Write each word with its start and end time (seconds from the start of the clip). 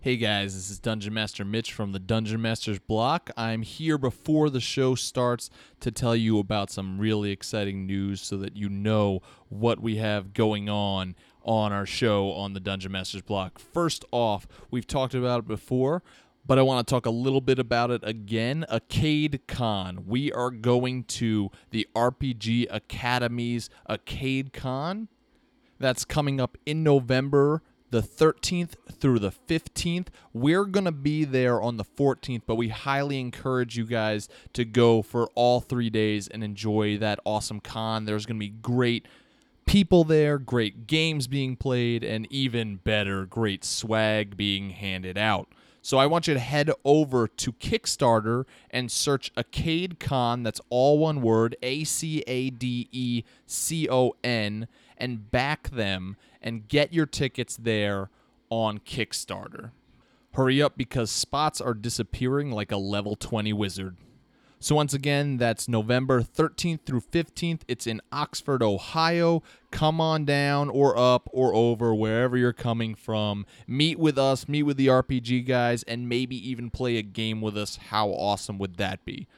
Hey 0.00 0.16
guys, 0.16 0.54
this 0.54 0.70
is 0.70 0.78
Dungeon 0.78 1.12
Master 1.12 1.44
Mitch 1.44 1.72
from 1.72 1.90
the 1.90 1.98
Dungeon 1.98 2.40
Masters 2.40 2.78
block. 2.78 3.32
I'm 3.36 3.62
here 3.62 3.98
before 3.98 4.48
the 4.48 4.60
show 4.60 4.94
starts 4.94 5.50
to 5.80 5.90
tell 5.90 6.14
you 6.14 6.38
about 6.38 6.70
some 6.70 7.00
really 7.00 7.32
exciting 7.32 7.84
news 7.84 8.20
so 8.20 8.36
that 8.36 8.56
you 8.56 8.68
know 8.68 9.22
what 9.48 9.80
we 9.80 9.96
have 9.96 10.34
going 10.34 10.68
on 10.68 11.16
on 11.42 11.72
our 11.72 11.84
show 11.84 12.30
on 12.30 12.52
the 12.52 12.60
Dungeon 12.60 12.92
Masters 12.92 13.22
block. 13.22 13.58
First 13.58 14.04
off, 14.12 14.46
we've 14.70 14.86
talked 14.86 15.14
about 15.14 15.40
it 15.40 15.48
before, 15.48 16.04
but 16.46 16.60
I 16.60 16.62
want 16.62 16.86
to 16.86 16.94
talk 16.94 17.04
a 17.04 17.10
little 17.10 17.40
bit 17.40 17.58
about 17.58 17.90
it 17.90 18.02
again. 18.04 18.64
AcadeCon. 18.70 20.06
We 20.06 20.30
are 20.30 20.52
going 20.52 21.04
to 21.04 21.50
the 21.70 21.88
RPG 21.96 22.68
Academy's 22.70 23.68
AcadeCon. 23.90 25.08
That's 25.80 26.04
coming 26.04 26.40
up 26.40 26.56
in 26.64 26.84
November 26.84 27.62
the 27.90 28.02
13th 28.02 28.74
through 28.92 29.18
the 29.18 29.32
15th. 29.32 30.08
We're 30.32 30.64
going 30.64 30.84
to 30.84 30.92
be 30.92 31.24
there 31.24 31.60
on 31.60 31.76
the 31.76 31.84
14th, 31.84 32.42
but 32.46 32.56
we 32.56 32.68
highly 32.68 33.20
encourage 33.20 33.76
you 33.76 33.84
guys 33.84 34.28
to 34.52 34.64
go 34.64 35.02
for 35.02 35.28
all 35.34 35.60
three 35.60 35.90
days 35.90 36.28
and 36.28 36.44
enjoy 36.44 36.98
that 36.98 37.20
awesome 37.24 37.60
con. 37.60 38.04
There's 38.04 38.26
going 38.26 38.36
to 38.36 38.46
be 38.46 38.50
great 38.50 39.06
people 39.66 40.02
there, 40.04 40.38
great 40.38 40.86
games 40.86 41.26
being 41.26 41.54
played, 41.54 42.02
and 42.02 42.26
even 42.30 42.76
better, 42.76 43.26
great 43.26 43.64
swag 43.64 44.36
being 44.36 44.70
handed 44.70 45.18
out. 45.18 45.48
So 45.82 45.98
I 45.98 46.06
want 46.06 46.26
you 46.26 46.34
to 46.34 46.40
head 46.40 46.70
over 46.84 47.28
to 47.28 47.52
Kickstarter 47.52 48.44
and 48.70 48.90
search 48.90 49.32
AcadeCon, 49.34 50.42
that's 50.44 50.60
all 50.70 50.98
one 50.98 51.22
word, 51.22 51.56
A 51.62 51.84
C 51.84 52.22
A 52.26 52.50
D 52.50 52.88
E 52.92 53.22
C 53.46 53.88
O 53.88 54.14
N, 54.24 54.68
and 54.98 55.30
back 55.30 55.70
them 55.70 56.16
and 56.42 56.68
get 56.68 56.92
your 56.92 57.06
tickets 57.06 57.56
there 57.56 58.10
on 58.50 58.78
Kickstarter. 58.78 59.70
Hurry 60.34 60.60
up 60.60 60.76
because 60.76 61.10
spots 61.10 61.60
are 61.60 61.74
disappearing 61.74 62.50
like 62.50 62.70
a 62.70 62.76
level 62.76 63.16
20 63.16 63.52
wizard. 63.54 63.96
So, 64.60 64.74
once 64.74 64.92
again, 64.92 65.36
that's 65.36 65.68
November 65.68 66.20
13th 66.20 66.80
through 66.84 67.02
15th. 67.02 67.60
It's 67.68 67.86
in 67.86 68.00
Oxford, 68.10 68.60
Ohio. 68.60 69.42
Come 69.70 70.00
on 70.00 70.24
down 70.24 70.68
or 70.68 70.98
up 70.98 71.28
or 71.32 71.54
over, 71.54 71.94
wherever 71.94 72.36
you're 72.36 72.52
coming 72.52 72.96
from. 72.96 73.46
Meet 73.68 74.00
with 74.00 74.18
us, 74.18 74.48
meet 74.48 74.64
with 74.64 74.76
the 74.76 74.88
RPG 74.88 75.46
guys, 75.46 75.84
and 75.84 76.08
maybe 76.08 76.36
even 76.36 76.70
play 76.70 76.96
a 76.96 77.02
game 77.02 77.40
with 77.40 77.56
us. 77.56 77.76
How 77.90 78.08
awesome 78.08 78.58
would 78.58 78.78
that 78.78 79.04
be? 79.04 79.28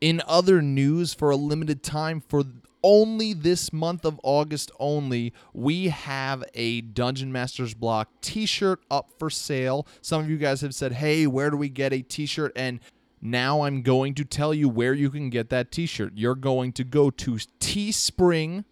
In 0.00 0.22
other 0.26 0.60
news, 0.60 1.14
for 1.14 1.30
a 1.30 1.36
limited 1.36 1.84
time, 1.84 2.20
for 2.20 2.42
only 2.82 3.32
this 3.32 3.72
month 3.72 4.04
of 4.04 4.20
August 4.22 4.70
only, 4.78 5.32
we 5.52 5.88
have 5.88 6.44
a 6.54 6.80
Dungeon 6.80 7.32
Masters 7.32 7.74
Block 7.74 8.08
t 8.20 8.46
shirt 8.46 8.80
up 8.90 9.12
for 9.18 9.30
sale. 9.30 9.86
Some 10.00 10.22
of 10.22 10.30
you 10.30 10.38
guys 10.38 10.60
have 10.60 10.74
said, 10.74 10.92
hey, 10.92 11.26
where 11.26 11.50
do 11.50 11.56
we 11.56 11.68
get 11.68 11.92
a 11.92 12.02
t 12.02 12.26
shirt? 12.26 12.52
And 12.56 12.80
now 13.20 13.62
I'm 13.62 13.82
going 13.82 14.14
to 14.14 14.24
tell 14.24 14.54
you 14.54 14.68
where 14.68 14.94
you 14.94 15.10
can 15.10 15.28
get 15.30 15.50
that 15.50 15.72
t-shirt. 15.72 16.12
You're 16.14 16.34
going 16.34 16.72
to 16.72 16.84
go 16.84 17.10
to 17.10 17.32
teespring.com 17.32 18.64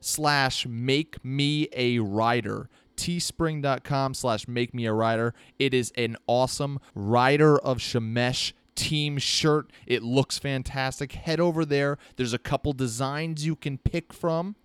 slash 0.00 0.66
make 0.66 1.24
me 1.24 1.68
a 1.72 1.98
rider 1.98 2.68
teespring.com 2.96 4.14
slash 4.14 4.46
make 4.46 4.72
me 4.72 4.86
a 4.86 4.92
rider 4.92 5.34
it 5.58 5.74
is 5.74 5.92
an 5.96 6.16
awesome 6.28 6.78
rider 6.94 7.58
of 7.58 7.78
shemesh 7.78 8.52
team 8.74 9.18
shirt 9.18 9.70
it 9.86 10.02
looks 10.02 10.38
fantastic 10.38 11.12
head 11.12 11.40
over 11.40 11.64
there 11.64 11.98
there's 12.16 12.32
a 12.32 12.38
couple 12.38 12.72
designs 12.72 13.46
you 13.46 13.56
can 13.56 13.78
pick 13.78 14.12
from 14.12 14.56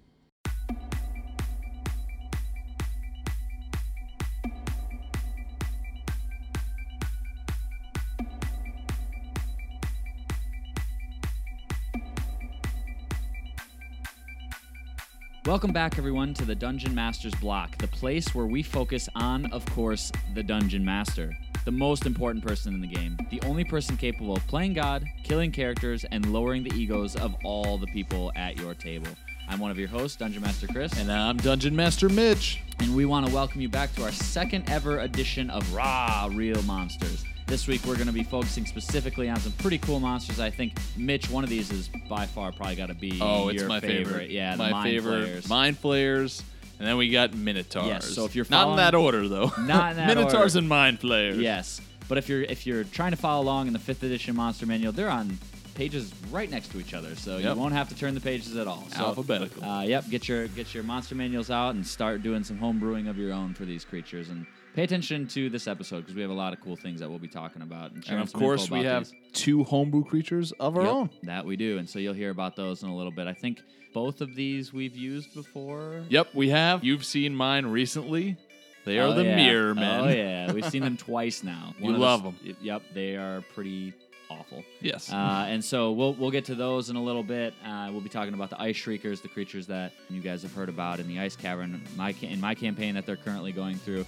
Welcome 15.46 15.72
back, 15.72 15.96
everyone, 15.96 16.34
to 16.34 16.44
the 16.44 16.54
Dungeon 16.54 16.94
Master's 16.94 17.34
Block, 17.36 17.78
the 17.78 17.88
place 17.88 18.34
where 18.34 18.44
we 18.44 18.62
focus 18.62 19.08
on, 19.14 19.50
of 19.52 19.64
course, 19.70 20.12
the 20.34 20.42
Dungeon 20.42 20.84
Master, 20.84 21.34
the 21.64 21.70
most 21.70 22.04
important 22.04 22.44
person 22.44 22.74
in 22.74 22.82
the 22.82 22.86
game, 22.86 23.16
the 23.30 23.40
only 23.46 23.64
person 23.64 23.96
capable 23.96 24.36
of 24.36 24.46
playing 24.48 24.74
God, 24.74 25.02
killing 25.24 25.50
characters, 25.50 26.04
and 26.04 26.30
lowering 26.30 26.62
the 26.62 26.74
egos 26.74 27.16
of 27.16 27.34
all 27.42 27.78
the 27.78 27.86
people 27.86 28.30
at 28.36 28.58
your 28.58 28.74
table. 28.74 29.08
I'm 29.48 29.60
one 29.60 29.70
of 29.70 29.78
your 29.78 29.88
hosts, 29.88 30.18
Dungeon 30.18 30.42
Master 30.42 30.66
Chris. 30.66 30.92
And 30.98 31.10
I'm 31.10 31.38
Dungeon 31.38 31.74
Master 31.74 32.10
Mitch. 32.10 32.60
And 32.78 32.94
we 32.94 33.06
want 33.06 33.26
to 33.26 33.32
welcome 33.32 33.62
you 33.62 33.68
back 33.70 33.94
to 33.94 34.04
our 34.04 34.12
second 34.12 34.68
ever 34.68 34.98
edition 35.00 35.48
of 35.48 35.72
Raw 35.72 36.28
Real 36.30 36.62
Monsters. 36.64 37.24
This 37.50 37.66
week 37.66 37.84
we're 37.84 37.96
going 37.96 38.06
to 38.06 38.12
be 38.12 38.22
focusing 38.22 38.64
specifically 38.64 39.28
on 39.28 39.36
some 39.40 39.50
pretty 39.52 39.78
cool 39.78 39.98
monsters. 39.98 40.38
I 40.38 40.50
think 40.50 40.74
Mitch, 40.96 41.28
one 41.28 41.42
of 41.42 41.50
these 41.50 41.72
is 41.72 41.90
by 42.08 42.24
far 42.26 42.52
probably 42.52 42.76
got 42.76 42.86
to 42.86 42.94
be 42.94 43.18
Oh, 43.20 43.48
it's 43.48 43.64
my 43.64 43.80
favorite. 43.80 44.30
Yeah, 44.30 44.52
the 44.52 44.58
my 44.58 44.70
Mind 44.70 44.90
favorite. 44.90 45.22
Flayers. 45.24 45.48
Mind 45.48 45.78
flayers. 45.78 46.42
And 46.78 46.86
then 46.86 46.96
we 46.96 47.10
got 47.10 47.34
Minotaurs. 47.34 47.86
Yes, 47.88 48.04
so 48.14 48.24
if 48.24 48.36
you're 48.36 48.46
not 48.50 48.70
in 48.70 48.76
that 48.76 48.94
order 48.94 49.26
though. 49.26 49.50
Not 49.58 49.90
in 49.92 49.96
that 49.96 50.06
Minotaurs 50.14 50.54
order. 50.54 50.58
and 50.58 50.68
Mind 50.68 51.00
flayers. 51.00 51.38
Yes, 51.38 51.80
but 52.08 52.18
if 52.18 52.28
you're 52.28 52.42
if 52.42 52.66
you're 52.68 52.84
trying 52.84 53.10
to 53.10 53.16
follow 53.16 53.42
along 53.42 53.66
in 53.66 53.72
the 53.72 53.78
fifth 53.80 54.04
edition 54.04 54.36
monster 54.36 54.64
manual, 54.64 54.92
they're 54.92 55.10
on 55.10 55.36
pages 55.74 56.12
right 56.30 56.50
next 56.50 56.68
to 56.70 56.78
each 56.78 56.94
other, 56.94 57.16
so 57.16 57.38
Yep. 57.38 57.54
you 57.56 57.60
won't 57.60 57.72
have 57.74 57.88
to 57.88 57.96
turn 57.96 58.14
the 58.14 58.20
pages 58.20 58.56
at 58.56 58.66
all. 58.68 58.86
So, 58.94 59.06
Alphabetical. 59.06 59.64
Uh, 59.64 59.82
yep, 59.82 60.08
get 60.08 60.28
your 60.28 60.46
get 60.48 60.72
your 60.72 60.84
monster 60.84 61.16
manuals 61.16 61.50
out 61.50 61.74
and 61.74 61.84
start 61.84 62.22
doing 62.22 62.44
some 62.44 62.58
home 62.58 62.78
brewing 62.78 63.08
of 63.08 63.18
your 63.18 63.32
own 63.32 63.54
for 63.54 63.64
these 63.64 63.84
creatures, 63.84 64.28
and 64.30 64.46
pay 64.74 64.84
attention 64.84 65.26
to 65.28 65.50
this 65.50 65.66
episode 65.66 66.00
because 66.00 66.14
we 66.14 66.22
have 66.22 66.30
a 66.30 66.34
lot 66.34 66.52
of 66.52 66.60
cool 66.60 66.76
things 66.76 67.00
that 67.00 67.08
we'll 67.10 67.18
be 67.18 67.28
talking 67.28 67.62
about. 67.62 67.92
And, 67.92 68.04
And 68.08 68.20
of 68.20 68.32
course, 68.32 68.70
we 68.70 68.84
have 68.84 69.04
these. 69.08 69.14
two 69.32 69.64
homebrew 69.64 70.04
creatures 70.04 70.52
of 70.60 70.76
our 70.76 70.82
Yep, 70.84 70.92
own. 70.92 71.10
that 71.24 71.44
we 71.44 71.56
do, 71.56 71.78
and 71.78 71.88
so 71.88 71.98
you'll 71.98 72.14
hear 72.14 72.30
about 72.30 72.56
those 72.56 72.82
in 72.82 72.88
a 72.88 72.96
little 72.96 73.12
bit. 73.12 73.26
I 73.26 73.32
think 73.34 73.60
both 73.92 74.20
of 74.20 74.34
these 74.34 74.72
we've 74.72 74.96
used 74.96 75.34
before. 75.34 76.02
Yep, 76.08 76.28
we 76.34 76.50
have. 76.50 76.84
You've 76.84 77.04
seen 77.04 77.34
mine 77.34 77.66
recently. 77.66 78.36
They 78.84 78.98
are 78.98 79.08
Oh, 79.08 79.12
the 79.14 79.24
yeah. 79.24 79.36
Mirror 79.36 79.74
Men. 79.74 80.00
Oh 80.00 80.08
yeah, 80.08 80.52
we've 80.54 80.64
seen 80.70 80.82
them 80.82 80.96
twice 80.96 81.42
now. 81.42 81.74
You 81.78 81.88
of 81.88 81.92
the 81.94 81.98
love 82.00 82.24
y- 82.24 82.54
Yep, 82.62 82.82
they 82.94 83.16
are 83.16 83.42
pretty 83.54 83.92
awful. 84.30 84.62
Yes. 84.80 85.12
Uh, 85.12 85.44
and 85.48 85.62
so 85.62 85.90
we'll 85.92 86.14
we'll 86.14 86.30
get 86.30 86.46
to 86.46 86.54
those 86.54 86.88
in 86.88 86.96
a 86.96 87.02
little 87.02 87.22
bit. 87.24 87.52
Uh, 87.66 87.88
we'll 87.90 88.00
be 88.00 88.08
talking 88.08 88.32
about 88.32 88.48
the 88.48 88.60
ice 88.60 88.76
shriekers, 88.76 89.20
the 89.20 89.28
creatures 89.28 89.66
that 89.66 89.92
you 90.08 90.20
guys 90.22 90.42
have 90.42 90.54
heard 90.54 90.68
about 90.70 90.98
in 91.00 91.08
the 91.08 91.18
ice 91.20 91.36
cavern, 91.36 91.82
my 91.96 92.12
ca- 92.14 92.28
in 92.28 92.40
my 92.40 92.54
campaign 92.54 92.94
that 92.94 93.04
they're 93.04 93.16
currently 93.16 93.52
going 93.52 93.76
through. 93.76 94.06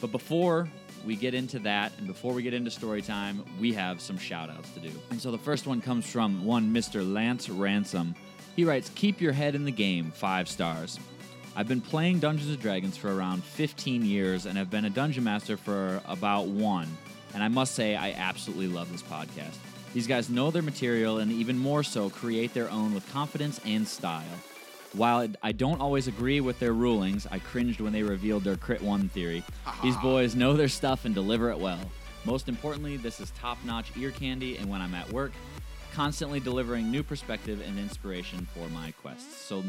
But 0.00 0.12
before 0.12 0.68
we 1.06 1.16
get 1.16 1.34
into 1.34 1.58
that, 1.60 1.92
and 1.98 2.06
before 2.06 2.32
we 2.32 2.42
get 2.42 2.54
into 2.54 2.70
story 2.70 3.02
time, 3.02 3.44
we 3.60 3.72
have 3.72 4.00
some 4.00 4.18
shout 4.18 4.50
outs 4.50 4.70
to 4.70 4.80
do. 4.80 4.90
And 5.10 5.20
so 5.20 5.30
the 5.30 5.38
first 5.38 5.66
one 5.66 5.80
comes 5.80 6.06
from 6.06 6.44
one 6.44 6.72
Mr. 6.72 7.10
Lance 7.10 7.48
Ransom. 7.48 8.14
He 8.56 8.64
writes, 8.64 8.90
Keep 8.94 9.20
your 9.20 9.32
head 9.32 9.54
in 9.54 9.64
the 9.64 9.72
game, 9.72 10.10
five 10.10 10.48
stars. 10.48 10.98
I've 11.56 11.68
been 11.68 11.80
playing 11.80 12.20
Dungeons 12.20 12.50
and 12.50 12.60
Dragons 12.60 12.96
for 12.96 13.14
around 13.14 13.42
15 13.42 14.04
years 14.04 14.46
and 14.46 14.56
have 14.56 14.70
been 14.70 14.84
a 14.84 14.90
dungeon 14.90 15.24
master 15.24 15.56
for 15.56 16.00
about 16.06 16.46
one. 16.46 16.88
And 17.34 17.42
I 17.42 17.48
must 17.48 17.74
say, 17.74 17.96
I 17.96 18.12
absolutely 18.12 18.68
love 18.68 18.90
this 18.92 19.02
podcast. 19.02 19.56
These 19.92 20.06
guys 20.06 20.28
know 20.28 20.50
their 20.50 20.62
material 20.62 21.18
and 21.18 21.32
even 21.32 21.58
more 21.58 21.82
so 21.82 22.10
create 22.10 22.54
their 22.54 22.70
own 22.70 22.94
with 22.94 23.10
confidence 23.12 23.60
and 23.64 23.86
style. 23.86 24.24
While 24.94 25.28
I 25.42 25.52
don't 25.52 25.80
always 25.80 26.08
agree 26.08 26.40
with 26.40 26.58
their 26.58 26.72
rulings, 26.72 27.26
I 27.30 27.38
cringed 27.38 27.80
when 27.80 27.92
they 27.92 28.02
revealed 28.02 28.44
their 28.44 28.56
crit 28.56 28.82
one 28.82 29.08
theory. 29.10 29.44
These 29.82 29.96
boys 29.98 30.34
know 30.34 30.54
their 30.54 30.68
stuff 30.68 31.04
and 31.04 31.14
deliver 31.14 31.50
it 31.50 31.58
well. 31.58 31.80
Most 32.24 32.48
importantly, 32.48 32.96
this 32.96 33.20
is 33.20 33.30
top 33.32 33.58
notch 33.64 33.92
ear 33.96 34.10
candy, 34.10 34.56
and 34.56 34.68
when 34.68 34.80
I'm 34.80 34.94
at 34.94 35.10
work, 35.12 35.32
constantly 35.92 36.40
delivering 36.40 36.90
new 36.90 37.02
perspective 37.02 37.62
and 37.66 37.78
inspiration 37.78 38.46
for 38.54 38.68
my 38.70 38.92
quests. 39.02 39.36
So 39.36 39.62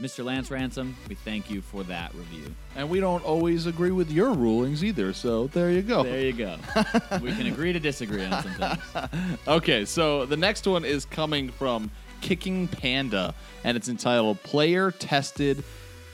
Mr. 0.00 0.24
Lance 0.24 0.50
Ransom, 0.50 0.96
we 1.08 1.14
thank 1.14 1.48
you 1.48 1.60
for 1.60 1.84
that 1.84 2.12
review. 2.14 2.52
And 2.74 2.90
we 2.90 2.98
don't 2.98 3.24
always 3.24 3.66
agree 3.66 3.92
with 3.92 4.10
your 4.10 4.32
rulings 4.32 4.82
either, 4.82 5.12
so 5.12 5.46
there 5.48 5.70
you 5.70 5.82
go. 5.82 6.02
There 6.02 6.20
you 6.20 6.32
go. 6.32 6.56
we 7.22 7.32
can 7.32 7.46
agree 7.46 7.72
to 7.72 7.78
disagree 7.78 8.24
on 8.24 8.42
some 8.42 8.54
things. 8.54 9.38
Okay, 9.48 9.84
so 9.84 10.26
the 10.26 10.36
next 10.36 10.66
one 10.66 10.84
is 10.84 11.04
coming 11.04 11.48
from 11.48 11.92
Kicking 12.24 12.68
Panda, 12.68 13.34
and 13.64 13.76
it's 13.76 13.90
entitled 13.90 14.42
Player 14.42 14.90
Tested 14.90 15.62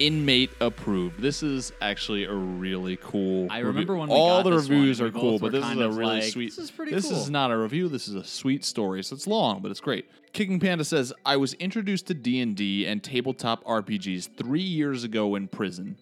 Inmate 0.01 0.51
Approved. 0.61 1.21
This 1.21 1.45
is 1.45 1.73
actually 1.81 2.25
a 2.25 2.35
really 2.35 2.99
cool. 3.01 3.47
I 3.49 3.59
review. 3.59 3.69
remember 3.69 3.97
when 3.97 4.09
we 4.09 4.15
all 4.17 4.43
the 4.43 4.51
one, 4.51 4.59
reviews 4.59 5.01
we 5.01 5.07
are 5.07 5.13
cool, 5.13 5.39
but 5.39 5.53
this 5.53 5.65
is 5.65 5.71
a 5.77 5.89
really 5.89 6.15
like, 6.15 6.25
sweet. 6.25 6.49
"This 6.51 6.59
is 6.59 6.71
pretty 6.73 6.91
This 6.91 7.09
cool." 7.09 7.17
is 7.17 7.31
not 7.31 7.53
a 7.53 7.57
review. 7.57 7.87
This 7.87 8.09
is 8.09 8.17
a 8.17 8.25
sweet 8.25 8.65
story. 8.65 9.05
So 9.05 9.15
it's 9.15 9.29
long, 9.29 9.63
but 9.63 9.71
it's 9.71 9.79
great. 9.79 10.07
Kicking 10.33 10.59
Panda 10.59 10.85
says, 10.85 11.13
"I 11.25 11.37
was 11.37 11.53
introduced 11.55 12.09
to 12.09 12.15
D 12.15 12.41
and 12.41 12.57
D 12.57 12.87
and 12.87 13.05
tabletop 13.05 13.63
RPGs 13.65 14.27
three 14.37 14.61
years 14.61 15.05
ago 15.05 15.37
in 15.37 15.47
prison." 15.47 15.97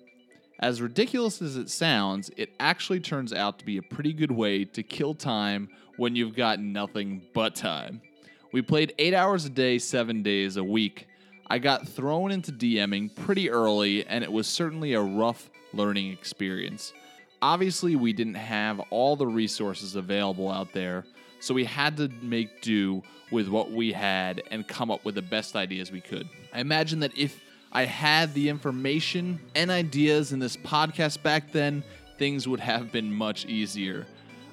As 0.58 0.80
ridiculous 0.80 1.42
as 1.42 1.56
it 1.56 1.68
sounds, 1.68 2.30
it 2.38 2.48
actually 2.58 3.00
turns 3.00 3.34
out 3.34 3.58
to 3.58 3.64
be 3.66 3.76
a 3.76 3.82
pretty 3.82 4.14
good 4.14 4.32
way 4.32 4.64
to 4.64 4.82
kill 4.82 5.14
time 5.14 5.68
when 5.98 6.16
you've 6.16 6.34
got 6.34 6.60
nothing 6.60 7.20
but 7.34 7.54
time. 7.54 8.00
We 8.50 8.62
played 8.62 8.94
eight 8.98 9.12
hours 9.12 9.44
a 9.44 9.50
day, 9.50 9.78
seven 9.78 10.22
days 10.22 10.56
a 10.56 10.64
week. 10.64 11.06
I 11.48 11.58
got 11.58 11.86
thrown 11.86 12.30
into 12.30 12.50
DMing 12.50 13.14
pretty 13.14 13.50
early, 13.50 14.06
and 14.06 14.24
it 14.24 14.32
was 14.32 14.46
certainly 14.46 14.94
a 14.94 15.02
rough 15.02 15.50
learning 15.72 16.12
experience. 16.12 16.92
Obviously, 17.42 17.94
we 17.94 18.12
didn't 18.12 18.34
have 18.34 18.80
all 18.90 19.16
the 19.16 19.26
resources 19.26 19.96
available 19.96 20.50
out 20.50 20.72
there, 20.72 21.04
so 21.40 21.52
we 21.54 21.64
had 21.64 21.96
to 21.98 22.08
make 22.22 22.62
do 22.62 23.02
with 23.30 23.48
what 23.48 23.70
we 23.70 23.92
had 23.92 24.42
and 24.50 24.66
come 24.66 24.90
up 24.90 25.04
with 25.04 25.14
the 25.14 25.22
best 25.22 25.54
ideas 25.54 25.92
we 25.92 26.00
could. 26.00 26.28
I 26.52 26.60
imagine 26.60 27.00
that 27.00 27.16
if 27.16 27.38
I 27.70 27.84
had 27.84 28.32
the 28.32 28.48
information 28.48 29.40
and 29.54 29.70
ideas 29.70 30.32
in 30.32 30.38
this 30.38 30.56
podcast 30.56 31.22
back 31.22 31.52
then, 31.52 31.84
things 32.18 32.48
would 32.48 32.60
have 32.60 32.90
been 32.90 33.12
much 33.12 33.44
easier. 33.44 34.06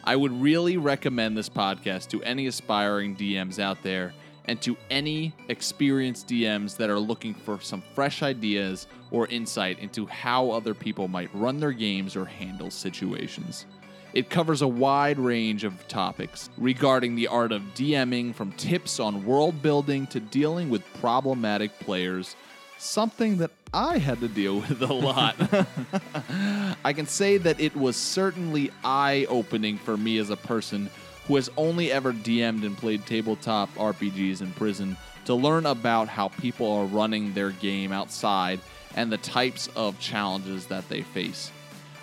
I 0.08 0.16
would 0.16 0.40
really 0.40 0.78
recommend 0.78 1.36
this 1.36 1.50
podcast 1.50 2.10
to 2.10 2.22
any 2.22 2.46
aspiring 2.46 3.16
DMs 3.16 3.58
out 3.58 3.82
there 3.82 4.14
and 4.46 4.62
to 4.62 4.78
any 4.92 5.34
experienced 5.50 6.28
DMs 6.28 6.78
that 6.78 6.92
are 6.92 7.00
looking 7.00 7.34
for 7.34 7.60
some 7.60 7.82
fresh 7.96 8.22
ideas 8.22 8.86
or 9.10 9.26
insight 9.28 9.80
into 9.80 10.06
how 10.06 10.52
other 10.52 10.76
people 10.76 11.08
might 11.08 11.34
run 11.34 11.60
their 11.60 11.72
games 11.72 12.16
or 12.16 12.24
handle 12.24 12.70
situations. 12.70 13.66
It 14.14 14.30
covers 14.30 14.62
a 14.62 14.68
wide 14.68 15.18
range 15.18 15.64
of 15.64 15.88
topics 15.88 16.52
regarding 16.60 17.16
the 17.16 17.28
art 17.28 17.52
of 17.52 17.64
DMing, 17.74 18.36
from 18.36 18.52
tips 18.52 19.00
on 19.00 19.26
world 19.26 19.60
building 19.64 20.06
to 20.08 20.20
dealing 20.20 20.70
with 20.70 20.84
problematic 21.02 21.80
players, 21.80 22.36
something 22.78 23.38
that 23.38 23.65
I 23.76 23.98
had 23.98 24.22
to 24.22 24.30
deal 24.30 24.62
with 24.62 24.82
a 24.82 24.94
lot. 24.94 25.36
I 26.86 26.94
can 26.94 27.08
say 27.08 27.38
that 27.38 27.60
it 27.60 27.76
was 27.76 27.98
certainly 27.98 28.72
eye 28.86 29.26
opening 29.28 29.78
for 29.78 29.98
me 29.98 30.18
as 30.18 30.30
a 30.30 30.38
person 30.38 30.90
who 31.28 31.36
has 31.36 31.50
only 31.58 31.92
ever 31.92 32.14
DM'd 32.14 32.64
and 32.64 32.78
played 32.78 33.06
tabletop 33.06 33.74
RPGs 33.76 34.40
in 34.40 34.54
prison 34.54 34.96
to 35.26 35.34
learn 35.34 35.66
about 35.66 36.08
how 36.08 36.30
people 36.30 36.72
are 36.72 36.86
running 36.86 37.34
their 37.34 37.52
game 37.52 37.92
outside 37.92 38.62
and 38.96 39.12
the 39.12 39.18
types 39.18 39.68
of 39.76 40.00
challenges 40.00 40.68
that 40.68 40.88
they 40.88 41.02
face. 41.02 41.52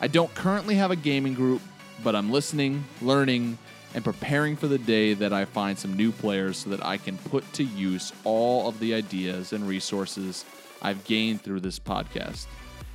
I 0.03 0.09
don't 0.09 0.35
currently 0.35 0.75
have 0.75 0.91
a 0.91 0.97
gaming 0.97 1.33
group, 1.33 1.63
but 2.05 2.15
I'm 2.15 2.31
listening, 2.31 2.85
learning, 3.01 3.57
and 3.95 4.05
preparing 4.05 4.57
for 4.57 4.67
the 4.67 4.79
day 4.79 5.15
that 5.15 5.33
I 5.33 5.47
find 5.47 5.79
some 5.79 5.95
new 5.95 6.13
players 6.13 6.59
so 6.59 6.71
that 6.71 6.85
I 6.85 6.99
can 6.99 7.17
put 7.17 7.51
to 7.55 7.65
use 7.65 8.13
all 8.25 8.69
of 8.69 8.79
the 8.79 8.93
ideas 8.93 9.55
and 9.55 9.67
resources 9.67 10.45
I've 10.82 11.05
gained 11.05 11.43
through 11.43 11.61
this 11.61 11.79
podcast. 11.79 12.46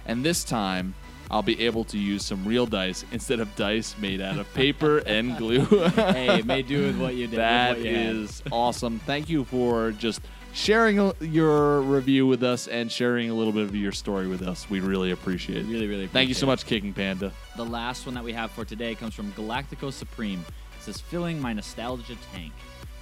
And 0.06 0.24
this 0.24 0.44
time, 0.44 0.94
I'll 1.30 1.42
be 1.44 1.66
able 1.66 1.84
to 1.86 1.98
use 1.98 2.24
some 2.24 2.46
real 2.46 2.66
dice 2.66 3.04
instead 3.12 3.40
of 3.40 3.54
dice 3.56 3.98
made 3.98 4.22
out 4.22 4.38
of 4.38 4.54
paper 4.54 5.00
and 5.00 5.38
glue. 5.38 5.60
hey, 5.66 6.40
it 6.40 6.46
may 6.46 6.62
do 6.62 6.86
with 6.88 7.00
what 7.00 7.16
you 7.16 7.28
did. 7.28 7.40
That 7.40 7.80
you 7.80 7.92
is 7.92 8.42
awesome. 8.52 9.00
Thank 9.00 9.28
you 9.28 9.44
for 9.44 9.92
just 9.92 10.22
sharing 10.54 11.12
your 11.20 11.82
review 11.82 12.26
with 12.26 12.44
us 12.44 12.68
and 12.68 12.92
sharing 12.92 13.30
a 13.30 13.34
little 13.34 13.52
bit 13.52 13.64
of 13.64 13.76
your 13.76 13.92
story 13.92 14.28
with 14.28 14.42
us. 14.42 14.70
We 14.70 14.80
really 14.80 15.12
appreciate 15.12 15.66
it. 15.66 15.66
Really, 15.66 15.88
really 15.88 16.08
Thank 16.08 16.30
you 16.30 16.36
so 16.36 16.46
much, 16.46 16.66
Kicking 16.66 16.94
Panda. 16.94 17.32
The 17.58 17.66
last 17.66 18.06
one 18.06 18.16
that 18.16 18.24
we 18.24 18.34
have 18.34 18.52
for 18.52 18.64
today 18.64 18.96
comes 18.96 19.14
from 19.14 19.32
Galactico 19.34 19.92
Supreme. 19.92 20.46
It 20.78 20.84
says, 20.84 21.02
filling 21.02 21.42
my 21.42 21.52
nostalgia 21.54 22.16
tank. 22.34 22.54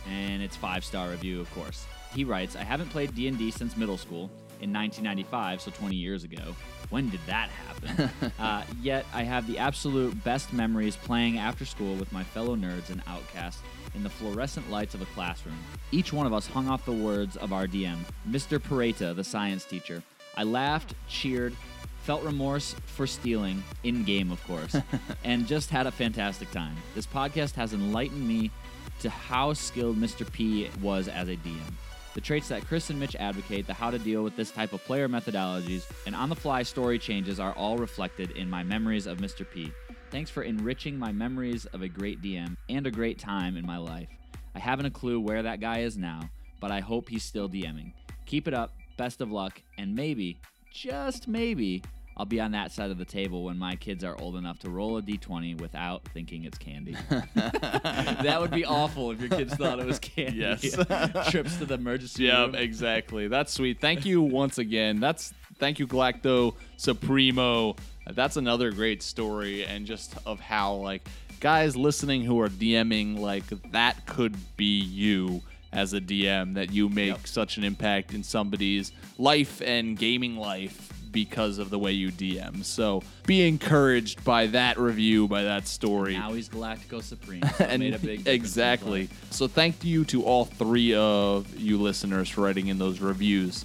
And 0.09 0.41
it's 0.41 0.55
five-star 0.55 1.09
review, 1.09 1.41
of 1.41 1.51
course. 1.53 1.85
He 2.13 2.23
writes, 2.23 2.55
I 2.55 2.63
haven't 2.63 2.89
played 2.89 3.13
D&D 3.15 3.51
since 3.51 3.75
middle 3.75 3.97
school 3.97 4.29
in 4.61 4.73
1995, 4.73 5.61
so 5.61 5.71
20 5.71 5.95
years 5.95 6.23
ago. 6.23 6.55
When 6.89 7.09
did 7.09 7.19
that 7.25 7.49
happen? 7.49 8.31
uh, 8.39 8.63
yet 8.81 9.05
I 9.13 9.23
have 9.23 9.47
the 9.47 9.57
absolute 9.57 10.23
best 10.23 10.53
memories 10.53 10.95
playing 10.95 11.37
after 11.37 11.65
school 11.65 11.95
with 11.95 12.11
my 12.11 12.23
fellow 12.23 12.55
nerds 12.55 12.89
and 12.89 13.01
outcasts 13.07 13.61
in 13.95 14.03
the 14.03 14.09
fluorescent 14.09 14.69
lights 14.69 14.93
of 14.93 15.01
a 15.01 15.05
classroom. 15.07 15.57
Each 15.91 16.13
one 16.13 16.27
of 16.27 16.33
us 16.33 16.47
hung 16.47 16.67
off 16.67 16.85
the 16.85 16.91
words 16.91 17.37
of 17.37 17.53
our 17.53 17.67
DM, 17.67 17.97
Mr. 18.29 18.59
Pareta, 18.59 19.15
the 19.15 19.23
science 19.23 19.65
teacher. 19.65 20.03
I 20.35 20.43
laughed, 20.43 20.93
cheered, 21.07 21.55
felt 22.03 22.23
remorse 22.23 22.75
for 22.85 23.07
stealing, 23.07 23.63
in 23.83 24.03
game, 24.03 24.31
of 24.31 24.45
course, 24.45 24.75
and 25.23 25.47
just 25.47 25.69
had 25.69 25.87
a 25.87 25.91
fantastic 25.91 26.51
time. 26.51 26.75
This 26.93 27.07
podcast 27.07 27.55
has 27.55 27.73
enlightened 27.73 28.27
me 28.27 28.51
to 28.99 29.09
how 29.09 29.53
skilled 29.53 29.97
Mr. 29.97 30.29
P 30.31 30.69
was 30.81 31.07
as 31.07 31.29
a 31.29 31.35
DM. 31.37 31.73
The 32.15 32.21
traits 32.21 32.47
that 32.47 32.65
Chris 32.65 32.89
and 32.89 32.97
Mitch 32.97 33.17
advocate, 33.17 33.67
the 33.67 33.73
how 33.73 33.91
to 33.91 33.99
deal 33.99 34.23
with 34.23 34.37
this 34.37 34.49
type 34.49 34.71
of 34.71 34.81
player 34.85 35.09
methodologies, 35.09 35.83
and 36.05 36.15
on 36.15 36.29
the 36.29 36.35
fly 36.35 36.63
story 36.63 36.97
changes 36.97 37.41
are 37.41 37.51
all 37.55 37.77
reflected 37.77 38.31
in 38.31 38.49
my 38.49 38.63
memories 38.63 39.05
of 39.05 39.17
Mr. 39.17 39.45
P. 39.47 39.69
Thanks 40.11 40.29
for 40.29 40.43
enriching 40.43 40.97
my 40.97 41.11
memories 41.11 41.65
of 41.65 41.81
a 41.81 41.89
great 41.89 42.21
DM 42.21 42.55
and 42.69 42.87
a 42.87 42.91
great 42.91 43.19
time 43.19 43.57
in 43.57 43.65
my 43.65 43.75
life. 43.77 44.07
I 44.55 44.59
haven't 44.59 44.85
a 44.85 44.91
clue 44.91 45.19
where 45.19 45.43
that 45.43 45.59
guy 45.59 45.79
is 45.79 45.97
now, 45.97 46.21
but 46.61 46.71
I 46.71 46.79
hope 46.79 47.09
he's 47.09 47.25
still 47.25 47.49
DMing. 47.49 47.91
Keep 48.25 48.47
it 48.47 48.53
up, 48.53 48.73
best 48.95 49.19
of 49.19 49.29
luck, 49.29 49.61
and 49.77 49.93
maybe, 49.93 50.39
just 50.71 51.27
maybe, 51.27 51.83
I'll 52.17 52.25
be 52.25 52.39
on 52.39 52.51
that 52.51 52.71
side 52.71 52.91
of 52.91 52.97
the 52.97 53.03
table 53.05 53.43
when 53.43 53.57
my 53.57 53.75
kids 53.75 54.03
are 54.03 54.15
old 54.21 54.37
enough 54.37 54.59
to 54.59 54.69
roll 54.69 54.97
a 54.97 55.01
d20 55.01 55.59
without 55.59 56.03
thinking 56.13 56.45
it's 56.45 56.57
candy. 56.57 56.95
that 57.35 58.37
would 58.39 58.51
be 58.51 58.63
awful 58.65 59.11
if 59.11 59.19
your 59.19 59.29
kids 59.29 59.53
thought 59.55 59.79
it 59.79 59.85
was 59.85 59.99
candy. 59.99 60.37
Yes. 60.37 60.61
Trips 61.29 61.57
to 61.57 61.65
the 61.65 61.73
emergency 61.75 62.23
Yeah, 62.23 62.41
room. 62.43 62.53
Yeah, 62.53 62.61
exactly. 62.61 63.27
That's 63.27 63.51
sweet. 63.53 63.81
Thank 63.81 64.05
you 64.05 64.21
once 64.21 64.57
again. 64.57 64.99
That's 64.99 65.33
thank 65.59 65.77
you, 65.79 65.87
Galacto 65.87 66.55
Supremo. 66.77 67.75
That's 68.11 68.37
another 68.37 68.71
great 68.71 69.01
story, 69.03 69.65
and 69.65 69.85
just 69.85 70.15
of 70.25 70.39
how 70.39 70.75
like 70.75 71.07
guys 71.39 71.75
listening 71.75 72.23
who 72.23 72.39
are 72.39 72.49
DMing, 72.49 73.19
like 73.19 73.43
that 73.71 74.05
could 74.05 74.35
be 74.55 74.79
you 74.79 75.41
as 75.73 75.93
a 75.93 75.99
DM. 75.99 76.53
That 76.53 76.71
you 76.71 76.87
make 76.87 77.07
Yep. 77.09 77.27
such 77.27 77.57
an 77.57 77.63
impact 77.63 78.13
in 78.13 78.23
somebody's 78.23 78.91
life 79.17 79.61
and 79.61 79.97
gaming 79.97 80.37
life 80.37 80.93
because 81.15 81.59
of 81.59 81.69
the 81.69 81.79
way 81.79 81.93
you 81.93 82.11
DM. 82.11 82.63
So 82.65 83.01
be 83.25 83.47
encouraged 83.47 84.25
by 84.25 84.47
that 84.47 84.77
review, 84.77 85.29
by 85.29 85.43
that 85.43 85.65
story. 85.65 86.13
Now 86.13 86.33
he's 86.33 86.49
Galactico 86.49 87.01
Supreme. 87.01 87.41
So 87.57 87.63
and 87.69 87.79
made 87.81 87.93
a 87.93 87.99
big 87.99 88.01
difference 88.01 88.27
in 88.27 88.33
his 88.33 88.35
exactly. 88.35 89.09
So 89.31 89.47
thank 89.47 89.85
you 89.85 90.03
to 90.05 90.23
all 90.23 90.43
three 90.43 90.93
of 90.93 91.57
you 91.57 91.81
listeners 91.81 92.27
for 92.27 92.41
writing 92.41 92.67
in 92.67 92.79
those 92.79 92.99
reviews. 92.99 93.63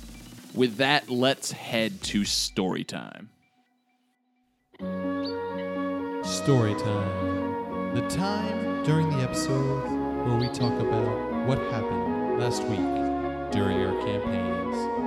With 0.54 0.76
that, 0.76 1.10
let's 1.10 1.50
head 1.50 2.00
to 2.04 2.24
story 2.24 2.84
time. 2.84 3.30
Story 6.22 6.74
time. 6.74 7.94
The 7.94 8.06
time 8.08 8.84
during 8.84 9.10
the 9.10 9.24
episode 9.24 9.82
where 10.24 10.36
we 10.36 10.46
talk 10.54 10.72
about 10.80 11.46
what 11.48 11.58
happened 11.72 12.38
last 12.38 12.62
week 12.62 12.78
during 13.50 13.84
our 13.84 14.04
campaigns, 14.04 14.99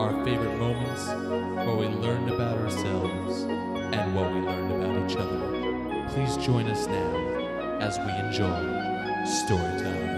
our 0.00 0.24
favorite 0.24 0.56
moments, 0.58 1.08
where 1.08 1.76
we 1.76 1.86
learned 1.86 2.30
about 2.30 2.58
ourselves, 2.58 3.42
and 3.42 4.14
what 4.14 4.32
we 4.32 4.40
learned 4.40 4.72
about 4.72 5.10
each 5.10 5.16
other. 5.16 6.08
Please 6.10 6.36
join 6.44 6.66
us 6.66 6.86
now 6.86 7.78
as 7.80 7.98
we 7.98 8.10
enjoy 8.26 9.24
story 9.24 9.80
time. 9.80 10.12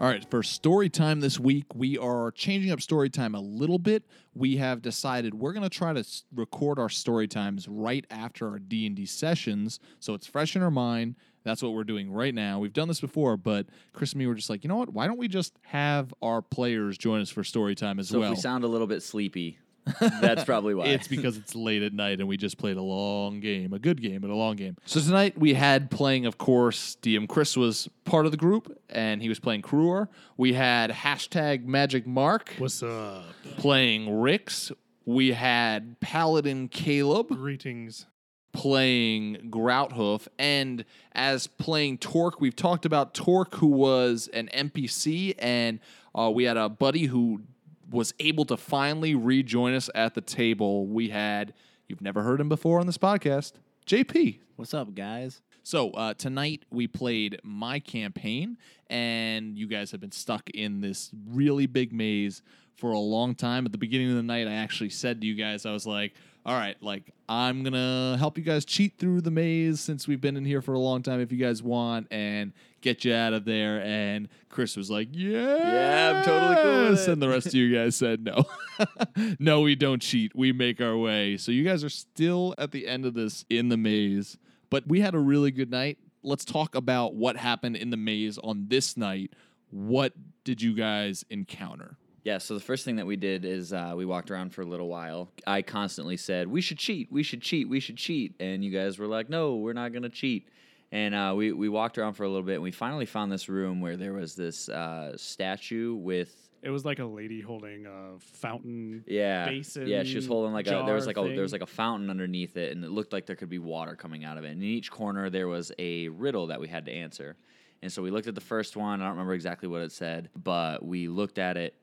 All 0.00 0.10
right, 0.10 0.28
for 0.28 0.42
story 0.42 0.90
time 0.90 1.20
this 1.20 1.40
week, 1.40 1.64
we 1.74 1.96
are 1.96 2.30
changing 2.32 2.70
up 2.72 2.82
story 2.82 3.08
time 3.08 3.34
a 3.34 3.40
little 3.40 3.78
bit. 3.78 4.04
We 4.34 4.56
have 4.56 4.82
decided 4.82 5.32
we're 5.32 5.52
going 5.52 5.62
to 5.62 5.70
try 5.70 5.92
to 5.92 6.04
record 6.34 6.78
our 6.78 6.90
story 6.90 7.26
times 7.26 7.68
right 7.68 8.04
after 8.10 8.48
our 8.48 8.58
D&D 8.58 9.06
sessions, 9.06 9.80
so 10.00 10.12
it's 10.12 10.26
fresh 10.26 10.56
in 10.56 10.62
our 10.62 10.70
mind. 10.70 11.16
That's 11.44 11.62
what 11.62 11.72
we're 11.74 11.84
doing 11.84 12.10
right 12.10 12.34
now. 12.34 12.58
We've 12.58 12.72
done 12.72 12.88
this 12.88 13.00
before, 13.00 13.36
but 13.36 13.66
Chris 13.92 14.12
and 14.12 14.18
me 14.20 14.26
were 14.26 14.34
just 14.34 14.48
like, 14.50 14.64
you 14.64 14.68
know 14.68 14.76
what? 14.76 14.92
Why 14.92 15.06
don't 15.06 15.18
we 15.18 15.28
just 15.28 15.52
have 15.62 16.12
our 16.22 16.40
players 16.42 16.96
join 16.98 17.20
us 17.20 17.30
for 17.30 17.44
story 17.44 17.74
time 17.74 17.98
as 17.98 18.08
So 18.08 18.20
well? 18.20 18.32
if 18.32 18.38
we 18.38 18.40
sound 18.40 18.64
a 18.64 18.68
little 18.68 18.86
bit 18.86 19.02
sleepy, 19.02 19.58
That's 20.00 20.44
probably 20.44 20.74
why. 20.74 20.86
It's 20.86 21.08
because 21.08 21.36
it's 21.36 21.54
late 21.54 21.82
at 21.82 21.92
night 21.92 22.18
and 22.18 22.26
we 22.26 22.38
just 22.38 22.56
played 22.56 22.78
a 22.78 22.82
long 22.82 23.40
game, 23.40 23.74
a 23.74 23.78
good 23.78 24.00
game, 24.00 24.22
but 24.22 24.30
a 24.30 24.34
long 24.34 24.56
game. 24.56 24.78
So 24.86 24.98
tonight 24.98 25.36
we 25.38 25.52
had 25.52 25.90
playing, 25.90 26.24
of 26.24 26.38
course, 26.38 26.96
DM 27.02 27.28
Chris 27.28 27.54
was 27.54 27.86
part 28.06 28.24
of 28.24 28.30
the 28.32 28.38
group 28.38 28.74
and 28.88 29.20
he 29.20 29.28
was 29.28 29.38
playing 29.38 29.60
Kruor. 29.60 30.08
We 30.38 30.54
had 30.54 30.90
hashtag 30.90 31.66
Magic 31.66 32.06
Mark 32.06 32.54
What's 32.56 32.82
up? 32.82 33.24
playing 33.58 34.18
Rix. 34.20 34.72
We 35.04 35.32
had 35.32 36.00
Paladin 36.00 36.68
Caleb 36.68 37.28
Greetings. 37.28 38.06
Playing 38.54 39.50
Grouthoof. 39.50 40.26
And 40.38 40.86
as 41.12 41.46
playing 41.46 41.98
Torque, 41.98 42.40
we've 42.40 42.56
talked 42.56 42.86
about 42.86 43.12
Torque, 43.12 43.56
who 43.56 43.66
was 43.66 44.30
an 44.32 44.48
NPC, 44.54 45.34
and 45.38 45.80
uh, 46.14 46.30
we 46.32 46.44
had 46.44 46.56
a 46.56 46.70
buddy 46.70 47.04
who 47.04 47.42
was 47.90 48.14
able 48.18 48.46
to 48.46 48.56
finally 48.56 49.14
rejoin 49.14 49.74
us 49.74 49.90
at 49.94 50.14
the 50.14 50.22
table. 50.22 50.86
We 50.86 51.10
had, 51.10 51.52
you've 51.88 52.00
never 52.00 52.22
heard 52.22 52.40
him 52.40 52.48
before 52.48 52.80
on 52.80 52.86
this 52.86 52.96
podcast, 52.96 53.52
JP. 53.86 54.38
What's 54.56 54.72
up, 54.72 54.94
guys? 54.94 55.42
So 55.64 55.90
uh, 55.90 56.14
tonight 56.14 56.64
we 56.70 56.86
played 56.86 57.40
my 57.42 57.80
campaign, 57.80 58.56
and 58.88 59.58
you 59.58 59.66
guys 59.66 59.90
have 59.90 60.00
been 60.00 60.12
stuck 60.12 60.48
in 60.50 60.80
this 60.80 61.10
really 61.28 61.66
big 61.66 61.92
maze 61.92 62.42
for 62.76 62.92
a 62.92 62.98
long 62.98 63.34
time. 63.34 63.66
At 63.66 63.72
the 63.72 63.78
beginning 63.78 64.10
of 64.10 64.16
the 64.16 64.22
night, 64.22 64.46
I 64.46 64.52
actually 64.52 64.90
said 64.90 65.20
to 65.20 65.26
you 65.26 65.34
guys, 65.34 65.66
I 65.66 65.72
was 65.72 65.86
like, 65.86 66.14
"All 66.46 66.54
right, 66.54 66.76
like 66.82 67.12
I'm 67.28 67.62
gonna 67.62 68.16
help 68.18 68.36
you 68.36 68.44
guys 68.44 68.64
cheat 68.64 68.98
through 68.98 69.22
the 69.22 69.30
maze 69.30 69.80
since 69.80 70.06
we've 70.06 70.20
been 70.20 70.36
in 70.36 70.44
here 70.44 70.60
for 70.60 70.74
a 70.74 70.78
long 70.78 71.02
time, 71.02 71.20
if 71.20 71.32
you 71.32 71.38
guys 71.38 71.62
want, 71.62 72.06
and 72.10 72.52
get 72.80 73.04
you 73.04 73.14
out 73.14 73.32
of 73.32 73.44
there." 73.44 73.80
And 73.82 74.28
Chris 74.50 74.76
was 74.76 74.90
like, 74.90 75.08
"Yeah, 75.12 75.56
yeah, 75.56 76.12
I'm 76.18 76.24
totally 76.24 76.62
cool 76.62 76.90
with 76.90 77.00
it." 77.00 77.08
And 77.08 77.22
the 77.22 77.28
rest 77.28 77.46
of 77.48 77.54
you 77.54 77.74
guys 77.74 77.96
said, 77.96 78.24
"No, 78.24 78.44
no, 79.38 79.62
we 79.62 79.74
don't 79.74 80.02
cheat. 80.02 80.34
We 80.34 80.52
make 80.52 80.80
our 80.80 80.96
way." 80.96 81.36
So 81.36 81.50
you 81.50 81.64
guys 81.64 81.82
are 81.82 81.88
still 81.88 82.54
at 82.58 82.72
the 82.72 82.86
end 82.86 83.06
of 83.06 83.14
this 83.14 83.44
in 83.48 83.68
the 83.68 83.76
maze. 83.76 84.36
But 84.70 84.88
we 84.88 85.00
had 85.00 85.14
a 85.14 85.20
really 85.20 85.50
good 85.50 85.70
night. 85.70 85.98
Let's 86.22 86.44
talk 86.44 86.74
about 86.74 87.14
what 87.14 87.36
happened 87.36 87.76
in 87.76 87.90
the 87.90 87.96
maze 87.96 88.38
on 88.38 88.66
this 88.68 88.96
night. 88.96 89.32
What 89.70 90.14
did 90.42 90.62
you 90.62 90.74
guys 90.74 91.24
encounter? 91.30 91.96
Yeah, 92.24 92.38
so 92.38 92.54
the 92.54 92.60
first 92.60 92.86
thing 92.86 92.96
that 92.96 93.06
we 93.06 93.16
did 93.16 93.44
is 93.44 93.74
uh, 93.74 93.92
we 93.94 94.06
walked 94.06 94.30
around 94.30 94.54
for 94.54 94.62
a 94.62 94.64
little 94.64 94.88
while. 94.88 95.28
I 95.46 95.60
constantly 95.60 96.16
said, 96.16 96.48
We 96.48 96.62
should 96.62 96.78
cheat, 96.78 97.12
we 97.12 97.22
should 97.22 97.42
cheat, 97.42 97.68
we 97.68 97.80
should 97.80 97.98
cheat. 97.98 98.34
And 98.40 98.64
you 98.64 98.70
guys 98.70 98.98
were 98.98 99.06
like, 99.06 99.28
No, 99.28 99.56
we're 99.56 99.74
not 99.74 99.92
going 99.92 100.04
to 100.04 100.08
cheat. 100.08 100.48
And 100.90 101.14
uh, 101.14 101.34
we, 101.36 101.52
we 101.52 101.68
walked 101.68 101.98
around 101.98 102.14
for 102.14 102.24
a 102.24 102.28
little 102.28 102.44
bit 102.44 102.54
and 102.54 102.62
we 102.62 102.70
finally 102.70 103.04
found 103.04 103.30
this 103.30 103.48
room 103.48 103.80
where 103.80 103.96
there 103.96 104.14
was 104.14 104.34
this 104.34 104.70
uh, 104.70 105.16
statue 105.16 105.94
with. 105.94 106.34
It 106.62 106.70
was 106.70 106.86
like 106.86 106.98
a 106.98 107.04
lady 107.04 107.42
holding 107.42 107.84
a 107.84 108.18
fountain. 108.18 109.04
Yeah, 109.06 109.46
basin 109.46 109.86
yeah. 109.86 110.02
She 110.02 110.16
was 110.16 110.26
holding 110.26 110.54
like 110.54 110.66
a 110.66 110.82
there 110.86 110.94
was 110.94 111.06
like 111.06 111.18
a 111.18 111.22
there 111.22 111.42
was 111.42 111.52
like 111.52 111.60
a 111.60 111.66
fountain 111.66 112.08
underneath 112.08 112.56
it, 112.56 112.74
and 112.74 112.82
it 112.82 112.90
looked 112.90 113.12
like 113.12 113.26
there 113.26 113.36
could 113.36 113.50
be 113.50 113.58
water 113.58 113.96
coming 113.96 114.24
out 114.24 114.38
of 114.38 114.44
it. 114.44 114.52
And 114.52 114.62
in 114.62 114.68
each 114.68 114.90
corner 114.90 115.28
there 115.28 115.46
was 115.46 115.72
a 115.78 116.08
riddle 116.08 116.46
that 116.46 116.58
we 116.58 116.68
had 116.68 116.86
to 116.86 116.92
answer. 116.92 117.36
And 117.82 117.92
so 117.92 118.00
we 118.00 118.10
looked 118.10 118.28
at 118.28 118.34
the 118.34 118.40
first 118.40 118.76
one. 118.76 119.02
I 119.02 119.04
don't 119.04 119.12
remember 119.12 119.34
exactly 119.34 119.68
what 119.68 119.82
it 119.82 119.92
said, 119.92 120.30
but 120.42 120.82
we 120.82 121.06
looked 121.06 121.38
at 121.38 121.58
it, 121.58 121.74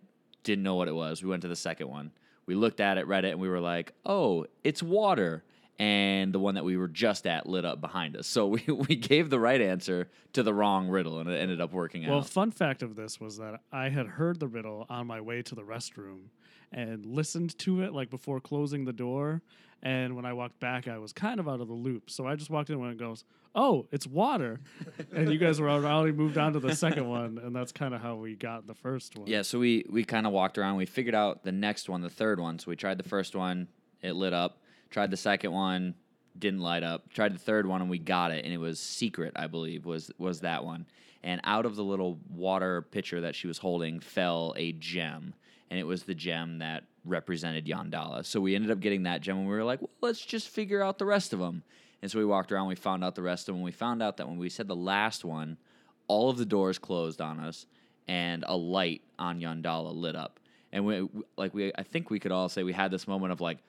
didn't 0.44 0.64
know 0.64 0.76
what 0.76 0.88
it 0.88 0.96
was. 0.96 1.24
We 1.24 1.30
went 1.30 1.42
to 1.44 1.48
the 1.48 1.56
second 1.56 1.90
one. 1.90 2.12
We 2.46 2.56
looked 2.56 2.80
at 2.80 2.98
it, 2.98 3.08
read 3.08 3.26
it, 3.26 3.32
and 3.32 3.40
we 3.40 3.48
were 3.50 3.60
like, 3.60 3.94
"Oh, 4.06 4.46
it's 4.64 4.82
water." 4.84 5.44
And 5.80 6.32
the 6.32 6.38
one 6.40 6.56
that 6.56 6.64
we 6.64 6.78
were 6.78 6.88
just 6.88 7.26
at 7.26 7.48
lit 7.48 7.66
up 7.66 7.82
behind 7.82 8.16
us. 8.16 8.28
So 8.32 8.48
we, 8.48 8.64
we 8.68 8.96
gave 8.96 9.30
the 9.32 9.40
right 9.40 9.60
answer 9.62 10.10
to 10.34 10.44
the 10.44 10.54
wrong 10.54 10.88
riddle, 10.90 11.20
and 11.20 11.28
it 11.30 11.38
ended 11.38 11.60
up 11.60 11.74
working 11.74 12.04
Well, 12.04 12.12
out. 12.12 12.16
Well, 12.16 12.24
fun 12.24 12.52
fact 12.52 12.84
of 12.84 12.96
this 12.96 13.20
was 13.20 13.38
that 13.38 13.62
I 13.72 13.90
had 13.90 14.06
heard 14.06 14.40
the 14.40 14.48
riddle 14.48 14.86
on 14.90 15.08
my 15.08 15.22
way 15.22 15.42
to 15.42 15.56
the 15.56 15.64
restroom 15.64 16.26
and 16.72 17.06
listened 17.06 17.58
to 17.60 17.82
it 17.82 17.94
like 17.94 18.10
before 18.10 18.40
closing 18.40 18.86
the 18.86 18.94
door. 18.94 19.42
And 19.84 20.16
when 20.16 20.26
I 20.26 20.34
walked 20.34 20.60
back, 20.60 20.88
I 20.88 21.00
was 21.00 21.12
kind 21.12 21.40
of 21.40 21.50
out 21.50 21.60
of 21.60 21.68
the 21.68 21.74
loop. 21.74 22.10
So 22.10 22.28
I 22.28 22.36
just 22.36 22.52
walked 22.52 22.70
in 22.70 22.80
when 22.80 22.92
it 22.92 22.98
goes, 22.98 23.24
"Oh, 23.56 23.88
it's 23.92 24.06
water," 24.06 24.60
and 25.16 25.32
you 25.32 25.40
guys 25.40 25.60
were 25.60 25.70
already 25.70 26.12
moved 26.12 26.38
on 26.38 26.54
to 26.54 26.60
the 26.60 26.76
second 26.76 27.10
one, 27.10 27.40
and 27.44 27.56
that's 27.56 27.72
kind 27.72 27.96
of 27.96 28.02
how 28.02 28.16
we 28.16 28.36
got 28.36 28.68
the 28.68 28.76
first 28.76 29.18
one. 29.18 29.28
Yeah, 29.28 29.42
so 29.42 29.58
we 29.58 29.86
we 29.90 30.04
kind 30.04 30.28
of 30.28 30.34
walked 30.34 30.60
around. 30.60 30.78
We 30.78 30.86
figured 30.86 31.16
out 31.16 31.44
the 31.44 31.52
next 31.52 31.90
one, 31.90 32.02
the 32.02 32.12
third 32.12 32.40
one. 32.40 32.60
So 32.60 32.70
we 32.70 32.76
tried 32.76 33.00
the 33.00 33.10
first 33.10 33.36
one, 33.36 33.68
it 34.02 34.14
lit 34.14 34.34
up. 34.34 34.62
Tried 34.92 35.10
the 35.10 35.18
second 35.18 35.52
one, 35.52 35.96
didn't 36.38 36.60
light 36.60 36.84
up. 36.84 37.10
Tried 37.12 37.34
the 37.34 37.40
third 37.40 37.66
one, 37.66 37.82
and 37.82 37.90
we 37.90 37.98
got 37.98 38.32
it, 38.32 38.44
and 38.46 38.54
it 38.54 38.58
was 38.58 38.80
secret, 38.80 39.34
I 39.36 39.48
believe, 39.48 39.86
was 39.86 40.12
was 40.20 40.42
that 40.42 40.64
one. 40.64 40.86
And 41.24 41.40
out 41.44 41.66
of 41.66 41.76
the 41.76 41.84
little 41.84 42.20
water 42.30 42.82
pitcher 42.82 43.22
that 43.22 43.36
she 43.36 43.48
was 43.48 43.58
holding 43.58 44.00
fell 44.00 44.54
a 44.58 44.74
gem, 44.74 45.34
and 45.72 45.80
it 45.80 45.88
was 45.88 46.04
the 46.04 46.14
gem 46.14 46.60
that 46.60 46.84
represented 47.06 47.66
Yandala. 47.66 48.26
So 48.26 48.42
we 48.42 48.56
ended 48.56 48.72
up 48.72 48.82
getting 48.82 49.04
that 49.04 49.22
gem, 49.22 49.38
and 49.38 49.48
we 49.48 49.54
were 49.54 49.64
like, 49.64 49.82
well, 49.82 49.90
let's 50.02 50.24
just 50.24 50.50
figure 50.50 50.84
out 50.84 51.00
the 51.00 51.06
rest 51.06 51.32
of 51.32 51.40
them. 51.40 51.64
And 52.02 52.12
so 52.12 52.20
we 52.20 52.26
walked 52.26 52.52
around, 52.52 52.68
we 52.68 52.76
found 52.76 53.06
out 53.06 53.16
the 53.16 53.22
rest 53.22 53.48
of 53.48 53.56
them. 53.56 53.62
We 53.64 53.72
found 53.72 54.04
out 54.04 54.18
that 54.18 54.28
when 54.28 54.38
we 54.38 54.50
said 54.50 54.68
the 54.68 54.76
last 54.76 55.24
one, 55.24 55.58
all 56.08 56.30
of 56.30 56.38
the 56.38 56.46
doors 56.46 56.78
closed 56.78 57.22
on 57.22 57.40
us, 57.40 57.66
and 58.10 58.44
a 58.48 58.56
light 58.56 59.02
on 59.18 59.40
Yandala 59.40 59.96
lit 59.96 60.16
up. 60.16 60.42
And 60.74 60.86
we, 60.86 61.08
like, 61.38 61.54
we, 61.54 61.72
I 61.74 61.84
think 61.84 62.10
we 62.10 62.20
could 62.20 62.34
all 62.34 62.50
say 62.50 62.64
we 62.64 62.74
had 62.74 62.92
this 62.92 63.08
moment 63.08 63.32
of 63.32 63.40
like, 63.40 63.60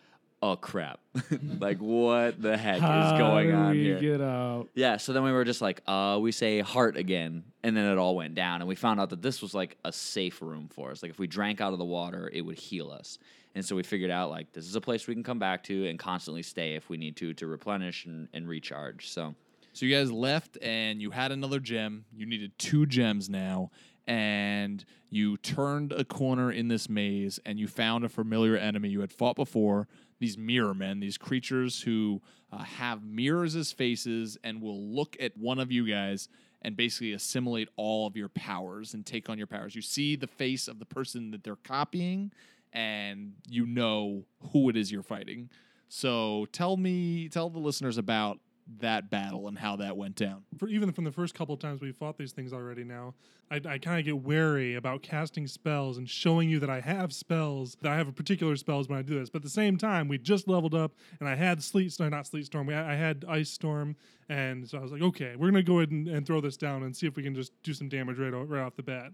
oh 0.43 0.57
crap, 0.57 1.01
like 1.61 1.79
what 1.79 2.43
the 2.43 2.57
heck 2.57 2.81
How 2.81 3.15
is 3.15 3.19
going 3.19 3.49
do 3.49 3.55
on 3.55 3.71
we 3.71 3.83
here? 3.83 4.01
Get 4.01 4.21
out. 4.21 4.69
Yeah, 4.75 4.97
so 4.97 5.13
then 5.13 5.23
we 5.23 5.33
were 5.33 5.45
just 5.45 5.63
like, 5.63 5.81
uh, 5.87 6.19
we 6.21 6.33
say 6.33 6.61
heart 6.61 6.97
again, 6.97 7.45
and 7.63 7.77
then 7.77 7.85
it 7.87 7.97
all 7.99 8.17
went 8.17 8.35
down, 8.35 8.61
and 8.61 8.69
we 8.69 8.75
found 8.75 9.01
out 9.01 9.11
that 9.11 9.23
this 9.23 9.41
was 9.41 9.55
like 9.55 9.77
a 9.85 9.93
safe 9.93 10.43
room 10.43 10.69
for 10.69 10.91
us. 10.91 11.03
Like 11.03 11.11
if 11.13 11.19
we 11.19 11.27
drank 11.27 11.61
out 11.61 11.73
of 11.73 11.79
the 11.79 11.85
water, 11.85 12.29
it 12.33 12.43
would 12.43 12.59
heal 12.59 12.91
us. 12.91 13.19
And 13.55 13.65
so 13.65 13.77
we 13.77 13.83
figured 13.83 14.11
out 14.11 14.31
like 14.31 14.53
this 14.53 14.67
is 14.67 14.75
a 14.77 14.81
place 14.81 15.07
we 15.07 15.15
can 15.15 15.23
come 15.23 15.39
back 15.39 15.63
to 15.65 15.87
and 15.87 15.99
constantly 15.99 16.43
stay 16.43 16.75
if 16.75 16.89
we 16.89 16.97
need 16.97 17.17
to 17.17 17.35
to 17.35 17.47
replenish 17.47 18.07
and, 18.07 18.29
and 18.33 18.49
recharge. 18.49 19.11
So 19.11 19.35
So 19.75 19.85
you 19.87 19.95
guys 19.95 20.11
left 20.11 20.57
and 20.63 21.03
you 21.03 21.11
had 21.11 21.33
another 21.33 21.61
gem. 21.61 22.07
You 22.17 22.25
needed 22.27 22.59
two 22.59 22.87
gems 22.87 23.29
now. 23.29 23.71
And 24.07 24.85
you 25.11 25.37
turned 25.37 25.93
a 25.93 26.03
corner 26.05 26.51
in 26.51 26.69
this 26.69 26.89
maze 26.89 27.39
and 27.45 27.59
you 27.59 27.69
found 27.69 28.05
a 28.05 28.09
familiar 28.09 28.57
enemy 28.57 28.89
you 28.89 29.01
had 29.01 29.13
fought 29.13 29.37
before. 29.37 29.87
These 30.23 30.39
mirror 30.39 30.73
men, 30.73 31.01
these 31.01 31.19
creatures 31.19 31.83
who 31.83 32.23
uh, 32.53 32.59
have 32.59 33.03
mirrors 33.03 33.57
as 33.57 33.73
faces 33.73 34.39
and 34.45 34.63
will 34.63 34.81
look 34.81 35.17
at 35.19 35.37
one 35.37 35.59
of 35.59 35.73
you 35.73 35.85
guys 35.89 36.29
and 36.63 36.77
basically 36.77 37.13
assimilate 37.13 37.69
all 37.75 38.07
of 38.07 38.17
your 38.17 38.29
powers 38.29 38.95
and 38.95 39.05
take 39.05 39.29
on 39.29 39.37
your 39.37 39.49
powers. 39.49 39.75
You 39.75 39.83
see 39.83 40.15
the 40.15 40.29
face 40.29 40.69
of 40.69 40.79
the 40.79 40.85
person 40.85 41.33
that 41.33 41.43
they're 41.43 41.57
copying 41.57 42.31
and 42.73 43.33
you 43.49 43.67
know 43.67 44.25
who 44.53 44.69
it 44.69 44.77
is 44.77 44.93
you're 44.93 45.03
fighting. 45.03 45.51
So 45.89 46.47
tell 46.53 46.77
me, 46.77 47.29
tell 47.29 47.51
the 47.51 47.59
listeners 47.59 47.99
about 47.99 48.39
that 48.79 49.11
battle 49.11 49.49
and 49.49 49.59
how 49.59 49.77
that 49.77 49.97
went 49.97 50.15
down. 50.17 50.43
for 50.57 50.69
even 50.69 50.93
from 50.93 51.05
the 51.05 51.13
first 51.13 51.35
couple 51.35 51.57
times 51.57 51.81
we 51.81 51.91
fought 51.93 52.17
these 52.17 52.33
things 52.33 52.53
already 52.53 52.85
now 52.85 53.13
i, 53.51 53.57
I 53.57 53.79
kind 53.79 53.99
of 53.99 54.05
get 54.05 54.19
wary 54.19 54.77
about 54.77 55.03
casting 55.03 55.47
spells 55.49 55.99
and 55.99 56.09
showing 56.09 56.49
you 56.49 56.61
that 56.61 56.71
i 56.71 56.81
have 56.81 57.13
spells 57.13 57.77
that 57.83 57.91
i 57.91 57.97
have 57.97 58.15
particular 58.15 58.55
spells 58.57 58.89
when 58.89 58.99
i 58.99 59.03
do 59.03 59.19
this 59.19 59.31
but 59.31 59.39
at 59.39 59.43
the 59.43 59.51
same 59.51 59.77
time 59.77 60.07
we 60.07 60.17
just 60.17 60.47
leveled 60.47 60.75
up 60.75 60.93
and 61.19 61.29
i 61.29 61.35
had 61.35 61.63
sleet 61.63 61.93
storm 61.93 62.11
not 62.11 62.27
sleet 62.27 62.47
storm 62.47 62.67
we, 62.67 62.75
i 62.75 62.95
had 62.95 63.25
ice 63.29 63.51
storm 63.51 63.97
and 64.29 64.69
so 64.69 64.79
i 64.79 64.81
was 64.81 64.93
like 64.93 65.03
okay 65.03 65.35
we're 65.37 65.51
gonna 65.51 65.63
go 65.63 65.79
ahead 65.79 65.91
and, 65.91 66.07
and 66.09 66.25
throw 66.25 66.41
this 66.41 66.57
down 66.57 66.85
and 66.85 66.97
see 66.97 67.07
if 67.07 67.17
we 67.17 67.23
can 67.23 67.35
just 67.35 67.53
do 67.65 67.75
some 67.75 67.89
damage 67.89 68.19
right, 68.19 68.33
o- 68.33 68.45
right 68.45 68.63
off 68.63 68.77
the 68.77 68.83
bat 68.83 69.13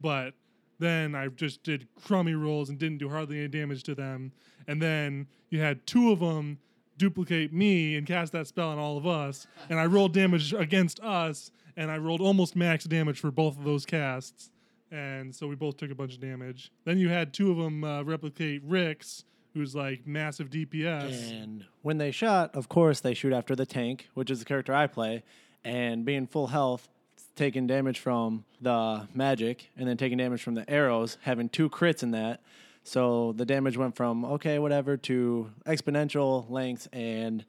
but 0.00 0.34
then 0.80 1.14
I 1.14 1.28
just 1.28 1.62
did 1.62 1.86
crummy 1.94 2.32
rolls 2.32 2.70
and 2.70 2.78
didn't 2.78 2.98
do 2.98 3.10
hardly 3.10 3.38
any 3.38 3.48
damage 3.48 3.82
to 3.82 3.94
them. 3.94 4.32
And 4.66 4.80
then 4.80 5.26
you 5.50 5.60
had 5.60 5.86
two 5.86 6.10
of 6.10 6.20
them 6.20 6.58
duplicate 7.00 7.52
me 7.52 7.96
and 7.96 8.06
cast 8.06 8.32
that 8.32 8.46
spell 8.46 8.68
on 8.68 8.78
all 8.78 8.96
of 8.98 9.06
us. 9.06 9.46
And 9.70 9.80
I 9.80 9.86
rolled 9.86 10.12
damage 10.12 10.52
against 10.52 11.00
us, 11.00 11.50
and 11.76 11.90
I 11.90 11.96
rolled 11.96 12.20
almost 12.20 12.54
max 12.54 12.84
damage 12.84 13.18
for 13.18 13.30
both 13.30 13.58
of 13.58 13.64
those 13.64 13.86
casts. 13.86 14.50
And 14.92 15.34
so 15.34 15.48
we 15.48 15.54
both 15.54 15.78
took 15.78 15.90
a 15.90 15.94
bunch 15.94 16.14
of 16.14 16.20
damage. 16.20 16.70
Then 16.84 16.98
you 16.98 17.08
had 17.08 17.32
two 17.32 17.50
of 17.50 17.56
them 17.56 17.82
uh, 17.82 18.02
replicate 18.02 18.62
Rix, 18.64 19.24
who's 19.54 19.74
like 19.74 20.06
massive 20.06 20.50
DPS. 20.50 21.30
And 21.30 21.64
when 21.82 21.98
they 21.98 22.10
shot, 22.10 22.54
of 22.54 22.68
course, 22.68 23.00
they 23.00 23.14
shoot 23.14 23.32
after 23.32 23.56
the 23.56 23.66
tank, 23.66 24.08
which 24.14 24.30
is 24.30 24.40
the 24.40 24.44
character 24.44 24.74
I 24.74 24.86
play. 24.86 25.22
And 25.64 26.04
being 26.04 26.26
full 26.26 26.48
health, 26.48 26.88
taking 27.34 27.66
damage 27.66 27.98
from 27.98 28.44
the 28.60 29.08
magic, 29.14 29.70
and 29.76 29.88
then 29.88 29.96
taking 29.96 30.18
damage 30.18 30.42
from 30.42 30.54
the 30.54 30.68
arrows, 30.68 31.16
having 31.22 31.48
two 31.48 31.70
crits 31.70 32.02
in 32.02 32.10
that. 32.10 32.42
So 32.90 33.34
the 33.36 33.46
damage 33.46 33.76
went 33.76 33.94
from 33.94 34.24
okay, 34.24 34.58
whatever, 34.58 34.96
to 34.96 35.48
exponential 35.64 36.50
lengths 36.50 36.88
and 36.92 37.44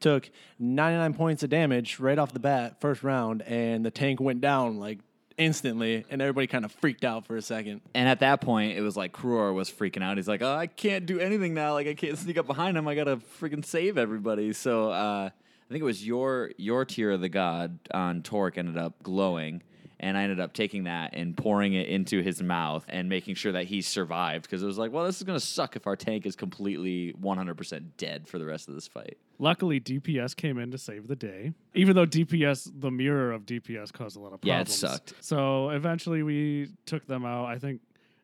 took 0.00 0.30
99 0.58 1.12
points 1.12 1.42
of 1.42 1.50
damage 1.50 2.00
right 2.00 2.18
off 2.18 2.32
the 2.32 2.38
bat, 2.38 2.80
first 2.80 3.02
round. 3.02 3.42
And 3.42 3.84
the 3.84 3.90
tank 3.90 4.18
went 4.18 4.40
down 4.40 4.78
like 4.78 5.00
instantly, 5.36 6.06
and 6.08 6.22
everybody 6.22 6.46
kind 6.46 6.64
of 6.64 6.72
freaked 6.72 7.04
out 7.04 7.26
for 7.26 7.36
a 7.36 7.42
second. 7.42 7.82
And 7.92 8.08
at 8.08 8.20
that 8.20 8.40
point, 8.40 8.78
it 8.78 8.80
was 8.80 8.96
like 8.96 9.12
Kruor 9.12 9.52
was 9.52 9.70
freaking 9.70 10.02
out. 10.02 10.16
He's 10.16 10.26
like, 10.26 10.40
"Oh, 10.40 10.56
I 10.56 10.68
can't 10.68 11.04
do 11.04 11.20
anything 11.20 11.52
now. 11.52 11.74
Like, 11.74 11.86
I 11.86 11.92
can't 11.92 12.16
sneak 12.16 12.38
up 12.38 12.46
behind 12.46 12.78
him. 12.78 12.88
I 12.88 12.94
gotta 12.94 13.18
freaking 13.42 13.66
save 13.66 13.98
everybody." 13.98 14.54
So 14.54 14.90
uh, 14.90 15.28
I 15.28 15.68
think 15.68 15.82
it 15.82 15.84
was 15.84 16.06
your 16.06 16.52
your 16.56 16.86
tier 16.86 17.10
of 17.10 17.20
the 17.20 17.28
god 17.28 17.78
on 17.92 18.22
Torque 18.22 18.56
ended 18.56 18.78
up 18.78 19.02
glowing, 19.02 19.62
and 20.00 20.16
I 20.16 20.22
ended 20.22 20.38
up 20.40 20.52
taking 20.52 20.84
that 20.84 21.14
and 21.14 21.36
pouring 21.36 21.72
it 21.74 21.88
into 21.88 22.22
his 22.22 22.42
mouth 22.42 22.84
and 22.88 23.08
making 23.08 23.34
sure 23.34 23.52
that 23.52 23.64
he 23.64 23.82
survived 23.82 24.42
because 24.44 24.62
it 24.62 24.66
was 24.66 24.78
like, 24.78 24.92
well, 24.92 25.04
this 25.04 25.16
is 25.16 25.22
gonna 25.24 25.40
suck 25.40 25.74
if 25.76 25.86
our 25.86 25.96
tank 25.96 26.24
is 26.26 26.36
completely 26.36 27.14
100% 27.20 27.82
dead 27.96 28.28
for 28.28 28.38
the 28.38 28.46
rest 28.46 28.68
of 28.68 28.74
this 28.74 28.86
fight. 28.86 29.18
Luckily, 29.38 29.80
DPS 29.80 30.34
came 30.34 30.58
in 30.58 30.70
to 30.72 30.78
save 30.78 31.06
the 31.08 31.16
day. 31.16 31.52
Even 31.74 31.94
though 31.96 32.06
DPS, 32.06 32.70
the 32.80 32.90
mirror 32.90 33.32
of 33.32 33.46
DPS, 33.46 33.92
caused 33.92 34.16
a 34.16 34.20
lot 34.20 34.32
of 34.32 34.40
problems. 34.40 34.46
Yeah, 34.46 34.60
it 34.60 34.66
problems. 34.66 34.80
sucked. 35.10 35.14
So 35.24 35.70
eventually, 35.70 36.22
we 36.24 36.70
took 36.86 37.06
them 37.06 37.24
out. 37.24 37.46
I 37.46 37.58
think, 37.58 37.80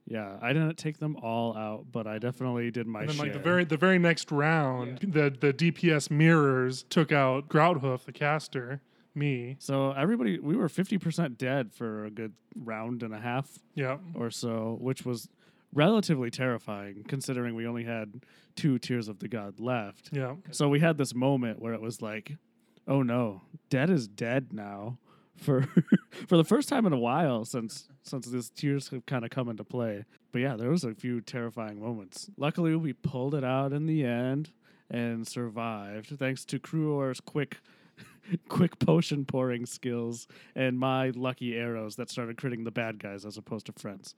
yeah, 0.07 0.37
I 0.43 0.53
didn't 0.53 0.77
take 0.77 0.99
them 0.99 1.17
all 1.23 1.57
out, 1.57 1.87
but 1.93 2.07
I 2.09 2.19
definitely 2.19 2.71
did 2.73 2.87
my 2.89 3.01
And 3.01 3.09
then 3.11 3.17
share. 3.17 3.25
like 3.27 3.33
the 3.33 3.39
very 3.39 3.65
the 3.65 3.77
very 3.77 3.99
next 3.99 4.33
round, 4.33 4.99
the 5.01 5.31
the 5.31 5.53
DPS 5.53 6.11
mirrors 6.11 6.83
took 6.91 7.13
out 7.13 7.49
Grouthoof, 7.49 8.05
the 8.05 8.13
caster, 8.13 8.81
me. 9.15 9.57
so 9.59 9.93
everybody, 9.93 10.39
we 10.39 10.57
were 10.57 10.69
fifty 10.69 10.99
percent 10.99 11.39
dead 11.39 11.73
for 11.73 12.05
a 12.05 12.11
good 12.11 12.33
round 12.57 13.03
and 13.03 13.15
a 13.15 13.21
half 13.21 13.59
Yeah. 13.75 13.99
or 14.15 14.31
so, 14.31 14.77
which 14.81 15.05
was 15.05 15.29
relatively 15.73 16.31
terrifying 16.31 17.05
considering 17.09 17.55
we 17.57 17.67
only 17.67 17.85
had 17.85 18.23
two 18.55 18.79
tears 18.79 19.09
of 19.09 19.19
the 19.19 19.29
god 19.29 19.59
left. 19.59 20.11
Yeah. 20.13 20.37
So 20.53 20.69
we 20.69 20.81
had 20.81 20.99
this 20.99 21.15
moment 21.15 21.61
where 21.61 21.75
it 21.75 21.81
was 21.81 22.01
like, 22.01 22.37
oh 22.87 23.03
no, 23.03 23.43
dead 23.71 23.91
is 23.91 24.07
dead 24.07 24.53
now. 24.53 24.99
For 25.37 25.67
for 26.29 26.37
the 26.37 26.45
first 26.45 26.69
time 26.69 26.87
in 26.87 26.93
a 26.93 26.99
while 26.99 27.45
since 27.45 27.89
since 28.05 28.27
these 28.27 28.51
tears 28.51 28.89
have 28.91 29.05
kind 29.07 29.25
of 29.25 29.31
come 29.31 29.49
into 29.49 29.65
play. 29.65 30.05
But 30.31 30.43
yeah, 30.43 30.55
there 30.57 30.71
was 30.71 30.85
a 30.85 30.95
few 30.95 31.21
terrifying 31.21 31.81
moments. 31.81 32.31
Luckily 32.37 32.77
we 32.77 32.93
pulled 32.93 33.35
it 33.35 33.43
out 33.43 33.73
in 33.73 33.87
the 33.87 34.05
end 34.05 34.53
and 34.89 35.27
survived 35.27 36.17
thanks 36.19 36.45
to 36.45 36.61
Kruor's 36.61 37.19
quick 37.21 37.57
quick 38.49 38.79
potion 38.79 39.25
pouring 39.25 39.67
skills 39.67 40.27
and 40.55 40.79
my 40.79 41.11
lucky 41.11 41.57
arrows 41.57 41.97
that 41.97 42.11
started 42.11 42.37
critting 42.37 42.65
the 42.65 42.71
bad 42.71 42.99
guys 42.99 43.25
as 43.25 43.37
opposed 43.37 43.67
to 43.67 43.73
friends. 43.73 44.15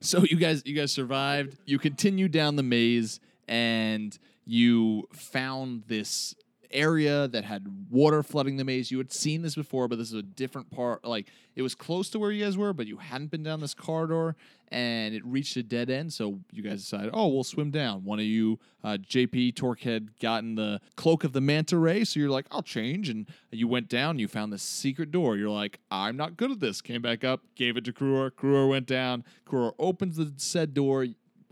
So 0.00 0.24
you 0.24 0.36
guys 0.36 0.62
you 0.64 0.74
guys 0.74 0.92
survived. 0.92 1.56
You 1.66 1.78
continued 1.78 2.32
down 2.32 2.56
the 2.56 2.62
maze 2.62 3.20
and 3.48 4.16
you 4.46 5.08
found 5.12 5.84
this 5.86 6.34
area 6.74 7.28
that 7.28 7.44
had 7.44 7.66
water 7.90 8.22
flooding 8.22 8.56
the 8.56 8.64
maze. 8.64 8.90
You 8.90 8.98
had 8.98 9.12
seen 9.12 9.42
this 9.42 9.54
before, 9.54 9.88
but 9.88 9.96
this 9.96 10.08
is 10.08 10.14
a 10.14 10.22
different 10.22 10.70
part. 10.70 11.04
Like 11.04 11.28
it 11.54 11.62
was 11.62 11.74
close 11.74 12.10
to 12.10 12.18
where 12.18 12.30
you 12.30 12.44
guys 12.44 12.58
were, 12.58 12.72
but 12.72 12.86
you 12.86 12.98
hadn't 12.98 13.30
been 13.30 13.42
down 13.42 13.60
this 13.60 13.74
corridor, 13.74 14.36
and 14.68 15.14
it 15.14 15.24
reached 15.24 15.56
a 15.56 15.62
dead 15.62 15.88
end. 15.88 16.12
So 16.12 16.40
you 16.50 16.62
guys 16.62 16.82
decided, 16.82 17.10
oh, 17.14 17.28
we'll 17.28 17.44
swim 17.44 17.70
down. 17.70 18.04
One 18.04 18.18
of 18.18 18.24
you, 18.24 18.58
uh, 18.82 18.98
JP 19.00 19.54
Torque, 19.54 19.80
had 19.80 20.18
gotten 20.18 20.56
the 20.56 20.80
cloak 20.96 21.24
of 21.24 21.32
the 21.32 21.40
manta 21.40 21.78
ray, 21.78 22.04
so 22.04 22.18
you're 22.18 22.28
like, 22.28 22.46
I'll 22.50 22.62
change, 22.62 23.08
and 23.08 23.26
you 23.50 23.68
went 23.68 23.88
down. 23.88 24.18
You 24.18 24.28
found 24.28 24.52
this 24.52 24.62
secret 24.62 25.10
door. 25.10 25.36
You're 25.36 25.50
like, 25.50 25.78
I'm 25.90 26.16
not 26.16 26.36
good 26.36 26.50
at 26.50 26.60
this. 26.60 26.80
Came 26.80 27.02
back 27.02 27.24
up, 27.24 27.42
gave 27.54 27.76
it 27.76 27.84
to 27.84 27.92
Kruor. 27.92 28.30
Kruor 28.30 28.68
went 28.68 28.86
down. 28.86 29.24
Kruor 29.46 29.72
opens 29.78 30.16
the 30.16 30.32
said 30.36 30.74
door. 30.74 31.06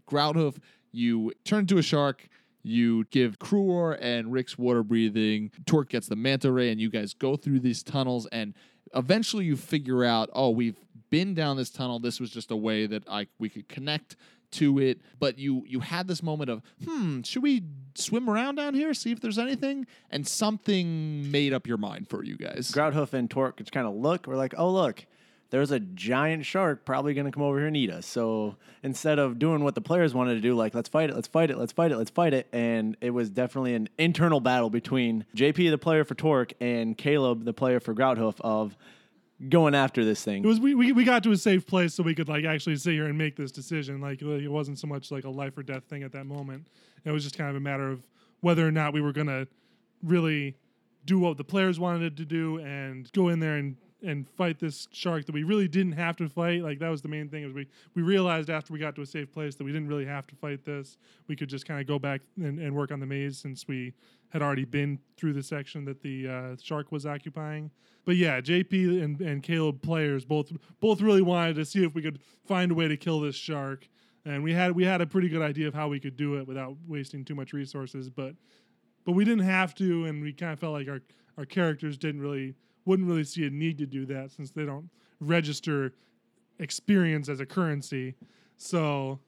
Grouthoof, 0.08 0.58
you 0.90 1.32
turn 1.44 1.60
into 1.60 1.78
a 1.78 1.82
shark. 1.82 2.28
You 2.62 3.04
give 3.10 3.38
Kruor 3.38 3.98
and 4.00 4.32
Rix 4.32 4.56
water 4.56 4.82
breathing. 4.82 5.50
Torque 5.66 5.90
gets 5.90 6.06
the 6.06 6.16
manta 6.16 6.52
ray, 6.52 6.70
and 6.70 6.80
you 6.80 6.90
guys 6.90 7.14
go 7.14 7.36
through 7.36 7.60
these 7.60 7.82
tunnels. 7.82 8.26
And 8.30 8.54
eventually, 8.94 9.44
you 9.44 9.56
figure 9.56 10.04
out, 10.04 10.30
oh, 10.32 10.50
we've 10.50 10.78
been 11.10 11.34
down 11.34 11.56
this 11.56 11.70
tunnel. 11.70 11.98
This 11.98 12.20
was 12.20 12.30
just 12.30 12.50
a 12.50 12.56
way 12.56 12.86
that 12.86 13.08
I 13.08 13.26
we 13.38 13.48
could 13.48 13.68
connect 13.68 14.16
to 14.52 14.78
it. 14.78 15.00
But 15.18 15.38
you 15.38 15.64
you 15.66 15.80
had 15.80 16.06
this 16.06 16.22
moment 16.22 16.50
of, 16.50 16.62
hmm, 16.84 17.22
should 17.22 17.42
we 17.42 17.64
swim 17.94 18.30
around 18.30 18.56
down 18.56 18.74
here, 18.74 18.94
see 18.94 19.10
if 19.10 19.20
there's 19.20 19.38
anything? 19.38 19.86
And 20.10 20.26
something 20.26 21.30
made 21.30 21.52
up 21.52 21.66
your 21.66 21.78
mind 21.78 22.08
for 22.08 22.22
you 22.22 22.36
guys. 22.36 22.70
Grouthoof 22.70 23.12
and 23.12 23.30
Torque 23.30 23.56
just 23.58 23.72
kind 23.72 23.86
of 23.86 23.94
look. 23.94 24.26
We're 24.26 24.36
like, 24.36 24.54
oh 24.56 24.70
look, 24.70 25.04
there's 25.52 25.70
a 25.70 25.78
giant 25.78 26.46
shark 26.46 26.86
probably 26.86 27.12
going 27.12 27.26
to 27.26 27.30
come 27.30 27.42
over 27.42 27.58
here 27.58 27.66
and 27.66 27.76
eat 27.76 27.90
us. 27.90 28.06
So 28.06 28.56
instead 28.82 29.18
of 29.18 29.38
doing 29.38 29.62
what 29.62 29.74
the 29.74 29.82
players 29.82 30.14
wanted 30.14 30.34
to 30.34 30.40
do, 30.40 30.54
like 30.54 30.74
let's 30.74 30.88
fight 30.88 31.10
it, 31.10 31.14
let's 31.14 31.28
fight 31.28 31.50
it, 31.50 31.58
let's 31.58 31.72
fight 31.72 31.92
it, 31.92 31.98
let's 31.98 32.10
fight 32.10 32.32
it, 32.32 32.48
and 32.54 32.96
it 33.02 33.10
was 33.10 33.28
definitely 33.28 33.74
an 33.74 33.90
internal 33.98 34.40
battle 34.40 34.70
between 34.70 35.26
JP, 35.36 35.70
the 35.70 35.76
player 35.76 36.04
for 36.04 36.14
Torque, 36.14 36.54
and 36.58 36.96
Caleb, 36.96 37.44
the 37.44 37.52
player 37.52 37.80
for 37.80 37.94
Grouthoof, 37.94 38.40
of 38.40 38.78
going 39.50 39.74
after 39.74 40.06
this 40.06 40.24
thing. 40.24 40.42
It 40.42 40.46
was 40.46 40.58
we, 40.58 40.74
we 40.74 40.92
we 40.92 41.04
got 41.04 41.22
to 41.24 41.32
a 41.32 41.36
safe 41.36 41.66
place 41.66 41.92
so 41.92 42.02
we 42.02 42.14
could 42.14 42.30
like 42.30 42.46
actually 42.46 42.76
sit 42.76 42.94
here 42.94 43.04
and 43.04 43.18
make 43.18 43.36
this 43.36 43.52
decision. 43.52 44.00
Like 44.00 44.22
it 44.22 44.48
wasn't 44.48 44.78
so 44.78 44.86
much 44.86 45.10
like 45.10 45.24
a 45.24 45.30
life 45.30 45.58
or 45.58 45.62
death 45.62 45.84
thing 45.84 46.02
at 46.02 46.12
that 46.12 46.24
moment. 46.24 46.66
It 47.04 47.10
was 47.10 47.24
just 47.24 47.36
kind 47.36 47.50
of 47.50 47.56
a 47.56 47.60
matter 47.60 47.90
of 47.90 48.02
whether 48.40 48.66
or 48.66 48.72
not 48.72 48.94
we 48.94 49.02
were 49.02 49.12
gonna 49.12 49.46
really 50.02 50.56
do 51.04 51.18
what 51.18 51.36
the 51.36 51.44
players 51.44 51.78
wanted 51.78 52.16
to 52.16 52.24
do 52.24 52.58
and 52.60 53.12
go 53.12 53.28
in 53.28 53.38
there 53.38 53.56
and 53.56 53.76
and 54.02 54.28
fight 54.28 54.58
this 54.58 54.88
shark 54.92 55.26
that 55.26 55.32
we 55.32 55.44
really 55.44 55.68
didn't 55.68 55.92
have 55.92 56.16
to 56.16 56.28
fight. 56.28 56.62
Like 56.62 56.78
that 56.80 56.88
was 56.88 57.02
the 57.02 57.08
main 57.08 57.28
thing. 57.28 57.44
Is 57.44 57.52
we 57.52 57.68
we 57.94 58.02
realized 58.02 58.50
after 58.50 58.72
we 58.72 58.78
got 58.78 58.94
to 58.96 59.02
a 59.02 59.06
safe 59.06 59.32
place 59.32 59.54
that 59.56 59.64
we 59.64 59.72
didn't 59.72 59.88
really 59.88 60.06
have 60.06 60.26
to 60.28 60.36
fight 60.36 60.64
this. 60.64 60.98
We 61.28 61.36
could 61.36 61.48
just 61.48 61.66
kind 61.66 61.80
of 61.80 61.86
go 61.86 61.98
back 61.98 62.20
and, 62.36 62.58
and 62.58 62.74
work 62.74 62.90
on 62.92 63.00
the 63.00 63.06
maze 63.06 63.38
since 63.38 63.66
we 63.66 63.94
had 64.30 64.42
already 64.42 64.64
been 64.64 64.98
through 65.16 65.34
the 65.34 65.42
section 65.42 65.84
that 65.84 66.02
the 66.02 66.28
uh, 66.28 66.56
shark 66.60 66.90
was 66.90 67.04
occupying. 67.06 67.70
But 68.04 68.16
yeah, 68.16 68.40
JP 68.40 69.02
and, 69.02 69.20
and 69.20 69.42
Caleb 69.42 69.82
players 69.82 70.24
both 70.24 70.52
both 70.80 71.00
really 71.00 71.22
wanted 71.22 71.56
to 71.56 71.64
see 71.64 71.84
if 71.84 71.94
we 71.94 72.02
could 72.02 72.20
find 72.46 72.72
a 72.72 72.74
way 72.74 72.88
to 72.88 72.96
kill 72.96 73.20
this 73.20 73.36
shark, 73.36 73.88
and 74.24 74.42
we 74.42 74.52
had 74.52 74.72
we 74.72 74.84
had 74.84 75.00
a 75.00 75.06
pretty 75.06 75.28
good 75.28 75.42
idea 75.42 75.68
of 75.68 75.74
how 75.74 75.88
we 75.88 76.00
could 76.00 76.16
do 76.16 76.38
it 76.38 76.46
without 76.46 76.76
wasting 76.86 77.24
too 77.24 77.34
much 77.34 77.52
resources. 77.52 78.10
But 78.10 78.34
but 79.04 79.12
we 79.12 79.24
didn't 79.24 79.44
have 79.44 79.74
to, 79.76 80.06
and 80.06 80.22
we 80.22 80.32
kind 80.32 80.52
of 80.52 80.58
felt 80.58 80.72
like 80.72 80.88
our 80.88 81.00
our 81.38 81.44
characters 81.44 81.96
didn't 81.96 82.20
really 82.20 82.54
wouldn't 82.84 83.08
really 83.08 83.24
see 83.24 83.46
a 83.46 83.50
need 83.50 83.78
to 83.78 83.86
do 83.86 84.06
that 84.06 84.30
since 84.30 84.50
they 84.50 84.64
don't 84.64 84.88
register 85.20 85.92
experience 86.58 87.28
as 87.28 87.40
a 87.40 87.46
currency. 87.46 88.14
So 88.56 89.20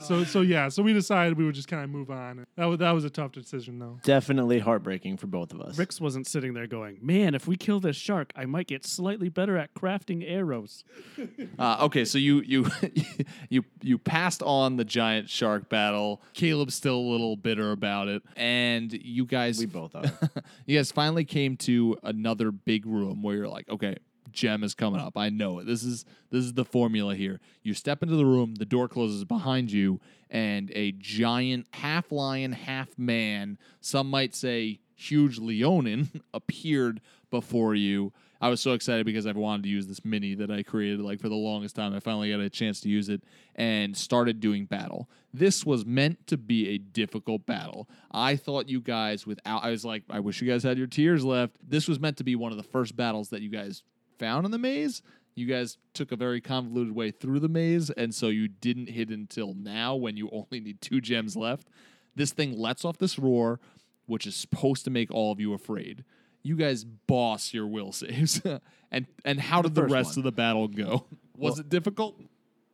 so 0.00 0.24
so 0.24 0.40
yeah, 0.40 0.68
so 0.68 0.82
we 0.82 0.92
decided 0.92 1.36
we 1.38 1.44
would 1.44 1.54
just 1.54 1.68
kind 1.68 1.84
of 1.84 1.90
move 1.90 2.10
on. 2.10 2.46
That 2.56 2.66
was 2.66 2.78
that 2.78 2.90
was 2.92 3.04
a 3.04 3.10
tough 3.10 3.32
decision 3.32 3.78
though. 3.78 3.98
Definitely 4.02 4.58
heartbreaking 4.58 5.16
for 5.16 5.26
both 5.26 5.52
of 5.52 5.60
us. 5.60 5.78
Rix 5.78 6.00
wasn't 6.00 6.26
sitting 6.26 6.54
there 6.54 6.66
going, 6.66 6.98
"Man, 7.00 7.34
if 7.34 7.46
we 7.46 7.56
kill 7.56 7.80
this 7.80 7.96
shark, 7.96 8.32
I 8.36 8.44
might 8.46 8.66
get 8.66 8.84
slightly 8.84 9.28
better 9.28 9.56
at 9.56 9.74
crafting 9.74 10.24
arrows." 10.26 10.84
Uh, 11.58 11.78
okay, 11.82 12.04
so 12.04 12.18
you 12.18 12.40
you 12.42 12.66
you 13.48 13.64
you 13.80 13.98
passed 13.98 14.42
on 14.42 14.76
the 14.76 14.84
giant 14.84 15.28
shark 15.28 15.68
battle. 15.68 16.20
Caleb's 16.32 16.74
still 16.74 16.96
a 16.96 17.06
little 17.10 17.36
bitter 17.36 17.72
about 17.72 18.08
it, 18.08 18.22
and 18.36 18.92
you 18.92 19.24
guys 19.24 19.58
we 19.58 19.66
both 19.66 19.94
are. 19.94 20.04
you 20.66 20.76
guys 20.76 20.90
finally 20.90 21.24
came 21.24 21.56
to 21.56 21.96
another 22.02 22.50
big 22.50 22.86
room 22.86 23.22
where 23.22 23.36
you're 23.36 23.48
like, 23.48 23.68
okay, 23.68 23.96
gem 24.34 24.62
is 24.62 24.74
coming 24.74 25.00
up. 25.00 25.16
I 25.16 25.30
know 25.30 25.58
it. 25.58 25.66
This 25.66 25.82
is 25.82 26.04
this 26.30 26.44
is 26.44 26.54
the 26.54 26.64
formula 26.64 27.14
here. 27.14 27.40
You 27.62 27.74
step 27.74 28.02
into 28.02 28.16
the 28.16 28.26
room, 28.26 28.56
the 28.56 28.64
door 28.64 28.88
closes 28.88 29.24
behind 29.24 29.70
you, 29.72 30.00
and 30.30 30.70
a 30.74 30.92
giant 30.92 31.66
half 31.72 32.10
lion, 32.12 32.52
half 32.52 32.98
man, 32.98 33.58
some 33.80 34.10
might 34.10 34.34
say 34.34 34.80
huge 34.94 35.38
leonin, 35.38 36.22
appeared 36.34 37.00
before 37.30 37.74
you. 37.74 38.12
I 38.40 38.48
was 38.48 38.60
so 38.60 38.72
excited 38.72 39.06
because 39.06 39.26
I've 39.26 39.36
wanted 39.36 39.62
to 39.62 39.68
use 39.70 39.86
this 39.86 40.04
mini 40.04 40.34
that 40.34 40.50
I 40.50 40.62
created 40.62 41.00
like 41.00 41.18
for 41.18 41.30
the 41.30 41.34
longest 41.34 41.76
time. 41.76 41.94
I 41.94 42.00
finally 42.00 42.30
got 42.30 42.40
a 42.40 42.50
chance 42.50 42.80
to 42.80 42.90
use 42.90 43.08
it 43.08 43.22
and 43.54 43.96
started 43.96 44.38
doing 44.40 44.66
battle. 44.66 45.08
This 45.32 45.64
was 45.64 45.86
meant 45.86 46.26
to 46.26 46.36
be 46.36 46.68
a 46.68 46.78
difficult 46.78 47.46
battle. 47.46 47.88
I 48.10 48.36
thought 48.36 48.68
you 48.68 48.80
guys 48.80 49.26
without 49.26 49.64
I 49.64 49.70
was 49.70 49.84
like 49.84 50.02
I 50.10 50.20
wish 50.20 50.42
you 50.42 50.50
guys 50.50 50.62
had 50.62 50.76
your 50.76 50.86
tears 50.86 51.24
left. 51.24 51.56
This 51.66 51.88
was 51.88 51.98
meant 51.98 52.18
to 52.18 52.24
be 52.24 52.36
one 52.36 52.52
of 52.52 52.58
the 52.58 52.64
first 52.64 52.96
battles 52.96 53.30
that 53.30 53.40
you 53.40 53.48
guys 53.48 53.82
found 54.18 54.44
in 54.44 54.52
the 54.52 54.58
maze. 54.58 55.02
You 55.34 55.46
guys 55.46 55.78
took 55.94 56.12
a 56.12 56.16
very 56.16 56.40
convoluted 56.40 56.94
way 56.94 57.10
through 57.10 57.40
the 57.40 57.48
maze, 57.48 57.90
and 57.90 58.14
so 58.14 58.28
you 58.28 58.46
didn't 58.48 58.90
hit 58.90 59.10
until 59.10 59.54
now 59.54 59.94
when 59.96 60.16
you 60.16 60.30
only 60.32 60.60
need 60.60 60.80
two 60.80 61.00
gems 61.00 61.36
left. 61.36 61.68
This 62.14 62.32
thing 62.32 62.56
lets 62.56 62.84
off 62.84 62.98
this 62.98 63.18
roar, 63.18 63.60
which 64.06 64.26
is 64.26 64.36
supposed 64.36 64.84
to 64.84 64.90
make 64.90 65.10
all 65.10 65.32
of 65.32 65.40
you 65.40 65.52
afraid. 65.52 66.04
You 66.42 66.56
guys 66.56 66.84
boss 66.84 67.52
your 67.52 67.66
will 67.66 67.90
saves. 67.90 68.40
and 68.90 69.06
and 69.24 69.40
how 69.40 69.62
did 69.62 69.74
the, 69.74 69.82
first 69.82 69.92
rest 69.92 70.10
one. 70.10 70.18
of 70.18 70.24
the 70.24 70.32
battle 70.32 70.68
go? 70.68 71.06
Was 71.36 71.58
it 71.58 71.68
difficult? 71.68 72.20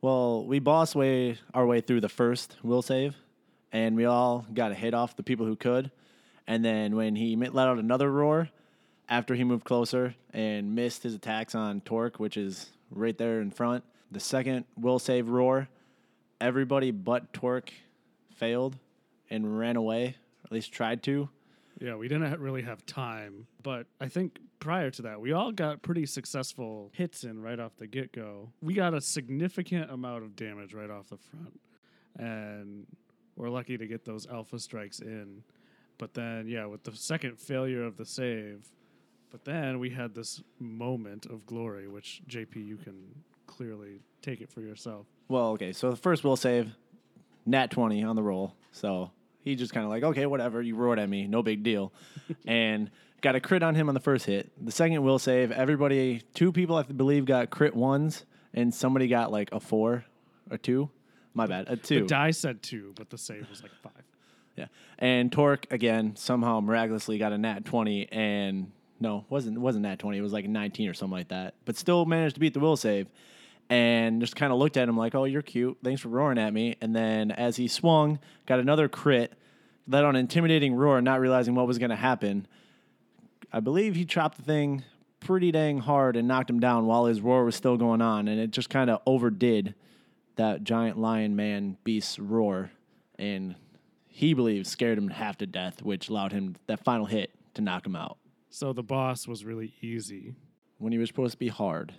Well, 0.02 0.44
we 0.44 0.58
boss 0.58 0.94
way 0.94 1.38
our 1.54 1.66
way 1.66 1.80
through 1.80 2.00
the 2.00 2.08
first 2.08 2.56
will 2.62 2.82
save, 2.82 3.16
and 3.72 3.96
we 3.96 4.04
all 4.04 4.44
got 4.52 4.72
a 4.72 4.74
hit 4.74 4.92
off 4.92 5.16
the 5.16 5.22
people 5.22 5.46
who 5.46 5.56
could. 5.56 5.90
And 6.46 6.64
then 6.64 6.96
when 6.96 7.14
he 7.14 7.36
let 7.36 7.68
out 7.68 7.78
another 7.78 8.10
roar, 8.10 8.48
after 9.10 9.34
he 9.34 9.42
moved 9.42 9.64
closer 9.64 10.14
and 10.32 10.74
missed 10.74 11.02
his 11.02 11.14
attacks 11.14 11.54
on 11.54 11.80
Torque, 11.80 12.20
which 12.20 12.36
is 12.36 12.70
right 12.90 13.18
there 13.18 13.40
in 13.40 13.50
front, 13.50 13.84
the 14.10 14.20
second 14.20 14.64
will 14.78 15.00
save 15.00 15.28
roar, 15.28 15.68
everybody 16.40 16.92
but 16.92 17.32
Torque 17.32 17.72
failed 18.34 18.78
and 19.28 19.58
ran 19.58 19.76
away, 19.76 20.04
or 20.04 20.46
at 20.46 20.52
least 20.52 20.72
tried 20.72 21.02
to. 21.02 21.28
Yeah, 21.80 21.96
we 21.96 22.08
didn't 22.08 22.40
really 22.40 22.62
have 22.62 22.86
time, 22.86 23.46
but 23.62 23.86
I 24.00 24.08
think 24.08 24.38
prior 24.60 24.90
to 24.90 25.02
that, 25.02 25.20
we 25.20 25.32
all 25.32 25.50
got 25.50 25.82
pretty 25.82 26.06
successful 26.06 26.90
hits 26.94 27.24
in 27.24 27.40
right 27.40 27.58
off 27.58 27.76
the 27.76 27.86
get 27.86 28.12
go. 28.12 28.52
We 28.60 28.74
got 28.74 28.94
a 28.94 29.00
significant 29.00 29.90
amount 29.90 30.24
of 30.24 30.36
damage 30.36 30.74
right 30.74 30.90
off 30.90 31.08
the 31.08 31.16
front, 31.16 31.60
and 32.18 32.86
we're 33.34 33.48
lucky 33.48 33.78
to 33.78 33.86
get 33.86 34.04
those 34.04 34.26
alpha 34.26 34.58
strikes 34.58 35.00
in. 35.00 35.42
But 35.96 36.14
then, 36.14 36.46
yeah, 36.46 36.66
with 36.66 36.84
the 36.84 36.92
second 36.92 37.38
failure 37.38 37.84
of 37.84 37.96
the 37.96 38.04
save, 38.04 38.66
But 39.30 39.44
then 39.44 39.78
we 39.78 39.90
had 39.90 40.14
this 40.14 40.42
moment 40.58 41.26
of 41.26 41.46
glory, 41.46 41.88
which 41.88 42.22
JP, 42.28 42.56
you 42.66 42.76
can 42.76 42.96
clearly 43.46 44.00
take 44.22 44.40
it 44.40 44.50
for 44.50 44.60
yourself. 44.60 45.06
Well, 45.28 45.50
okay. 45.50 45.72
So 45.72 45.90
the 45.90 45.96
first 45.96 46.24
will 46.24 46.36
save, 46.36 46.72
nat 47.46 47.70
20 47.70 48.02
on 48.02 48.16
the 48.16 48.22
roll. 48.22 48.54
So 48.72 49.10
he 49.42 49.54
just 49.54 49.72
kind 49.72 49.84
of 49.84 49.90
like, 49.90 50.02
okay, 50.02 50.26
whatever. 50.26 50.60
You 50.60 50.76
roared 50.76 50.98
at 50.98 51.08
me. 51.08 51.26
No 51.26 51.42
big 51.42 51.62
deal. 51.62 51.92
and 52.46 52.90
got 53.20 53.36
a 53.36 53.40
crit 53.40 53.62
on 53.62 53.74
him 53.74 53.88
on 53.88 53.94
the 53.94 54.00
first 54.00 54.26
hit. 54.26 54.50
The 54.62 54.72
second 54.72 55.02
will 55.02 55.18
save. 55.18 55.52
Everybody, 55.52 56.22
two 56.34 56.52
people 56.52 56.76
I 56.76 56.82
believe 56.82 57.24
got 57.24 57.50
crit 57.50 57.74
ones, 57.74 58.24
and 58.54 58.74
somebody 58.74 59.08
got 59.08 59.30
like 59.30 59.50
a 59.52 59.60
four 59.60 60.04
or 60.50 60.58
two. 60.58 60.90
My 61.34 61.46
bad. 61.46 61.68
A 61.68 61.76
two. 61.76 62.00
The 62.00 62.06
die 62.06 62.32
said 62.32 62.62
two, 62.62 62.92
but 62.96 63.10
the 63.10 63.18
save 63.18 63.48
was 63.48 63.62
like 63.62 63.72
five. 63.82 63.92
Yeah. 64.56 64.66
And 64.98 65.32
Torque 65.32 65.66
again 65.70 66.16
somehow 66.16 66.60
miraculously 66.60 67.16
got 67.16 67.32
a 67.32 67.38
nat 67.38 67.64
20 67.64 68.12
and 68.12 68.72
no, 69.00 69.24
wasn't 69.30 69.58
wasn't 69.58 69.82
nat 69.82 69.98
20, 69.98 70.18
it 70.18 70.20
was 70.20 70.32
like 70.32 70.46
19 70.46 70.88
or 70.88 70.94
something 70.94 71.16
like 71.16 71.28
that. 71.28 71.54
But 71.64 71.76
still 71.76 72.04
managed 72.04 72.34
to 72.34 72.40
beat 72.40 72.54
the 72.54 72.60
will 72.60 72.76
save. 72.76 73.08
And 73.70 74.20
just 74.20 74.34
kind 74.34 74.52
of 74.52 74.58
looked 74.58 74.76
at 74.76 74.88
him 74.88 74.96
like, 74.96 75.14
"Oh, 75.14 75.24
you're 75.24 75.42
cute. 75.42 75.78
Thanks 75.82 76.00
for 76.00 76.08
roaring 76.08 76.38
at 76.38 76.52
me." 76.52 76.74
And 76.80 76.94
then 76.94 77.30
as 77.30 77.56
he 77.56 77.68
swung, 77.68 78.18
got 78.46 78.58
another 78.58 78.88
crit, 78.88 79.32
let 79.86 80.04
on 80.04 80.16
intimidating 80.16 80.74
roar, 80.74 81.00
not 81.00 81.20
realizing 81.20 81.54
what 81.54 81.68
was 81.68 81.78
going 81.78 81.90
to 81.90 81.96
happen. 81.96 82.48
I 83.52 83.60
believe 83.60 83.94
he 83.94 84.04
chopped 84.04 84.38
the 84.38 84.42
thing 84.42 84.82
pretty 85.20 85.52
dang 85.52 85.78
hard 85.78 86.16
and 86.16 86.26
knocked 86.26 86.50
him 86.50 86.58
down 86.58 86.86
while 86.86 87.04
his 87.04 87.20
roar 87.20 87.44
was 87.44 87.54
still 87.54 87.76
going 87.76 88.02
on, 88.02 88.26
and 88.26 88.40
it 88.40 88.50
just 88.50 88.70
kind 88.70 88.90
of 88.90 89.00
overdid 89.06 89.74
that 90.34 90.64
giant 90.64 90.98
lion 90.98 91.36
man 91.36 91.76
beast's 91.84 92.18
roar, 92.18 92.72
and 93.20 93.54
he 94.08 94.34
believes 94.34 94.68
scared 94.68 94.98
him 94.98 95.10
half 95.10 95.38
to 95.38 95.46
death, 95.46 95.80
which 95.80 96.08
allowed 96.08 96.32
him 96.32 96.56
that 96.66 96.82
final 96.82 97.06
hit 97.06 97.30
to 97.54 97.62
knock 97.62 97.86
him 97.86 97.94
out 97.94 98.18
So 98.50 98.72
the 98.72 98.82
boss 98.82 99.26
was 99.28 99.44
really 99.44 99.74
easy. 99.80 100.34
when 100.78 100.92
he 100.92 100.98
was 100.98 101.08
supposed 101.08 101.32
to 101.32 101.38
be 101.38 101.48
hard. 101.48 101.94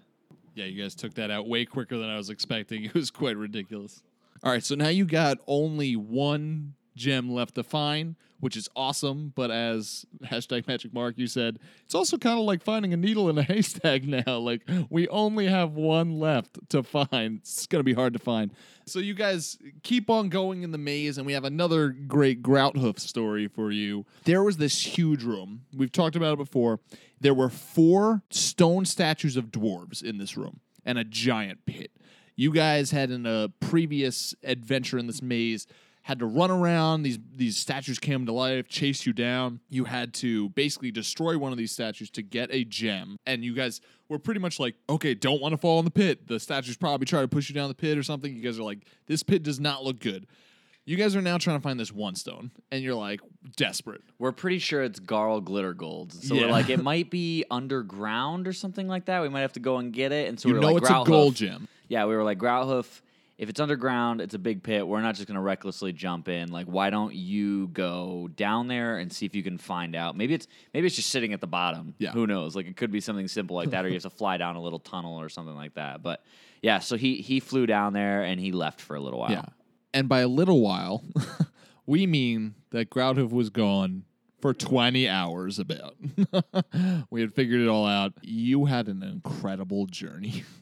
Yeah, 0.55 0.65
you 0.65 0.81
guys 0.81 0.95
took 0.95 1.13
that 1.13 1.31
out 1.31 1.47
way 1.47 1.65
quicker 1.65 1.97
than 1.97 2.09
I 2.09 2.17
was 2.17 2.29
expecting. 2.29 2.83
It 2.85 2.93
was 2.93 3.09
quite 3.11 3.37
ridiculous. 3.37 4.01
All 4.43 4.51
right, 4.51 4.63
so 4.63 4.75
now 4.75 4.87
you 4.89 5.05
got 5.05 5.37
only 5.47 5.95
one 5.95 6.73
gem 6.95 7.31
left 7.31 7.55
to 7.55 7.63
find, 7.63 8.15
which 8.41 8.57
is 8.57 8.67
awesome. 8.75 9.31
But 9.35 9.49
as 9.49 10.05
hashtag 10.25 10.67
Magic 10.67 10.93
Mark, 10.93 11.17
you 11.17 11.27
said 11.27 11.59
it's 11.85 11.95
also 11.95 12.17
kind 12.17 12.37
of 12.37 12.45
like 12.45 12.61
finding 12.61 12.93
a 12.93 12.97
needle 12.97 13.29
in 13.29 13.37
a 13.37 13.43
haystack 13.51 14.03
now. 14.03 14.37
Like 14.37 14.67
we 14.89 15.07
only 15.07 15.47
have 15.47 15.71
one 15.71 16.19
left 16.19 16.59
to 16.69 16.83
find. 16.83 17.39
It's 17.39 17.65
gonna 17.67 17.83
be 17.83 17.93
hard 17.93 18.13
to 18.13 18.19
find. 18.19 18.51
So 18.85 18.99
you 18.99 19.13
guys 19.13 19.57
keep 19.83 20.09
on 20.09 20.29
going 20.29 20.63
in 20.63 20.71
the 20.71 20.77
maze, 20.77 21.17
and 21.17 21.25
we 21.25 21.33
have 21.33 21.45
another 21.45 21.89
great 21.89 22.41
Grouthoof 22.43 22.99
story 22.99 23.47
for 23.47 23.71
you. 23.71 24.05
There 24.25 24.43
was 24.43 24.57
this 24.57 24.97
huge 24.97 25.23
room. 25.23 25.61
We've 25.73 25.91
talked 25.91 26.15
about 26.15 26.33
it 26.33 26.37
before. 26.37 26.79
There 27.21 27.33
were 27.33 27.49
four 27.49 28.23
stone 28.31 28.85
statues 28.85 29.37
of 29.37 29.45
dwarves 29.45 30.03
in 30.03 30.17
this 30.17 30.35
room 30.35 30.59
and 30.83 30.97
a 30.97 31.03
giant 31.03 31.65
pit. 31.65 31.91
You 32.35 32.51
guys 32.51 32.89
had 32.89 33.11
in 33.11 33.25
a 33.27 33.49
previous 33.59 34.33
adventure 34.43 34.97
in 34.97 35.05
this 35.05 35.21
maze 35.21 35.67
had 36.03 36.19
to 36.19 36.25
run 36.25 36.49
around. 36.51 37.03
These 37.03 37.19
these 37.35 37.57
statues 37.57 37.99
came 37.99 38.25
to 38.25 38.31
life, 38.33 38.67
chase 38.67 39.05
you 39.05 39.13
down. 39.13 39.59
You 39.69 39.85
had 39.85 40.13
to 40.15 40.49
basically 40.49 40.91
destroy 40.91 41.37
one 41.37 41.51
of 41.51 41.57
these 41.57 41.71
statues 41.71 42.09
to 42.11 42.21
get 42.21 42.49
a 42.51 42.63
gem. 42.63 43.17
And 43.25 43.43
you 43.43 43.53
guys 43.53 43.81
were 44.09 44.17
pretty 44.19 44.39
much 44.39 44.59
like, 44.59 44.75
okay, 44.89 45.13
don't 45.13 45.41
want 45.41 45.53
to 45.53 45.57
fall 45.57 45.79
in 45.79 45.85
the 45.85 45.91
pit. 45.91 46.27
The 46.27 46.39
statues 46.39 46.75
probably 46.77 47.05
try 47.05 47.21
to 47.21 47.27
push 47.27 47.49
you 47.49 47.55
down 47.55 47.67
the 47.69 47.75
pit 47.75 47.97
or 47.97 48.03
something. 48.03 48.33
You 48.35 48.41
guys 48.41 48.57
are 48.59 48.63
like, 48.63 48.79
this 49.05 49.21
pit 49.23 49.43
does 49.43 49.59
not 49.59 49.83
look 49.83 49.99
good. 49.99 50.25
You 50.83 50.97
guys 50.97 51.15
are 51.15 51.21
now 51.21 51.37
trying 51.37 51.57
to 51.57 51.61
find 51.61 51.79
this 51.79 51.91
one 51.93 52.15
stone, 52.15 52.49
and 52.71 52.81
you're 52.83 52.95
like 52.95 53.21
desperate. 53.55 54.01
We're 54.17 54.31
pretty 54.31 54.57
sure 54.57 54.81
it's 54.81 54.99
Garl 54.99 55.39
Glittergold. 55.43 56.11
So 56.11 56.33
Yeah. 56.33 56.45
we're 56.45 56.51
like, 56.51 56.69
it 56.71 56.81
might 56.83 57.11
be 57.11 57.45
underground 57.51 58.47
or 58.47 58.53
something 58.53 58.87
like 58.87 59.05
that. 59.05 59.21
We 59.21 59.29
might 59.29 59.41
have 59.41 59.53
to 59.53 59.59
go 59.59 59.77
and 59.77 59.93
get 59.93 60.11
it. 60.11 60.27
And 60.27 60.39
so 60.39 60.49
You 60.49 60.55
we 60.55 60.59
were 60.59 60.65
know 60.65 60.73
like, 60.73 60.81
it's 60.81 60.89
a 60.89 60.93
Growlhoof. 60.93 61.05
gold 61.05 61.35
gem. 61.35 61.67
Yeah, 61.87 62.05
we 62.07 62.15
were 62.15 62.23
like, 62.23 62.39
Grouthoof, 62.39 63.01
if 63.41 63.49
it's 63.49 63.59
underground, 63.59 64.21
it's 64.21 64.35
a 64.35 64.39
big 64.39 64.61
pit. 64.61 64.87
We're 64.87 65.01
not 65.01 65.15
just 65.15 65.27
going 65.27 65.35
to 65.35 65.41
recklessly 65.41 65.91
jump 65.93 66.29
in. 66.29 66.51
Like, 66.51 66.67
why 66.67 66.91
don't 66.91 67.15
you 67.15 67.69
go 67.69 68.29
down 68.35 68.67
there 68.67 68.99
and 68.99 69.11
see 69.11 69.25
if 69.25 69.33
you 69.33 69.41
can 69.41 69.57
find 69.57 69.95
out? 69.95 70.15
Maybe 70.15 70.35
it's 70.35 70.45
maybe 70.75 70.85
it's 70.85 70.95
just 70.95 71.09
sitting 71.09 71.33
at 71.33 71.41
the 71.41 71.47
bottom. 71.47 71.95
Yeah. 71.97 72.11
Who 72.11 72.27
knows? 72.27 72.55
Like, 72.55 72.67
it 72.67 72.77
could 72.77 72.91
be 72.91 73.01
something 73.01 73.27
simple 73.27 73.55
like 73.55 73.71
that, 73.71 73.83
or 73.83 73.87
you 73.87 73.95
have 73.95 74.03
to 74.03 74.11
fly 74.11 74.37
down 74.37 74.57
a 74.57 74.61
little 74.61 74.77
tunnel 74.77 75.19
or 75.19 75.27
something 75.27 75.55
like 75.55 75.73
that. 75.73 76.03
But 76.03 76.23
yeah, 76.61 76.77
so 76.77 76.97
he 76.97 77.15
he 77.15 77.39
flew 77.39 77.65
down 77.65 77.93
there 77.93 78.21
and 78.21 78.39
he 78.39 78.51
left 78.51 78.79
for 78.79 78.95
a 78.95 78.99
little 78.99 79.19
while. 79.19 79.31
Yeah. 79.31 79.45
And 79.91 80.07
by 80.07 80.19
a 80.19 80.27
little 80.27 80.61
while, 80.61 81.03
we 81.87 82.05
mean 82.05 82.53
that 82.69 82.91
Grouthoof 82.91 83.31
was 83.31 83.49
gone 83.49 84.03
for 84.39 84.53
20 84.53 85.09
hours 85.09 85.57
about. 85.57 85.95
we 87.09 87.21
had 87.21 87.33
figured 87.33 87.61
it 87.61 87.67
all 87.67 87.87
out. 87.87 88.13
You 88.21 88.65
had 88.65 88.87
an 88.87 89.01
incredible 89.01 89.87
journey. 89.87 90.43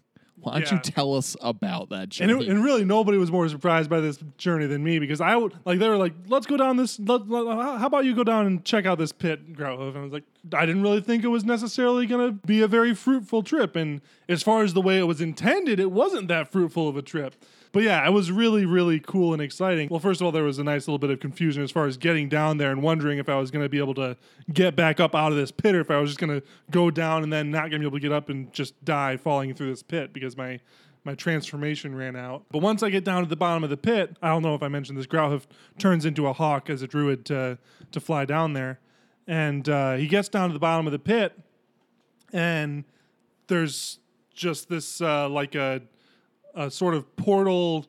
Why 0.41 0.59
don't 0.59 0.71
you 0.71 0.79
tell 0.79 1.15
us 1.15 1.35
about 1.41 1.89
that 1.89 2.01
And, 2.03 2.11
journey? 2.11 2.45
it, 2.45 2.49
and 2.49 2.63
really, 2.63 2.85
nobody 2.85 3.17
was 3.17 3.31
more 3.31 3.47
surprised 3.49 3.89
by 3.89 3.99
this 3.99 4.17
journey 4.37 4.65
than 4.67 4.83
me 4.83 4.99
because 4.99 5.21
I 5.21 5.35
would 5.35 5.53
like 5.65 5.79
they 5.79 5.87
were 5.89 5.97
like, 5.97 6.13
"Let's 6.27 6.45
go 6.45 6.57
down 6.57 6.77
this. 6.77 6.99
Let, 6.99 7.27
let- 7.29 7.45
how 7.47 7.85
about 7.87 8.05
you 8.05 8.15
go 8.15 8.23
down 8.23 8.45
and 8.45 8.63
check 8.63 8.85
out 8.85 8.97
this 8.97 9.11
pit, 9.11 9.53
Grouthoof?" 9.53 9.89
And 9.89 9.97
I 9.97 10.01
was 10.03 10.13
like, 10.13 10.23
I 10.53 10.65
didn't 10.65 10.81
really 10.83 11.01
think 11.01 11.23
it 11.23 11.27
was 11.27 11.43
necessarily 11.43 12.05
going 12.05 12.25
to 12.27 12.31
be 12.47 12.61
a 12.61 12.67
very 12.67 12.95
fruitful 12.95 13.43
trip. 13.43 13.75
And 13.75 14.01
as 14.27 14.41
far 14.43 14.63
as 14.63 14.73
the 14.73 14.81
way 14.81 14.97
it 14.99 15.03
was 15.03 15.19
intended, 15.21 15.79
it 15.79 15.91
wasn't 15.91 16.27
that 16.29 16.51
fruitful 16.51 16.87
of 16.87 16.95
a 16.95 17.01
trip. 17.01 17.35
But 17.71 17.83
yeah, 17.83 18.05
it 18.05 18.11
was 18.11 18.31
really, 18.31 18.65
really 18.65 18.99
cool 18.99 19.33
and 19.33 19.41
exciting. 19.41 19.89
Well, 19.89 19.99
first 19.99 20.21
of 20.21 20.25
all, 20.25 20.31
there 20.31 20.43
was 20.43 20.57
a 20.57 20.63
nice 20.63 20.87
little 20.87 20.97
bit 20.97 21.11
of 21.11 21.19
confusion 21.19 21.61
as 21.61 21.69
far 21.69 21.85
as 21.85 21.97
getting 21.97 22.27
down 22.27 22.57
there 22.57 22.71
and 22.71 22.81
wondering 22.81 23.19
if 23.19 23.29
I 23.29 23.35
was 23.35 23.51
going 23.51 23.63
to 23.63 23.69
be 23.69 23.77
able 23.77 23.93
to 23.95 24.17
get 24.51 24.75
back 24.75 24.99
up 24.99 25.13
out 25.13 25.31
of 25.31 25.37
this 25.37 25.51
pit 25.51 25.75
or 25.75 25.81
if 25.81 25.91
I 25.91 25.99
was 25.99 26.09
just 26.09 26.19
going 26.19 26.41
to 26.41 26.45
go 26.71 26.89
down 26.89 27.21
and 27.21 27.31
then 27.31 27.51
not 27.51 27.69
going 27.69 27.73
to 27.73 27.79
be 27.79 27.85
able 27.85 27.97
to 27.97 28.01
get 28.01 28.11
up 28.11 28.29
and 28.29 28.51
just 28.51 28.83
die 28.83 29.17
falling 29.17 29.53
through 29.53 29.69
this 29.69 29.83
pit 29.83 30.13
because 30.13 30.35
my 30.35 30.59
my 31.05 31.15
transformation 31.15 31.95
ran 31.95 32.15
out. 32.15 32.43
But 32.51 32.61
once 32.61 32.83
I 32.83 32.89
get 32.89 33.05
down 33.05 33.23
to 33.23 33.29
the 33.29 33.37
bottom 33.37 33.63
of 33.63 33.69
the 33.69 33.77
pit, 33.77 34.17
I 34.21 34.29
don't 34.29 34.41
know 34.41 34.53
if 34.53 34.61
I 34.61 34.67
mentioned 34.67 34.97
this. 34.97 35.07
Growlhoof 35.07 35.45
turns 35.77 36.05
into 36.05 36.27
a 36.27 36.33
hawk 36.33 36.69
as 36.69 36.81
a 36.81 36.87
druid 36.87 37.25
to 37.25 37.57
to 37.91 37.99
fly 37.99 38.25
down 38.25 38.53
there, 38.53 38.79
and 39.27 39.67
uh, 39.69 39.95
he 39.95 40.07
gets 40.07 40.27
down 40.27 40.49
to 40.49 40.53
the 40.53 40.59
bottom 40.59 40.87
of 40.87 40.91
the 40.91 40.99
pit, 40.99 41.39
and 42.33 42.83
there's 43.47 43.99
just 44.33 44.69
this 44.69 45.01
uh, 45.01 45.29
like 45.29 45.55
a 45.55 45.81
a 46.59 46.69
sort 46.69 46.93
of 46.93 47.15
portal 47.15 47.85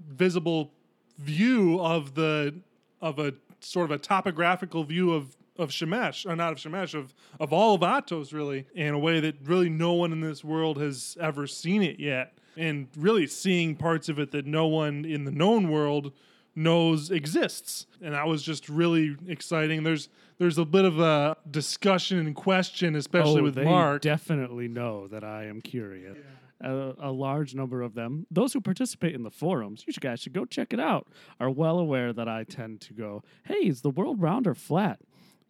visible 0.00 0.72
view 1.18 1.78
of 1.80 2.14
the 2.14 2.54
of 3.00 3.18
a 3.18 3.34
sort 3.60 3.84
of 3.84 3.90
a 3.90 3.98
topographical 3.98 4.82
view 4.82 5.12
of 5.12 5.36
of 5.56 5.70
Shemesh, 5.70 6.26
or 6.26 6.34
not 6.34 6.52
of 6.52 6.58
Shemesh, 6.58 6.94
of 6.94 7.14
of 7.38 7.52
all 7.52 7.74
of 7.74 7.82
Atos, 7.82 8.32
really, 8.32 8.66
in 8.74 8.94
a 8.94 8.98
way 8.98 9.20
that 9.20 9.36
really 9.44 9.68
no 9.68 9.92
one 9.92 10.10
in 10.10 10.20
this 10.20 10.42
world 10.42 10.78
has 10.78 11.16
ever 11.20 11.46
seen 11.46 11.82
it 11.82 12.00
yet, 12.00 12.38
and 12.56 12.88
really 12.96 13.26
seeing 13.26 13.76
parts 13.76 14.08
of 14.08 14.18
it 14.18 14.32
that 14.32 14.46
no 14.46 14.66
one 14.66 15.04
in 15.04 15.24
the 15.24 15.30
known 15.30 15.68
world 15.68 16.10
knows 16.56 17.10
exists, 17.10 17.86
and 18.00 18.14
that 18.14 18.26
was 18.26 18.42
just 18.42 18.68
really 18.70 19.16
exciting. 19.28 19.82
There's 19.84 20.08
there's 20.38 20.56
a 20.56 20.64
bit 20.64 20.86
of 20.86 20.98
a 20.98 21.36
discussion 21.48 22.18
and 22.18 22.34
question, 22.34 22.96
especially 22.96 23.40
oh, 23.40 23.44
with 23.44 23.54
they 23.54 23.64
Mark. 23.64 24.00
definitely 24.00 24.66
know 24.66 25.08
that 25.08 25.22
I 25.22 25.44
am 25.44 25.60
curious. 25.60 26.16
A, 26.60 26.92
a 26.98 27.12
large 27.12 27.54
number 27.54 27.82
of 27.82 27.94
them, 27.94 28.26
those 28.30 28.52
who 28.52 28.60
participate 28.60 29.14
in 29.14 29.22
the 29.22 29.30
forums, 29.30 29.84
you 29.86 29.92
guys 29.94 30.20
should 30.20 30.32
go 30.32 30.44
check 30.44 30.72
it 30.72 30.80
out, 30.80 31.08
are 31.40 31.50
well 31.50 31.78
aware 31.78 32.12
that 32.12 32.28
I 32.28 32.44
tend 32.44 32.80
to 32.82 32.94
go, 32.94 33.22
"Hey, 33.44 33.66
is 33.66 33.82
the 33.82 33.90
world 33.90 34.22
round 34.22 34.46
or 34.46 34.54
flat?" 34.54 35.00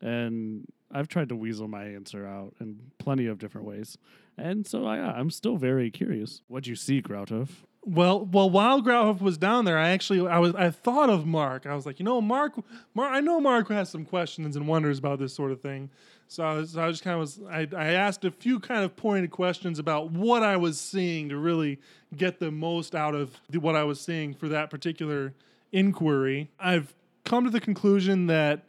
And 0.00 0.66
I've 0.90 1.08
tried 1.08 1.28
to 1.28 1.36
weasel 1.36 1.68
my 1.68 1.84
answer 1.84 2.26
out 2.26 2.54
in 2.60 2.90
plenty 2.98 3.26
of 3.26 3.38
different 3.38 3.66
ways, 3.66 3.98
and 4.36 4.66
so 4.66 4.86
I, 4.86 4.96
I'm 4.96 5.30
still 5.30 5.56
very 5.56 5.90
curious. 5.90 6.42
What'd 6.48 6.66
you 6.66 6.76
see, 6.76 7.02
Groutov? 7.02 7.48
Well, 7.86 8.24
well, 8.24 8.48
while 8.48 8.82
Grauhoff 8.82 9.20
was 9.20 9.36
down 9.36 9.64
there, 9.66 9.78
I 9.78 9.90
actually 9.90 10.26
I 10.26 10.38
was 10.38 10.54
I 10.54 10.70
thought 10.70 11.10
of 11.10 11.26
Mark. 11.26 11.66
I 11.66 11.74
was 11.74 11.84
like, 11.84 11.98
you 11.98 12.04
know, 12.04 12.20
Mark, 12.20 12.54
Mark, 12.94 13.12
I 13.12 13.20
know 13.20 13.40
Mark 13.40 13.68
has 13.68 13.90
some 13.90 14.04
questions 14.04 14.56
and 14.56 14.66
wonders 14.66 14.98
about 14.98 15.18
this 15.18 15.34
sort 15.34 15.52
of 15.52 15.60
thing. 15.60 15.90
So 16.26 16.42
I 16.42 16.54
was, 16.54 16.76
I 16.76 16.90
just 16.90 17.02
kind 17.02 17.14
of 17.14 17.20
was 17.20 17.40
I, 17.50 17.68
I 17.76 17.92
asked 17.92 18.24
a 18.24 18.30
few 18.30 18.58
kind 18.58 18.84
of 18.84 18.96
pointed 18.96 19.30
questions 19.30 19.78
about 19.78 20.10
what 20.10 20.42
I 20.42 20.56
was 20.56 20.80
seeing 20.80 21.28
to 21.28 21.36
really 21.36 21.78
get 22.16 22.38
the 22.38 22.50
most 22.50 22.94
out 22.94 23.14
of 23.14 23.38
the, 23.50 23.60
what 23.60 23.76
I 23.76 23.84
was 23.84 24.00
seeing 24.00 24.34
for 24.34 24.48
that 24.48 24.70
particular 24.70 25.34
inquiry. 25.70 26.50
I've 26.58 26.94
come 27.24 27.44
to 27.44 27.50
the 27.50 27.60
conclusion 27.60 28.28
that 28.28 28.64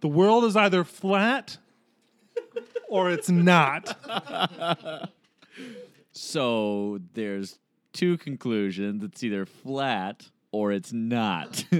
the 0.00 0.08
world 0.08 0.44
is 0.44 0.56
either 0.56 0.84
flat 0.84 1.56
or 2.88 3.10
it's 3.10 3.30
not. 3.30 3.96
So 6.18 7.00
there's 7.14 7.60
two 7.98 8.16
conclusions. 8.18 9.02
It's 9.02 9.22
either 9.24 9.44
flat 9.44 10.30
or 10.52 10.72
it's 10.72 10.92
not. 10.92 11.64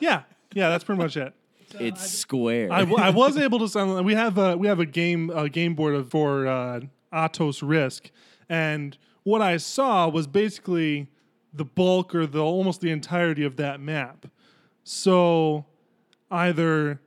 Yeah, 0.00 0.22
yeah, 0.54 0.70
that's 0.70 0.82
pretty 0.84 1.02
much 1.02 1.18
it. 1.18 1.34
it's 1.78 2.10
square. 2.10 2.72
I, 2.72 2.80
w- 2.80 2.96
I 2.98 3.10
was 3.10 3.36
able 3.46 3.58
to 3.58 3.68
sound. 3.68 4.02
We 4.06 4.14
have 4.14 4.38
a 4.38 4.56
we 4.56 4.66
have 4.66 4.80
a 4.80 4.86
game 4.86 5.28
a 5.28 5.50
game 5.50 5.74
board 5.74 5.94
of, 5.94 6.10
for 6.10 6.46
uh, 6.46 6.80
Atos 7.12 7.60
Risk, 7.62 8.10
and 8.48 8.96
what 9.24 9.42
I 9.42 9.58
saw 9.58 10.08
was 10.08 10.26
basically 10.26 11.08
the 11.52 11.66
bulk 11.66 12.14
or 12.14 12.26
the 12.26 12.42
almost 12.42 12.80
the 12.80 12.90
entirety 12.90 13.44
of 13.44 13.56
that 13.56 13.78
map. 13.78 14.26
So 14.84 15.66
either 16.30 17.00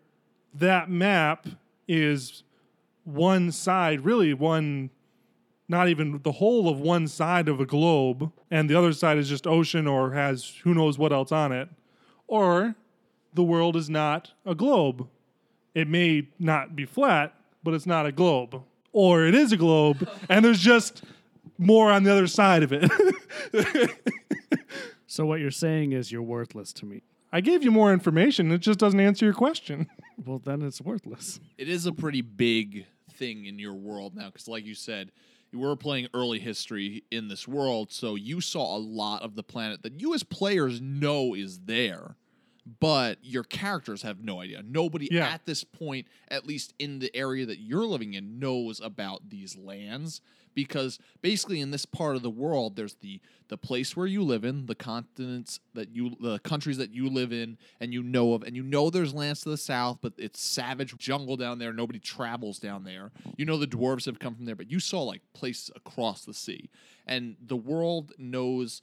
that 0.54 0.90
map 0.90 1.48
is 1.88 2.44
one 3.04 3.52
side, 3.52 4.06
really 4.06 4.34
one, 4.36 4.92
not 5.68 5.88
even 5.90 6.20
the 6.24 6.34
whole 6.34 6.70
of 6.70 6.80
one 6.80 7.08
side 7.08 7.50
of 7.50 7.60
a 7.60 7.66
globe, 7.66 8.32
and 8.54 8.70
the 8.70 8.76
other 8.76 8.94
side 8.94 9.18
is 9.18 9.28
just 9.28 9.48
ocean 9.48 9.88
or 9.88 10.12
has 10.12 10.60
who 10.64 10.76
knows 10.76 10.98
what 10.98 11.12
else 11.12 11.32
on 11.32 11.52
it, 11.52 11.70
or 12.28 12.76
the 13.34 13.44
world 13.44 13.76
is 13.76 13.90
not 13.90 14.32
a 14.46 14.54
globe. 14.54 15.08
It 15.74 15.88
may 15.88 16.28
not 16.38 16.76
be 16.76 16.86
flat, 16.86 17.34
but 17.64 17.74
it's 17.74 17.88
not 17.88 18.06
a 18.06 18.12
globe. 18.12 18.62
Or 18.92 19.26
it 19.26 19.34
is 19.34 19.52
a 19.52 19.58
globe, 19.58 20.08
and 20.30 20.46
there's 20.46 20.60
just 20.60 21.04
more 21.58 21.92
on 21.92 22.04
the 22.04 22.12
other 22.12 22.28
side 22.28 22.62
of 22.64 22.72
it. 22.72 22.90
So 25.14 25.28
what 25.28 25.40
you're 25.40 25.52
saying 25.52 25.92
is 25.92 26.12
you're 26.12 26.24
worthless 26.24 26.74
to 26.74 26.88
me. 26.88 27.04
I 27.32 27.40
gave 27.40 27.62
you 27.62 27.70
more 27.70 27.94
information. 27.94 28.52
It 28.52 28.62
just 28.62 28.80
doesn't 28.80 29.00
answer 29.00 29.26
your 29.26 29.36
question. 29.36 29.88
Well, 30.26 30.42
then 30.44 30.64
it's 30.64 30.82
worthless. 30.82 31.40
it 31.56 31.70
is 31.70 31.86
a 31.86 31.92
pretty 31.92 32.22
big 32.22 32.88
thing 33.12 33.46
in 33.46 33.60
your 33.60 33.76
world 33.76 34.16
now 34.16 34.28
because 34.32 34.48
like 34.48 34.66
you 34.66 34.74
said 34.74 35.08
you 35.08 35.12
were 35.54 35.76
playing 35.76 36.08
early 36.14 36.40
history 36.40 37.04
in 37.12 37.28
this 37.28 37.48
world 37.48 37.92
so 37.92 38.16
you 38.16 38.42
saw 38.42 38.76
a 38.76 38.80
lot 38.80 39.22
of 39.22 39.36
the 39.36 39.44
planet 39.44 39.82
that 39.84 40.00
you 40.00 40.14
as 40.14 40.24
players 40.24 40.82
know 40.82 41.34
is 41.34 41.60
there 41.62 42.16
but 42.80 43.18
your 43.22 43.44
characters 43.44 44.02
have 44.02 44.24
no 44.24 44.40
idea 44.42 44.62
nobody 44.66 45.08
Yeah. 45.12 45.28
at 45.28 45.46
this 45.46 45.64
point 45.64 46.08
at 46.30 46.46
least 46.48 46.74
in 46.80 47.00
the 47.00 47.14
area 47.16 47.46
that 47.46 47.60
you're 47.60 47.86
living 47.86 48.14
in 48.14 48.40
knows 48.40 48.80
about 48.80 49.30
these 49.30 49.58
lands 49.58 50.22
because 50.54 51.00
basically 51.22 51.62
in 51.62 51.72
this 51.72 51.86
part 51.86 52.16
of 52.16 52.22
the 52.22 52.30
world 52.30 52.76
there's 52.76 52.96
the 52.96 53.20
the 53.50 53.58
place 53.58 53.96
where 53.96 54.08
you 54.08 54.24
live 54.24 54.44
in 54.44 54.66
the 54.66 54.76
continents 54.76 55.60
that 55.74 55.96
you 55.96 56.16
the 56.20 56.40
countries 56.40 56.78
that 56.78 56.94
you 56.94 57.10
live 57.10 57.32
in 57.32 57.58
and 57.80 57.94
you 57.94 58.02
know 58.02 58.34
of 58.34 58.44
and 58.44 58.56
you 58.56 58.64
know 58.64 58.90
there's 58.90 59.14
lands 59.14 59.42
to 59.42 59.50
the 59.50 59.58
south 59.58 60.00
but 60.02 60.14
it's 60.18 60.42
savage 60.42 60.98
jungle 60.98 61.38
down 61.38 61.60
there. 61.60 61.74
Nobody 61.74 62.00
travels 62.00 62.60
down 62.60 62.84
there. 62.84 63.12
You 63.38 63.46
know 63.46 63.58
the 63.58 63.68
dwarves 63.68 64.06
have 64.06 64.20
come 64.20 64.36
from 64.36 64.46
there 64.46 64.56
but 64.56 64.72
you 64.72 64.80
saw 64.80 65.04
like 65.04 65.22
places 65.34 65.72
across 65.76 66.26
the 66.26 66.34
sea. 66.34 66.70
And 67.06 67.36
the 67.46 67.58
world 67.58 68.14
knows 68.18 68.82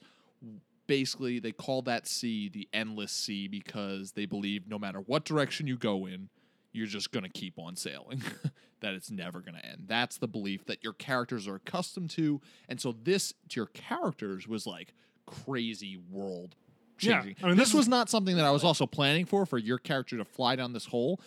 basically 0.87 1.39
they 1.39 1.51
call 1.51 1.81
that 1.83 2.07
sea 2.07 2.49
the 2.49 2.67
endless 2.73 3.11
sea 3.11 3.47
because 3.47 4.13
they 4.13 4.25
believe 4.25 4.67
no 4.67 4.77
matter 4.77 4.99
what 4.99 5.25
direction 5.25 5.67
you 5.67 5.77
go 5.77 6.05
in 6.05 6.29
you're 6.71 6.87
just 6.87 7.11
going 7.11 7.23
to 7.23 7.29
keep 7.29 7.57
on 7.57 7.75
sailing 7.75 8.21
that 8.81 8.93
it's 8.93 9.11
never 9.11 9.39
going 9.39 9.55
to 9.55 9.65
end. 9.65 9.85
That's 9.87 10.17
the 10.17 10.27
belief 10.27 10.65
that 10.65 10.83
your 10.83 10.93
characters 10.93 11.47
are 11.47 11.55
accustomed 11.55 12.09
to 12.11 12.41
and 12.67 12.79
so 12.79 12.95
this 13.03 13.33
to 13.49 13.59
your 13.59 13.67
characters 13.67 14.47
was 14.47 14.65
like 14.65 14.93
crazy 15.25 15.97
world 16.09 16.55
Yeah, 17.39 17.45
I 17.45 17.47
mean, 17.47 17.57
this 17.57 17.69
this 17.69 17.73
was 17.73 17.87
not 17.87 18.09
something 18.09 18.35
that 18.35 18.45
i 18.45 18.51
was 18.51 18.63
also 18.63 18.85
planning 18.85 19.25
for 19.25 19.45
for 19.45 19.57
your 19.57 19.77
character 19.77 20.17
to 20.17 20.25
fly 20.25 20.55
down 20.55 20.73
this 20.73 20.85
hole. 20.85 21.19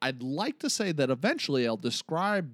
I'd 0.00 0.22
like 0.22 0.58
to 0.60 0.70
say 0.70 0.92
that 0.92 1.10
eventually 1.10 1.66
i'll 1.66 1.76
describe 1.76 2.50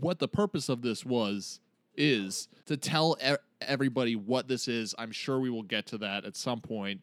what 0.00 0.18
the 0.18 0.28
purpose 0.28 0.68
of 0.68 0.82
this 0.82 1.04
was 1.04 1.60
is 1.96 2.48
to 2.66 2.76
tell 2.76 3.16
everybody 3.60 4.14
what 4.14 4.46
this 4.48 4.68
is. 4.68 4.94
I'm 4.98 5.10
sure 5.10 5.40
we 5.40 5.50
will 5.50 5.62
get 5.64 5.86
to 5.86 5.98
that 5.98 6.24
at 6.24 6.36
some 6.36 6.60
point 6.60 7.00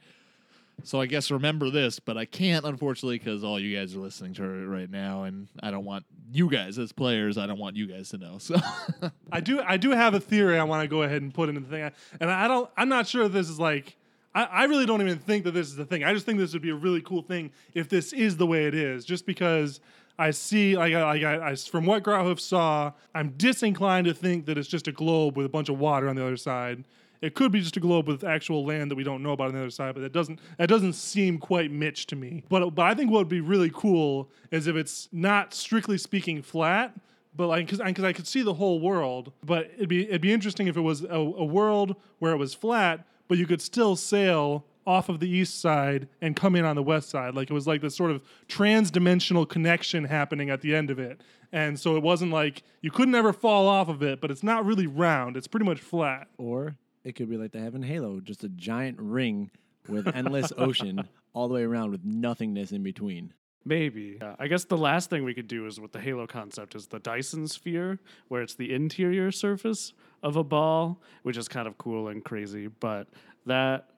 so 0.84 1.02
I 1.02 1.06
guess 1.06 1.32
remember 1.32 1.70
this, 1.70 2.00
but 2.00 2.18
I 2.18 2.26
can't 2.26 2.66
unfortunately 2.66 3.18
because 3.18 3.44
all 3.44 3.60
you 3.60 3.76
guys 3.76 3.96
are 3.96 4.00
listening 4.00 4.34
to 4.36 4.44
it 4.44 4.66
right 4.66 4.90
now, 4.90 5.24
and 5.24 5.48
I 5.62 5.72
don't 5.72 5.86
want 5.86 6.06
you 6.32 6.50
guys 6.50 6.78
as 6.78 6.92
players. 6.92 7.38
I 7.38 7.48
don't 7.48 7.60
want 7.60 7.76
you 7.76 7.88
guys 7.88 8.10
to 8.10 8.18
know. 8.18 8.38
So 8.38 8.56
I 9.32 9.40
do 9.40 9.62
I 9.62 9.78
do 9.78 9.92
have 9.92 10.14
a 10.14 10.20
theory 10.20 10.60
I 10.60 10.64
want 10.64 10.84
to 10.84 10.88
go 10.88 11.04
ahead 11.04 11.22
and 11.22 11.34
put 11.34 11.50
into 11.50 11.62
the 11.62 11.68
thing, 11.68 11.92
and 12.20 12.30
I 12.30 12.48
don't 12.48 12.70
I'm 12.78 12.90
not 12.90 13.08
sure 13.08 13.24
if 13.24 13.32
this 13.32 13.50
is 13.50 13.60
like 13.60 13.98
I, 14.36 14.44
I 14.44 14.64
really 14.66 14.86
don't 14.86 15.02
even 15.02 15.18
think 15.18 15.46
that 15.46 15.52
this 15.52 15.68
is 15.68 15.76
the 15.76 15.86
thing. 15.86 16.04
I 16.04 16.14
just 16.14 16.26
think 16.26 16.38
this 16.38 16.54
would 16.54 16.62
be 16.62 16.70
a 16.70 16.76
really 16.76 17.02
cool 17.02 17.22
thing 17.22 17.52
if 17.74 17.90
this 17.90 18.14
is 18.14 18.38
the 18.38 18.46
way 18.46 18.66
it 18.66 18.76
is, 18.76 19.06
just 19.06 19.26
because 19.26 19.80
I 20.20 20.32
see 20.32 20.78
like 20.78 20.94
I, 20.94 21.22
I, 21.22 21.52
I 21.52 21.56
from 21.56 21.86
what 21.86 22.04
Grauhoof 22.04 22.40
saw, 22.40 22.92
I'm 23.14 23.32
disinclined 23.32 24.06
to 24.06 24.14
think 24.14 24.46
that 24.46 24.58
it's 24.58 24.68
just 24.68 24.88
a 24.88 24.92
globe 24.92 25.38
with 25.38 25.46
a 25.46 25.50
bunch 25.50 25.70
of 25.70 25.80
water 25.80 26.10
on 26.10 26.16
the 26.16 26.24
other 26.24 26.38
side. 26.38 26.84
It 27.22 27.36
could 27.36 27.52
be 27.52 27.62
just 27.62 27.78
a 27.78 27.80
globe 27.80 28.08
with 28.08 28.24
actual 28.24 28.66
land 28.66 28.92
that 28.92 28.96
we 28.96 29.04
don't 29.04 29.24
know 29.24 29.32
about 29.32 29.50
on 29.50 29.54
the 29.54 29.60
other 29.60 29.70
side, 29.70 29.96
but 29.96 30.02
that 30.02 30.14
doesn't 30.14 30.40
that 30.58 30.70
doesn't 30.70 30.94
seem 30.94 31.38
quite 31.38 31.72
Mitch 31.72 32.06
to 32.08 32.16
me. 32.16 32.44
But 32.50 32.70
but 32.72 32.86
I 32.86 32.94
think 32.94 33.12
what 33.12 33.20
would 33.20 33.30
be 33.30 33.42
really 33.42 33.72
cool 33.74 34.30
is 34.52 34.68
if 34.68 34.76
it's 34.76 35.10
not 35.12 35.54
strictly 35.54 35.98
speaking 35.98 36.42
flat, 36.42 36.94
but 37.36 37.48
like 37.48 37.66
because 37.66 37.80
because 37.80 38.04
I 38.04 38.14
could 38.14 38.28
see 38.28 38.42
the 38.42 38.54
whole 38.54 38.80
world, 38.80 39.32
but 39.44 39.72
it'd 39.76 39.90
be 39.90 40.08
it'd 40.08 40.22
be 40.22 40.34
interesting 40.34 40.68
if 40.68 40.78
it 40.78 40.82
was 40.82 41.04
a, 41.04 41.08
a 41.08 41.46
world 41.46 41.96
where 42.20 42.32
it 42.32 42.38
was 42.38 42.54
flat, 42.54 43.06
but 43.28 43.38
you 43.38 43.46
could 43.48 43.62
still 43.62 43.96
sail 43.96 44.66
off 44.88 45.10
of 45.10 45.20
the 45.20 45.30
east 45.30 45.60
side 45.60 46.08
and 46.22 46.36
come 46.36 46.56
in 46.56 46.64
on 46.64 46.76
the 46.76 46.84
west 46.84 47.10
side. 47.10 47.34
Like 47.34 47.50
it 47.50 47.54
was 47.54 47.68
like 47.68 47.82
this 47.82 47.96
sort 47.96 48.12
of 48.12 48.22
trans-dimensional 48.48 49.46
connection 49.48 50.04
happening 50.06 50.50
at 50.50 50.62
the 50.62 50.76
end 50.76 50.92
of 50.92 51.00
it. 51.00 51.22
And 51.52 51.80
so 51.80 51.96
it 51.96 52.04
wasn't 52.04 52.32
like 52.32 52.64
you 52.82 52.92
couldn't 52.92 53.16
ever 53.16 53.34
fall 53.34 53.68
off 53.68 53.88
of 53.88 54.04
it, 54.04 54.22
but 54.22 54.30
it's 54.30 54.44
not 54.44 54.66
really 54.66 54.88
round. 54.88 55.38
It's 55.38 55.48
pretty 55.48 55.66
much 55.66 55.80
flat. 55.80 56.28
Or 56.38 56.76
it 57.06 57.16
could 57.16 57.30
be 57.30 57.38
like 57.38 57.52
they 57.54 57.60
have 57.62 57.76
in 57.76 57.84
Halo, 57.84 58.20
just 58.20 58.44
a 58.44 58.50
giant 58.50 59.00
ring 59.00 59.52
with 59.88 60.08
endless 60.14 60.52
ocean 60.58 61.08
all 61.34 61.48
the 61.48 61.54
way 61.54 61.64
around 61.64 61.92
with 61.92 62.04
nothingness 62.04 62.72
in 62.74 62.84
between. 62.84 63.34
Maybe. 63.64 64.18
Yeah, 64.22 64.36
I 64.38 64.48
guess 64.48 64.66
the 64.66 64.78
last 64.78 65.10
thing 65.10 65.24
we 65.24 65.34
could 65.34 65.48
do 65.48 65.66
is 65.66 65.80
with 65.80 65.92
the 65.92 66.00
Halo 66.00 66.28
concept 66.28 66.76
is 66.76 66.88
the 66.88 67.00
Dyson 67.00 67.48
sphere, 67.48 68.00
where 68.28 68.42
it's 68.42 68.54
the 68.56 68.74
interior 68.74 69.32
surface 69.32 69.94
of 70.22 70.36
a 70.36 70.44
ball, 70.44 71.02
which 71.24 71.38
is 71.38 71.48
kind 71.48 71.68
of 71.68 71.78
cool 71.78 72.10
and 72.10 72.24
crazy. 72.24 72.68
But 72.68 73.08
that 73.46 73.90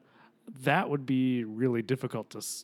that 0.61 0.89
would 0.89 1.05
be 1.05 1.43
really 1.43 1.81
difficult 1.81 2.29
to 2.29 2.37
s- 2.37 2.63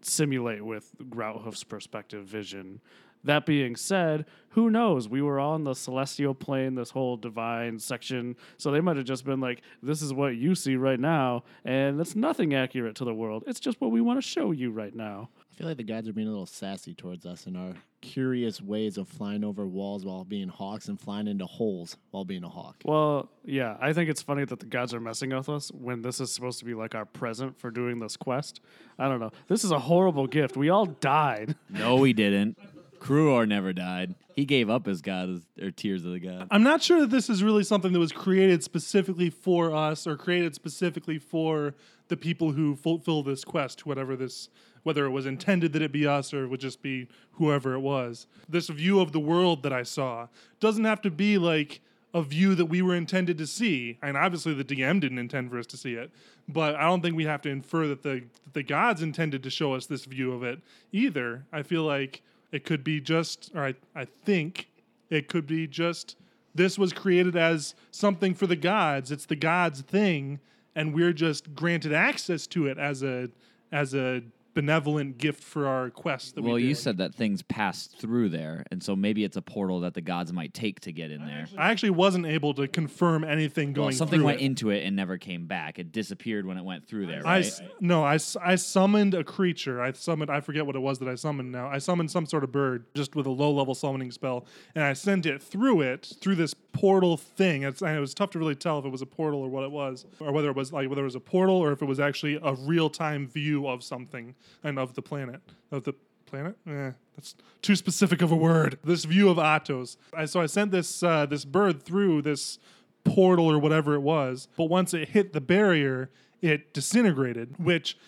simulate 0.00 0.64
with 0.64 0.92
Grouthoof's 1.10 1.64
perspective 1.64 2.24
vision. 2.26 2.80
That 3.28 3.44
being 3.44 3.76
said, 3.76 4.24
who 4.52 4.70
knows? 4.70 5.06
We 5.06 5.20
were 5.20 5.38
on 5.38 5.64
the 5.64 5.74
celestial 5.74 6.32
plane, 6.32 6.76
this 6.76 6.88
whole 6.88 7.18
divine 7.18 7.78
section, 7.78 8.36
so 8.56 8.70
they 8.70 8.80
might 8.80 8.96
have 8.96 9.04
just 9.04 9.26
been 9.26 9.38
like, 9.38 9.60
"This 9.82 10.00
is 10.00 10.14
what 10.14 10.36
you 10.36 10.54
see 10.54 10.76
right 10.76 10.98
now," 10.98 11.44
and 11.62 12.00
that's 12.00 12.16
nothing 12.16 12.54
accurate 12.54 12.94
to 12.96 13.04
the 13.04 13.12
world. 13.12 13.44
It's 13.46 13.60
just 13.60 13.82
what 13.82 13.90
we 13.90 14.00
want 14.00 14.16
to 14.16 14.26
show 14.26 14.50
you 14.50 14.70
right 14.70 14.94
now. 14.94 15.28
I 15.52 15.54
feel 15.56 15.66
like 15.66 15.76
the 15.76 15.82
guys 15.82 16.08
are 16.08 16.14
being 16.14 16.26
a 16.26 16.30
little 16.30 16.46
sassy 16.46 16.94
towards 16.94 17.26
us 17.26 17.46
in 17.46 17.54
our 17.54 17.74
curious 18.00 18.62
ways 18.62 18.96
of 18.96 19.08
flying 19.08 19.44
over 19.44 19.66
walls 19.66 20.06
while 20.06 20.24
being 20.24 20.48
hawks 20.48 20.88
and 20.88 20.98
flying 20.98 21.26
into 21.26 21.44
holes 21.44 21.98
while 22.12 22.24
being 22.24 22.44
a 22.44 22.48
hawk. 22.48 22.76
Well, 22.86 23.28
yeah, 23.44 23.76
I 23.78 23.92
think 23.92 24.08
it's 24.08 24.22
funny 24.22 24.46
that 24.46 24.58
the 24.58 24.66
gods 24.66 24.94
are 24.94 25.00
messing 25.00 25.36
with 25.36 25.50
us 25.50 25.70
when 25.72 26.00
this 26.00 26.18
is 26.18 26.32
supposed 26.32 26.60
to 26.60 26.64
be 26.64 26.72
like 26.72 26.94
our 26.94 27.04
present 27.04 27.58
for 27.58 27.70
doing 27.70 27.98
this 27.98 28.16
quest. 28.16 28.62
I 28.98 29.06
don't 29.06 29.20
know. 29.20 29.32
This 29.48 29.64
is 29.64 29.70
a 29.70 29.78
horrible 29.78 30.26
gift. 30.26 30.56
We 30.56 30.70
all 30.70 30.86
died. 30.86 31.56
No, 31.68 31.96
we 31.96 32.14
didn't. 32.14 32.56
Kruor 33.00 33.46
never 33.46 33.72
died. 33.72 34.14
He 34.34 34.44
gave 34.44 34.70
up 34.70 34.86
his 34.86 35.02
god 35.02 35.42
or 35.60 35.70
tears 35.70 36.04
of 36.04 36.12
the 36.12 36.20
god. 36.20 36.48
I'm 36.50 36.62
not 36.62 36.82
sure 36.82 37.00
that 37.00 37.10
this 37.10 37.28
is 37.28 37.42
really 37.42 37.64
something 37.64 37.92
that 37.92 37.98
was 37.98 38.12
created 38.12 38.62
specifically 38.62 39.30
for 39.30 39.74
us 39.74 40.06
or 40.06 40.16
created 40.16 40.54
specifically 40.54 41.18
for 41.18 41.74
the 42.08 42.16
people 42.16 42.52
who 42.52 42.76
fulfill 42.76 43.22
this 43.22 43.44
quest, 43.44 43.86
whatever 43.86 44.16
this, 44.16 44.48
whether 44.82 45.04
it 45.04 45.10
was 45.10 45.26
intended 45.26 45.72
that 45.72 45.82
it 45.82 45.92
be 45.92 46.06
us 46.06 46.32
or 46.32 46.44
it 46.44 46.48
would 46.48 46.60
just 46.60 46.82
be 46.82 47.08
whoever 47.32 47.74
it 47.74 47.80
was. 47.80 48.26
This 48.48 48.68
view 48.68 49.00
of 49.00 49.12
the 49.12 49.20
world 49.20 49.62
that 49.62 49.72
I 49.72 49.82
saw 49.82 50.28
doesn't 50.60 50.84
have 50.84 51.02
to 51.02 51.10
be 51.10 51.38
like 51.38 51.80
a 52.14 52.22
view 52.22 52.54
that 52.54 52.66
we 52.66 52.80
were 52.80 52.94
intended 52.94 53.36
to 53.38 53.46
see. 53.46 53.98
And 54.02 54.16
obviously 54.16 54.54
the 54.54 54.64
DM 54.64 55.00
didn't 55.00 55.18
intend 55.18 55.50
for 55.50 55.58
us 55.58 55.66
to 55.66 55.76
see 55.76 55.94
it, 55.94 56.10
but 56.48 56.74
I 56.74 56.82
don't 56.82 57.02
think 57.02 57.16
we 57.16 57.24
have 57.24 57.42
to 57.42 57.50
infer 57.50 57.86
that 57.88 58.02
the 58.02 58.24
that 58.44 58.54
the 58.54 58.62
gods 58.62 59.02
intended 59.02 59.42
to 59.42 59.50
show 59.50 59.74
us 59.74 59.86
this 59.86 60.04
view 60.04 60.32
of 60.32 60.42
it 60.42 60.60
either. 60.92 61.44
I 61.52 61.62
feel 61.62 61.82
like 61.82 62.22
it 62.52 62.64
could 62.64 62.82
be 62.82 63.00
just, 63.00 63.50
or 63.54 63.64
I, 63.64 63.74
I 63.94 64.06
think 64.24 64.68
it 65.10 65.28
could 65.28 65.46
be 65.46 65.66
just 65.66 66.16
this 66.54 66.78
was 66.78 66.92
created 66.92 67.36
as 67.36 67.74
something 67.90 68.34
for 68.34 68.46
the 68.46 68.56
gods. 68.56 69.12
It's 69.12 69.26
the 69.26 69.36
gods' 69.36 69.82
thing, 69.82 70.40
and 70.74 70.94
we're 70.94 71.12
just 71.12 71.54
granted 71.54 71.92
access 71.92 72.46
to 72.48 72.66
it 72.66 72.78
as 72.78 73.02
a 73.02 73.28
as 73.70 73.94
a 73.94 74.22
benevolent 74.54 75.18
gift 75.18 75.42
for 75.42 75.66
our 75.66 75.90
quest 75.90 76.34
that 76.34 76.42
Well, 76.42 76.54
we 76.54 76.64
you 76.64 76.74
said 76.74 76.98
that 76.98 77.14
things 77.14 77.42
passed 77.42 77.98
through 77.98 78.30
there, 78.30 78.64
and 78.70 78.82
so 78.82 78.96
maybe 78.96 79.22
it's 79.24 79.36
a 79.36 79.42
portal 79.42 79.80
that 79.80 79.94
the 79.94 80.00
gods 80.00 80.32
might 80.32 80.52
take 80.54 80.80
to 80.80 80.92
get 80.92 81.10
in 81.10 81.24
there. 81.24 81.46
I 81.56 81.70
actually 81.70 81.90
wasn't 81.90 82.26
able 82.26 82.54
to 82.54 82.66
confirm 82.66 83.22
anything 83.24 83.72
going 83.72 83.88
Well, 83.88 83.92
something 83.96 84.18
through 84.18 84.26
went 84.26 84.40
it. 84.40 84.44
into 84.44 84.70
it 84.70 84.84
and 84.84 84.96
never 84.96 85.18
came 85.18 85.46
back. 85.46 85.78
It 85.78 85.92
disappeared 85.92 86.46
when 86.46 86.56
it 86.56 86.64
went 86.64 86.86
through 86.88 87.06
there, 87.06 87.26
I 87.26 87.36
right? 87.36 87.44
s- 87.44 87.60
no, 87.80 88.02
I, 88.02 88.14
s- 88.16 88.36
I 88.42 88.56
summoned 88.56 89.14
a 89.14 89.22
creature. 89.22 89.80
I 89.80 89.92
summoned 89.92 90.30
I 90.30 90.40
forget 90.40 90.66
what 90.66 90.74
it 90.76 90.80
was 90.80 90.98
that 90.98 91.08
I 91.08 91.14
summoned 91.14 91.52
now. 91.52 91.68
I 91.68 91.78
summoned 91.78 92.10
some 92.10 92.26
sort 92.26 92.42
of 92.44 92.50
bird 92.50 92.86
just 92.94 93.14
with 93.14 93.26
a 93.26 93.30
low 93.30 93.52
level 93.52 93.74
summoning 93.74 94.10
spell, 94.10 94.46
and 94.74 94.82
I 94.84 94.92
sent 94.94 95.26
it 95.26 95.42
through 95.42 95.82
it 95.82 96.14
through 96.20 96.34
this 96.36 96.54
portal 96.78 97.16
thing. 97.16 97.64
It's, 97.64 97.82
and 97.82 97.96
it 97.96 98.00
was 98.00 98.14
tough 98.14 98.30
to 98.30 98.38
really 98.38 98.54
tell 98.54 98.78
if 98.78 98.84
it 98.84 98.90
was 98.90 99.02
a 99.02 99.06
portal 99.06 99.40
or 99.40 99.48
what 99.48 99.64
it 99.64 99.72
was, 99.72 100.06
or 100.20 100.30
whether 100.30 100.48
it 100.48 100.54
was 100.54 100.72
like 100.72 100.88
whether 100.88 101.02
it 101.02 101.06
was 101.06 101.16
a 101.16 101.20
portal 101.20 101.56
or 101.56 101.72
if 101.72 101.82
it 101.82 101.86
was 101.86 101.98
actually 101.98 102.38
a 102.40 102.54
real 102.54 102.88
time 102.88 103.26
view 103.26 103.66
of 103.66 103.82
something 103.82 104.36
and 104.62 104.78
of 104.78 104.94
the 104.94 105.02
planet 105.02 105.40
of 105.72 105.82
the 105.82 105.92
planet. 106.26 106.56
Eh, 106.68 106.92
that's 107.16 107.34
too 107.62 107.74
specific 107.74 108.22
of 108.22 108.30
a 108.30 108.36
word. 108.36 108.78
This 108.84 109.04
view 109.04 109.28
of 109.28 109.38
Atos. 109.38 109.96
So 110.26 110.40
I 110.40 110.46
sent 110.46 110.70
this 110.70 111.02
uh, 111.02 111.26
this 111.26 111.44
bird 111.44 111.82
through 111.82 112.22
this 112.22 112.60
portal 113.02 113.46
or 113.46 113.58
whatever 113.58 113.94
it 113.94 114.00
was, 114.00 114.46
but 114.56 114.66
once 114.66 114.94
it 114.94 115.08
hit 115.08 115.32
the 115.32 115.40
barrier, 115.40 116.10
it 116.40 116.72
disintegrated, 116.72 117.56
which 117.58 117.98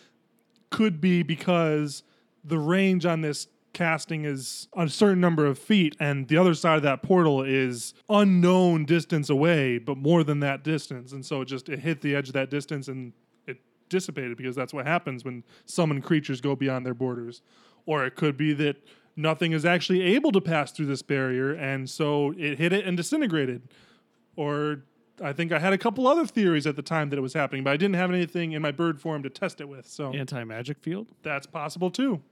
could 0.71 1.01
be 1.01 1.25
because 1.25 2.05
the 2.45 2.59
range 2.59 3.05
on 3.05 3.23
this 3.23 3.49
casting 3.73 4.25
is 4.25 4.69
a 4.77 4.89
certain 4.89 5.21
number 5.21 5.47
of 5.47 5.59
feet, 5.59 5.97
and 6.01 6.29
the 6.29 6.37
other 6.37 6.55
side 6.55 6.77
of 6.77 6.83
that 6.83 7.03
portal 7.03 7.43
is 7.43 7.95
unknown 8.09 8.85
distance 8.85 9.31
away, 9.31 9.79
but 9.79 9.97
more 9.97 10.25
than 10.25 10.41
that 10.41 10.65
distance. 10.65 11.13
And 11.13 11.25
so 11.25 11.43
it 11.43 11.47
just 11.47 11.69
it 11.69 11.81
hit 11.81 12.01
the 12.01 12.15
edge 12.15 12.29
of 12.29 12.35
that 12.35 12.51
distance 12.51 12.89
and 12.89 13.13
it 13.47 13.59
dissipated 13.89 14.37
because 14.37 14.57
that's 14.57 14.73
what 14.75 14.87
happens 14.87 15.25
when 15.25 15.45
summoned 15.67 16.05
creatures 16.05 16.41
go 16.41 16.57
beyond 16.57 16.85
their 16.85 16.95
borders. 16.95 17.43
Or 17.87 18.05
it 18.05 18.17
could 18.17 18.37
be 18.37 18.53
that 18.55 18.77
nothing 19.17 19.53
is 19.53 19.65
actually 19.65 20.03
able 20.03 20.33
to 20.33 20.41
pass 20.41 20.73
through 20.73 20.87
this 20.87 21.03
barrier, 21.03 21.53
and 21.53 21.89
so 21.89 22.35
it 22.37 22.59
hit 22.59 22.73
it 22.73 22.87
and 22.87 22.97
disintegrated. 22.97 23.69
Or 24.37 24.83
I 25.23 25.33
think 25.33 25.53
I 25.53 25.59
had 25.59 25.73
a 25.73 25.79
couple 25.79 26.07
other 26.07 26.27
theories 26.27 26.67
at 26.67 26.77
the 26.77 26.83
time 26.83 27.11
that 27.11 27.19
it 27.19 27.23
was 27.23 27.35
happening, 27.35 27.63
but 27.65 27.71
I 27.73 27.77
didn't 27.77 27.97
have 27.97 28.11
anything 28.11 28.53
in 28.53 28.63
my 28.63 28.71
bird 28.71 29.01
form 29.01 29.23
to 29.23 29.31
test 29.31 29.61
it 29.61 29.69
with. 29.69 29.87
So 29.87 30.13
Anti 30.13 30.45
magic 30.45 30.79
field. 30.79 31.09
that's 31.23 31.47
possible 31.47 31.91
too. 31.91 32.23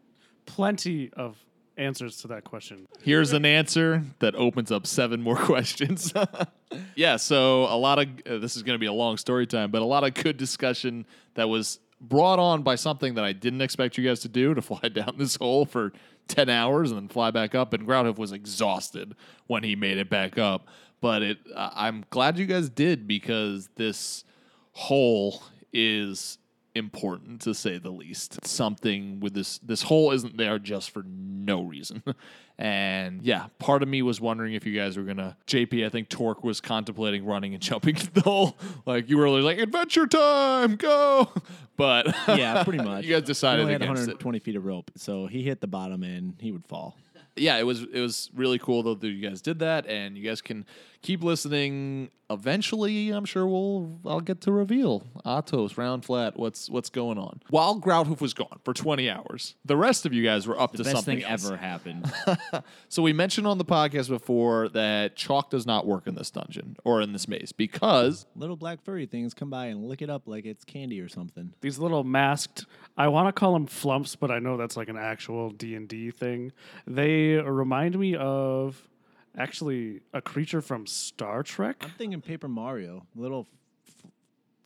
Plenty 0.49 1.11
of 1.13 1.37
answers 1.77 2.17
to 2.23 2.29
that 2.29 2.45
question. 2.45 2.87
Here's 3.03 3.33
an 3.33 3.45
answer 3.45 4.03
that 4.19 4.35
opens 4.35 4.73
up 4.73 4.87
seven 4.87 5.23
more 5.23 5.37
questions. 5.53 6.13
yeah, 6.95 7.17
so 7.17 7.65
a 7.65 7.77
lot 7.77 7.99
of 7.99 8.09
uh, 8.27 8.39
this 8.39 8.57
is 8.57 8.63
going 8.63 8.75
to 8.75 8.81
be 8.81 8.87
a 8.87 8.93
long 8.93 9.17
story 9.17 9.47
time, 9.47 9.71
but 9.71 9.81
a 9.81 9.85
lot 9.85 10.05
of 10.05 10.15
good 10.15 10.37
discussion 10.37 11.07
that 11.35 11.49
was 11.49 11.79
brought 12.01 12.39
on 12.39 12.63
by 12.63 12.75
something 12.75 13.15
that 13.15 13.25
I 13.25 13.33
didn't 13.33 13.61
expect 13.61 13.99
you 13.99 14.07
guys 14.07 14.21
to 14.21 14.29
do 14.29 14.55
to 14.55 14.63
fly 14.63 14.89
down 14.89 15.15
this 15.17 15.37
hole 15.37 15.65
for 15.65 15.93
10 16.29 16.49
hours 16.49 16.91
and 16.91 17.01
then 17.01 17.09
fly 17.09 17.31
back 17.31 17.55
up. 17.55 17.73
And 17.73 17.87
Groundhoof 17.87 18.19
was 18.19 18.33
exhausted 18.33 19.15
when 19.47 19.63
he 19.63 19.77
made 19.77 19.99
it 19.99 20.11
back 20.11 20.39
up. 20.39 20.67
But 21.01 21.23
it, 21.23 21.39
uh, 21.55 21.71
I'm 21.75 22.05
glad 22.11 22.39
you 22.39 22.47
guys 22.47 22.69
did 22.69 23.07
because 23.07 23.69
this 23.77 24.25
hole 24.73 25.43
is 25.73 26.39
important 26.79 27.43
to 27.43 27.53
say 27.55 27.77
the 27.79 27.91
least. 27.91 28.45
Something 28.47 29.21
with 29.21 29.35
this 29.35 29.59
this 29.59 29.83
hole 29.83 30.11
isn't 30.13 30.39
there 30.39 30.59
just 30.59 30.91
for 30.91 31.03
no 31.07 31.63
reason. 31.63 32.03
And 32.61 33.23
yeah, 33.23 33.47
part 33.61 33.85
of 33.85 33.89
me 33.89 34.03
was 34.03 34.21
wondering 34.21 34.55
if 34.55 34.67
you 34.67 34.75
guys 34.75 34.97
were 34.97 35.05
gonna 35.05 35.37
JP, 35.47 35.87
I 35.87 35.91
think 35.91 36.09
Torque 36.09 36.43
was 36.43 36.61
contemplating 36.61 37.25
running 37.25 37.55
and 37.55 37.63
jumping 37.71 37.97
the 38.15 38.23
hole. 38.23 38.59
Like 38.85 39.09
you 39.09 39.17
were 39.17 39.29
like, 39.29 39.59
adventure 39.59 40.07
time, 40.09 40.75
go. 40.75 41.33
But 41.77 42.07
Yeah, 42.27 42.65
pretty 42.65 42.83
much. 42.83 43.05
you 43.05 43.13
guys 43.15 43.21
He 43.23 43.27
decided 43.27 43.61
only 43.61 43.75
had 43.75 43.83
against 43.83 44.03
it. 44.09 44.19
120 44.25 44.41
feet 44.41 44.57
of 44.57 44.65
rope, 44.65 44.91
so 44.97 45.29
he 45.29 45.43
hit 45.45 45.61
the 45.61 45.69
bottom 45.69 46.03
and 46.03 46.35
he 46.41 46.51
would 46.51 46.67
fall. 46.67 46.97
yeah, 47.37 47.59
it 47.59 47.63
was 47.63 47.83
it 47.85 48.01
was 48.01 48.29
really 48.35 48.59
cool 48.59 48.83
though 48.83 48.95
that 48.97 49.07
you 49.07 49.29
guys 49.29 49.41
did 49.41 49.61
that, 49.61 49.87
and 49.87 50.19
you 50.19 50.25
guys 50.25 50.41
can 50.43 50.67
keep 51.03 51.23
listening. 51.23 52.11
Eventually, 52.31 53.09
I'm 53.09 53.25
sure 53.25 53.47
we'll 53.47 54.01
I'll 54.05 54.21
get 54.21 54.43
to 54.43 54.53
reveal 54.53 55.03
Atos 55.25 55.79
round 55.79 56.05
flat 56.05 56.39
what's 56.39 56.69
what's 56.69 56.91
going 56.91 57.17
on. 57.17 57.41
While 57.49 57.81
Grouthoof 57.81 58.21
was 58.21 58.35
gone 58.35 58.61
for 58.65 58.75
20 58.75 59.09
hours, 59.09 59.55
the 59.65 59.79
rest 59.79 60.05
of 60.05 60.13
you 60.13 60.23
guys 60.23 60.47
were 60.47 60.61
up 60.61 60.73
The 60.73 60.79
to 60.79 60.85
best 60.85 60.97
something 60.97 61.21
thing 61.21 61.25
else. 61.31 61.47
ever 61.47 61.57
happened. 61.57 62.13
So 62.91 63.03
we 63.03 63.13
mentioned 63.13 63.47
on 63.47 63.57
the 63.59 63.65
podcast 63.65 64.09
before 64.09 64.69
that 64.71 65.15
chalk 65.17 65.51
does 65.51 65.67
not 65.67 65.87
work 65.87 66.07
in 66.07 66.15
this 66.17 66.31
dungeon 66.31 66.77
or 66.85 67.01
in 67.01 67.13
this 67.13 67.29
maze 67.29 67.53
because 67.53 68.27
Little 68.35 68.57
black 68.57 68.83
furry 68.83 69.07
things 69.07 69.33
come 69.35 69.49
by 69.51 69.67
and 69.67 69.85
lick 69.87 70.03
it 70.03 70.11
up 70.11 70.23
like 70.27 70.45
it's 70.45 70.65
candy 70.65 71.01
or 71.01 71.09
something. 71.09 71.53
These 71.61 71.79
little 71.79 72.05
masked, 72.05 72.67
I 72.97 73.09
want 73.09 73.29
to 73.29 73.33
call 73.39 73.53
them 73.55 73.67
flumps, 73.67 74.17
but 74.17 74.31
I 74.31 74.39
know 74.39 74.57
that's 74.57 74.77
like 74.77 74.89
an 74.89 74.97
actual 74.99 75.51
D 75.51 75.75
and 75.75 75.89
D 75.89 76.11
thing. 76.11 76.53
They 76.87 77.35
remind 77.37 77.99
me 77.99 78.17
of 78.17 78.87
actually 79.37 80.01
a 80.13 80.21
creature 80.21 80.61
from 80.61 80.87
Star 80.87 81.43
Trek. 81.43 81.77
I'm 81.83 81.91
thinking 81.91 82.21
Paper 82.21 82.49
Mario, 82.49 83.07
little 83.15 83.47
f- 83.87 83.95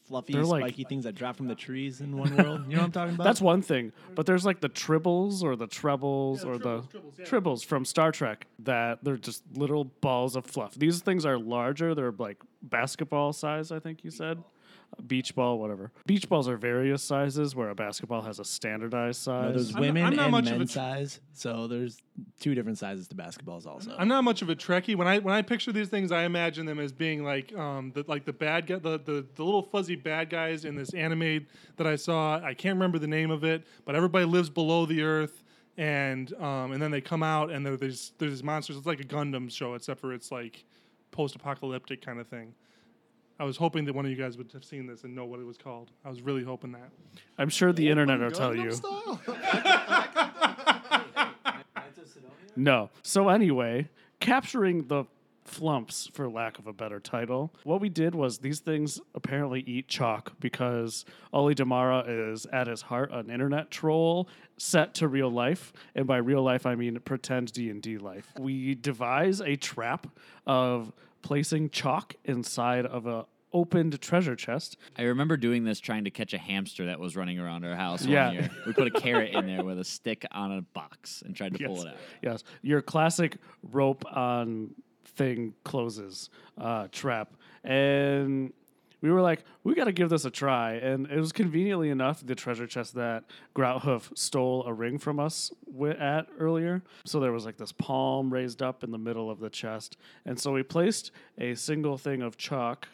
fluffy, 0.06 0.32
They're 0.32 0.44
like- 0.44 0.62
spiky 0.62 0.84
things 0.84 1.04
that 1.04 1.14
drop 1.14 1.36
from 1.36 1.48
the 1.48 1.54
trees 1.54 2.00
in 2.00 2.16
one 2.16 2.36
world. 2.36 2.62
You 2.68 2.76
know 2.76 2.78
what 2.80 2.84
I'm 2.86 2.92
talking 2.92 3.14
about? 3.14 3.24
That's 3.24 3.40
one 3.40 3.62
thing, 3.62 3.92
but 4.14 4.26
there's 4.26 4.44
like 4.44 4.60
the 4.60 4.68
tribbles 4.68 5.42
or 5.42 5.56
the 5.56 5.66
trebles 5.66 6.44
or 6.44 6.58
the 6.58 6.82
tribbles 7.22 7.64
from 7.64 7.84
Star 7.84 8.12
Trek 8.12 8.46
that 8.60 9.02
they're 9.04 9.16
just 9.16 9.42
little 9.56 9.84
balls 9.84 10.36
of 10.36 10.44
fluff. 10.46 10.74
These 10.74 11.00
things 11.00 11.24
are 11.26 11.38
larger. 11.38 11.94
They're 11.94 12.12
like 12.12 12.38
basketball 12.62 13.32
size, 13.32 13.70
I 13.72 13.78
think 13.78 14.04
you 14.04 14.10
said. 14.10 14.42
Beach 15.06 15.34
ball, 15.34 15.58
whatever. 15.58 15.90
Beach 16.06 16.28
balls 16.28 16.48
are 16.48 16.56
various 16.56 17.02
sizes, 17.02 17.56
where 17.56 17.70
a 17.70 17.74
basketball 17.74 18.22
has 18.22 18.38
a 18.38 18.44
standardized 18.44 19.26
No, 19.26 19.32
size. 19.32 19.54
there's 19.54 19.68
I'm 19.68 19.74
not- 19.74 19.80
women 19.80 20.04
I'm 20.04 20.14
not 20.16 20.22
and 20.24 20.32
much 20.32 20.46
of 20.46 20.52
a 20.52 20.58
men 20.58 20.66
tr- 20.66 20.72
size, 20.72 21.20
so 21.32 21.66
there's 21.66 22.00
two 22.40 22.54
different 22.54 22.78
sizes 22.78 23.08
to 23.08 23.14
basketballs 23.16 23.66
also. 23.66 23.94
I'm 23.98 24.08
not 24.08 24.22
much 24.22 24.42
of 24.42 24.48
a 24.50 24.54
Trekkie. 24.56 24.94
When 24.94 25.08
I 25.08 25.18
when 25.18 25.34
I 25.34 25.42
picture 25.42 25.72
these 25.72 25.88
things, 25.88 26.12
I 26.12 26.24
imagine 26.24 26.66
them 26.66 26.78
as 26.78 26.92
being 26.92 27.24
like 27.24 27.52
um 27.56 27.90
the 27.94 28.04
like 28.06 28.24
the 28.26 28.32
bad 28.32 28.66
guy, 28.66 28.76
the, 28.76 28.98
the 28.98 29.26
the 29.34 29.44
little 29.44 29.62
fuzzy 29.62 29.96
bad 29.96 30.30
guys 30.30 30.64
in 30.64 30.76
this 30.76 30.92
anime 30.94 31.46
that 31.76 31.86
I 31.86 31.96
saw. 31.96 32.38
I 32.42 32.54
can't 32.54 32.74
remember 32.76 32.98
the 32.98 33.06
name 33.08 33.30
of 33.30 33.44
it, 33.44 33.64
but 33.84 33.94
everybody 33.96 34.24
lives 34.26 34.50
below 34.50 34.86
the 34.86 35.02
earth, 35.02 35.42
and 35.78 36.32
um 36.34 36.72
and 36.72 36.80
then 36.82 36.90
they 36.90 37.00
come 37.00 37.22
out 37.22 37.50
and 37.50 37.64
there- 37.66 37.76
there's 37.76 38.12
there's 38.18 38.32
these 38.32 38.44
monsters. 38.44 38.76
It's 38.76 38.86
like 38.86 39.00
a 39.00 39.04
Gundam 39.04 39.50
show, 39.50 39.74
except 39.74 40.00
for 40.00 40.12
it's 40.12 40.30
like 40.30 40.64
post-apocalyptic 41.10 42.00
kind 42.04 42.18
of 42.20 42.26
thing. 42.28 42.54
I 43.38 43.44
was 43.44 43.56
hoping 43.56 43.84
that 43.86 43.94
one 43.94 44.04
of 44.04 44.10
you 44.10 44.16
guys 44.16 44.36
would 44.36 44.52
have 44.52 44.64
seen 44.64 44.86
this 44.86 45.04
and 45.04 45.14
know 45.14 45.24
what 45.24 45.40
it 45.40 45.46
was 45.46 45.56
called. 45.56 45.90
I 46.04 46.10
was 46.10 46.22
really 46.22 46.44
hoping 46.44 46.72
that. 46.72 46.90
I'm 47.38 47.48
sure 47.48 47.72
the 47.72 47.88
internet 47.88 48.20
will 48.20 48.30
tell 48.30 48.54
you. 48.54 48.72
No. 52.56 52.90
So 53.02 53.28
anyway, 53.28 53.88
capturing 54.20 54.88
the 54.88 55.04
flumps, 55.44 56.08
for 56.12 56.28
lack 56.28 56.58
of 56.58 56.66
a 56.66 56.72
better 56.72 57.00
title, 57.00 57.52
what 57.64 57.80
we 57.80 57.88
did 57.88 58.14
was 58.14 58.38
these 58.38 58.60
things 58.60 59.00
apparently 59.14 59.60
eat 59.60 59.88
chalk 59.88 60.32
because 60.38 61.04
Oli 61.32 61.54
Damara 61.54 62.04
is 62.32 62.46
at 62.52 62.66
his 62.66 62.82
heart 62.82 63.10
an 63.10 63.30
internet 63.30 63.70
troll 63.70 64.28
set 64.56 64.94
to 64.94 65.08
real 65.08 65.30
life, 65.30 65.72
and 65.94 66.06
by 66.06 66.18
real 66.18 66.42
life 66.42 66.66
I 66.66 66.74
mean 66.74 66.98
pretend 67.00 67.52
D 67.52 67.70
and 67.70 67.82
D 67.82 67.98
life. 67.98 68.30
We 68.38 68.74
devise 68.74 69.40
a 69.40 69.56
trap 69.56 70.06
of 70.46 70.92
placing 71.22 71.70
chalk 71.70 72.14
inside 72.24 72.84
of 72.86 73.06
a 73.06 73.26
opened 73.54 74.00
treasure 74.00 74.34
chest 74.34 74.78
I 74.96 75.02
remember 75.02 75.36
doing 75.36 75.62
this 75.64 75.78
trying 75.78 76.04
to 76.04 76.10
catch 76.10 76.32
a 76.32 76.38
hamster 76.38 76.86
that 76.86 76.98
was 76.98 77.16
running 77.16 77.38
around 77.38 77.64
our 77.66 77.76
house 77.76 78.04
Yeah. 78.04 78.26
one 78.28 78.34
year. 78.36 78.50
We 78.66 78.72
put 78.72 78.86
a 78.86 78.90
carrot 79.00 79.32
in 79.34 79.46
there 79.46 79.62
with 79.62 79.78
a 79.78 79.84
stick 79.84 80.24
on 80.32 80.52
a 80.52 80.62
box 80.62 81.22
and 81.26 81.36
tried 81.36 81.52
to 81.58 81.66
pull 81.66 81.82
it 81.82 81.88
out. 81.88 81.96
Yes, 82.22 82.44
your 82.62 82.80
classic 82.80 83.36
rope 83.62 84.04
on 84.10 84.70
thing 85.04 85.52
closes 85.64 86.30
uh, 86.58 86.88
trap, 86.92 87.34
and 87.62 88.54
we 89.02 89.10
were 89.10 89.20
like, 89.20 89.44
we 89.64 89.74
got 89.74 89.84
to 89.84 89.92
give 89.92 90.08
this 90.08 90.24
a 90.24 90.30
try. 90.30 90.74
And 90.74 91.06
it 91.10 91.18
was 91.18 91.32
conveniently 91.32 91.90
enough 91.90 92.24
the 92.24 92.36
treasure 92.36 92.66
chest 92.66 92.94
that 92.94 93.24
Grouthoof 93.54 94.16
stole 94.16 94.64
a 94.64 94.72
ring 94.72 94.96
from 94.96 95.18
us 95.18 95.52
at 95.98 96.28
earlier. 96.38 96.82
So 97.04 97.18
there 97.20 97.32
was 97.32 97.44
like 97.44 97.56
this 97.58 97.72
palm 97.72 98.32
raised 98.32 98.62
up 98.62 98.84
in 98.84 98.92
the 98.92 98.98
middle 98.98 99.28
of 99.28 99.40
the 99.40 99.50
chest, 99.50 99.96
and 100.24 100.38
so 100.38 100.52
we 100.52 100.62
placed 100.62 101.10
a 101.36 101.54
single 101.54 101.98
thing 101.98 102.22
of 102.22 102.36
chalk 102.36 102.88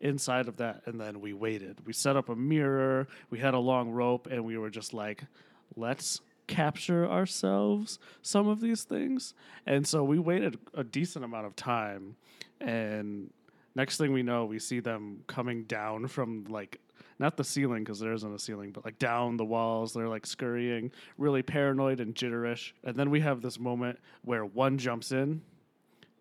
inside 0.00 0.46
of 0.46 0.58
that 0.58 0.80
and 0.86 1.00
then 1.00 1.20
we 1.20 1.32
waited 1.32 1.76
we 1.84 1.92
set 1.92 2.16
up 2.16 2.28
a 2.28 2.36
mirror 2.36 3.08
we 3.30 3.38
had 3.40 3.52
a 3.52 3.58
long 3.58 3.90
rope 3.90 4.28
and 4.30 4.44
we 4.44 4.56
were 4.56 4.70
just 4.70 4.94
like 4.94 5.24
let's 5.74 6.20
capture 6.46 7.04
ourselves 7.04 7.98
some 8.22 8.46
of 8.46 8.60
these 8.60 8.84
things 8.84 9.34
and 9.66 9.84
so 9.88 10.04
we 10.04 10.16
waited 10.16 10.56
a 10.74 10.84
decent 10.84 11.24
amount 11.24 11.46
of 11.46 11.56
time 11.56 12.14
and 12.60 13.30
next 13.78 13.96
thing 13.96 14.12
we 14.12 14.22
know 14.22 14.44
we 14.44 14.58
see 14.58 14.80
them 14.80 15.20
coming 15.26 15.64
down 15.64 16.06
from 16.06 16.44
like 16.50 16.78
not 17.18 17.36
the 17.36 17.44
ceiling 17.44 17.82
because 17.82 17.98
there 17.98 18.12
isn't 18.12 18.34
a 18.34 18.38
ceiling 18.38 18.70
but 18.70 18.84
like 18.84 18.98
down 18.98 19.38
the 19.38 19.44
walls 19.44 19.94
they're 19.94 20.08
like 20.08 20.26
scurrying 20.26 20.90
really 21.16 21.42
paranoid 21.42 22.00
and 22.00 22.14
jitterish 22.14 22.72
and 22.84 22.94
then 22.96 23.08
we 23.08 23.20
have 23.20 23.40
this 23.40 23.58
moment 23.58 23.98
where 24.22 24.44
one 24.44 24.76
jumps 24.76 25.12
in 25.12 25.40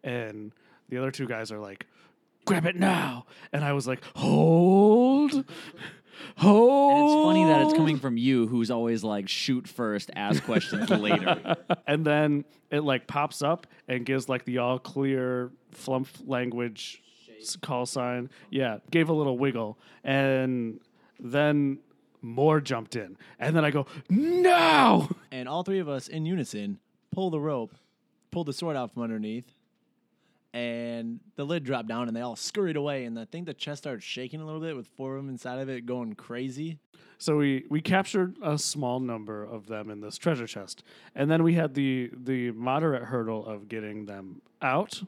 and 0.04 0.54
the 0.88 0.98
other 0.98 1.12
two 1.12 1.28
guys 1.28 1.52
are 1.52 1.60
like 1.60 1.86
grab 2.48 2.66
it 2.66 2.76
now. 2.76 3.26
And 3.54 3.64
I 3.64 3.74
was 3.74 3.88
like, 3.88 4.04
hold, 4.16 5.46
hold. 6.38 6.92
And 6.92 7.04
it's 7.04 7.14
funny 7.14 7.44
that 7.44 7.62
it's 7.64 7.74
coming 7.74 8.00
from 8.00 8.18
you, 8.18 8.48
who's 8.48 8.72
always 8.72 9.04
like 9.04 9.30
shoot 9.30 9.68
first, 9.68 10.10
ask 10.16 10.44
questions 10.44 10.90
later. 10.90 11.56
And 11.86 12.06
then 12.06 12.44
it 12.70 12.82
like 12.82 13.08
pops 13.08 13.42
up 13.42 13.66
and 13.88 14.06
gives 14.06 14.28
like 14.28 14.44
the 14.44 14.58
all 14.58 14.78
clear 14.78 15.52
flump 15.72 16.10
language 16.26 17.02
call 17.62 17.86
sign. 17.86 18.30
Yeah, 18.50 18.78
gave 18.92 19.10
a 19.10 19.14
little 19.14 19.38
wiggle. 19.38 19.78
And 20.04 20.80
then 21.20 21.80
more 22.22 22.60
jumped 22.60 22.96
in. 22.96 23.18
And 23.40 23.56
then 23.56 23.64
I 23.66 23.72
go, 23.72 23.86
no. 24.10 25.10
And 25.32 25.48
all 25.48 25.64
three 25.64 25.80
of 25.80 25.90
us 25.90 26.08
in 26.08 26.26
unison 26.26 26.80
pull 27.12 27.30
the 27.30 27.40
rope, 27.40 27.76
pull 28.32 28.44
the 28.44 28.54
sword 28.54 28.76
out 28.76 28.92
from 28.94 29.04
underneath, 29.04 29.52
and 30.54 31.20
the 31.36 31.44
lid 31.44 31.64
dropped 31.64 31.88
down 31.88 32.08
and 32.08 32.16
they 32.16 32.22
all 32.22 32.36
scurried 32.36 32.76
away. 32.76 33.06
And 33.06 33.20
I 33.20 33.26
think 33.26 33.46
the 33.46 33.54
chest 33.54 33.84
started 33.84 34.02
shaking 34.02 34.42
a 34.42 34.46
little 34.46 34.62
bit 34.62 34.76
with 34.76 34.88
four 34.88 35.16
of 35.16 35.24
them 35.24 35.30
inside 35.30 35.60
of 35.60 35.70
it 35.70 35.86
going 35.86 36.14
crazy. 36.14 36.80
So 37.20 37.38
we 37.38 37.66
we 37.70 37.82
captured 37.82 38.36
a 38.42 38.58
small 38.58 39.00
number 39.00 39.44
of 39.44 39.68
them 39.68 39.90
in 39.90 40.02
this 40.02 40.18
treasure 40.18 40.46
chest, 40.46 40.84
and 41.16 41.30
then 41.32 41.44
we 41.44 41.56
had 41.56 41.74
the 41.74 42.12
the 42.16 42.52
moderate 42.52 43.04
hurdle 43.04 43.46
of 43.46 43.68
getting 43.68 44.06
them 44.06 44.42
out, 44.62 45.02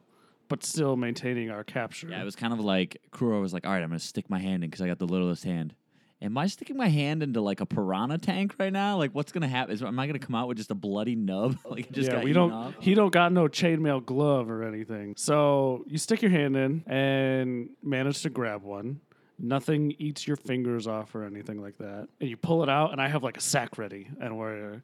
but 0.50 0.64
still 0.64 0.98
maintaining 0.98 1.50
our 1.50 1.64
capture. 1.64 2.10
yeah, 2.10 2.22
it 2.22 2.26
was 2.26 2.36
kind 2.36 2.52
of 2.52 2.60
like 2.60 2.98
Kuro 3.12 3.40
was 3.40 3.54
like, 3.54 3.66
"All 3.66 3.72
right, 3.72 3.82
I'm 3.82 3.90
gonna 3.90 4.00
stick 4.00 4.30
my 4.30 4.40
hand 4.40 4.64
in 4.64 4.70
because 4.70 4.82
I 4.82 4.88
got 4.88 5.00
the 5.00 5.08
littlest 5.08 5.46
hand," 5.46 5.74
Am 6.22 6.38
I 6.38 6.48
sticking 6.48 6.76
my 6.76 6.90
hand 6.90 7.24
into 7.24 7.40
like 7.40 7.62
a 7.62 7.66
piranha 7.66 8.18
tank 8.18 8.56
right 8.60 8.74
now? 8.74 8.98
Like, 8.98 9.16
what's 9.16 9.32
gonna 9.32 9.48
happen? 9.48 9.74
Is, 9.74 9.82
am 9.82 9.98
I 9.98 10.06
gonna 10.06 10.20
come 10.20 10.36
out 10.36 10.50
with 10.50 10.58
just 10.58 10.70
a 10.70 10.76
bloody 10.76 11.16
nub? 11.16 11.58
like, 11.70 11.88
it 11.88 11.94
just 11.94 12.10
yeah, 12.10 12.16
got 12.16 12.24
we 12.26 12.34
don't. 12.34 12.52
off? 12.52 12.74
He 12.82 12.94
don't 12.94 13.14
got 13.14 13.32
no 13.32 13.48
chainmail 13.48 14.06
glove 14.06 14.50
or 14.50 14.64
anything. 14.64 15.14
So 15.16 15.86
you 15.88 15.98
stick 15.98 16.22
your 16.22 16.32
hand 16.32 16.58
in 16.58 16.84
and 16.88 17.70
manage 17.82 18.22
to 18.24 18.30
grab 18.30 18.64
one. 18.64 19.00
Nothing 19.42 19.96
eats 19.98 20.28
your 20.28 20.36
fingers 20.36 20.88
off 20.88 21.16
or 21.16 21.24
anything 21.24 21.62
like 21.62 21.78
that. 21.78 22.10
And 22.20 22.30
you 22.30 22.36
pull 22.36 22.64
it 22.64 22.70
out, 22.70 22.92
and 22.92 23.02
I 23.02 23.08
have 23.08 23.24
like 23.24 23.38
a 23.38 23.42
sack 23.42 23.78
ready, 23.78 24.10
and 24.20 24.38
we're. 24.38 24.82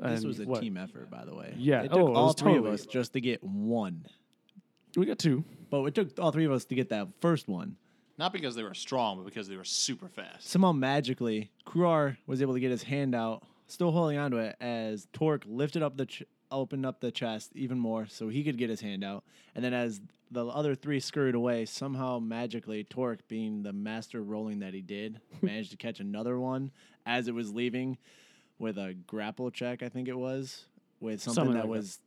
This 0.00 0.20
and 0.20 0.28
was 0.28 0.40
a 0.40 0.44
what? 0.44 0.62
team 0.62 0.76
effort, 0.78 1.10
by 1.10 1.24
the 1.26 1.34
way. 1.34 1.54
Yeah, 1.58 1.82
It 1.82 1.88
took 1.88 1.98
oh, 1.98 2.14
all 2.14 2.26
was 2.28 2.36
three 2.36 2.52
totally- 2.54 2.68
of 2.68 2.74
us 2.74 2.86
just 2.86 3.12
to 3.12 3.20
get 3.20 3.42
one. 3.44 4.06
We 4.96 5.06
got 5.06 5.18
two. 5.18 5.44
But 5.70 5.84
it 5.84 5.94
took 5.94 6.18
all 6.18 6.32
three 6.32 6.44
of 6.44 6.52
us 6.52 6.64
to 6.66 6.74
get 6.74 6.88
that 6.90 7.08
first 7.20 7.48
one. 7.48 7.76
Not 8.16 8.32
because 8.32 8.54
they 8.56 8.62
were 8.64 8.74
strong, 8.74 9.18
but 9.18 9.26
because 9.26 9.48
they 9.48 9.56
were 9.56 9.64
super 9.64 10.08
fast. 10.08 10.48
Somehow 10.48 10.72
magically, 10.72 11.50
Kruor 11.66 12.16
was 12.26 12.42
able 12.42 12.54
to 12.54 12.60
get 12.60 12.70
his 12.70 12.82
hand 12.82 13.14
out, 13.14 13.44
still 13.68 13.92
holding 13.92 14.18
onto 14.18 14.38
it, 14.38 14.56
as 14.60 15.06
Torque 15.12 15.44
lifted 15.46 15.82
up 15.82 15.96
the 15.96 16.06
ch- 16.06 16.24
opened 16.50 16.84
up 16.86 17.00
the 17.00 17.10
chest 17.12 17.52
even 17.54 17.78
more 17.78 18.06
so 18.08 18.28
he 18.28 18.42
could 18.42 18.56
get 18.58 18.70
his 18.70 18.80
hand 18.80 19.04
out. 19.04 19.22
And 19.54 19.62
then 19.64 19.72
as 19.74 20.00
the 20.30 20.46
other 20.46 20.74
three 20.74 20.98
scurried 20.98 21.34
away, 21.36 21.64
somehow 21.66 22.18
magically, 22.18 22.82
Torque, 22.82 23.26
being 23.28 23.62
the 23.62 23.72
master 23.72 24.22
rolling 24.22 24.60
that 24.60 24.74
he 24.74 24.80
did, 24.80 25.20
managed 25.42 25.70
to 25.70 25.76
catch 25.76 26.00
another 26.00 26.40
one 26.40 26.72
as 27.06 27.28
it 27.28 27.34
was 27.34 27.52
leaving 27.52 27.98
with 28.58 28.78
a 28.78 28.94
grapple 29.06 29.50
check, 29.52 29.82
I 29.84 29.88
think 29.90 30.08
it 30.08 30.18
was, 30.18 30.64
with 30.98 31.20
something, 31.22 31.34
Something 31.44 31.54
that 31.54 31.60
like 31.60 31.66
that. 31.68 31.78
was 31.78 31.98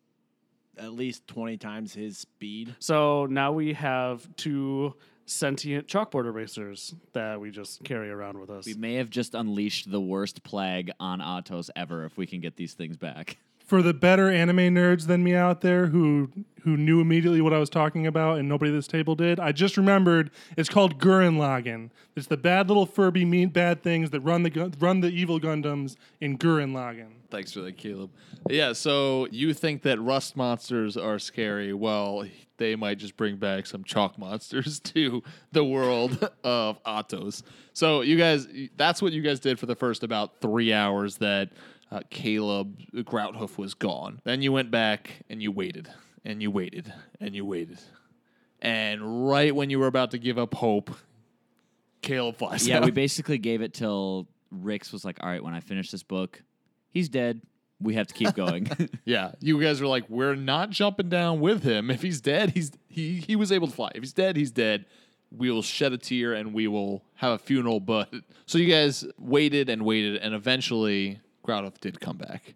at 0.82 0.94
least 0.94 1.28
20 1.28 1.58
times 1.58 1.94
his 1.94 2.18
speed. 2.18 2.76
So 2.80 3.28
now 3.28 3.52
we 3.52 3.74
have 3.74 4.28
two 4.36 4.96
sentient 5.26 5.88
chalkboard 5.88 6.26
erasers 6.26 6.94
that 7.14 7.40
we 7.40 7.52
just 7.52 7.84
carry 7.84 8.10
around 8.10 8.40
with 8.40 8.50
us. 8.50 8.66
We 8.66 8.74
may 8.74 8.96
have 8.96 9.10
just 9.10 9.36
unleashed 9.36 9.90
the 9.90 10.02
worst 10.02 10.44
plague 10.44 10.92
on 11.00 11.20
Atos 11.20 11.70
ever 11.76 12.06
if 12.06 12.18
we 12.18 12.26
can 12.26 12.42
get 12.42 12.56
these 12.58 12.74
things 12.74 12.98
back. 12.98 13.38
For 13.72 13.82
the 13.82 13.94
better 13.94 14.30
anime 14.30 14.76
nerds 14.76 15.08
than 15.08 15.24
me 15.24 15.34
out 15.34 15.62
there 15.62 15.86
who 15.86 16.30
who 16.64 16.76
knew 16.76 17.00
immediately 17.00 17.40
what 17.40 17.54
I 17.54 17.58
was 17.58 17.70
talking 17.70 18.06
about 18.06 18.38
and 18.38 18.50
nobody 18.50 18.70
at 18.70 18.76
this 18.76 18.86
table 18.86 19.16
did, 19.16 19.40
I 19.40 19.54
just 19.54 19.78
remembered 19.78 20.30
it's 20.58 20.68
called 20.68 21.00
Gurren 21.00 21.38
Lagann. 21.38 21.90
It's 22.18 22.28
the 22.28 22.36
bad 22.36 22.68
little 22.68 22.86
Furby 22.86 23.24
mean 23.24 23.48
bad 23.48 23.82
things 23.82 24.10
that 24.10 24.20
run 24.20 24.44
the 24.44 24.74
run 24.78 25.00
the 25.00 25.08
evil 25.08 25.40
Gundams 25.40 25.96
in 26.20 26.38
Gurren 26.38 26.74
Lagann. 26.74 27.14
Thanks 27.30 27.54
for 27.54 27.62
that, 27.62 27.78
Caleb. 27.78 28.10
Yeah, 28.50 28.74
so 28.74 29.30
you 29.32 29.54
think 29.54 29.84
that 29.84 30.02
rust 30.02 30.36
monsters 30.36 30.98
are 30.98 31.18
scary? 31.18 31.72
Well, 31.72 32.26
they 32.58 32.76
might 32.76 32.98
just 32.98 33.16
bring 33.16 33.38
back 33.38 33.66
some 33.68 33.86
chalk 33.86 34.20
monsters 34.20 34.80
to 34.84 35.24
the 35.54 35.64
world 35.64 36.30
of 36.44 36.84
Atos. 36.84 37.44
So 37.72 38.02
you 38.02 38.18
guys, 38.18 38.50
that's 38.76 39.02
what 39.02 39.14
you 39.14 39.22
guys 39.22 39.40
did 39.40 39.60
for 39.60 39.66
the 39.66 39.76
first 39.76 40.04
about 40.04 40.42
three 40.42 40.74
hours 40.74 41.18
that 41.20 41.52
uh, 41.92 42.02
Caleb 42.10 42.78
Grouthoof 42.94 43.58
was 43.58 43.74
gone. 43.74 44.22
Then 44.24 44.42
you 44.42 44.52
went 44.52 44.72
back 44.72 45.24
and 45.30 45.42
you 45.42 45.52
waited 45.52 45.89
and 46.24 46.42
you 46.42 46.50
waited 46.50 46.92
and 47.20 47.36
you 47.36 47.46
waited. 47.46 47.80
And 48.62 49.28
right 49.28 49.54
when 49.54 49.70
you 49.70 49.80
were 49.80 49.88
about 49.88 50.12
to 50.12 50.18
give 50.18 50.38
up 50.38 50.54
hope, 50.54 50.92
Caleb 52.02 52.38
flies 52.38 52.68
yeah, 52.68 52.78
out. 52.78 52.86
we 52.86 52.92
basically 52.92 53.38
gave 53.38 53.62
it 53.62 53.74
till 53.74 54.28
Rix 54.52 54.92
was 54.92 55.04
like, 55.04 55.18
"All 55.22 55.30
right, 55.30 55.44
when 55.44 55.54
I 55.54 55.60
finish 55.60 55.92
this 55.92 56.04
book, 56.04 56.42
he's 56.89 57.10
dead. 57.10 57.42
We 57.80 57.96
have 57.96 58.08
to 58.08 58.14
keep 58.14 58.34
going." 58.36 58.70
Yeah, 59.06 59.32
you 59.39 59.60
guys 59.62 59.82
were 59.82 59.88
like, 59.88 60.10
we're 60.10 60.36
not 60.36 60.70
jumping 60.70 61.10
down 61.10 61.39
with 61.42 61.64
him. 61.64 61.89
If 61.89 62.02
he's 62.02 62.22
dead, 62.22 62.52
he's 62.52 62.72
he 62.88 63.16
he 63.16 63.36
was 63.36 63.52
able 63.52 63.68
to 63.68 63.74
fly. 63.74 63.92
If 63.96 64.04
he's 64.04 64.14
dead, 64.14 64.38
he's 64.38 64.52
dead. 64.52 64.86
We 65.32 65.50
will 65.50 65.62
shed 65.62 65.94
a 65.94 65.98
tear 65.98 66.34
and 66.34 66.54
we 66.54 66.68
will 66.68 67.04
have 67.16 67.34
a 67.34 67.38
funeral. 67.38 67.80
But 67.80 68.14
so 68.46 68.58
you 68.58 68.72
guys 68.72 69.06
waited 69.18 69.70
and 69.70 69.84
waited, 69.84 70.18
and 70.18 70.36
eventually 70.36 71.20
Grouthoof 71.46 71.80
did 71.80 72.00
come 72.00 72.18
back. 72.18 72.56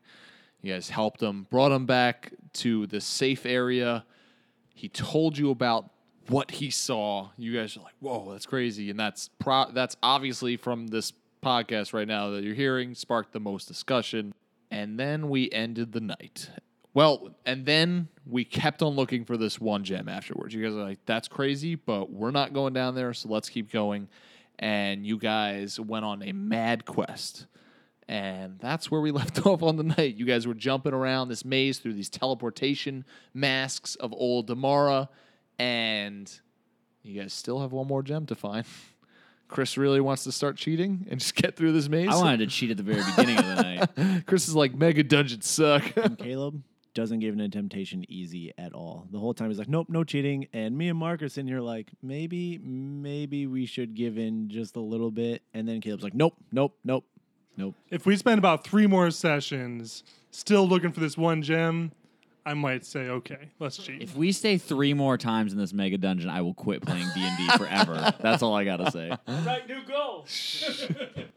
You 0.62 0.74
guys 0.74 0.90
helped 0.90 1.22
him, 1.22 1.48
brought 1.50 1.72
him 1.72 1.86
back 1.86 2.34
to 2.54 2.88
the 2.88 3.00
safe 3.00 3.46
area. 3.46 4.06
He 4.74 4.90
told 4.90 5.38
you 5.38 5.52
about 5.52 5.92
what 6.28 6.52
he 6.52 6.70
saw. 6.70 7.30
You 7.38 7.54
guys 7.56 7.78
are 7.78 7.82
like, 7.82 7.94
"Whoa, 8.00 8.32
that's 8.32 8.46
crazy!" 8.46 8.90
And 8.90 9.00
that's 9.00 9.30
pro- 9.40 9.72
that's 9.72 9.96
obviously 10.02 10.58
from 10.58 10.88
this 10.88 11.14
podcast 11.44 11.94
right 11.94 12.08
now 12.08 12.32
that 12.32 12.44
you're 12.44 12.56
hearing 12.56 12.96
sparked 12.96 13.32
the 13.32 13.40
most 13.40 13.68
discussion. 13.68 14.34
And 14.72 15.00
then 15.00 15.30
we 15.30 15.52
ended 15.52 15.92
the 15.92 16.02
night. 16.02 16.50
Well, 16.96 17.36
and 17.46 17.66
then 17.66 18.08
we 18.26 18.44
kept 18.44 18.82
on 18.82 18.96
looking 18.96 19.26
for 19.26 19.38
this 19.38 19.60
one 19.60 19.84
gem 19.84 20.10
afterwards. 20.10 20.54
You 20.54 20.64
guys 20.64 20.74
are 20.74 20.84
like, 20.84 21.06
"That's 21.06 21.28
crazy," 21.28 21.76
but 21.76 22.10
we're 22.12 22.32
not 22.32 22.54
going 22.54 22.74
down 22.74 22.96
there, 22.96 23.14
so 23.14 23.30
let's 23.30 23.50
keep 23.50 23.72
going. 23.72 24.08
And 24.58 25.06
you 25.06 25.18
guys 25.18 25.80
went 25.80 26.06
on 26.06 26.24
a 26.24 26.32
mad 26.32 26.86
quest. 26.86 27.46
And 28.08 28.60
that's 28.60 28.92
where 28.92 29.02
we 29.02 29.12
left 29.20 29.46
off 29.46 29.64
on 29.64 29.78
the 29.78 29.84
night. 29.84 30.16
You 30.16 30.26
guys 30.26 30.46
were 30.48 30.54
jumping 30.54 30.94
around 30.94 31.30
this 31.30 31.46
maze 31.46 31.80
through 31.80 31.94
these 31.94 32.10
teleportation 32.10 33.06
masks 33.34 33.96
of 33.96 34.14
old 34.14 34.48
Damara, 34.48 35.10
and 35.58 36.32
you 37.04 37.20
guys 37.20 37.34
still 37.34 37.62
have 37.62 37.72
one 37.72 37.88
more 37.88 38.04
gem 38.04 38.26
to 38.28 38.36
find. 38.36 38.66
Chris 39.48 39.78
really 39.78 40.02
wants 40.02 40.24
to 40.24 40.32
start 40.32 40.58
cheating 40.58 41.06
and 41.10 41.20
just 41.20 41.36
get 41.36 41.56
through 41.56 41.72
this 41.72 41.88
maze. 41.88 42.10
I 42.10 42.16
wanted 42.16 42.40
to 42.40 42.48
cheat 42.48 42.72
at 42.72 42.78
the 42.78 42.84
very 42.84 43.04
beginning 43.16 43.38
of 43.38 43.46
the 43.46 43.56
night. 43.56 44.26
Chris 44.26 44.48
is 44.48 44.56
like, 44.56 44.74
mega 44.74 45.04
dungeons 45.04 45.48
suck. 45.48 45.96
And 45.96 46.18
Caleb 46.18 46.64
doesn't 46.96 47.20
give 47.20 47.34
in 47.34 47.40
to 47.40 47.50
temptation 47.50 48.06
easy 48.10 48.54
at 48.58 48.74
all. 48.74 49.06
The 49.12 49.20
whole 49.20 49.36
time 49.36 49.50
he's 49.50 49.60
like, 49.60 49.70
nope, 49.70 49.88
no 49.88 50.04
cheating. 50.04 50.48
And 50.52 50.76
me 50.76 50.90
and 50.90 50.98
Mark 50.98 51.22
are 51.22 51.30
sitting 51.30 51.48
here 51.48 51.60
like, 51.60 51.92
maybe, 52.02 52.58
maybe 52.58 53.46
we 53.46 53.68
should 53.68 53.94
give 53.94 54.18
in 54.18 54.50
just 54.50 54.78
a 54.78 54.80
little 54.82 55.12
bit. 55.12 55.44
And 55.54 55.68
then 55.68 55.82
Caleb's 55.82 56.04
like, 56.04 56.16
nope, 56.16 56.36
nope, 56.52 56.76
nope, 56.84 57.06
nope. 57.58 57.76
If 57.90 58.06
we 58.06 58.16
spend 58.16 58.40
about 58.40 58.64
three 58.64 58.88
more 58.88 59.12
sessions 59.12 60.04
still 60.32 60.68
looking 60.68 60.92
for 60.92 61.00
this 61.00 61.18
one 61.18 61.42
gem, 61.42 61.92
I 62.48 62.54
might 62.54 62.86
say, 62.86 63.10
okay, 63.10 63.50
let's 63.60 63.78
cheat. 63.78 64.04
If 64.04 64.16
we 64.16 64.32
stay 64.32 64.60
three 64.60 64.94
more 64.94 65.18
times 65.18 65.52
in 65.52 65.58
this 65.58 65.74
mega 65.74 65.98
dungeon, 65.98 66.30
I 66.30 66.42
will 66.42 66.54
quit 66.54 66.82
playing 66.84 67.08
D 67.16 67.22
and 67.22 67.38
D 67.38 67.48
forever. 67.58 68.14
That's 68.22 68.44
all 68.44 68.54
I 68.54 68.64
gotta 68.64 68.92
say. 68.92 69.12
right, 69.28 69.68
new 69.68 69.84
goal. 69.84 70.28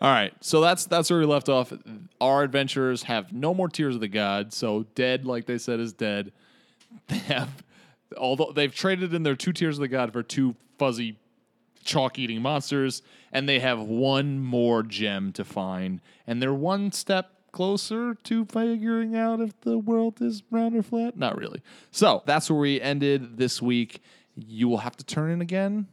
All 0.01 0.13
right, 0.13 0.33
so 0.41 0.61
that's 0.61 0.87
that's 0.87 1.11
where 1.11 1.19
we 1.19 1.27
left 1.27 1.49
off. 1.49 1.73
Our 2.21 2.43
adventurers 2.43 3.03
have 3.05 3.33
no 3.33 3.53
more 3.53 3.69
tears 3.69 3.95
of 3.95 4.01
the 4.01 4.09
god, 4.09 4.53
so 4.53 4.87
dead, 4.95 5.27
like 5.27 5.47
they 5.47 5.59
said, 5.59 5.81
is 5.81 5.93
dead. 5.93 6.33
They 7.09 7.19
have, 7.19 7.65
although 8.17 8.53
they've 8.53 8.75
traded 8.75 9.13
in 9.13 9.25
their 9.25 9.35
two 9.37 9.53
tears 9.53 9.77
of 9.77 9.81
the 9.81 9.89
god 9.89 10.13
for 10.13 10.23
two 10.23 10.55
fuzzy, 10.79 11.17
chalk-eating 11.89 12.43
monsters, 12.43 13.03
and 13.33 13.49
they 13.49 13.59
have 13.59 13.81
one 13.81 14.39
more 14.39 14.83
gem 14.83 15.33
to 15.33 15.45
find, 15.45 16.01
and 16.27 16.43
they're 16.43 16.55
one 16.55 16.93
step 16.93 17.33
closer 17.51 18.15
to 18.15 18.45
figuring 18.45 19.17
out 19.17 19.41
if 19.41 19.59
the 19.63 19.79
world 19.79 20.21
is 20.21 20.43
round 20.51 20.77
or 20.77 20.83
flat. 20.83 21.17
Not 21.17 21.37
really. 21.37 21.63
So 21.91 22.23
that's 22.27 22.51
where 22.51 22.61
we 22.61 22.81
ended 22.81 23.39
this 23.39 23.63
week. 23.63 24.03
You 24.37 24.69
will 24.69 24.79
have 24.79 24.97
to 24.99 25.05
turn 25.05 25.31
in 25.31 25.41
again 25.41 25.89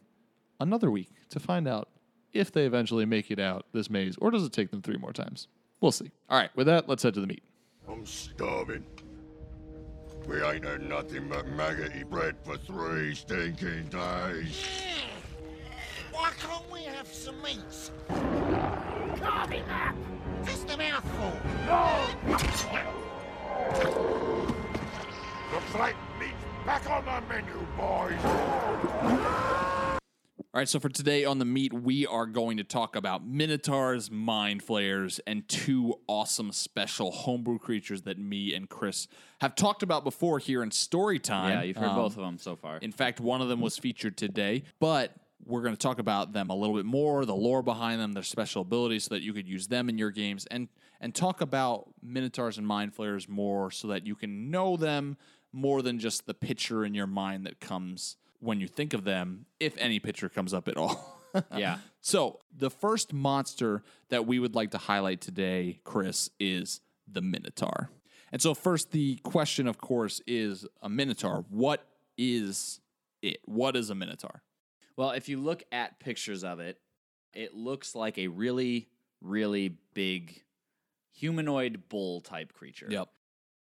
another 0.60 0.92
week 0.92 1.10
to 1.30 1.40
find 1.40 1.68
out 1.68 1.90
if 2.34 2.52
they 2.52 2.66
eventually 2.66 3.06
make 3.06 3.32
it 3.32 3.40
out 3.40 3.66
this 3.72 3.90
maze, 3.90 4.16
or 4.18 4.30
does 4.30 4.44
it 4.44 4.52
take 4.52 4.70
them 4.70 4.82
three 4.82 4.98
more 4.98 5.14
times? 5.14 5.48
We'll 5.80 5.94
see. 5.94 6.12
All 6.30 6.38
right, 6.38 6.50
with 6.56 6.68
that, 6.68 6.90
let's 6.90 7.04
head 7.04 7.14
to 7.14 7.22
the 7.22 7.28
meat. 7.28 7.44
I'm 7.90 8.06
starving. 8.06 8.84
We 10.28 10.42
ain't 10.42 10.66
had 10.66 10.82
nothing 10.82 11.30
but 11.30 11.48
maggoty 11.48 12.04
bread 12.04 12.36
for 12.44 12.58
three 12.58 13.16
stinking 13.16 13.90
days. 13.90 14.66
Why 16.16 16.32
can't 16.40 16.72
we 16.72 16.84
have 16.84 17.08
some 17.08 17.36
meats? 17.42 17.92
Carve 18.08 19.50
him 19.50 19.66
up! 19.70 19.96
Just 20.46 20.70
a 20.72 20.78
mouthful! 20.78 21.34
No! 21.66 22.06
Looks 25.54 25.76
like 25.76 25.96
meat's 26.18 26.32
back 26.66 26.90
on 26.90 27.04
the 27.04 27.22
menu, 27.28 27.68
boys. 27.76 28.24
All 30.54 30.60
right, 30.62 30.70
so 30.70 30.80
for 30.80 30.88
today 30.88 31.26
on 31.26 31.40
the 31.40 31.44
meat, 31.44 31.74
we 31.74 32.08
are 32.08 32.26
going 32.26 32.56
to 32.56 32.64
talk 32.64 32.96
about 32.96 33.28
Minotaurs, 33.28 34.10
Mind 34.10 34.64
Flayers, 34.64 35.20
and 35.28 35.46
two 35.50 35.96
awesome 36.08 36.54
special 36.54 37.12
homebrew 37.12 37.60
creatures 37.60 38.04
that 38.04 38.18
me 38.18 38.54
and 38.54 38.70
Chris 38.70 39.10
have 39.42 39.54
talked 39.56 39.84
about 39.84 40.06
before 40.06 40.40
here 40.40 40.64
in 40.64 40.70
Storytime. 40.70 41.50
Yeah, 41.50 41.64
you've 41.64 41.76
heard 41.76 41.90
Um, 41.90 41.98
both 41.98 42.16
of 42.16 42.24
them 42.24 42.38
so 42.38 42.56
far. 42.56 42.78
In 42.78 42.94
fact, 42.94 43.20
one 43.20 43.42
of 43.42 43.50
them 43.50 43.60
was 43.60 43.78
featured 43.78 44.16
today, 44.16 44.64
but 44.80 45.12
we're 45.44 45.62
going 45.62 45.74
to 45.74 45.80
talk 45.80 46.00
about 46.00 46.34
them 46.34 46.50
a 46.50 46.56
little 46.56 46.76
bit 46.76 46.86
more, 46.86 47.26
the 47.26 47.36
lore 47.36 47.62
behind 47.62 48.02
them, 48.02 48.14
their 48.14 48.24
special 48.24 48.62
abilities, 48.62 49.06
so 49.06 49.16
that 49.16 49.22
you 49.22 49.34
could 49.34 49.48
use 49.48 49.68
them 49.68 49.90
in 49.90 49.98
your 49.98 50.12
games, 50.12 50.46
and 50.48 50.68
and 51.02 51.14
talk 51.14 51.42
about 51.42 51.90
Minotaurs 52.02 52.58
and 52.58 52.66
Mind 52.66 52.94
Flayers 52.94 53.28
more, 53.28 53.70
so 53.70 53.90
that 53.90 54.06
you 54.08 54.16
can 54.16 54.50
know 54.50 54.78
them 54.78 55.18
more 55.52 55.82
than 55.82 56.00
just 56.00 56.26
the 56.26 56.34
picture 56.34 56.86
in 56.86 56.94
your 56.94 57.08
mind 57.08 57.46
that 57.46 57.60
comes 57.60 58.18
when 58.40 58.60
you 58.60 58.68
think 58.68 58.94
of 58.94 59.04
them, 59.04 59.46
if 59.60 59.76
any 59.78 60.00
picture 60.00 60.30
comes 60.30 60.54
up 60.54 60.68
at 60.68 60.78
all. 60.78 61.12
Yeah. 61.54 61.80
So 62.00 62.40
the 62.56 62.70
first 62.70 63.12
monster 63.12 63.84
that 64.08 64.26
we 64.26 64.40
would 64.40 64.56
like 64.56 64.72
to 64.72 64.78
highlight 64.78 65.20
today, 65.20 65.82
Chris, 65.84 66.30
is 66.40 66.80
the 67.12 67.22
Minotaur. 67.22 67.90
And 68.32 68.42
so 68.42 68.54
first, 68.54 68.92
the 68.92 69.18
question, 69.18 69.68
of 69.68 69.78
course, 69.78 70.22
is 70.26 70.66
a 70.82 70.88
Minotaur. 70.88 71.44
What 71.50 71.86
is 72.18 72.80
it? 73.22 73.40
What 73.44 73.76
is 73.76 73.90
a 73.90 73.96
Minotaur? 73.96 74.44
Well, 74.98 75.12
if 75.12 75.28
you 75.30 75.40
look 75.40 75.64
at 75.72 76.00
pictures 76.00 76.44
of 76.44 76.60
it, 76.60 76.78
It 77.34 77.54
looks 77.54 77.96
like 77.96 78.18
a 78.18 78.28
really, 78.30 78.88
really 79.22 79.78
big 79.94 80.42
humanoid 81.14 81.84
bull 81.90 82.22
type 82.22 82.54
creature. 82.54 82.88
Yep. 82.90 83.10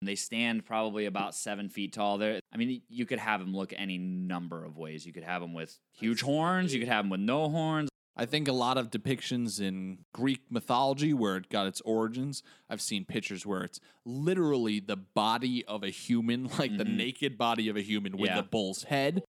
They 0.04 0.14
stand 0.16 0.64
probably 0.66 1.06
about 1.06 1.34
seven 1.34 1.70
feet 1.70 1.92
tall. 1.94 2.20
There, 2.20 2.40
I 2.54 2.58
mean, 2.58 2.84
you 2.88 3.06
could 3.08 3.18
have 3.18 3.40
them 3.40 3.56
look 3.56 3.74
any 3.76 3.98
number 3.98 4.64
of 4.64 4.78
ways. 4.78 5.08
You 5.08 5.14
could 5.14 5.24
have 5.24 5.42
them 5.42 5.54
with 5.56 5.80
huge 6.00 6.22
horns. 6.22 6.72
You 6.74 6.80
could 6.80 6.88
have 6.90 7.04
them 7.06 7.10
with 7.10 7.20
no 7.22 7.50
horns. 7.50 7.90
I 8.16 8.26
think 8.26 8.48
a 8.48 8.52
lot 8.52 8.78
of 8.78 8.90
depictions 8.92 9.60
in 9.62 10.00
Greek 10.14 10.42
mythology 10.52 11.14
where 11.14 11.38
it 11.38 11.50
got 11.50 11.66
its 11.68 11.82
origins, 11.82 12.44
I've 12.70 12.82
seen 12.82 13.06
pictures 13.06 13.46
where 13.46 13.62
it's 13.64 13.80
literally 14.06 14.80
the 14.80 14.98
body 14.98 15.64
of 15.66 15.84
a 15.84 15.90
human, 15.90 16.48
like 16.60 16.78
the 16.78 16.86
naked 16.86 17.38
body 17.38 17.70
of 17.70 17.76
a 17.76 17.82
human 17.82 18.14
with 18.18 18.30
Mm-hmm. 18.30 18.36
Yeah. 18.38 18.42
the 18.42 18.48
bull's 18.48 18.84
head. 18.84 19.24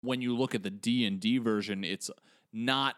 When 0.00 0.22
you 0.22 0.36
look 0.36 0.54
at 0.54 0.62
the 0.62 0.70
D&D 0.70 1.38
version, 1.38 1.84
it's 1.84 2.10
not 2.52 2.96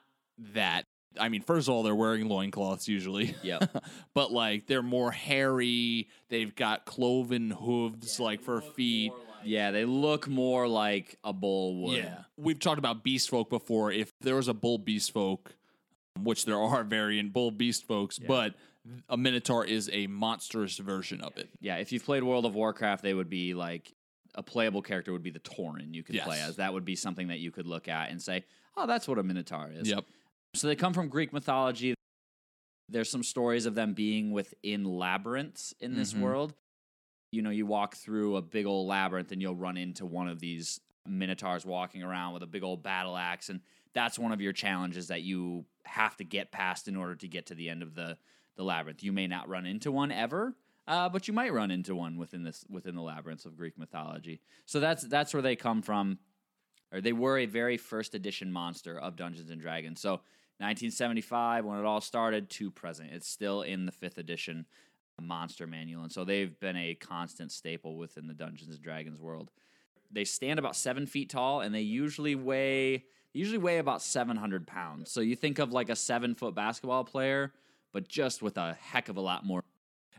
that. 0.55 0.87
I 1.19 1.29
mean, 1.29 1.43
first 1.43 1.69
of 1.69 1.75
all, 1.75 1.83
they're 1.83 1.95
wearing 1.95 2.29
loincloths 2.29 2.89
usually. 2.89 3.35
Yeah. 3.43 3.59
but 4.15 4.33
like 4.33 4.67
they're 4.67 4.83
more 4.83 5.11
hairy, 5.11 6.09
they've 6.29 6.55
got 6.55 6.85
cloven 6.85 7.51
hooves 7.51 8.21
like 8.21 8.43
for 8.43 8.61
feet. 8.61 9.13
Yeah, 9.45 9.71
they 9.71 9.85
look 9.85 10.29
more 10.29 10.69
like 10.69 11.19
a 11.25 11.33
bull 11.33 11.83
would. 11.83 11.97
Yeah. 11.99 12.19
We've 12.37 12.59
talked 12.59 12.79
about 12.79 13.03
beast 13.03 13.31
folk 13.31 13.51
before. 13.51 13.91
If 13.91 14.13
there 14.21 14.37
was 14.37 14.49
a 14.49 14.55
bull 14.55 14.79
beast 14.79 15.13
folk, 15.13 15.55
um, 16.17 16.25
which 16.25 16.45
there 16.45 16.59
are 16.59 16.85
variant 16.85 17.33
bull 17.33 17.51
beast 17.51 17.87
folks, 17.87 18.19
but 18.19 18.55
a 19.09 19.17
minotaur 19.17 19.65
is 19.65 19.91
a 19.93 20.07
monstrous 20.07 20.79
version 20.79 21.21
of 21.21 21.37
it. 21.37 21.49
Yeah, 21.61 21.77
if 21.77 21.93
you've 21.93 22.05
played 22.05 22.23
World 22.23 22.47
of 22.47 22.55
Warcraft, 22.55 23.03
they 23.03 23.15
would 23.15 23.31
be 23.31 23.55
like 23.55 23.93
a 24.35 24.43
playable 24.43 24.83
character 24.83 25.13
would 25.13 25.23
be 25.23 25.31
the 25.31 25.41
Tauren 25.41 25.95
you 25.95 26.03
could 26.03 26.19
play 26.21 26.41
as. 26.41 26.57
That 26.57 26.73
would 26.73 26.85
be 26.85 26.97
something 26.97 27.29
that 27.29 27.39
you 27.41 27.51
could 27.51 27.67
look 27.67 27.89
at 27.89 28.11
and 28.11 28.21
say, 28.23 28.45
"Oh, 28.77 28.87
that's 28.87 29.07
what 29.09 29.19
a 29.19 29.23
Minotaur 29.23 29.71
is." 29.73 29.89
Yep. 29.89 30.05
So 30.55 30.67
they 30.67 30.77
come 30.77 30.93
from 30.93 31.09
Greek 31.09 31.33
mythology. 31.33 31.95
There's 32.89 33.09
some 33.11 33.23
stories 33.23 33.67
of 33.67 33.75
them 33.75 33.95
being 33.95 34.33
within 34.33 34.85
labyrinths 34.85 35.73
in 35.81 35.95
this 35.95 36.13
Mhm. 36.13 36.21
world. 36.21 36.55
You 37.31 37.43
know, 37.43 37.51
you 37.51 37.67
walk 37.67 37.95
through 37.97 38.37
a 38.37 38.43
big 38.43 38.67
old 38.67 38.89
labyrinth 38.89 39.31
and 39.31 39.41
you'll 39.41 39.55
run 39.55 39.77
into 39.77 40.05
one 40.05 40.29
of 40.29 40.41
these 40.41 40.81
minotaurs 41.07 41.65
walking 41.65 42.03
around 42.03 42.35
with 42.35 42.43
a 42.43 42.47
big 42.47 42.63
old 42.63 42.83
battle 42.83 43.17
axe 43.17 43.49
and 43.49 43.61
that's 43.93 44.19
one 44.19 44.33
of 44.33 44.41
your 44.41 44.53
challenges 44.53 45.09
that 45.09 45.23
you 45.23 45.65
have 45.85 46.17
to 46.17 46.25
get 46.25 46.53
past 46.53 46.87
in 46.89 46.95
order 46.97 47.17
to 47.17 47.27
get 47.27 47.47
to 47.47 47.55
the 47.55 47.69
end 47.69 47.83
of 47.83 47.95
the 47.95 48.19
the 48.57 48.65
labyrinth. 48.65 49.03
You 49.03 49.13
may 49.13 49.27
not 49.27 49.49
run 49.49 49.65
into 49.65 49.91
one 49.91 50.13
ever, 50.13 50.55
uh, 50.91 51.09
but 51.09 51.29
you 51.29 51.35
might 51.35 51.53
run 51.53 51.71
into 51.71 51.95
one 51.95 52.19
within 52.19 52.43
this 52.43 52.65
within 52.69 52.95
the 52.95 53.03
labyrinths 53.03 53.45
of 53.45 53.57
Greek 53.57 53.79
mythology. 53.79 54.41
So 54.67 54.81
that's 54.81 55.03
that's 55.05 55.33
where 55.33 55.43
they 55.43 55.57
come 55.57 55.83
from 55.83 56.19
or 56.93 57.01
they 57.01 57.13
were 57.13 57.39
a 57.39 57.47
very 57.47 57.77
first 57.77 58.15
edition 58.15 58.51
monster 58.51 58.99
of 58.99 59.17
Dungeons 59.17 59.51
and 59.51 59.61
Dragons. 59.61 60.01
So 60.01 60.13
1975, 60.59 61.65
when 61.65 61.79
it 61.79 61.85
all 61.85 62.01
started, 62.01 62.51
to 62.51 62.71
present, 62.71 63.11
it's 63.13 63.29
still 63.29 63.63
in 63.63 63.87
the 63.87 63.93
fifth 63.93 64.19
edition 64.19 64.67
monster 65.21 65.67
manual, 65.67 66.03
and 66.03 66.13
so 66.13 66.25
they've 66.25 66.59
been 66.61 66.77
a 66.77 66.95
constant 66.95 67.53
staple 67.53 67.97
within 67.97 68.27
the 68.27 68.35
Dungeons 68.35 68.75
and 68.75 68.83
Dragons 68.83 69.21
world. 69.21 69.51
They 70.11 70.25
stand 70.25 70.59
about 70.59 70.77
seven 70.77 71.07
feet 71.07 71.29
tall, 71.29 71.61
and 71.61 71.75
they 71.75 71.83
usually 71.83 72.35
weigh 72.35 73.05
usually 73.33 73.59
weigh 73.59 73.79
about 73.79 74.03
700 74.03 74.67
pounds. 74.67 75.11
So 75.13 75.21
you 75.21 75.37
think 75.37 75.59
of 75.59 75.73
like 75.73 75.89
a 75.89 75.95
seven 75.95 76.35
foot 76.35 76.55
basketball 76.55 77.05
player, 77.05 77.53
but 77.93 78.09
just 78.09 78.43
with 78.43 78.57
a 78.57 78.77
heck 78.81 79.09
of 79.09 79.17
a 79.17 79.21
lot 79.21 79.45
more. 79.45 79.63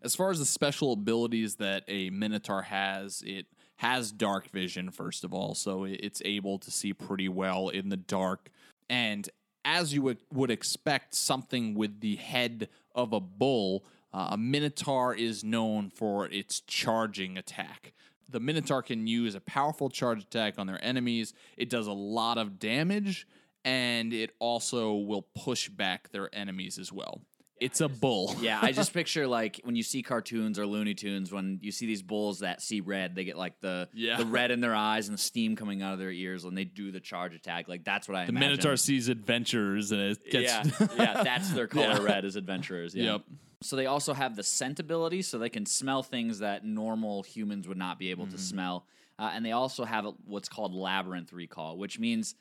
As 0.04 0.16
far 0.16 0.32
as 0.32 0.40
the 0.40 0.46
special 0.46 0.94
abilities 0.94 1.56
that 1.56 1.84
a 1.88 2.10
minotaur 2.10 2.64
has, 2.64 3.24
it 3.26 3.46
has 3.78 4.12
dark 4.12 4.50
vision, 4.50 4.92
first 4.92 5.24
of 5.24 5.34
all, 5.34 5.56
so 5.56 5.84
it's 5.86 6.22
able 6.26 6.58
to 6.60 6.72
see 6.72 6.94
pretty 6.94 7.30
well 7.30 7.70
in 7.70 7.90
the 7.90 7.98
dark. 7.98 8.50
And 8.90 9.30
as 9.64 9.94
you 9.94 10.02
would, 10.32 10.52
expect, 10.52 11.14
something 11.16 11.76
with 11.76 12.00
the 12.00 12.16
head 12.16 12.70
of 12.96 13.14
a 13.14 13.20
bull, 13.20 13.84
uh, 14.14 14.30
a 14.32 14.38
minotaur 14.38 15.14
is 15.16 15.44
known 15.44 15.90
for 15.90 16.28
its 16.28 16.62
charging 16.62 17.38
attack. 17.38 17.94
The 18.28 18.40
minotaur 18.40 18.82
can 18.82 19.08
use 19.08 19.36
a 19.36 19.42
powerful 19.42 19.90
charge 19.90 20.24
attack 20.24 20.58
on 20.58 20.68
their 20.68 20.84
enemies. 20.84 21.34
It 21.58 21.70
does 21.70 21.88
a 21.88 21.94
lot 21.94 22.38
of 22.38 22.60
damage, 22.60 23.28
and 23.64 24.14
it 24.14 24.32
also 24.40 24.94
will 24.94 25.28
push 25.36 25.70
back 25.70 26.10
their 26.12 26.34
enemies 26.34 26.80
as 26.80 26.92
well. 26.92 27.22
It's 27.62 27.80
a 27.80 27.88
bull. 27.88 28.36
Yeah, 28.42 28.60
I 28.62 28.72
just 28.72 28.92
picture 29.00 29.28
like 29.28 29.62
when 29.64 29.76
you 29.76 29.84
see 29.84 30.02
cartoons 30.02 30.58
or 30.60 30.66
Looney 30.66 30.94
Tunes, 30.96 31.32
when 31.32 31.60
you 31.62 31.72
see 31.72 31.86
these 31.86 32.02
bulls 32.02 32.40
that 32.40 32.62
see 32.62 32.82
red, 32.82 33.14
they 33.16 33.24
get 33.24 33.38
like 33.38 33.62
the 33.62 33.88
Yeah. 33.94 34.18
the 34.18 34.26
red 34.26 34.52
in 34.52 34.60
their 34.62 34.74
eyes 34.76 35.08
and 35.08 35.18
the 35.18 35.22
steam 35.22 35.56
coming 35.56 35.82
out 35.82 35.94
of 35.94 36.00
their 36.00 36.12
ears 36.12 36.44
when 36.44 36.56
they 36.56 36.64
do 36.66 36.92
the 36.92 37.00
charge 37.00 37.34
attack. 37.36 37.68
Like 37.68 37.84
that's 37.84 38.08
what 38.08 38.18
I 38.18 38.26
The 38.26 38.30
imagine. 38.32 38.50
Minotaur 38.50 38.76
sees 38.78 39.08
adventurers 39.10 39.92
and 39.92 40.02
it 40.02 40.30
gets 40.32 40.52
yeah, 40.52 40.88
yeah, 40.98 41.24
that's 41.24 41.52
their 41.52 41.68
color 41.68 41.86
Yeah. 41.86 42.04
red 42.04 42.26
as 42.26 42.36
adventurers. 42.36 42.96
Yeah. 42.96 43.14
Yep. 43.14 43.22
So 43.64 43.76
they 43.76 43.86
also 43.86 44.16
have 44.16 44.36
the 44.36 44.42
scent 44.44 44.80
ability, 44.80 45.22
so 45.22 45.38
they 45.38 45.50
can 45.50 45.68
smell 45.68 46.02
things 46.02 46.40
that 46.40 46.66
normal 46.66 47.22
humans 47.22 47.68
would 47.68 47.78
not 47.78 48.00
be 48.00 48.10
able 48.10 48.26
Mm-hmm. 48.26 48.36
to 48.36 48.42
smell. 48.42 48.86
Uh, 49.20 49.30
and 49.36 49.46
they 49.46 49.52
also 49.52 49.86
have 49.86 50.08
what's 50.26 50.50
called 50.50 50.74
labyrinth 50.74 51.32
recall, 51.32 51.78
which 51.78 52.00
means 52.00 52.34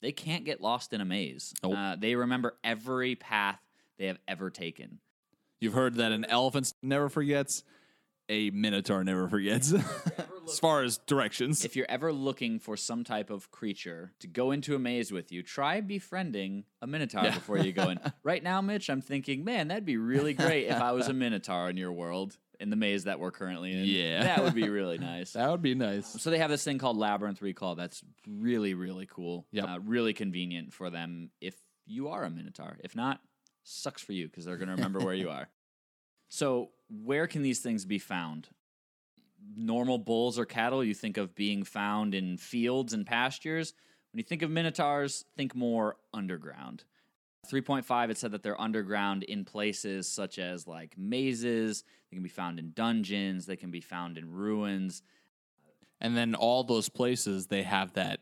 they 0.00 0.12
can't 0.12 0.44
get 0.44 0.60
lost 0.60 0.92
in 0.92 1.00
a 1.00 1.04
maze. 1.04 1.52
Nope. 1.64 1.74
Uh, 1.76 1.96
they 1.96 2.14
remember 2.14 2.56
every 2.62 3.16
path 3.16 3.58
they 4.00 4.06
have 4.06 4.18
ever 4.26 4.50
taken. 4.50 4.98
You've 5.60 5.74
heard 5.74 5.96
that 5.96 6.10
an 6.10 6.24
elephant 6.24 6.72
never 6.82 7.08
forgets, 7.10 7.62
a 8.30 8.48
minotaur 8.50 9.04
never 9.04 9.28
forgets. 9.28 9.74
as 10.48 10.58
far 10.58 10.82
as 10.82 10.98
directions. 11.06 11.64
If 11.66 11.76
you're 11.76 11.86
ever 11.88 12.12
looking 12.12 12.58
for 12.58 12.76
some 12.78 13.04
type 13.04 13.28
of 13.28 13.50
creature 13.50 14.12
to 14.20 14.26
go 14.26 14.52
into 14.52 14.74
a 14.74 14.78
maze 14.78 15.12
with 15.12 15.30
you, 15.30 15.42
try 15.42 15.82
befriending 15.82 16.64
a 16.80 16.86
minotaur 16.86 17.24
Yeah. 17.24 17.34
before 17.34 17.58
you 17.58 17.72
go 17.72 17.90
in. 17.90 18.00
right 18.24 18.42
now, 18.42 18.62
Mitch, 18.62 18.88
I'm 18.88 19.02
thinking, 19.02 19.44
man, 19.44 19.68
that'd 19.68 19.84
be 19.84 19.98
really 19.98 20.32
great 20.32 20.66
if 20.68 20.80
I 20.80 20.92
was 20.92 21.08
a 21.08 21.12
minotaur 21.12 21.68
in 21.68 21.76
your 21.76 21.92
world 21.92 22.38
in 22.58 22.70
the 22.70 22.76
maze 22.76 23.04
that 23.04 23.20
we're 23.20 23.30
currently 23.30 23.72
in. 23.72 23.84
Yeah. 23.84 24.22
that 24.22 24.42
would 24.44 24.54
be 24.54 24.68
really 24.70 24.96
nice. 24.98 25.32
that 25.34 25.50
would 25.50 25.62
be 25.62 25.74
nice. 25.74 26.06
So 26.22 26.30
they 26.30 26.38
have 26.38 26.50
this 26.50 26.64
thing 26.64 26.78
called 26.78 26.96
Labyrinth 26.96 27.42
Recall 27.42 27.74
that's 27.74 28.02
really, 28.26 28.72
really 28.72 29.06
cool. 29.10 29.46
Yep. 29.52 29.68
Uh, 29.68 29.78
really 29.84 30.14
convenient 30.14 30.72
for 30.72 30.88
them 30.88 31.30
if 31.42 31.54
you 31.86 32.08
are 32.08 32.24
a 32.24 32.30
Minotaur. 32.30 32.78
If 32.82 32.96
not, 32.96 33.20
sucks 33.62 34.02
for 34.02 34.12
you 34.12 34.26
because 34.26 34.44
they're 34.44 34.56
going 34.56 34.68
to 34.68 34.74
remember 34.74 35.00
where 35.00 35.14
you 35.14 35.30
are. 35.38 35.48
So 36.28 36.70
where 36.88 37.26
can 37.26 37.42
these 37.42 37.60
things 37.60 37.84
be 37.84 37.98
found? 37.98 38.48
Normal 39.56 39.98
bulls 39.98 40.38
or 40.38 40.44
cattle, 40.44 40.84
you 40.84 40.94
think 40.94 41.16
of 41.16 41.34
being 41.34 41.64
found 41.64 42.14
in 42.14 42.36
fields 42.36 42.92
and 42.92 43.06
pastures. 43.06 43.74
When 44.12 44.18
you 44.18 44.24
think 44.24 44.42
of 44.42 44.50
Minotaurs, 44.50 45.24
think 45.36 45.54
more 45.54 45.96
underground. 46.12 46.84
3.5, 47.50 48.10
it 48.10 48.18
said 48.18 48.32
that 48.32 48.42
they're 48.42 48.60
underground 48.60 49.22
in 49.22 49.44
places 49.44 50.06
such 50.06 50.38
as 50.38 50.66
like 50.66 50.96
mazes. 50.98 51.84
They 52.10 52.16
can 52.16 52.22
be 52.22 52.28
found 52.28 52.58
in 52.58 52.72
dungeons. 52.72 53.46
They 53.46 53.56
can 53.56 53.70
be 53.70 53.80
found 53.80 54.18
in 54.18 54.30
ruins. 54.30 55.02
And 56.00 56.16
then 56.16 56.34
all 56.34 56.64
those 56.64 56.88
places 56.88 57.46
they 57.46 57.62
have 57.62 57.92
that 57.94 58.20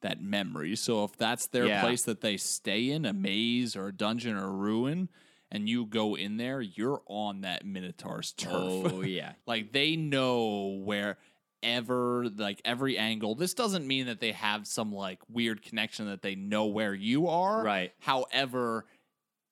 that 0.00 0.22
memory. 0.22 0.76
So 0.76 1.04
if 1.04 1.16
that's 1.16 1.46
their 1.46 1.66
Yeah. 1.66 1.80
place 1.82 2.02
that 2.02 2.20
they 2.20 2.36
stay 2.36 2.90
in, 2.90 3.04
a 3.04 3.12
maze 3.12 3.76
or 3.76 3.88
a 3.88 3.92
dungeon 3.92 4.36
or 4.36 4.46
a 4.46 4.50
ruin, 4.50 5.08
and 5.50 5.68
you 5.68 5.84
go 5.86 6.16
in 6.16 6.36
there, 6.36 6.60
you're 6.60 7.02
on 7.06 7.40
that 7.42 7.64
Minotaur's 7.66 8.32
turf. 8.32 8.52
Oh, 8.52 9.02
yeah. 9.02 9.32
like 9.46 9.72
they 9.72 9.96
know 9.96 10.80
where 10.84 11.18
ever 11.62 12.24
like 12.38 12.58
every 12.64 12.96
angle 12.96 13.34
this 13.34 13.52
doesn't 13.52 13.86
mean 13.86 14.06
that 14.06 14.18
they 14.18 14.32
have 14.32 14.66
some 14.66 14.90
like 14.94 15.18
weird 15.28 15.60
connection 15.60 16.06
that 16.06 16.22
they 16.22 16.34
know 16.34 16.64
where 16.64 16.94
you 16.94 17.28
are 17.28 17.62
Right. 17.62 17.92
however 17.98 18.86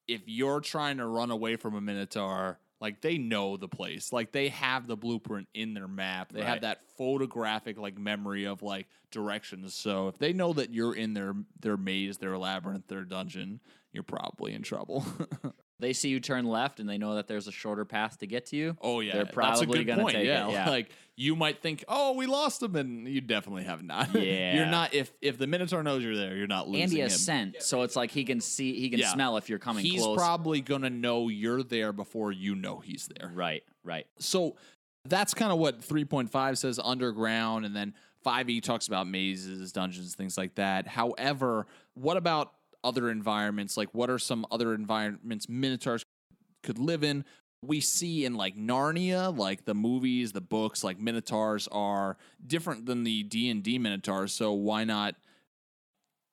if 0.06 0.22
you're 0.24 0.60
trying 0.60 0.96
to 0.96 1.06
run 1.06 1.30
away 1.30 1.56
from 1.56 1.74
a 1.74 1.82
minotaur 1.82 2.58
like 2.80 3.00
they 3.00 3.18
know 3.18 3.56
the 3.56 3.68
place. 3.68 4.12
Like 4.12 4.32
they 4.32 4.48
have 4.48 4.86
the 4.86 4.96
blueprint 4.96 5.48
in 5.54 5.74
their 5.74 5.88
map. 5.88 6.32
They 6.32 6.42
have 6.42 6.60
that 6.62 6.80
photographic 6.96 7.78
like 7.78 7.98
memory 7.98 8.44
of 8.46 8.62
like 8.62 8.86
directions. 9.10 9.74
So 9.74 10.08
if 10.08 10.18
they 10.18 10.32
know 10.32 10.52
that 10.52 10.72
you're 10.72 10.94
in 10.94 11.14
their 11.14 11.34
their 11.60 11.76
maze 11.76 12.18
their 12.18 12.38
labyrinth 12.38 12.86
their 12.88 13.04
dungeon 13.04 13.60
you're 13.92 14.02
probably 14.02 14.52
in 14.52 14.62
trouble 14.62 15.04
They 15.80 15.92
see 15.92 16.08
you 16.08 16.18
turn 16.18 16.44
left 16.44 16.80
and 16.80 16.88
they 16.88 16.98
know 16.98 17.14
that 17.14 17.28
there's 17.28 17.46
a 17.46 17.52
shorter 17.52 17.84
path 17.84 18.18
to 18.18 18.26
get 18.26 18.46
to 18.46 18.56
you. 18.56 18.76
Oh 18.80 18.98
yeah, 19.00 19.12
They're 19.12 19.26
probably 19.26 19.84
gonna 19.84 20.02
point. 20.02 20.14
take 20.16 20.24
it, 20.24 20.28
yeah. 20.28 20.48
yeah. 20.50 20.68
like 20.70 20.90
you 21.16 21.34
might 21.36 21.60
think, 21.62 21.84
oh, 21.88 22.14
we 22.14 22.26
lost 22.26 22.62
him, 22.62 22.76
and 22.76 23.06
you 23.08 23.20
definitely 23.20 23.64
have 23.64 23.82
not. 23.82 24.12
Yeah. 24.14 24.56
you're 24.56 24.66
not. 24.66 24.92
If 24.94 25.12
if 25.22 25.38
the 25.38 25.46
Minotaur 25.46 25.82
knows 25.82 26.02
you're 26.02 26.16
there, 26.16 26.36
you're 26.36 26.46
not 26.48 26.68
losing 26.68 26.82
and 26.84 26.92
he 26.92 26.98
has 27.00 27.12
him. 27.14 27.18
scent, 27.18 27.62
so 27.62 27.82
it's 27.82 27.94
like 27.96 28.10
he 28.10 28.24
can 28.24 28.40
see, 28.40 28.78
he 28.80 28.90
can 28.90 28.98
Yeah. 29.00 29.12
smell 29.12 29.36
if 29.36 29.48
you're 29.48 29.58
coming 29.60 29.84
He's 29.84 30.02
close. 30.02 30.16
probably 30.16 30.60
gonna 30.60 30.90
know 30.90 31.28
you're 31.28 31.62
there 31.62 31.92
before 31.92 32.32
you 32.32 32.54
know 32.56 32.80
he's 32.80 33.08
there. 33.16 33.30
right, 33.34 33.62
right. 33.84 34.06
So 34.18 34.56
that's 35.04 35.32
kind 35.32 35.52
of 35.52 35.58
what 35.58 35.80
3.5 35.80 36.58
says 36.58 36.78
underground, 36.82 37.64
and 37.64 37.74
then 37.74 37.94
5e 38.26 38.60
talks 38.62 38.88
about 38.88 39.06
mazes, 39.06 39.72
dungeons, 39.72 40.14
things 40.16 40.36
like 40.36 40.56
that. 40.56 40.86
However, 40.88 41.66
what 41.94 42.16
about 42.16 42.52
other 42.84 43.10
environments? 43.10 43.76
Like, 43.76 43.94
what 43.94 44.10
are 44.10 44.18
some 44.18 44.46
other 44.50 44.74
environments 44.74 45.48
Minotaurs 45.48 46.04
could 46.62 46.78
live 46.78 47.04
in? 47.04 47.24
We 47.62 47.80
see 47.80 48.24
in 48.24 48.34
like 48.34 48.56
Narnia, 48.56 49.36
like 49.36 49.64
the 49.64 49.74
movies, 49.74 50.32
the 50.32 50.40
books, 50.40 50.84
like 50.84 51.00
Minotaurs 51.00 51.68
are 51.72 52.16
different 52.46 52.86
than 52.86 53.04
the 53.04 53.24
D 53.24 53.50
and 53.50 53.62
D 53.62 53.78
Minotaurs. 53.78 54.32
So 54.32 54.52
why 54.52 54.84
not 54.84 55.16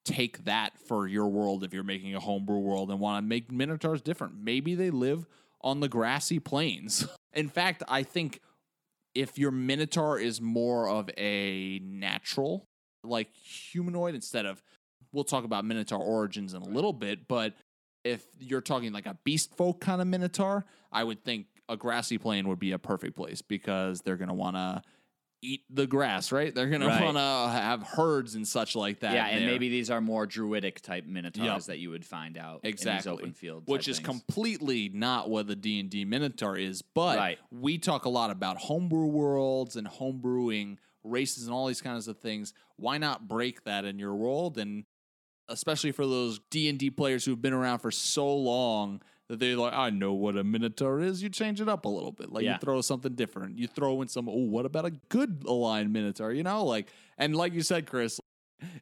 take 0.05 0.45
that 0.45 0.77
for 0.77 1.07
your 1.07 1.27
world 1.27 1.63
if 1.63 1.73
you're 1.73 1.83
making 1.83 2.15
a 2.15 2.19
homebrew 2.19 2.59
world 2.59 2.91
and 2.91 2.99
want 2.99 3.23
to 3.23 3.27
make 3.27 3.51
minotaurs 3.51 4.01
different. 4.01 4.35
Maybe 4.39 4.75
they 4.75 4.91
live 4.91 5.25
on 5.61 5.79
the 5.79 5.89
grassy 5.89 6.39
plains. 6.39 7.07
In 7.33 7.49
fact, 7.49 7.83
I 7.87 8.03
think 8.03 8.39
if 9.15 9.37
your 9.37 9.51
minotaur 9.51 10.19
is 10.19 10.39
more 10.39 10.87
of 10.87 11.09
a 11.17 11.79
natural 11.83 12.65
like 13.03 13.33
humanoid 13.33 14.15
instead 14.15 14.45
of 14.45 14.61
we'll 15.15 15.23
talk 15.23 15.45
about 15.45 15.63
minotaur 15.65 15.99
origins 15.99 16.53
in 16.53 16.61
a 16.61 16.67
little 16.67 16.93
bit, 16.93 17.27
but 17.27 17.53
if 18.03 18.23
you're 18.39 18.61
talking 18.61 18.91
like 18.91 19.05
a 19.07 19.17
beast 19.23 19.55
folk 19.55 19.79
kind 19.79 20.01
of 20.01 20.07
minotaur, 20.07 20.65
I 20.91 21.03
would 21.03 21.23
think 21.23 21.47
a 21.69 21.77
grassy 21.77 22.17
plain 22.19 22.47
would 22.49 22.59
be 22.59 22.73
a 22.73 22.77
perfect 22.77 23.15
place 23.15 23.41
because 23.41 24.01
they're 24.01 24.17
going 24.17 24.27
to 24.27 24.35
want 24.35 24.57
to 24.57 24.83
eat 25.41 25.61
the 25.69 25.87
grass, 25.87 26.31
right? 26.31 26.53
They're 26.53 26.67
going 26.69 26.81
Right. 26.81 26.97
to 26.99 27.03
want 27.05 27.17
to 27.17 27.51
have 27.57 27.81
herds 27.83 28.35
and 28.35 28.47
such 28.47 28.75
like 28.75 28.99
that. 28.99 29.13
yeah, 29.13 29.27
and 29.27 29.41
there. 29.43 29.47
maybe 29.51 29.69
these 29.69 29.89
are 29.89 30.01
more 30.01 30.25
druidic 30.25 30.81
type 30.81 31.05
minotaurs 31.05 31.45
Yep. 31.45 31.61
that 31.63 31.79
you 31.79 31.91
would 31.91 32.05
find 32.05 32.37
out 32.37 32.59
exactly 32.63 33.13
open 33.13 33.31
fields, 33.33 33.67
which 33.67 33.87
is 33.87 33.97
things. 33.97 34.05
completely 34.07 34.89
not 34.89 35.29
what 35.29 35.47
the 35.47 35.55
d&d 35.55 36.03
minotaur 36.05 36.57
is 36.57 36.81
but 36.81 37.17
Right. 37.17 37.39
we 37.51 37.77
talk 37.77 38.05
a 38.05 38.09
lot 38.09 38.31
about 38.31 38.57
homebrew 38.57 39.05
worlds 39.05 39.75
and 39.75 39.87
homebrewing 39.87 40.77
races 41.03 41.45
and 41.45 41.53
all 41.53 41.67
these 41.67 41.81
kinds 41.81 42.07
of 42.07 42.17
things 42.17 42.53
why 42.77 42.97
not 42.97 43.27
break 43.27 43.63
that 43.65 43.85
in 43.85 43.99
your 43.99 44.15
world 44.15 44.57
and 44.57 44.85
especially 45.49 45.91
for 45.91 46.05
those 46.05 46.39
d&d 46.49 46.89
players 46.91 47.25
who've 47.25 47.41
been 47.41 47.53
around 47.53 47.79
for 47.79 47.91
so 47.91 48.33
long 48.35 49.01
that 49.27 49.39
they're 49.39 49.55
like 49.55 49.73
i 49.73 49.89
know 49.89 50.13
what 50.13 50.37
a 50.37 50.43
minotaur 50.43 50.99
is 50.99 51.21
you 51.23 51.29
change 51.29 51.59
it 51.61 51.69
up 51.69 51.85
a 51.85 51.89
little 51.89 52.11
bit 52.11 52.31
like 52.31 52.43
Yeah. 52.43 52.53
you 52.53 52.57
throw 52.59 52.81
something 52.81 53.13
different 53.15 53.57
you 53.57 53.67
throw 53.67 54.01
in 54.01 54.07
some 54.07 54.27
oh 54.29 54.33
what 54.45 54.65
about 54.65 54.85
a 54.85 54.91
good 55.09 55.43
aligned 55.47 55.91
minotaur 55.93 56.31
you 56.31 56.43
know 56.43 56.63
like 56.65 56.87
and 57.17 57.35
like 57.35 57.53
you 57.53 57.61
said 57.61 57.87
chris 57.87 58.19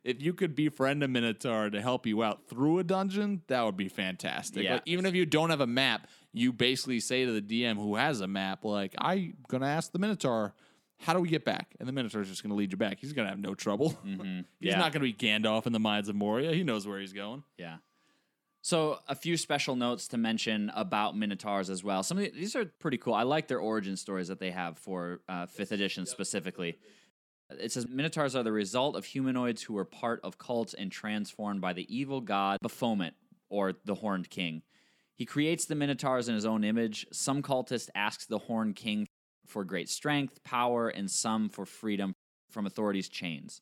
if 0.03 0.21
you 0.21 0.33
could 0.33 0.55
befriend 0.55 1.03
a 1.03 1.07
minotaur 1.07 1.69
to 1.69 1.81
help 1.81 2.05
you 2.05 2.21
out 2.23 2.47
through 2.47 2.77
a 2.77 2.83
dungeon, 2.83 3.41
that 3.47 3.63
would 3.65 3.75
be 3.75 3.89
fantastic. 3.89 4.63
Yeah. 4.63 4.73
Like 4.75 4.83
even 4.85 5.05
if 5.07 5.15
you 5.15 5.25
don't 5.25 5.49
have 5.49 5.61
a 5.61 5.67
map, 5.67 6.07
you 6.31 6.53
basically 6.53 6.99
say 6.99 7.25
to 7.25 7.31
the 7.31 7.41
DM 7.41 7.77
who 7.77 7.95
has 7.95 8.21
a 8.21 8.27
map, 8.27 8.63
like, 8.63 8.93
I'm 8.99 9.33
gonna 9.47 9.65
ask 9.65 9.91
the 9.91 9.97
minotaur, 9.97 10.53
how 11.03 11.13
do 11.13 11.19
we 11.19 11.29
get 11.29 11.45
back? 11.45 11.75
And 11.79 11.87
the 11.87 11.91
minotaur's 11.93 12.29
just 12.29 12.41
gonna 12.43 12.55
lead 12.55 12.71
you 12.71 12.77
back. 12.77 12.99
He's 12.99 13.13
gonna 13.13 13.29
have 13.29 13.39
no 13.39 13.53
trouble. 13.55 13.89
He's 14.03 14.17
Mm-hmm. 14.17 14.39
Yeah. 14.59 14.79
not 14.79 14.91
gonna 14.93 15.03
be 15.03 15.13
Gandalf 15.13 15.65
in 15.67 15.73
the 15.73 15.79
mines 15.79 16.09
of 16.09 16.15
Moria. 16.15 16.53
He 16.53 16.63
knows 16.63 16.87
where 16.87 16.99
he's 16.99 17.13
going. 17.13 17.43
Yeah. 17.57 17.77
So 18.61 18.99
a 19.09 19.15
few 19.15 19.35
special 19.35 19.75
notes 19.75 20.07
to 20.09 20.17
mention 20.17 20.71
about 20.73 21.17
Minotaurs 21.17 21.69
as 21.69 21.83
well. 21.83 22.01
Some 22.01 22.17
of 22.17 22.23
the, 22.23 22.29
these 22.31 22.55
are 22.55 22.63
pretty 22.79 22.97
cool. 22.97 23.13
I 23.13 23.23
like 23.23 23.49
their 23.49 23.59
origin 23.59 23.97
stories 23.97 24.29
that 24.29 24.39
they 24.39 24.51
have 24.51 24.77
for 24.77 25.19
uh, 25.27 25.47
fifth 25.47 25.73
edition 25.73 26.05
specifically. 26.05 26.77
It 27.49 27.73
says 27.73 27.87
Minotaurs 27.89 28.35
are 28.37 28.43
the 28.43 28.53
result 28.53 28.95
of 28.95 29.03
humanoids 29.03 29.61
who 29.63 29.73
were 29.73 29.83
part 29.85 30.21
of 30.23 30.37
cults 30.37 30.73
and 30.73 30.89
transformed 30.91 31.59
by 31.59 31.73
the 31.73 31.85
evil 31.93 32.21
god 32.21 32.59
Baphomet, 32.61 33.15
or 33.49 33.73
the 33.83 33.95
Horned 33.95 34.29
King. 34.29 34.61
He 35.15 35.25
creates 35.25 35.65
the 35.65 35.75
Minotaurs 35.75 36.29
in 36.29 36.33
his 36.35 36.45
own 36.45 36.63
image. 36.63 37.05
Some 37.11 37.43
cultist 37.43 37.89
asks 37.93 38.25
the 38.25 38.39
Horned 38.39 38.77
King 38.77 39.07
for 39.45 39.63
great 39.63 39.89
strength, 39.89 40.43
power, 40.43 40.89
and 40.89 41.09
some 41.09 41.49
for 41.49 41.65
freedom 41.65 42.13
from 42.49 42.65
authority's 42.65 43.09
chains. 43.09 43.61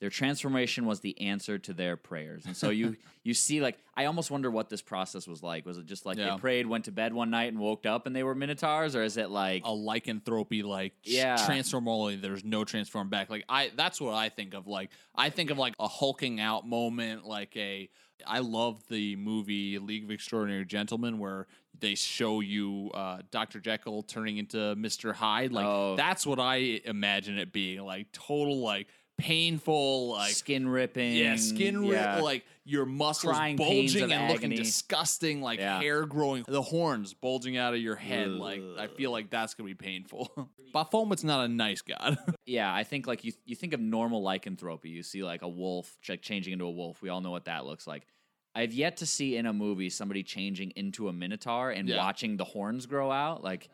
Their 0.00 0.10
transformation 0.10 0.86
was 0.86 1.00
the 1.00 1.20
answer 1.20 1.58
to 1.58 1.72
their 1.72 1.96
prayers. 1.96 2.46
And 2.46 2.56
so 2.56 2.70
you 2.70 2.96
you 3.24 3.34
see 3.34 3.60
like 3.60 3.78
I 3.96 4.04
almost 4.04 4.30
wonder 4.30 4.48
what 4.48 4.68
this 4.68 4.80
process 4.80 5.26
was 5.26 5.42
like. 5.42 5.66
Was 5.66 5.76
it 5.76 5.86
just 5.86 6.06
like 6.06 6.16
Yeah. 6.18 6.34
they 6.34 6.38
prayed, 6.40 6.66
went 6.68 6.84
to 6.84 6.92
bed 6.92 7.12
one 7.12 7.30
night 7.30 7.48
and 7.48 7.58
woke 7.58 7.84
up 7.84 8.06
and 8.06 8.14
they 8.14 8.22
were 8.22 8.36
minotaurs 8.36 8.94
or 8.94 9.02
is 9.02 9.16
it 9.16 9.28
like 9.28 9.62
A 9.64 9.72
lycanthropy, 9.72 10.62
like 10.62 10.92
Yeah. 11.02 11.36
transform 11.44 11.88
only. 11.88 12.14
There's 12.14 12.44
no 12.44 12.64
transform 12.64 13.08
back. 13.08 13.28
Like 13.28 13.44
I, 13.48 13.72
that's 13.74 14.00
what 14.00 14.14
I 14.14 14.28
think 14.28 14.54
of. 14.54 14.68
Like 14.68 14.90
I 15.16 15.30
think 15.30 15.50
of 15.50 15.58
like 15.58 15.74
a 15.80 15.88
hulking 15.88 16.38
out 16.38 16.64
moment, 16.66 17.24
like 17.24 17.56
a. 17.56 17.90
I 18.26 18.40
love 18.40 18.82
the 18.88 19.16
movie 19.16 19.78
League 19.78 20.04
of 20.04 20.10
Extraordinary 20.10 20.64
Gentlemen 20.64 21.18
where 21.18 21.46
they 21.78 21.94
show 21.94 22.40
you 22.40 22.90
uh, 22.94 23.18
Dr. 23.30 23.60
Jekyll 23.60 24.02
turning 24.02 24.38
into 24.38 24.56
Mr. 24.76 25.14
Hyde. 25.14 25.52
Like 25.52 25.66
Oh. 25.66 25.94
that's 25.96 26.26
what 26.26 26.40
I 26.40 26.80
imagine 26.84 27.38
it 27.38 27.52
being. 27.52 27.80
Like 27.80 28.10
total 28.12 28.58
like 28.60 28.88
painful 29.18 30.10
like 30.12 30.32
skin 30.32 30.68
ripping? 30.68 31.14
yeah, 31.14 31.36
skin 31.36 31.80
rip, 31.82 31.92
yeah. 31.92 32.20
like 32.20 32.44
your 32.64 32.86
muscles 32.86 33.32
Crying 33.34 33.56
bulging 33.56 34.10
and 34.12 34.32
looking 34.32 34.50
disgusting, 34.50 35.40
like 35.42 35.58
Yeah. 35.58 35.80
hair 35.80 36.06
growing, 36.06 36.44
the 36.46 36.62
horns 36.62 37.14
bulging 37.14 37.56
out 37.56 37.74
of 37.74 37.80
your 37.80 37.96
head. 37.96 38.28
Like 38.30 38.62
I 38.78 38.86
feel 38.86 39.10
like 39.10 39.30
that's 39.30 39.54
gonna 39.54 39.66
be 39.68 39.74
painful. 39.74 40.48
Baphomet's 40.74 41.24
not 41.24 41.44
a 41.44 41.48
nice 41.48 41.80
god. 41.82 42.18
yeah, 42.46 42.72
I 42.72 42.84
think 42.84 43.06
like 43.06 43.24
you 43.24 43.32
you 43.44 43.56
think 43.56 43.72
of 43.74 43.80
normal 43.80 44.22
lycanthropy. 44.22 44.90
You 44.90 45.02
see 45.02 45.22
like 45.24 45.42
a 45.42 45.48
wolf 45.48 45.96
like 46.08 46.22
changing 46.22 46.52
into 46.52 46.64
a 46.66 46.70
wolf. 46.70 47.02
We 47.02 47.08
all 47.08 47.20
know 47.20 47.30
what 47.30 47.46
that 47.46 47.64
looks 47.64 47.86
like. 47.86 48.06
I've 48.54 48.72
yet 48.72 48.98
to 48.98 49.06
see 49.06 49.36
in 49.36 49.46
a 49.46 49.52
movie 49.52 49.88
somebody 49.90 50.22
changing 50.22 50.72
into 50.74 51.08
a 51.08 51.12
minotaur 51.12 51.70
and 51.70 51.88
Yeah. 51.88 51.98
watching 51.98 52.36
the 52.36 52.44
horns 52.44 52.86
grow 52.86 53.10
out. 53.10 53.42
Like 53.44 53.68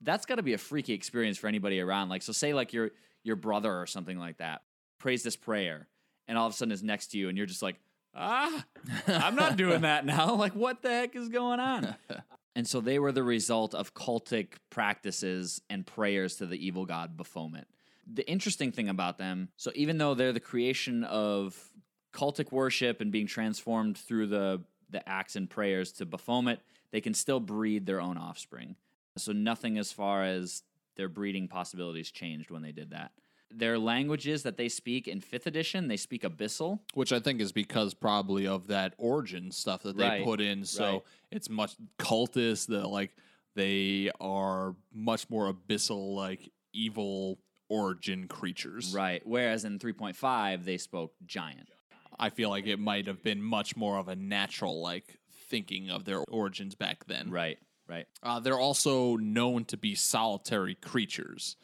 that's 0.00 0.26
got 0.26 0.36
to 0.36 0.42
be 0.42 0.52
a 0.54 0.58
freaky 0.58 0.92
experience 0.92 1.38
for 1.38 1.46
anybody 1.46 1.80
around. 1.80 2.08
Like 2.08 2.22
so 2.22 2.32
say 2.32 2.52
like 2.52 2.72
your 2.72 2.90
your 3.22 3.36
brother 3.36 3.72
or 3.72 3.86
something 3.86 4.18
like 4.18 4.38
that 4.38 4.62
prays 5.04 5.22
this 5.22 5.36
prayer 5.36 5.86
and 6.26 6.38
all 6.38 6.46
of 6.46 6.54
a 6.54 6.56
sudden 6.56 6.72
is 6.72 6.82
next 6.82 7.08
to 7.08 7.18
you 7.18 7.28
and 7.28 7.36
you're 7.36 7.46
just 7.46 7.60
like, 7.60 7.76
"Ah, 8.14 8.64
I'm 9.06 9.34
not 9.34 9.58
doing 9.58 9.82
that 9.82 10.06
now. 10.06 10.34
Like 10.44 10.54
what 10.54 10.80
the 10.80 10.88
heck 10.88 11.14
is 11.14 11.28
going 11.28 11.60
on?" 11.60 11.94
And 12.56 12.68
so 12.68 12.80
they 12.80 13.00
were 13.00 13.10
the 13.10 13.24
result 13.24 13.74
of 13.74 13.94
cultic 13.94 14.58
practices 14.70 15.60
and 15.68 15.84
prayers 15.84 16.36
to 16.36 16.46
the 16.46 16.54
evil 16.64 16.86
god 16.86 17.16
Baphomet. 17.16 17.66
The 18.06 18.24
interesting 18.30 18.70
thing 18.70 18.88
about 18.88 19.18
them, 19.18 19.48
so 19.56 19.72
even 19.74 19.98
though 19.98 20.14
they're 20.14 20.32
the 20.32 20.38
creation 20.38 21.02
of 21.02 21.58
cultic 22.12 22.52
worship 22.52 23.00
and 23.00 23.10
being 23.10 23.26
transformed 23.26 23.98
through 23.98 24.28
the 24.28 24.62
the 24.88 25.06
acts 25.08 25.34
and 25.34 25.50
prayers 25.50 25.90
to 25.94 26.06
Baphomet, 26.06 26.60
they 26.92 27.00
can 27.00 27.12
still 27.12 27.40
breed 27.40 27.84
their 27.86 28.00
own 28.00 28.16
offspring. 28.16 28.76
So 29.18 29.32
nothing 29.32 29.76
as 29.76 29.90
far 29.90 30.24
as 30.24 30.62
their 30.96 31.08
breeding 31.08 31.48
possibilities 31.48 32.12
changed 32.12 32.52
when 32.52 32.62
they 32.62 32.72
did 32.72 32.90
that. 32.90 33.10
Their 33.50 33.78
languages 33.78 34.42
that 34.42 34.56
they 34.56 34.68
speak 34.68 35.06
in 35.06 35.20
5th 35.20 35.46
edition, 35.46 35.88
they 35.88 35.96
speak 35.96 36.22
Abyssal. 36.22 36.80
Which 36.94 37.12
I 37.12 37.20
think 37.20 37.40
is 37.40 37.52
because 37.52 37.94
probably 37.94 38.46
of 38.46 38.66
that 38.68 38.94
origin 38.98 39.50
stuff 39.52 39.82
that 39.82 39.96
they 39.96 40.08
Right, 40.08 40.24
put 40.24 40.40
in. 40.40 40.64
So 40.64 40.84
right. 40.84 41.02
it's 41.30 41.48
much 41.48 41.76
cultist 41.98 42.66
that 42.68 42.88
like 42.88 43.14
they 43.54 44.10
are 44.20 44.74
much 44.92 45.30
more 45.30 45.52
abyssal, 45.52 46.14
like 46.14 46.50
evil 46.72 47.38
origin 47.68 48.26
creatures. 48.28 48.92
Right. 48.94 49.22
Whereas 49.24 49.64
in 49.64 49.78
3.5, 49.78 50.64
they 50.64 50.78
spoke 50.78 51.14
giant. 51.24 51.68
I 52.18 52.30
feel 52.30 52.50
like 52.50 52.66
it 52.66 52.78
might 52.78 53.06
have 53.06 53.22
been 53.22 53.42
much 53.42 53.76
more 53.76 53.98
of 53.98 54.08
a 54.08 54.16
natural 54.16 54.80
like 54.80 55.18
thinking 55.48 55.90
of 55.90 56.04
their 56.04 56.20
origins 56.30 56.74
back 56.74 57.06
then. 57.06 57.30
Right. 57.30 57.58
Right. 57.88 58.06
Uh, 58.22 58.40
they're 58.40 58.58
also 58.58 59.16
known 59.16 59.64
to 59.66 59.76
be 59.76 59.94
solitary 59.94 60.74
creatures. 60.74 61.56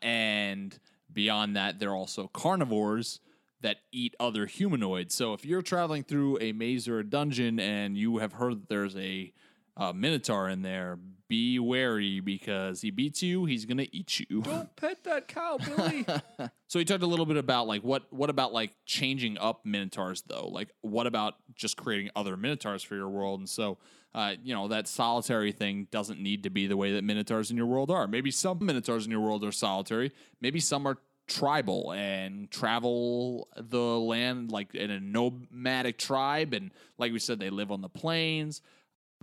And 0.00 0.78
beyond 1.12 1.56
that, 1.56 1.78
they're 1.78 1.94
also 1.94 2.28
carnivores 2.28 3.20
that 3.60 3.78
eat 3.90 4.14
other 4.20 4.46
humanoids. 4.46 5.14
So 5.14 5.32
if 5.32 5.44
you're 5.44 5.62
traveling 5.62 6.04
through 6.04 6.38
a 6.40 6.52
maze 6.52 6.88
or 6.88 6.98
a 6.98 7.04
dungeon 7.04 7.58
and 7.58 7.96
you 7.96 8.18
have 8.18 8.34
heard 8.34 8.62
that 8.62 8.68
there's 8.68 8.96
a 8.96 9.32
uh, 9.76 9.92
minotaur 9.92 10.48
in 10.48 10.62
there, 10.62 10.98
be 11.28 11.58
wary 11.58 12.20
because 12.20 12.80
he 12.80 12.90
beats 12.90 13.22
you, 13.22 13.44
he's 13.44 13.64
going 13.64 13.78
to 13.78 13.96
eat 13.96 14.20
you. 14.20 14.40
Don't 14.42 14.74
pet 14.76 15.02
that 15.04 15.28
cow, 15.28 15.58
Billy. 15.58 16.06
So 16.68 16.80
he 16.80 16.84
talked 16.84 17.04
a 17.04 17.06
little 17.06 17.26
bit 17.26 17.36
about 17.36 17.68
like 17.68 17.82
what 17.82 18.12
what 18.12 18.28
about 18.28 18.52
like 18.52 18.72
changing 18.86 19.38
up 19.38 19.64
minotaurs 19.64 20.22
though? 20.26 20.48
Like 20.48 20.70
what 20.80 21.06
about 21.06 21.34
just 21.54 21.76
creating 21.76 22.10
other 22.16 22.36
minotaurs 22.36 22.82
for 22.82 22.96
your 22.96 23.08
world? 23.08 23.38
And 23.38 23.48
so 23.48 23.78
uh, 24.16 24.34
you 24.42 24.52
know 24.52 24.66
that 24.66 24.88
solitary 24.88 25.52
thing 25.52 25.86
doesn't 25.92 26.18
need 26.18 26.42
to 26.42 26.50
be 26.50 26.66
the 26.66 26.76
way 26.76 26.92
that 26.94 27.04
minotaurs 27.04 27.52
in 27.52 27.56
your 27.56 27.66
world 27.66 27.92
are. 27.92 28.08
Maybe 28.08 28.32
some 28.32 28.58
minotaurs 28.60 29.04
in 29.04 29.12
your 29.12 29.20
world 29.20 29.44
are 29.44 29.52
solitary. 29.52 30.10
Maybe 30.40 30.58
some 30.58 30.86
are 30.88 30.98
tribal 31.28 31.92
and 31.92 32.50
travel 32.50 33.48
the 33.56 33.78
land 33.78 34.50
like 34.50 34.74
in 34.74 34.90
a 34.90 34.98
nomadic 34.98 35.98
tribe 35.98 36.52
and 36.52 36.72
like 36.98 37.12
we 37.12 37.18
said 37.20 37.38
they 37.38 37.50
live 37.50 37.70
on 37.70 37.80
the 37.80 37.88
plains. 37.88 38.60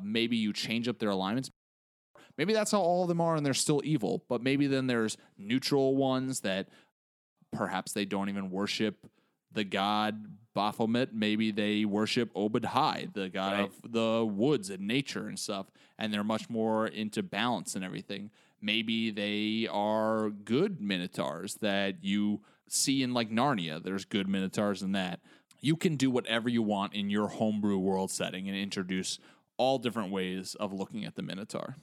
Maybe 0.02 0.38
you 0.38 0.54
change 0.54 0.88
up 0.88 1.00
their 1.00 1.10
alignments 1.10 1.50
maybe 2.36 2.52
that's 2.52 2.72
how 2.72 2.80
all 2.80 3.04
of 3.04 3.08
them 3.10 3.22
are 3.22 3.36
and 3.36 3.46
they're 3.46 3.54
still 3.54 3.80
evil 3.84 4.24
but 4.28 4.42
maybe 4.42 4.66
then 4.66 4.88
there's 4.88 5.18
neutral 5.38 5.96
ones 5.96 6.40
that 6.40 6.68
perhaps 7.52 7.94
they 7.94 8.06
don't 8.06 8.28
even 8.28 8.50
worship 8.50 9.06
the 9.52 9.64
god 9.64 10.26
Baphomet. 10.54 11.14
Maybe 11.14 11.52
they 11.52 11.86
worship 11.86 12.34
Obad-Hai, 12.34 13.08
the 13.14 13.30
god 13.30 13.54
Right. 13.54 13.72
of 13.84 13.92
the 13.92 14.26
woods 14.26 14.70
and 14.70 14.88
nature 14.88 15.28
and 15.28 15.38
stuff, 15.38 15.68
and 15.98 16.14
they're 16.14 16.24
much 16.24 16.50
more 16.50 16.88
into 16.88 17.24
balance 17.24 17.76
and 17.76 17.84
everything. 17.84 18.30
Maybe 18.62 19.12
they 19.12 19.68
are 19.70 20.30
good 20.30 20.80
minotaurs 20.80 21.56
that 21.56 22.04
you 22.04 22.42
see 22.70 23.04
in 23.04 23.14
like 23.14 23.30
Narnia. 23.30 23.82
There's 23.84 24.06
good 24.06 24.28
minotaurs 24.28 24.82
in 24.82 24.94
that. 24.94 25.20
You 25.60 25.76
can 25.76 25.96
do 25.96 26.12
whatever 26.12 26.50
you 26.50 26.62
want 26.62 26.94
in 26.94 27.10
your 27.10 27.30
homebrew 27.30 27.78
world 27.78 28.12
setting 28.12 28.48
and 28.48 28.58
introduce 28.58 29.20
all 29.58 29.78
different 29.78 30.12
ways 30.12 30.56
of 30.56 30.74
looking 30.74 31.06
at 31.06 31.16
the 31.16 31.22
minotaur. 31.22 31.76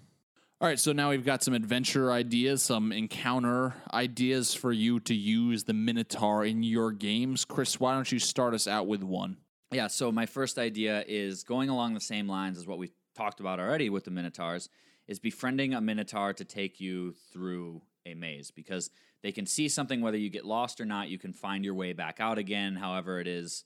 All 0.63 0.69
right, 0.69 0.79
so 0.79 0.93
now 0.93 1.09
we've 1.09 1.25
got 1.25 1.43
some 1.43 1.55
adventure 1.55 2.13
ideas, 2.13 2.63
some 2.63 2.93
encounter 2.93 3.77
ideas 3.95 4.53
for 4.53 4.73
you 4.73 5.01
to 5.01 5.15
use 5.15 5.65
the 5.65 5.73
Minotaur 5.73 6.45
in 6.45 6.63
your 6.63 6.93
games. 6.93 7.47
Chris, 7.47 7.81
why 7.81 7.95
don't 7.95 8.13
you 8.13 8.19
start 8.19 8.53
us 8.53 8.69
out 8.69 8.87
with 8.87 9.03
one? 9.03 9.39
Yeah, 9.73 9.87
so 9.87 10.13
my 10.13 10.27
first 10.27 10.59
idea 10.59 11.03
is 11.09 11.45
going 11.45 11.71
along 11.71 11.95
the 11.95 12.01
same 12.01 12.29
lines 12.29 12.59
as 12.59 12.67
what 12.67 12.77
we 12.77 12.93
talked 13.17 13.41
about 13.41 13.59
already 13.59 13.89
with 13.89 14.05
the 14.05 14.11
Minotaurs, 14.11 14.69
is 15.09 15.19
befriending 15.19 15.73
a 15.73 15.81
Minotaur 15.81 16.35
to 16.35 16.45
take 16.45 16.79
you 16.79 17.15
through 17.33 17.81
a 18.05 18.13
maze 18.13 18.51
because 18.51 18.91
they 19.23 19.33
can 19.33 19.47
see 19.47 19.67
something 19.67 20.03
whether 20.03 20.19
you 20.19 20.29
get 20.29 20.45
lost 20.45 20.79
or 20.79 20.85
not, 20.85 21.09
you 21.09 21.19
can 21.19 21.33
find 21.33 21.65
your 21.65 21.75
way 21.75 21.95
back 21.95 22.21
out 22.21 22.37
again, 22.37 22.77
however 22.77 23.19
it 23.19 23.27
is 23.27 23.65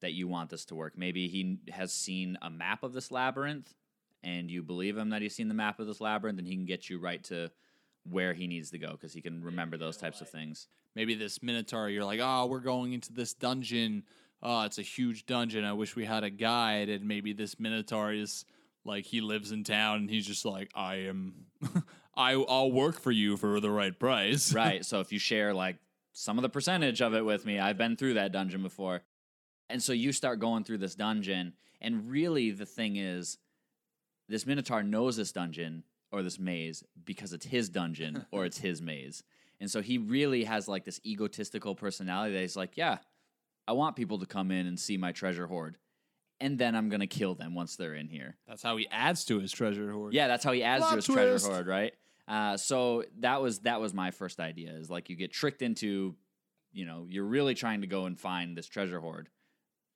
that 0.00 0.12
you 0.12 0.28
want 0.28 0.50
this 0.50 0.64
to 0.66 0.74
work. 0.74 0.94
Maybe 0.96 1.28
he 1.28 1.58
has 1.72 1.92
seen 1.92 2.36
a 2.42 2.50
map 2.50 2.82
of 2.82 2.92
this 2.92 3.10
labyrinth 3.10 3.74
and 4.22 4.50
you 4.50 4.62
believe 4.62 4.96
him 4.96 5.10
that 5.10 5.22
he's 5.22 5.34
seen 5.34 5.48
the 5.48 5.54
map 5.54 5.78
of 5.78 5.86
this 5.86 6.00
labyrinth 6.00 6.38
and 6.38 6.48
he 6.48 6.54
can 6.54 6.64
get 6.64 6.88
you 6.88 6.98
right 6.98 7.22
to 7.24 7.50
where 8.08 8.34
he 8.34 8.46
needs 8.46 8.70
to 8.70 8.78
go 8.78 8.92
because 8.92 9.12
he 9.12 9.20
can 9.20 9.42
remember 9.42 9.76
those 9.76 9.96
types 9.96 10.20
of 10.20 10.28
things. 10.28 10.68
Maybe 10.94 11.14
this 11.14 11.42
Minotaur, 11.42 11.88
you're 11.88 12.04
like, 12.04 12.20
oh, 12.22 12.46
we're 12.46 12.60
going 12.60 12.92
into 12.92 13.12
this 13.12 13.34
dungeon. 13.34 14.04
Oh, 14.42 14.62
it's 14.62 14.78
a 14.78 14.82
huge 14.82 15.26
dungeon. 15.26 15.64
I 15.64 15.72
wish 15.72 15.96
we 15.96 16.04
had 16.04 16.24
a 16.24 16.30
guide. 16.30 16.88
And 16.88 17.06
maybe 17.06 17.32
this 17.32 17.58
Minotaur 17.58 18.12
is 18.12 18.44
like, 18.84 19.04
he 19.04 19.20
lives 19.20 19.52
in 19.52 19.64
town 19.64 19.98
and 19.98 20.10
he's 20.10 20.26
just 20.26 20.44
like, 20.44 20.70
I 20.74 20.96
am, 20.96 21.46
I, 22.16 22.32
I'll 22.32 22.70
work 22.70 23.00
for 23.00 23.10
you 23.10 23.36
for 23.36 23.60
the 23.60 23.70
right 23.70 23.98
price. 23.98 24.52
right. 24.52 24.84
So 24.84 25.00
if 25.00 25.12
you 25.12 25.18
share 25.18 25.54
like 25.54 25.76
some 26.12 26.38
of 26.38 26.42
the 26.42 26.48
percentage 26.48 27.00
of 27.02 27.14
it 27.14 27.24
with 27.24 27.44
me, 27.46 27.58
I've 27.58 27.78
been 27.78 27.96
through 27.96 28.14
that 28.14 28.32
dungeon 28.32 28.62
before. 28.62 29.02
And 29.68 29.82
so 29.82 29.92
you 29.92 30.12
start 30.12 30.38
going 30.38 30.64
through 30.64 30.78
this 30.78 30.94
dungeon. 30.94 31.54
And 31.80 32.08
really, 32.10 32.50
the 32.50 32.66
thing 32.66 32.96
is, 32.96 33.38
this 34.28 34.46
Minotaur 34.46 34.82
knows 34.82 35.16
this 35.16 35.32
dungeon 35.32 35.84
or 36.10 36.22
this 36.22 36.38
maze 36.38 36.84
because 37.04 37.32
it's 37.32 37.46
his 37.46 37.68
dungeon 37.68 38.26
or 38.32 38.44
it's 38.44 38.58
his 38.58 38.80
maze. 38.80 39.22
And 39.60 39.70
so 39.70 39.80
he 39.82 39.98
really 39.98 40.44
has 40.44 40.68
like 40.68 40.84
this 40.84 41.00
egotistical 41.04 41.74
personality 41.74 42.34
that 42.34 42.40
he's 42.40 42.56
like, 42.56 42.76
yeah, 42.76 42.98
I 43.66 43.72
want 43.72 43.96
people 43.96 44.18
to 44.18 44.26
come 44.26 44.50
in 44.50 44.66
and 44.66 44.78
see 44.78 44.96
my 44.96 45.12
treasure 45.12 45.46
hoard. 45.46 45.78
And 46.40 46.58
then 46.58 46.74
I'm 46.74 46.88
going 46.88 47.00
to 47.00 47.06
kill 47.06 47.34
them 47.34 47.54
once 47.54 47.76
they're 47.76 47.94
in 47.94 48.08
here. 48.08 48.36
That's 48.46 48.62
how 48.62 48.76
he 48.76 48.88
adds 48.90 49.24
to 49.26 49.38
his 49.38 49.52
treasure 49.52 49.90
hoard. 49.92 50.12
Yeah, 50.12 50.26
that's 50.28 50.44
how 50.44 50.52
he 50.52 50.62
adds 50.62 50.82
Plot 50.82 50.90
to 50.90 50.96
his 50.96 51.04
twist. 51.06 51.18
treasure 51.46 51.54
hoard, 51.54 51.66
right? 51.66 51.94
Uh, 52.26 52.56
so 52.56 53.04
that 53.20 53.40
was 53.40 53.60
that 53.60 53.80
was 53.80 53.94
my 53.94 54.10
first 54.10 54.40
idea. 54.40 54.72
Is 54.72 54.90
like 54.90 55.08
you 55.10 55.16
get 55.16 55.32
tricked 55.32 55.62
into, 55.62 56.16
you 56.72 56.86
know, 56.86 57.06
you're 57.08 57.24
really 57.24 57.54
trying 57.54 57.82
to 57.82 57.86
go 57.86 58.06
and 58.06 58.18
find 58.18 58.56
this 58.56 58.66
treasure 58.66 58.98
hoard, 58.98 59.28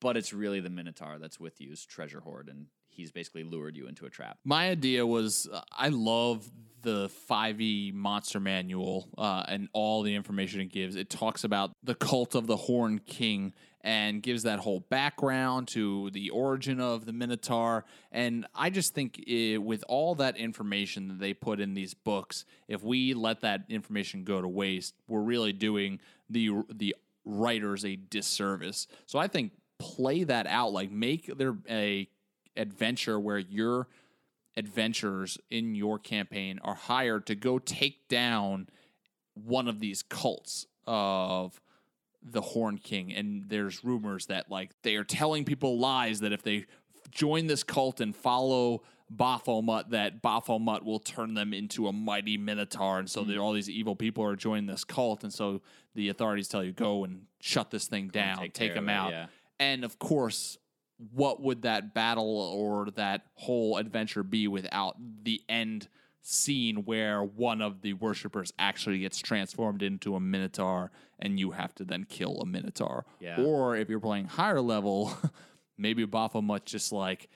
but 0.01 0.17
it's 0.17 0.33
really 0.33 0.61
the 0.61 0.71
Minotaur 0.71 1.19
that's 1.19 1.41
with 1.41 1.61
you's 1.61 1.85
treasure 1.85 2.21
hoard, 2.21 2.49
and 2.49 2.67
he's 2.89 3.13
basically 3.13 3.45
lured 3.45 3.77
you 3.77 3.87
into 3.87 4.07
a 4.07 4.11
trap. 4.11 4.39
My 4.45 4.71
idea 4.71 5.07
was 5.07 5.49
uh, 5.53 5.61
I 5.77 5.89
love 5.89 6.51
the 6.83 7.11
5e 7.29 7.93
monster 7.93 8.41
manual 8.41 9.09
uh, 9.19 9.45
and 9.49 9.69
all 9.73 10.03
the 10.03 10.15
information 10.15 10.61
it 10.61 10.73
gives. 10.73 10.97
It 10.97 11.11
talks 11.11 11.45
about 11.45 11.73
the 11.83 11.95
cult 11.95 12.35
of 12.35 12.47
the 12.47 12.57
Horn 12.57 13.01
King 13.01 13.53
and 13.83 14.23
gives 14.23 14.43
that 14.43 14.59
whole 14.59 14.81
background 14.81 15.69
to 15.69 16.11
the 16.11 16.31
origin 16.31 16.81
of 16.81 17.07
the 17.07 17.13
Minotaur. 17.13 17.85
And 18.11 18.47
I 18.55 18.71
just 18.71 18.95
think 18.95 19.23
eh, 19.29 19.57
with 19.57 19.85
all 19.89 20.17
that 20.17 20.37
information 20.37 21.09
that 21.09 21.21
they 21.21 21.33
put 21.33 21.61
in 21.61 21.75
these 21.75 21.95
books, 21.95 22.45
if 22.67 22.83
we 22.83 23.15
let 23.15 23.41
that 23.43 23.63
information 23.69 24.25
go 24.25 24.41
to 24.41 24.49
waste, 24.49 24.95
we're 25.07 25.21
really 25.21 25.53
doing 25.53 26.01
the 26.29 26.63
the 26.73 26.95
writers 27.25 27.85
a 27.85 27.95
disservice. 27.95 28.87
So 29.07 29.19
I 29.19 29.29
think 29.29 29.53
play 29.79 30.25
that 30.25 30.47
out, 30.47 30.73
like 30.73 30.91
make 30.91 31.37
there 31.37 31.57
a 31.69 32.09
adventure 32.57 33.19
where 33.19 33.39
your 33.39 33.89
adventurers 34.57 35.39
in 35.51 35.75
your 35.75 35.99
campaign 35.99 36.59
are 36.63 36.75
hired 36.75 37.27
to 37.27 37.35
go 37.35 37.59
take 37.59 38.09
down 38.09 38.69
one 39.35 39.69
of 39.69 39.79
these 39.79 40.03
cults 40.03 40.67
of 40.87 41.61
the 42.23 42.41
Horn 42.41 42.79
King. 42.79 43.15
And 43.15 43.45
there's 43.49 43.85
rumors 43.85 44.27
that 44.27 44.51
like 44.51 44.71
they 44.83 44.97
are 44.97 45.05
telling 45.05 45.45
people 45.45 45.79
lies 45.79 46.21
that 46.21 46.33
if 46.33 46.43
they 46.43 46.67
join 47.11 47.47
this 47.47 47.63
cult 47.63 48.01
and 48.01 48.15
follow 48.15 48.83
Baphomet, 49.11 49.91
that 49.91 50.21
Baphomet 50.21 50.85
will 50.85 50.99
turn 50.99 51.35
them 51.35 51.55
into 51.55 51.89
a 51.89 51.93
mighty 51.93 52.37
minotaur. 52.37 52.99
And 52.99 53.09
so 53.09 53.23
hmm. 53.23 53.31
there, 53.31 53.41
all 53.41 53.53
these 53.53 53.71
evil 53.71 53.97
people 53.97 54.25
are 54.25 54.37
joining 54.37 54.67
this 54.67 54.85
cult. 54.85 55.23
And 55.23 55.33
so 55.33 55.63
the 55.95 56.09
authorities 56.09 56.49
tell 56.49 56.63
you, 56.63 56.73
go 56.73 57.05
and 57.05 57.23
shut 57.41 57.71
this 57.71 57.87
thing 57.87 58.09
down, 58.09 58.39
take 58.39 58.53
take, 58.53 58.75
them 58.75 58.89
it, 58.89 58.93
out. 58.93 59.11
yeah. 59.11 59.27
And 59.61 59.85
of 59.85 59.99
course, 59.99 60.59
what 61.13 61.41
would 61.41 61.63
that 61.63 61.95
battle 61.95 62.37
or 62.55 62.91
that 62.93 63.27
whole 63.35 63.77
adventure 63.77 64.23
be 64.23 64.49
without 64.49 64.97
the 65.23 65.43
end 65.49 65.89
scene 66.21 66.85
where 66.85 67.23
one 67.23 67.63
of 67.63 67.81
the 67.83 67.95
worshippers 67.95 68.53
actually 68.59 68.99
gets 68.99 69.19
transformed 69.19 69.83
into 69.83 70.15
a 70.15 70.21
minotaur 70.21 70.91
and 71.19 71.39
you 71.39 71.53
have 71.53 71.75
to 71.77 71.85
then 71.85 72.05
kill 72.05 72.41
a 72.41 72.47
minotaur? 72.47 73.05
Yeah. 73.21 73.41
Or 73.41 73.77
if 73.77 73.89
you're 73.89 74.01
playing 74.01 74.27
higher 74.27 74.61
level, 74.61 75.13
maybe 75.79 76.05
Baphomet 76.05 76.67
just 76.67 76.93
like 76.93 77.29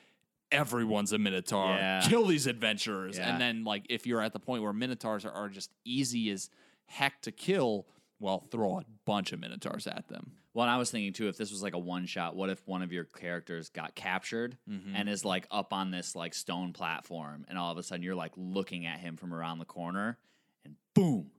everyone's 0.51 1.12
a 1.12 1.18
minotaur. 1.18 1.77
Yeah. 1.77 2.03
Kill 2.03 2.27
these 2.27 2.47
adventurers. 2.47 3.16
Yeah. 3.16 3.31
And 3.31 3.41
then 3.41 3.64
like 3.64 3.87
if 3.89 4.07
you're 4.07 4.20
at 4.20 4.33
the 4.33 4.41
point 4.41 4.62
where 4.62 4.73
minotaurs 4.73 5.25
are, 5.25 5.33
are 5.33 5.49
just 5.49 5.70
easy 5.85 6.31
as 6.31 6.51
heck 6.87 7.23
to 7.23 7.33
kill, 7.33 7.87
well, 8.18 8.47
throw 8.51 8.79
a 8.79 8.85
bunch 9.05 9.33
of 9.33 9.41
minotaurs 9.41 9.87
at 9.87 10.09
them. 10.09 10.33
Well, 10.55 10.64
and 10.64 10.70
I 10.70 10.76
was 10.76 10.90
thinking 10.90 11.12
too, 11.12 11.28
if 11.28 11.38
this 11.38 11.50
was 11.50 11.62
like 11.62 11.74
a 11.74 11.78
one 11.78 12.07
shot, 12.07 12.36
what 12.36 12.50
if 12.50 12.66
one 12.66 12.82
of 12.82 12.92
your 12.92 13.05
characters 13.05 13.70
got 13.70 13.94
captured 13.94 14.59
mm-hmm. 14.68 14.94
and 14.94 15.09
is 15.09 15.24
like 15.24 15.46
up 15.50 15.72
on 15.72 15.90
this 15.90 16.14
like 16.14 16.34
stone 16.34 16.72
platform, 16.72 17.46
and 17.48 17.57
all 17.57 17.72
of 17.72 17.78
a 17.78 17.82
sudden 17.82 18.03
you're 18.03 18.14
like 18.14 18.32
looking 18.36 18.84
at 18.84 19.00
him 19.00 19.16
from 19.16 19.32
around 19.32 19.59
the 19.59 19.64
corner, 19.64 20.18
and 20.64 20.74
boom, 20.94 21.30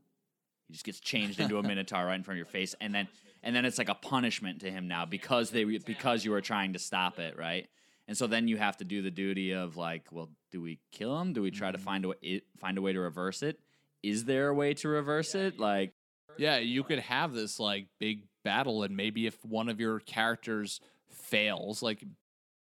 he 0.68 0.74
just 0.74 0.86
gets 0.86 1.00
changed 1.00 1.40
into 1.40 1.58
a 1.58 1.64
minotaur 1.68 2.06
right 2.06 2.16
in 2.16 2.24
front 2.24 2.36
of 2.36 2.40
your 2.40 2.46
face, 2.48 2.74
and 2.82 2.94
then 2.94 3.08
and 3.44 3.56
then 3.56 3.66
it's 3.66 3.78
like 3.78 3.90
a 3.90 3.96
punishment 3.96 4.62
to 4.62 4.72
him 4.72 4.88
now 4.88 5.06
because 5.06 5.52
they 5.52 5.64
because 5.64 6.26
you 6.26 6.32
were 6.32 6.42
trying 6.42 6.74
to 6.74 6.80
stop 6.80 7.20
it, 7.20 7.38
right? 7.38 7.68
And 8.08 8.18
so 8.18 8.28
then 8.28 8.48
you 8.48 8.58
have 8.58 8.78
to 8.78 8.84
do 8.84 9.02
the 9.02 9.12
duty 9.12 9.52
of 9.52 9.78
like, 9.78 10.08
well, 10.12 10.30
do 10.52 10.62
we 10.62 10.80
kill 10.92 11.20
him? 11.20 11.34
Do 11.34 11.42
we 11.42 11.52
try 11.52 11.72
to 11.72 11.78
mm-hmm. 11.78 11.86
find 11.86 12.06
a 12.06 12.08
way, 12.10 12.42
find 12.60 12.78
a 12.78 12.82
way 12.82 12.94
to 12.94 13.00
reverse 13.00 13.44
it? 13.44 13.60
Is 14.02 14.26
there 14.26 14.50
a 14.50 14.54
way 14.54 14.74
to 14.76 14.90
reverse 14.90 15.36
it? 15.36 15.60
Like, 15.60 15.94
Yeah, 16.38 16.58
you 16.58 16.84
could 16.84 17.00
have 17.00 17.32
this 17.32 17.60
like 17.60 17.88
big 18.00 18.24
battle, 18.44 18.84
and 18.84 18.96
maybe 18.96 19.28
if 19.28 19.44
one 19.46 19.70
of 19.70 19.80
your 19.80 20.00
characters 20.00 20.80
fails, 21.10 21.82
like 21.82 22.04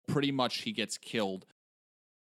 pretty 0.06 0.32
much 0.32 0.58
he 0.58 0.72
gets 0.72 0.98
killed. 0.98 1.46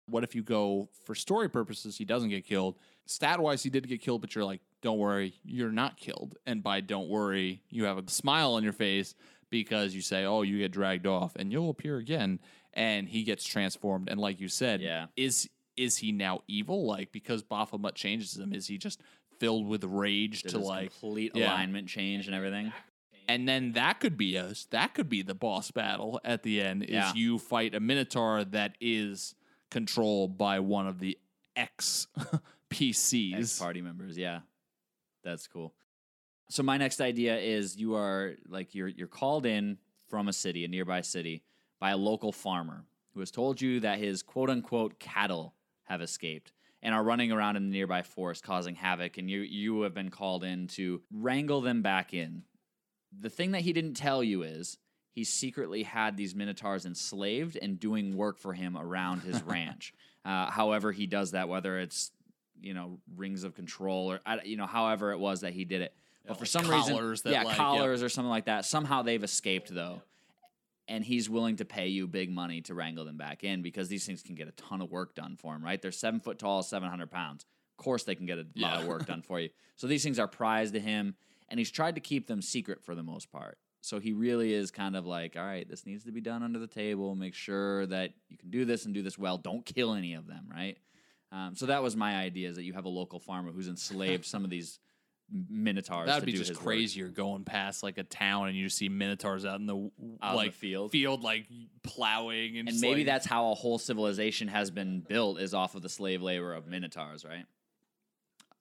What 0.06 0.24
if 0.24 0.34
you 0.34 0.42
go 0.42 0.88
for 1.04 1.14
story 1.14 1.48
purposes, 1.48 1.96
he 1.96 2.04
doesn't 2.04 2.28
get 2.28 2.44
killed? 2.44 2.76
Stat 3.06 3.40
wise, 3.40 3.62
he 3.62 3.70
did 3.70 3.88
get 3.88 4.02
killed, 4.02 4.20
but 4.20 4.34
you're 4.34 4.44
like, 4.44 4.60
don't 4.82 4.98
worry, 4.98 5.34
you're 5.44 5.72
not 5.72 5.96
killed. 5.96 6.36
And 6.46 6.62
by 6.62 6.80
don't 6.80 7.08
worry, 7.08 7.62
you 7.70 7.84
have 7.84 7.98
a 7.98 8.10
smile 8.10 8.52
on 8.52 8.62
your 8.62 8.72
face 8.74 9.14
because 9.50 9.94
you 9.94 10.02
say, 10.02 10.24
oh, 10.24 10.42
you 10.42 10.58
get 10.58 10.72
dragged 10.72 11.06
off 11.06 11.36
and 11.36 11.50
you'll 11.50 11.70
appear 11.70 11.96
again. 11.96 12.40
And 12.74 13.08
he 13.08 13.22
gets 13.22 13.44
transformed. 13.44 14.08
And 14.10 14.20
like 14.20 14.40
you 14.40 14.48
said, 14.48 14.80
Yeah. 14.80 15.06
is 15.16 15.48
is 15.76 15.96
he 15.96 16.12
now 16.12 16.40
evil? 16.48 16.86
Like 16.86 17.12
because 17.12 17.42
Baphomet 17.42 17.94
changes 17.94 18.36
him, 18.36 18.52
is 18.52 18.66
he 18.66 18.78
just 18.78 19.00
filled 19.38 19.66
with 19.66 19.84
rage 19.84 20.42
did 20.42 20.50
to 20.50 20.58
like 20.58 20.90
complete 20.90 21.32
yeah. 21.34 21.46
alignment 21.52 21.88
change 21.88 22.26
and 22.26 22.34
everything? 22.34 22.72
And 23.28 23.48
then 23.48 23.72
that 23.72 24.00
could 24.00 24.16
be 24.16 24.36
a 24.36 24.52
that 24.70 24.94
could 24.94 25.08
be 25.08 25.22
the 25.22 25.34
boss 25.34 25.70
battle 25.70 26.20
at 26.24 26.42
the 26.42 26.60
end 26.60 26.82
is 26.84 26.90
Yeah. 26.90 27.12
you 27.14 27.38
fight 27.38 27.74
a 27.74 27.80
minotaur 27.80 28.44
that 28.44 28.76
is 28.80 29.34
controlled 29.70 30.36
by 30.38 30.60
one 30.60 30.86
of 30.86 30.98
the 30.98 31.18
X 31.56 32.06
PCs. 32.70 33.34
Ex 33.38 33.58
party 33.58 33.80
members, 33.80 34.16
yeah. 34.18 34.40
That's 35.22 35.46
cool. 35.46 35.74
So 36.50 36.62
my 36.62 36.76
next 36.76 37.00
idea 37.00 37.38
is 37.38 37.76
you 37.76 37.94
are 37.94 38.34
like 38.48 38.74
you're 38.74 38.88
you're 38.88 39.08
called 39.08 39.46
in 39.46 39.78
from 40.08 40.28
a 40.28 40.32
city, 40.32 40.64
a 40.64 40.68
nearby 40.68 41.00
city, 41.00 41.42
by 41.80 41.90
a 41.90 41.96
local 41.96 42.32
farmer 42.32 42.84
who 43.14 43.20
has 43.20 43.30
told 43.30 43.60
you 43.60 43.80
that 43.80 43.98
his 43.98 44.22
quote 44.22 44.50
unquote 44.50 44.98
cattle 44.98 45.54
have 45.84 46.00
escaped 46.00 46.52
and 46.82 46.94
are 46.94 47.02
running 47.02 47.32
around 47.32 47.56
in 47.56 47.64
the 47.64 47.70
nearby 47.70 48.02
forest 48.02 48.42
causing 48.42 48.74
havoc 48.74 49.16
and 49.16 49.30
you 49.30 49.40
you 49.40 49.80
have 49.82 49.94
been 49.94 50.10
called 50.10 50.44
in 50.44 50.66
to 50.68 51.00
wrangle 51.12 51.60
them 51.60 51.80
back 51.82 52.12
in. 52.12 52.42
The 53.20 53.30
thing 53.30 53.52
that 53.52 53.62
he 53.62 53.72
didn't 53.72 53.94
tell 53.94 54.22
you 54.22 54.42
is 54.42 54.78
he 55.10 55.24
secretly 55.24 55.84
had 55.84 56.16
these 56.16 56.34
minotaurs 56.34 56.86
enslaved 56.86 57.56
and 57.60 57.78
doing 57.78 58.16
work 58.16 58.38
for 58.38 58.52
him 58.52 58.76
around 58.76 59.20
his 59.20 59.42
ranch. 59.44 59.94
Uh, 60.24 60.50
however, 60.50 60.90
he 60.90 61.06
does 61.06 61.32
that, 61.32 61.48
whether 61.48 61.78
it's 61.78 62.10
you 62.60 62.74
know 62.74 62.98
rings 63.16 63.44
of 63.44 63.54
control 63.54 64.10
or 64.10 64.20
you 64.44 64.56
know 64.56 64.66
however 64.66 65.12
it 65.12 65.18
was 65.18 65.42
that 65.42 65.52
he 65.52 65.64
did 65.64 65.82
it. 65.82 65.94
But 66.26 66.38
for 66.38 66.44
like 66.44 66.48
some 66.48 66.68
reason, 66.70 66.96
that, 66.96 67.30
yeah, 67.30 67.42
like, 67.42 67.48
yep. 67.48 67.56
collars 67.56 68.02
or 68.02 68.08
something 68.08 68.30
like 68.30 68.46
that. 68.46 68.64
Somehow 68.64 69.02
they've 69.02 69.22
escaped 69.22 69.72
though, 69.72 70.02
and 70.88 71.04
he's 71.04 71.28
willing 71.28 71.56
to 71.56 71.64
pay 71.64 71.88
you 71.88 72.06
big 72.06 72.30
money 72.30 72.62
to 72.62 72.74
wrangle 72.74 73.04
them 73.04 73.18
back 73.18 73.44
in 73.44 73.60
because 73.60 73.88
these 73.88 74.06
things 74.06 74.22
can 74.22 74.34
get 74.34 74.48
a 74.48 74.52
ton 74.52 74.80
of 74.80 74.90
work 74.90 75.14
done 75.14 75.36
for 75.36 75.54
him. 75.54 75.62
Right? 75.62 75.80
They're 75.80 75.92
seven 75.92 76.20
foot 76.20 76.38
tall, 76.38 76.62
seven 76.62 76.88
hundred 76.88 77.10
pounds. 77.10 77.44
Of 77.78 77.84
course, 77.84 78.04
they 78.04 78.14
can 78.14 78.26
get 78.26 78.38
a 78.38 78.46
lot 78.56 78.80
of 78.80 78.86
work 78.86 79.06
done 79.06 79.22
for 79.22 79.38
you. 79.38 79.50
So 79.76 79.86
these 79.86 80.02
things 80.02 80.18
are 80.18 80.28
prized 80.28 80.74
to 80.74 80.80
him, 80.80 81.14
and 81.48 81.58
he's 81.58 81.70
tried 81.70 81.94
to 81.96 82.00
keep 82.00 82.26
them 82.26 82.40
secret 82.42 82.82
for 82.82 82.94
the 82.94 83.02
most 83.02 83.30
part. 83.30 83.58
So 83.80 84.00
he 84.00 84.12
really 84.14 84.52
is 84.54 84.70
kind 84.70 84.96
of 84.96 85.04
like, 85.06 85.36
all 85.36 85.44
right, 85.44 85.68
this 85.68 85.84
needs 85.84 86.04
to 86.04 86.12
be 86.12 86.22
done 86.22 86.42
under 86.42 86.58
the 86.58 86.66
table. 86.66 87.14
Make 87.14 87.34
sure 87.34 87.84
that 87.86 88.12
you 88.30 88.38
can 88.38 88.48
do 88.50 88.64
this 88.64 88.86
and 88.86 88.94
do 88.94 89.02
this 89.02 89.18
well. 89.18 89.36
Don't 89.36 89.64
kill 89.66 89.92
any 89.92 90.14
of 90.14 90.26
them, 90.26 90.46
right? 90.50 90.78
Um, 91.32 91.54
so 91.54 91.66
that 91.66 91.82
was 91.82 91.94
my 91.96 92.16
idea: 92.16 92.48
is 92.48 92.56
that 92.56 92.62
you 92.64 92.72
have 92.72 92.86
a 92.86 92.88
local 92.90 93.18
farmer 93.20 93.50
who's 93.52 93.68
enslaved 93.68 94.24
some 94.24 94.42
of 94.44 94.50
these 94.50 94.78
minotaurs. 95.48 96.06
That'd 96.06 96.20
to 96.22 96.26
be 96.26 96.32
do 96.32 96.38
just 96.38 96.48
his 96.50 96.58
work. 96.58 96.66
crazier 96.66 97.08
going 97.08 97.44
past 97.44 97.82
like 97.82 97.98
a 97.98 98.04
town 98.04 98.48
and 98.48 98.56
you 98.56 98.64
just 98.66 98.76
see 98.76 98.88
minotaurs 98.90 99.44
out 99.44 99.58
in 99.58 99.66
the 99.66 99.74
Out 99.74 99.90
in 99.98 100.18
the 100.20 100.34
like 100.36 100.52
field. 100.52 100.90
field 100.92 101.22
like 101.22 101.46
plowing 101.82 102.58
and, 102.58 102.68
And 102.68 102.80
maybe 102.80 103.00
like- 103.00 103.06
that's 103.06 103.26
how 103.26 103.50
a 103.50 103.54
whole 103.54 103.78
civilization 103.78 104.48
has 104.48 104.70
been 104.70 105.00
built 105.00 105.40
is 105.40 105.54
off 105.54 105.74
of 105.74 105.82
the 105.82 105.88
slave 105.88 106.20
labor 106.22 106.52
of 106.52 106.66
minotaurs, 106.66 107.24
right? 107.24 107.46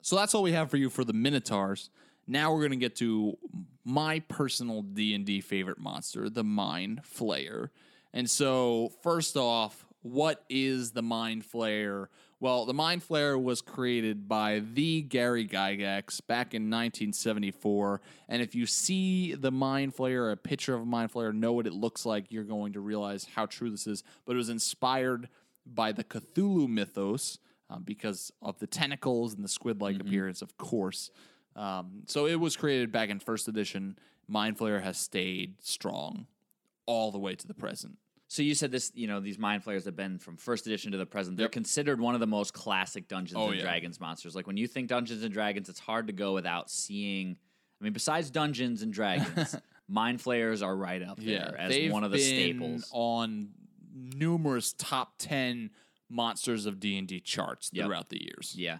So 0.02 0.16
that's 0.16 0.34
all 0.34 0.42
we 0.42 0.54
have 0.54 0.70
for 0.70 0.78
you 0.78 0.90
for 0.90 1.04
the 1.06 1.14
Minotaurs. 1.14 1.90
Now 2.28 2.54
we're 2.54 2.64
gonna 2.64 2.76
get 2.78 2.96
to 2.98 3.38
my 3.86 4.20
personal 4.22 4.82
D 4.82 5.14
and 5.14 5.26
D 5.26 5.42
favorite 5.42 5.80
monster, 5.80 6.30
the 6.30 6.44
Mind 6.44 7.02
Flayer. 7.04 7.70
And 8.14 8.30
so 8.30 8.92
first 9.02 9.36
off, 9.36 9.86
what 10.02 10.44
is 10.50 10.92
the 10.92 11.02
Mind 11.02 11.44
Flayer? 11.44 12.08
Well, 12.40 12.66
the 12.66 12.74
Mind 12.74 13.02
Flayer 13.08 13.42
was 13.42 13.62
created 13.62 14.28
by 14.28 14.62
the 14.74 15.02
Gary 15.02 15.48
Gygax 15.48 16.20
back 16.28 16.54
in 16.54 16.64
1974. 16.64 18.02
And 18.28 18.42
if 18.42 18.54
you 18.54 18.66
see 18.66 19.34
the 19.34 19.52
Mind 19.52 19.96
Flayer, 19.96 20.32
a 20.32 20.36
picture 20.36 20.76
of 20.76 20.82
a 20.82 20.86
Mind 20.86 21.14
Flayer, 21.14 21.34
know 21.34 21.54
what 21.54 21.68
it 21.68 21.74
looks 21.74 22.06
like, 22.06 22.26
you're 22.32 22.44
going 22.44 22.74
to 22.74 22.82
realize 22.82 23.28
how 23.34 23.46
true 23.46 23.70
this 23.70 23.88
is. 23.88 24.04
But 24.26 24.34
it 24.34 24.38
was 24.38 24.50
inspired 24.50 25.30
by 25.66 25.94
the 25.94 26.04
Cthulhu 26.04 26.68
mythos 26.68 27.40
um, 27.70 27.84
because 27.84 28.34
of 28.42 28.60
the 28.60 28.68
tentacles 28.68 29.34
and 29.34 29.44
the 29.44 29.48
squid 29.48 29.82
like 29.82 30.02
appearance, 30.02 30.42
of 30.42 30.58
course. 30.58 31.12
Um, 31.56 32.04
so 32.08 32.26
it 32.26 32.40
was 32.40 32.56
created 32.56 32.92
back 32.92 33.10
in 33.10 33.20
first 33.20 33.48
edition. 33.48 33.98
Mind 34.28 34.58
Flayer 34.58 34.82
has 34.82 34.98
stayed 34.98 35.56
strong 35.62 36.28
all 36.86 37.12
the 37.12 37.20
way 37.20 37.36
to 37.36 37.48
the 37.48 37.54
present. 37.54 37.98
So 38.28 38.42
you 38.42 38.56
said 38.56 38.72
this, 38.72 38.92
you 38.96 39.06
know, 39.06 39.20
these 39.20 39.38
mind 39.38 39.64
flayers 39.64 39.86
have 39.86 39.96
been 39.96 40.18
from 40.18 40.38
first 40.38 40.66
edition 40.66 40.92
to 40.94 40.98
the 40.98 41.06
present. 41.06 41.38
They're 41.38 41.48
considered 41.50 42.00
one 42.00 42.16
of 42.16 42.20
the 42.20 42.26
most 42.28 42.52
classic 42.54 43.08
Dungeons 43.08 43.38
Oh, 43.40 43.48
and 43.50 43.58
yeah. 43.58 43.62
Dragons 43.62 44.00
monsters. 44.00 44.36
Like 44.36 44.48
when 44.48 44.58
you 44.58 44.66
think 44.66 44.88
Dungeons 44.88 45.24
and 45.24 45.32
Dragons, 45.32 45.70
it's 45.70 45.80
hard 45.80 46.08
to 46.08 46.14
go 46.14 46.34
without 46.34 46.72
seeing. 46.72 47.38
I 47.80 47.84
mean, 47.84 47.94
besides 47.94 48.32
Dungeons 48.32 48.82
and 48.82 48.92
Dragons, 48.92 49.56
mind 49.88 50.20
flayers 50.20 50.64
are 50.64 50.76
right 50.76 51.04
up 51.04 51.20
there 51.20 51.56
as 51.60 51.70
they've 51.70 51.92
one 51.92 52.04
of 52.04 52.10
the 52.12 52.18
been 52.18 52.26
staples. 52.26 52.90
on 52.92 53.50
numerous 53.94 54.74
top 54.74 55.14
ten 55.20 55.70
monsters 56.10 56.66
of 56.66 56.80
D 56.80 56.98
and 56.98 57.08
D 57.08 57.20
charts 57.20 57.70
Yep. 57.72 57.86
throughout 57.86 58.10
the 58.10 58.24
years. 58.24 58.56
Yeah, 58.58 58.80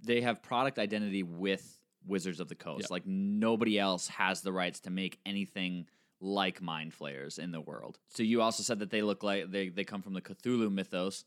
they 0.00 0.20
have 0.20 0.42
product 0.42 0.78
identity 0.78 1.24
with 1.24 1.79
Wizards 2.06 2.40
of 2.40 2.48
the 2.48 2.54
Coast. 2.54 2.82
Yep. 2.82 2.90
Like 2.90 3.06
nobody 3.06 3.78
else 3.78 4.08
has 4.08 4.40
the 4.40 4.52
rights 4.52 4.80
to 4.80 4.90
make 4.90 5.18
anything 5.26 5.86
like 6.20 6.60
mind 6.60 6.92
flayers 6.92 7.38
in 7.38 7.50
the 7.50 7.60
world. 7.60 7.98
So 8.08 8.22
you 8.22 8.42
also 8.42 8.62
said 8.62 8.80
that 8.80 8.90
they 8.90 9.02
look 9.02 9.22
like 9.22 9.50
they 9.50 9.68
they 9.68 9.84
come 9.84 10.02
from 10.02 10.14
the 10.14 10.20
Cthulhu 10.20 10.70
mythos. 10.72 11.24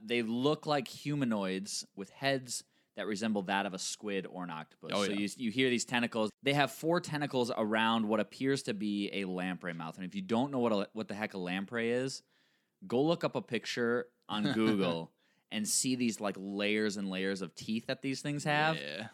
They 0.00 0.22
look 0.22 0.66
like 0.66 0.88
humanoids 0.88 1.86
with 1.96 2.10
heads 2.10 2.64
that 2.96 3.06
resemble 3.06 3.42
that 3.42 3.66
of 3.66 3.74
a 3.74 3.78
squid 3.78 4.26
or 4.30 4.44
an 4.44 4.50
octopus. 4.50 4.90
Oh, 4.94 5.04
so 5.04 5.10
yeah. 5.10 5.18
you 5.18 5.28
you 5.36 5.50
hear 5.50 5.68
these 5.68 5.84
tentacles. 5.84 6.30
They 6.42 6.54
have 6.54 6.70
four 6.70 7.00
tentacles 7.00 7.50
around 7.56 8.08
what 8.08 8.20
appears 8.20 8.62
to 8.64 8.74
be 8.74 9.10
a 9.12 9.24
lamprey 9.24 9.72
mouth. 9.72 9.96
And 9.96 10.06
if 10.06 10.14
you 10.14 10.22
don't 10.22 10.50
know 10.50 10.60
what 10.60 10.72
a, 10.72 10.88
what 10.92 11.08
the 11.08 11.14
heck 11.14 11.34
a 11.34 11.38
lamprey 11.38 11.90
is, 11.90 12.22
go 12.86 13.02
look 13.02 13.24
up 13.24 13.36
a 13.36 13.42
picture 13.42 14.06
on 14.28 14.52
Google 14.54 15.12
and 15.50 15.66
see 15.66 15.94
these 15.94 16.20
like 16.20 16.36
layers 16.38 16.96
and 16.96 17.08
layers 17.08 17.42
of 17.42 17.54
teeth 17.54 17.86
that 17.86 18.02
these 18.02 18.20
things 18.20 18.44
have, 18.44 18.76
Yeah. 18.76 19.08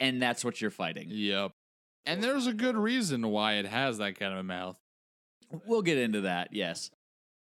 And 0.00 0.20
that's 0.20 0.44
what 0.44 0.60
you're 0.60 0.70
fighting. 0.70 1.08
Yep. 1.10 1.52
And 2.06 2.22
there's 2.22 2.46
a 2.46 2.52
good 2.52 2.76
reason 2.76 3.28
why 3.28 3.54
it 3.54 3.66
has 3.66 3.98
that 3.98 4.18
kind 4.18 4.32
of 4.32 4.38
a 4.38 4.42
mouth. 4.42 4.76
We'll 5.66 5.82
get 5.82 5.98
into 5.98 6.22
that. 6.22 6.48
Yes. 6.52 6.90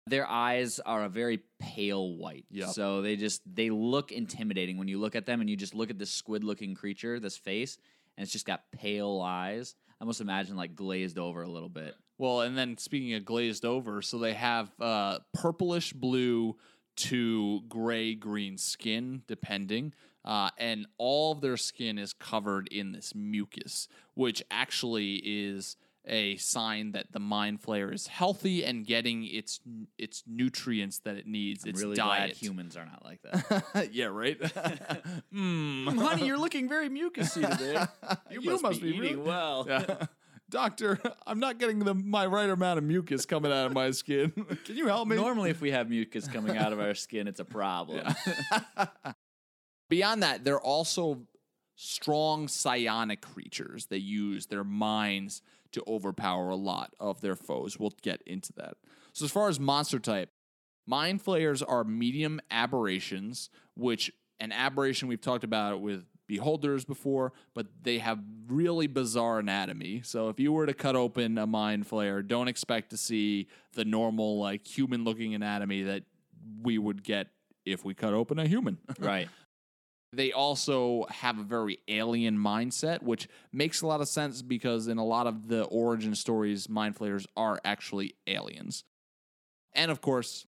Their 0.07 0.27
eyes 0.27 0.79
are 0.79 1.03
a 1.03 1.09
very 1.09 1.41
pale 1.59 2.15
white. 2.15 2.45
Yep. 2.49 2.69
So 2.69 3.01
they 3.01 3.15
just 3.15 3.41
they 3.45 3.69
look 3.69 4.11
intimidating 4.11 4.77
when 4.77 4.87
you 4.87 4.99
look 4.99 5.15
at 5.15 5.25
them 5.25 5.39
and 5.39 5.49
you 5.49 5.55
just 5.55 5.75
look 5.75 5.89
at 5.89 5.99
this 5.99 6.11
squid 6.11 6.43
looking 6.43 6.75
creature, 6.75 7.19
this 7.19 7.37
face, 7.37 7.77
and 8.17 8.23
it's 8.23 8.31
just 8.31 8.45
got 8.45 8.63
pale 8.71 9.21
eyes. 9.21 9.75
I 10.01 10.05
must 10.05 10.21
imagine 10.21 10.55
like 10.55 10.75
glazed 10.75 11.19
over 11.19 11.43
a 11.43 11.49
little 11.49 11.69
bit. 11.69 11.95
Well, 12.17 12.41
and 12.41 12.57
then 12.57 12.77
speaking 12.77 13.13
of 13.13 13.23
glazed 13.23 13.65
over, 13.65 14.01
so 14.01 14.17
they 14.17 14.33
have 14.33 14.71
uh, 14.79 15.19
purplish 15.33 15.93
blue 15.93 16.57
to 16.97 17.61
gray 17.69 18.13
green 18.13 18.57
skin, 18.57 19.23
depending. 19.27 19.93
Uh, 20.29 20.51
and 20.59 20.85
all 20.99 21.31
of 21.31 21.41
their 21.41 21.57
skin 21.57 21.97
is 21.97 22.13
covered 22.13 22.67
in 22.67 22.91
this 22.91 23.15
mucus, 23.15 23.87
which 24.13 24.43
actually 24.51 25.15
is 25.25 25.75
a 26.05 26.37
sign 26.37 26.91
that 26.91 27.11
the 27.11 27.19
mind 27.19 27.59
flayer 27.63 27.91
is 27.91 28.05
healthy 28.05 28.63
and 28.63 28.85
getting 28.85 29.25
its 29.25 29.59
its 29.97 30.23
nutrients 30.27 30.99
that 30.99 31.15
it 31.15 31.25
needs. 31.25 31.63
I'm 31.63 31.71
its 31.71 31.81
really 31.81 31.95
diet. 31.95 32.29
glad 32.29 32.37
humans 32.37 32.77
are 32.77 32.85
not 32.85 33.03
like 33.03 33.23
that. 33.23 33.89
yeah, 33.91 34.05
right. 34.05 34.39
mm. 35.33 35.99
Honey, 35.99 36.27
you're 36.27 36.37
looking 36.37 36.69
very 36.69 36.89
mucusy 36.89 37.49
today. 37.57 37.87
You, 38.29 38.41
must, 38.61 38.81
be, 38.81 38.87
eating 38.87 39.23
well. 39.25 39.65
Yeah. 39.67 40.05
Doctor, 40.47 40.99
I'm 41.25 41.39
not 41.39 41.57
getting 41.57 41.79
the 41.79 41.95
my 41.95 42.27
right 42.27 42.51
amount 42.51 42.77
of 42.77 42.83
mucus 42.83 43.25
coming 43.25 43.51
out 43.51 43.65
of 43.65 43.73
my 43.73 43.89
skin. 43.89 44.31
Can 44.65 44.75
you 44.75 44.85
help 44.85 45.07
me? 45.07 45.15
Normally, 45.15 45.49
if 45.49 45.59
we 45.59 45.71
have 45.71 45.89
mucus 45.89 46.27
coming 46.27 46.55
out 46.55 46.71
of 46.71 46.79
our 46.79 46.93
skin, 46.93 47.27
it's 47.27 47.39
a 47.39 47.45
problem. 47.45 48.05
Beyond 49.89 50.23
that, 50.23 50.43
they're 50.43 50.59
also 50.59 51.23
strong 51.75 52.47
psionic 52.47 53.21
creatures. 53.21 53.87
They 53.87 53.97
use 53.97 54.47
their 54.47 54.63
minds 54.63 55.41
to 55.71 55.83
overpower 55.87 56.49
a 56.49 56.55
lot 56.55 56.93
of 56.99 57.21
their 57.21 57.35
foes. 57.35 57.79
We'll 57.79 57.93
get 58.01 58.21
into 58.25 58.53
that. 58.53 58.75
So, 59.13 59.25
as 59.25 59.31
far 59.31 59.49
as 59.49 59.59
monster 59.59 59.99
type, 59.99 60.29
mind 60.85 61.21
flayers 61.21 61.61
are 61.61 61.83
medium 61.83 62.39
aberrations, 62.51 63.49
which 63.75 64.11
an 64.39 64.51
aberration 64.51 65.07
we've 65.07 65.21
talked 65.21 65.43
about 65.43 65.81
with 65.81 66.05
beholders 66.27 66.85
before, 66.85 67.33
but 67.53 67.67
they 67.81 67.97
have 67.97 68.19
really 68.47 68.87
bizarre 68.87 69.39
anatomy. 69.39 70.01
So, 70.03 70.29
if 70.29 70.39
you 70.39 70.51
were 70.51 70.65
to 70.65 70.73
cut 70.73 70.95
open 70.95 71.37
a 71.37 71.47
mind 71.47 71.89
flayer, 71.89 72.25
don't 72.25 72.47
expect 72.47 72.89
to 72.91 72.97
see 72.97 73.47
the 73.73 73.85
normal, 73.85 74.39
like 74.39 74.67
human 74.67 75.03
looking 75.03 75.33
anatomy 75.33 75.83
that 75.83 76.03
we 76.61 76.77
would 76.77 77.03
get 77.03 77.27
if 77.65 77.85
we 77.85 77.93
cut 77.93 78.13
open 78.13 78.39
a 78.39 78.47
human. 78.47 78.77
right. 78.99 79.29
They 80.11 80.31
also 80.31 81.05
have 81.09 81.37
a 81.37 81.43
very 81.43 81.79
alien 81.87 82.37
mindset, 82.37 83.03
which 83.03 83.27
makes 83.53 83.81
a 83.81 83.87
lot 83.87 84.01
of 84.01 84.07
sense 84.07 84.41
because 84.41 84.87
in 84.87 84.97
a 84.97 85.05
lot 85.05 85.27
of 85.27 85.47
the 85.47 85.63
origin 85.65 86.15
stories, 86.15 86.67
mind 86.67 86.95
flayers 86.95 87.27
are 87.37 87.59
actually 87.63 88.15
aliens. 88.25 88.83
And 89.73 89.91
of 89.91 90.01
course, 90.01 90.47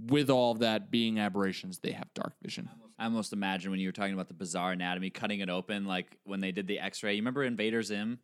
with 0.00 0.30
all 0.30 0.52
of 0.52 0.60
that 0.60 0.90
being 0.92 1.18
aberrations, 1.18 1.80
they 1.80 1.90
have 1.92 2.12
dark 2.14 2.34
vision. 2.40 2.70
I 2.96 3.04
almost 3.06 3.32
imagine 3.32 3.72
when 3.72 3.80
you 3.80 3.88
were 3.88 3.92
talking 3.92 4.14
about 4.14 4.28
the 4.28 4.34
bizarre 4.34 4.70
anatomy, 4.72 5.10
cutting 5.10 5.40
it 5.40 5.50
open, 5.50 5.86
like 5.86 6.16
when 6.22 6.40
they 6.40 6.52
did 6.52 6.68
the 6.68 6.78
X-ray. 6.78 7.14
You 7.14 7.20
remember 7.22 7.42
Invader 7.42 7.82
Zim? 7.82 8.20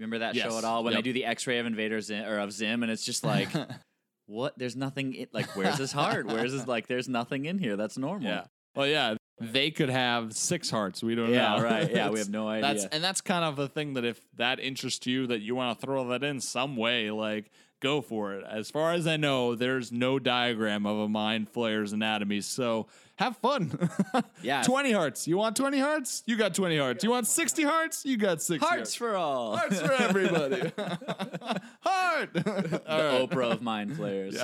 Remember 0.00 0.18
that 0.18 0.34
show 0.34 0.58
at 0.58 0.64
all? 0.64 0.82
When 0.82 0.92
Yep. 0.94 0.98
they 0.98 1.02
do 1.08 1.12
the 1.12 1.24
X-ray 1.26 1.58
of 1.60 1.66
Invader 1.66 2.00
Zim 2.00 2.24
or 2.24 2.38
of 2.38 2.52
Zim, 2.52 2.82
and 2.82 2.90
it's 2.90 3.04
just 3.04 3.22
like, 3.22 3.48
what? 4.26 4.58
There's 4.58 4.74
nothing. 4.74 5.14
In, 5.14 5.28
like, 5.32 5.54
where's 5.56 5.76
his 5.78 5.92
heart? 5.92 6.26
Where's 6.26 6.52
his 6.52 6.66
like? 6.66 6.88
There's 6.88 7.08
nothing 7.08 7.44
in 7.44 7.58
here. 7.58 7.76
That's 7.76 7.96
normal. 7.96 8.28
Yeah. 8.28 8.44
Well, 8.74 8.86
yeah, 8.86 9.14
they 9.40 9.70
could 9.70 9.88
have 9.90 10.32
six 10.34 10.70
hearts. 10.70 11.02
We 11.02 11.14
don't 11.14 11.30
Yeah, 11.30 11.56
know. 11.56 11.62
right. 11.64 11.90
Yeah, 11.90 12.10
we 12.10 12.18
have 12.20 12.30
no 12.30 12.48
idea. 12.48 12.74
That's 12.74 12.84
and 12.86 13.02
that's 13.02 13.20
kind 13.20 13.44
of 13.44 13.56
the 13.56 13.68
thing 13.68 13.94
that 13.94 14.04
if 14.04 14.20
that 14.36 14.60
interests 14.60 15.06
you, 15.06 15.26
that 15.28 15.40
you 15.40 15.54
want 15.54 15.78
to 15.80 15.86
throw 15.86 16.06
that 16.08 16.22
in 16.22 16.40
some 16.40 16.76
way, 16.76 17.10
like 17.10 17.50
go 17.80 18.02
for 18.02 18.34
it. 18.34 18.44
As 18.48 18.70
far 18.70 18.92
as 18.92 19.06
I 19.06 19.16
know, 19.16 19.54
there's 19.54 19.90
no 19.90 20.18
diagram 20.18 20.84
of 20.84 20.98
a 20.98 21.08
mind 21.08 21.48
flayer's 21.48 21.94
anatomy, 21.94 22.42
so 22.42 22.86
have 23.16 23.36
fun. 23.38 23.88
Yeah. 24.42 24.62
twenty 24.62 24.92
hearts. 24.92 25.28
You 25.28 25.36
want 25.36 25.54
twenty 25.56 25.78
hearts? 25.78 26.22
You 26.26 26.36
got 26.36 26.54
twenty 26.54 26.78
hearts. 26.78 27.04
You 27.04 27.10
want 27.10 27.26
sixty 27.26 27.62
hearts? 27.62 28.04
You 28.06 28.16
got 28.16 28.40
sixty 28.42 28.66
Hearts 28.66 28.94
for 28.94 29.14
all. 29.16 29.56
hearts 29.56 29.80
for 29.80 29.92
everybody. 29.92 30.72
Heart. 31.80 32.32
the 32.34 32.42
right. 32.44 33.30
Oprah 33.30 33.52
of 33.52 33.62
mind 33.62 33.96
flayers. 33.96 34.42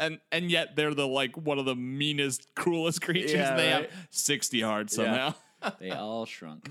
And 0.00 0.18
and 0.32 0.50
yet 0.50 0.74
they're 0.74 0.94
the 0.94 1.06
like 1.06 1.36
one 1.36 1.58
of 1.60 1.64
the 1.66 1.76
meanest, 1.76 2.52
cruelest 2.56 3.00
creatures. 3.06 3.32
Yeah, 3.32 3.56
they 3.56 3.72
right. 3.72 3.82
have 3.90 3.90
sixty 4.10 4.60
hearts 4.60 4.96
Yeah. 4.98 5.32
somehow. 5.62 5.74
they 5.80 5.90
all 5.92 6.26
shrunk. 6.26 6.68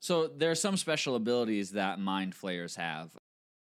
So 0.00 0.26
there 0.28 0.50
are 0.50 0.54
some 0.56 0.76
special 0.76 1.16
abilities 1.16 1.72
that 1.72 1.98
mind 1.98 2.34
flayers 2.34 2.76
have. 2.76 3.10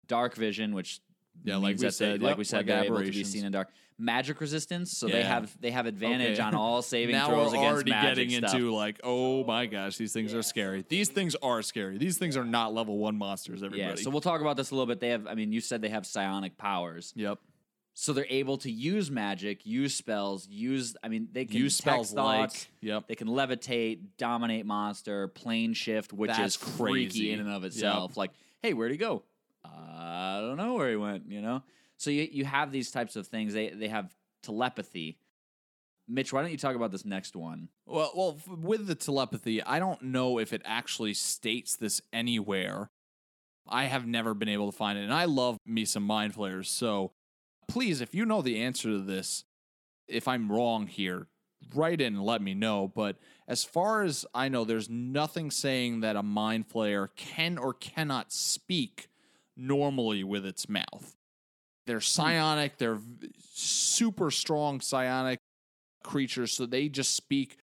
Dark 0.07 0.35
vision, 0.37 0.75
which 0.75 1.01
Yeah, 1.45 1.57
like 1.57 1.63
we 1.63 1.73
that 1.75 1.83
they- 1.87 1.91
said, 1.91 2.23
like 2.23 2.33
yep, 2.33 2.39
we 2.39 2.45
said, 2.45 2.59
like 2.59 2.67
they're 2.67 2.85
able 2.85 3.03
to 3.03 3.11
be 3.11 3.25
seen 3.25 3.45
in 3.45 3.53
dark. 3.53 3.69
Magic 3.99 4.43
resistance, 4.43 4.93
so 4.93 5.09
they 5.09 5.23
have 5.23 5.59
they 5.59 5.71
have 5.71 5.87
advantage 5.87 6.35
Okay. 6.39 6.43
on 6.47 6.55
all 6.55 6.83
saving 6.95 7.15
now 7.15 7.29
throws 7.29 7.53
we're 7.53 7.57
against 7.61 7.65
already 7.73 7.91
magic 7.93 8.29
getting 8.29 8.45
stuff. 8.47 8.55
into 8.55 8.75
like, 8.75 9.01
oh 9.03 9.43
my 9.45 9.65
gosh, 9.65 9.97
these 9.97 10.13
things 10.13 10.35
are 10.35 10.43
scary. 10.43 10.85
These 10.87 11.09
things 11.09 11.35
are 11.37 11.63
scary. 11.63 11.97
These 11.97 12.19
things 12.19 12.37
are 12.37 12.45
not 12.45 12.75
level 12.75 12.99
one 12.99 13.17
monsters. 13.17 13.63
Everybody. 13.63 13.81
yeah, 13.99 14.05
so 14.05 14.11
we'll 14.11 14.21
talk 14.21 14.43
about 14.43 14.59
this 14.59 14.71
a 14.71 14.75
little 14.75 14.87
bit. 14.87 15.01
They 15.01 15.09
have, 15.09 15.27
I 15.27 15.35
mean, 15.35 15.51
you 15.51 15.63
said 15.63 15.81
they 15.81 15.89
have 15.89 16.05
psionic 16.05 16.59
powers, 16.59 17.15
yep. 17.17 17.39
So 17.99 18.13
they're 18.13 18.27
able 18.29 18.59
to 18.59 18.71
use 18.71 19.11
magic, 19.11 19.65
use 19.65 19.95
spells, 19.95 20.47
use. 20.49 20.95
I 21.03 21.09
mean, 21.09 21.29
they 21.33 21.47
can 21.47 21.57
Use 21.57 21.75
spells 21.77 22.13
thoughts, 22.13 22.67
like 22.67 22.71
yep. 22.83 23.09
They 23.09 23.15
can 23.15 23.29
levitate, 23.29 24.01
dominate 24.19 24.67
monster, 24.67 25.29
plane 25.29 25.73
shift, 25.73 26.13
which 26.13 26.29
That's 26.31 26.57
is 26.57 26.57
freaky 26.57 27.07
crazy. 27.07 27.33
in 27.33 27.41
and 27.41 27.49
of 27.49 27.63
Yep. 27.63 27.73
itself. 27.73 28.17
Like, 28.19 28.33
hey, 28.63 28.75
where'd 28.75 28.93
he 28.93 28.99
go? 28.99 29.23
I 29.65 30.41
don't 30.43 30.59
know 30.59 30.75
where 30.75 30.91
he 30.91 30.97
went. 30.97 31.31
You 31.31 31.41
know. 31.41 31.63
So 31.97 32.11
you 32.11 32.29
you 32.31 32.45
have 32.45 32.71
these 32.71 32.91
types 32.91 33.17
of 33.17 33.27
things. 33.29 33.55
They 33.55 33.71
they 33.71 33.89
have 33.89 34.15
telepathy. 34.43 35.19
Mitch, 36.09 36.33
why 36.33 36.43
don't 36.43 36.53
you 36.53 36.59
talk 36.59 36.77
about 36.77 36.93
this 36.93 37.05
next 37.07 37.35
one? 37.35 37.69
Well, 37.87 38.13
well, 38.15 38.37
f- 38.39 38.47
with 38.59 38.87
the 38.87 38.95
telepathy, 38.95 39.61
I 39.63 39.79
don't 39.81 40.03
know 40.03 40.39
if 40.39 40.53
it 40.53 40.63
actually 40.65 41.15
states 41.15 41.75
this 41.77 42.01
anywhere. 42.13 42.91
I 43.67 43.85
have 43.85 44.07
never 44.07 44.33
been 44.35 44.49
able 44.51 44.71
to 44.71 44.77
find 44.77 44.99
it, 44.99 45.03
and 45.03 45.13
I 45.15 45.25
love 45.25 45.57
me 45.67 45.85
some 45.85 46.05
mind 46.05 46.35
flayers. 46.35 46.69
So, 46.71 47.11
please, 47.69 48.01
if 48.01 48.15
you 48.15 48.25
know 48.25 48.43
the 48.43 48.61
answer 48.61 48.89
to 48.89 49.01
this, 49.01 49.45
if 50.09 50.29
I'm 50.29 50.51
wrong 50.51 50.87
here, 50.87 51.27
write 51.75 52.01
in 52.01 52.15
and 52.15 52.25
let 52.25 52.43
me 52.43 52.55
know. 52.55 52.91
But 52.95 53.17
as 53.49 53.65
far 53.65 54.03
as 54.03 54.27
I 54.35 54.49
know, 54.49 54.65
there's 54.65 54.89
nothing 54.89 55.51
saying 55.51 56.01
that 56.01 56.17
a 56.17 56.23
mind 56.23 56.69
flayer 56.69 57.09
can 57.17 57.59
or 57.59 57.75
cannot 57.75 58.33
speak 58.33 59.09
normally 59.57 60.23
with 60.23 60.45
its 60.45 60.69
mouth. 60.69 61.17
They're 61.87 61.97
hmm. 61.97 62.03
psionic. 62.03 62.79
They're 62.79 63.01
super 63.43 64.31
strong 64.31 64.81
psionic 64.81 65.39
creatures, 66.03 66.53
so 66.53 66.67
they 66.67 66.89
just 66.89 67.15
speak 67.15 67.59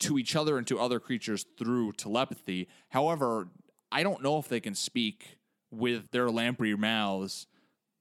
to 0.00 0.18
each 0.18 0.36
other 0.36 0.58
and 0.58 0.66
to 0.66 0.78
other 0.78 1.00
creatures 1.00 1.44
through 1.58 1.92
telepathy. 1.92 2.68
However, 2.90 3.48
I 3.90 4.02
don't 4.02 4.22
know 4.22 4.38
if 4.38 4.48
they 4.48 4.60
can 4.60 4.74
speak 4.74 5.38
with 5.70 6.10
their 6.12 6.30
lamprey 6.30 6.74
mouths 6.74 7.46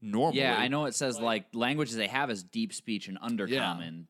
normally. 0.01 0.39
Yeah, 0.41 0.57
I 0.57 0.67
know 0.67 0.85
it 0.85 0.95
says 0.95 1.19
like 1.19 1.45
languages 1.53 1.95
they 1.95 2.07
have 2.07 2.29
is 2.29 2.43
deep 2.43 2.73
speech 2.73 3.07
and 3.07 3.19
undercommon. 3.19 4.05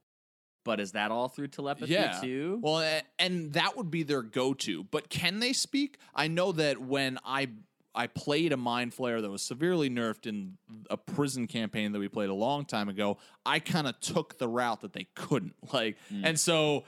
But 0.65 0.81
is 0.81 0.91
that 0.91 1.11
all 1.11 1.29
through 1.29 1.47
telepathy 1.47 1.93
yeah. 1.93 2.19
too? 2.21 2.59
Well, 2.61 2.81
a- 2.81 3.01
and 3.19 3.53
that 3.53 3.77
would 3.77 3.89
be 3.89 4.03
their 4.03 4.21
go-to. 4.21 4.83
But 4.83 5.07
can 5.09 5.39
they 5.39 5.53
speak? 5.53 5.97
I 6.13 6.27
know 6.27 6.51
that 6.51 6.81
when 6.81 7.19
I 7.25 7.47
I 7.95 8.07
played 8.07 8.51
a 8.51 8.57
mind 8.57 8.91
flayer 8.95 9.21
that 9.21 9.29
was 9.29 9.41
severely 9.41 9.89
nerfed 9.89 10.27
in 10.27 10.57
a 10.89 10.97
prison 10.97 11.47
campaign 11.47 11.93
that 11.93 11.99
we 11.99 12.07
played 12.09 12.29
a 12.29 12.33
long 12.33 12.65
time 12.65 12.89
ago, 12.89 13.17
I 13.45 13.59
kind 13.59 13.87
of 13.87 13.99
took 14.01 14.37
the 14.37 14.47
route 14.47 14.81
that 14.81 14.91
they 14.93 15.07
couldn't. 15.15 15.55
Like, 15.73 15.97
Mm. 16.13 16.21
and 16.25 16.39
so 16.39 16.83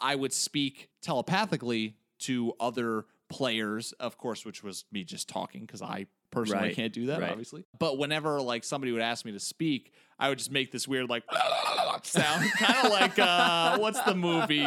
I 0.00 0.14
would 0.16 0.32
speak 0.32 0.88
telepathically 1.00 1.96
to 2.20 2.52
other 2.60 3.06
players, 3.30 3.92
of 3.92 4.18
course, 4.18 4.44
which 4.44 4.62
was 4.62 4.84
me 4.92 5.04
just 5.04 5.28
talking 5.28 5.62
because 5.62 5.80
I 5.80 6.06
personally 6.32 6.64
Right, 6.68 6.74
can't 6.76 6.92
do 6.92 7.06
that, 7.06 7.20
right. 7.20 7.30
obviously. 7.30 7.64
But 7.78 7.98
whenever 7.98 8.40
like 8.40 8.64
somebody 8.64 8.90
would 8.92 9.02
ask 9.02 9.24
me 9.24 9.30
to 9.32 9.40
speak, 9.40 9.92
I 10.18 10.28
would 10.28 10.38
just 10.38 10.50
make 10.50 10.72
this 10.72 10.88
weird 10.88 11.08
like 11.08 11.22
sound, 12.02 12.50
kind 12.58 12.86
of 12.86 12.90
like 12.92 13.18
uh, 13.18 13.78
what's 13.78 14.00
the 14.02 14.14
movie? 14.14 14.62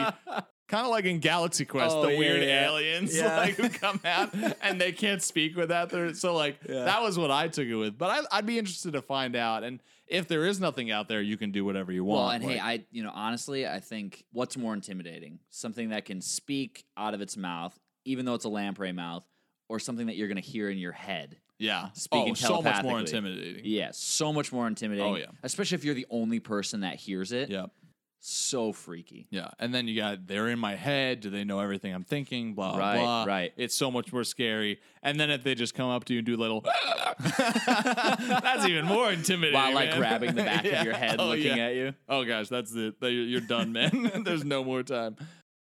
Kind 0.68 0.84
of 0.86 0.90
like 0.92 1.06
in 1.06 1.20
Galaxy 1.20 1.64
Quest, 1.66 1.96
Oh, 1.96 2.04
the 2.06 2.14
yeah, 2.14 2.18
weird 2.18 2.42
yeah. 2.44 2.66
aliens 2.66 3.16
Yeah. 3.18 3.38
like 3.38 3.56
who 3.56 3.70
come 3.70 4.00
out 4.04 4.34
and 4.62 4.82
they 4.82 4.92
can't 4.94 5.22
speak 5.22 5.56
without 5.56 5.90
their. 5.90 6.14
So 6.16 6.34
like 6.34 6.60
that 6.62 7.02
was 7.02 7.20
what 7.20 7.30
I 7.32 7.48
took 7.50 7.68
it 7.68 7.76
with. 7.76 7.98
But 7.98 8.10
I, 8.32 8.38
I'd 8.38 8.46
be 8.48 8.58
interested 8.58 8.94
to 8.94 9.02
find 9.04 9.36
out. 9.36 9.64
And 9.64 9.80
if 10.08 10.28
there 10.28 10.46
is 10.46 10.60
nothing 10.60 10.90
out 10.92 11.08
there, 11.08 11.22
you 11.22 11.38
can 11.38 11.52
do 11.52 11.64
whatever 11.66 11.92
you 11.92 12.04
want. 12.04 12.20
Well, 12.20 12.30
and 12.32 12.44
hey, 12.44 12.60
I 12.60 12.84
you 12.92 13.04
know 13.04 13.12
honestly, 13.14 13.68
I 13.68 13.80
think 13.80 14.24
what's 14.32 14.58
more 14.58 14.74
intimidating, 14.74 15.40
something 15.52 15.90
that 15.90 16.06
can 16.06 16.20
speak 16.22 16.86
out 16.98 17.14
of 17.14 17.22
its 17.22 17.38
mouth, 17.38 17.78
even 18.06 18.26
though 18.26 18.34
it's 18.34 18.46
a 18.46 18.50
lamprey 18.50 18.92
mouth, 18.92 19.24
or 19.70 19.80
something 19.80 20.08
that 20.08 20.16
you're 20.16 20.28
going 20.28 20.42
to 20.42 20.48
hear 20.48 20.70
in 20.70 20.78
your 20.80 20.92
head. 20.94 21.38
Yeah, 21.60 21.90
speaking 21.94 22.32
oh, 22.32 22.34
so 22.36 22.62
much 22.62 22.84
more 22.84 23.00
intimidating. 23.00 23.62
Yeah, 23.66 23.90
so 23.94 24.34
much 24.34 24.52
more 24.52 24.68
intimidating. 24.68 25.14
Oh, 25.14 25.16
yeah. 25.18 25.28
especially 25.44 25.76
if 25.76 25.86
you're 25.86 25.96
the 25.96 26.08
only 26.10 26.40
person 26.40 26.82
that 26.82 26.96
hears 26.96 27.32
it. 27.32 27.50
Yep. 27.50 27.72
so 28.20 28.74
freaky. 28.74 29.28
Yeah, 29.30 29.50
and 29.60 29.74
then 29.74 29.88
you 29.88 29.96
got 29.96 30.26
they're 30.28 30.48
in 30.50 30.58
my 30.60 30.76
head. 30.76 31.20
Do 31.22 31.30
they 31.30 31.44
know 31.44 31.60
everything 31.60 31.94
I'm 31.94 32.04
thinking? 32.04 32.56
Blah 32.56 32.78
Right, 32.78 32.98
blah. 33.00 33.24
right. 33.26 33.54
It's 33.56 33.76
so 33.76 33.92
much 33.92 34.12
more 34.12 34.24
scary. 34.24 34.80
And 35.04 35.20
then 35.20 35.30
if 35.30 35.44
they 35.44 35.54
just 35.56 35.76
come 35.76 35.90
up 35.90 36.06
to 36.06 36.14
you 36.14 36.20
and 36.20 36.26
do 36.26 36.36
little, 36.36 36.62
that's 37.20 38.66
even 38.66 38.86
more 38.86 39.12
intimidating. 39.12 39.54
While 39.54 39.74
like 39.74 39.90
man. 39.90 39.98
grabbing 40.00 40.36
the 40.36 40.44
back 40.44 40.64
Yeah. 40.66 40.80
of 40.80 40.86
your 40.86 40.96
head, 40.96 41.18
Oh, 41.20 41.28
looking 41.30 41.58
yeah. 41.58 41.66
at 41.68 41.76
you. 41.76 41.94
Oh 42.10 42.24
gosh, 42.26 42.50
that's 42.50 42.74
it. 42.74 42.96
You're 43.02 43.42
done, 43.42 43.72
man. 43.72 44.24
There's 44.26 44.44
no 44.44 44.64
more 44.64 44.84
time. 44.84 45.16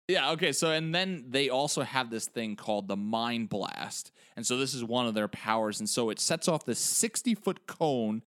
Yeah, 0.08 0.32
okay. 0.32 0.52
So, 0.52 0.72
and 0.72 0.94
then 0.94 1.26
they 1.30 1.50
also 1.50 1.82
have 1.84 2.10
this 2.10 2.26
thing 2.28 2.56
called 2.56 2.88
the 2.88 2.98
Mind 2.98 3.50
Blast. 3.50 4.12
And 4.36 4.46
so, 4.46 4.58
this 4.58 4.74
is 4.74 4.84
one 4.84 5.08
of 5.08 5.14
their 5.14 5.28
powers. 5.28 5.80
And 5.80 5.90
so, 5.90 6.10
it 6.10 6.20
sets 6.20 6.48
off 6.48 6.66
this 6.66 6.80
60 6.80 7.36
foot 7.36 7.68
cone, 7.68 8.24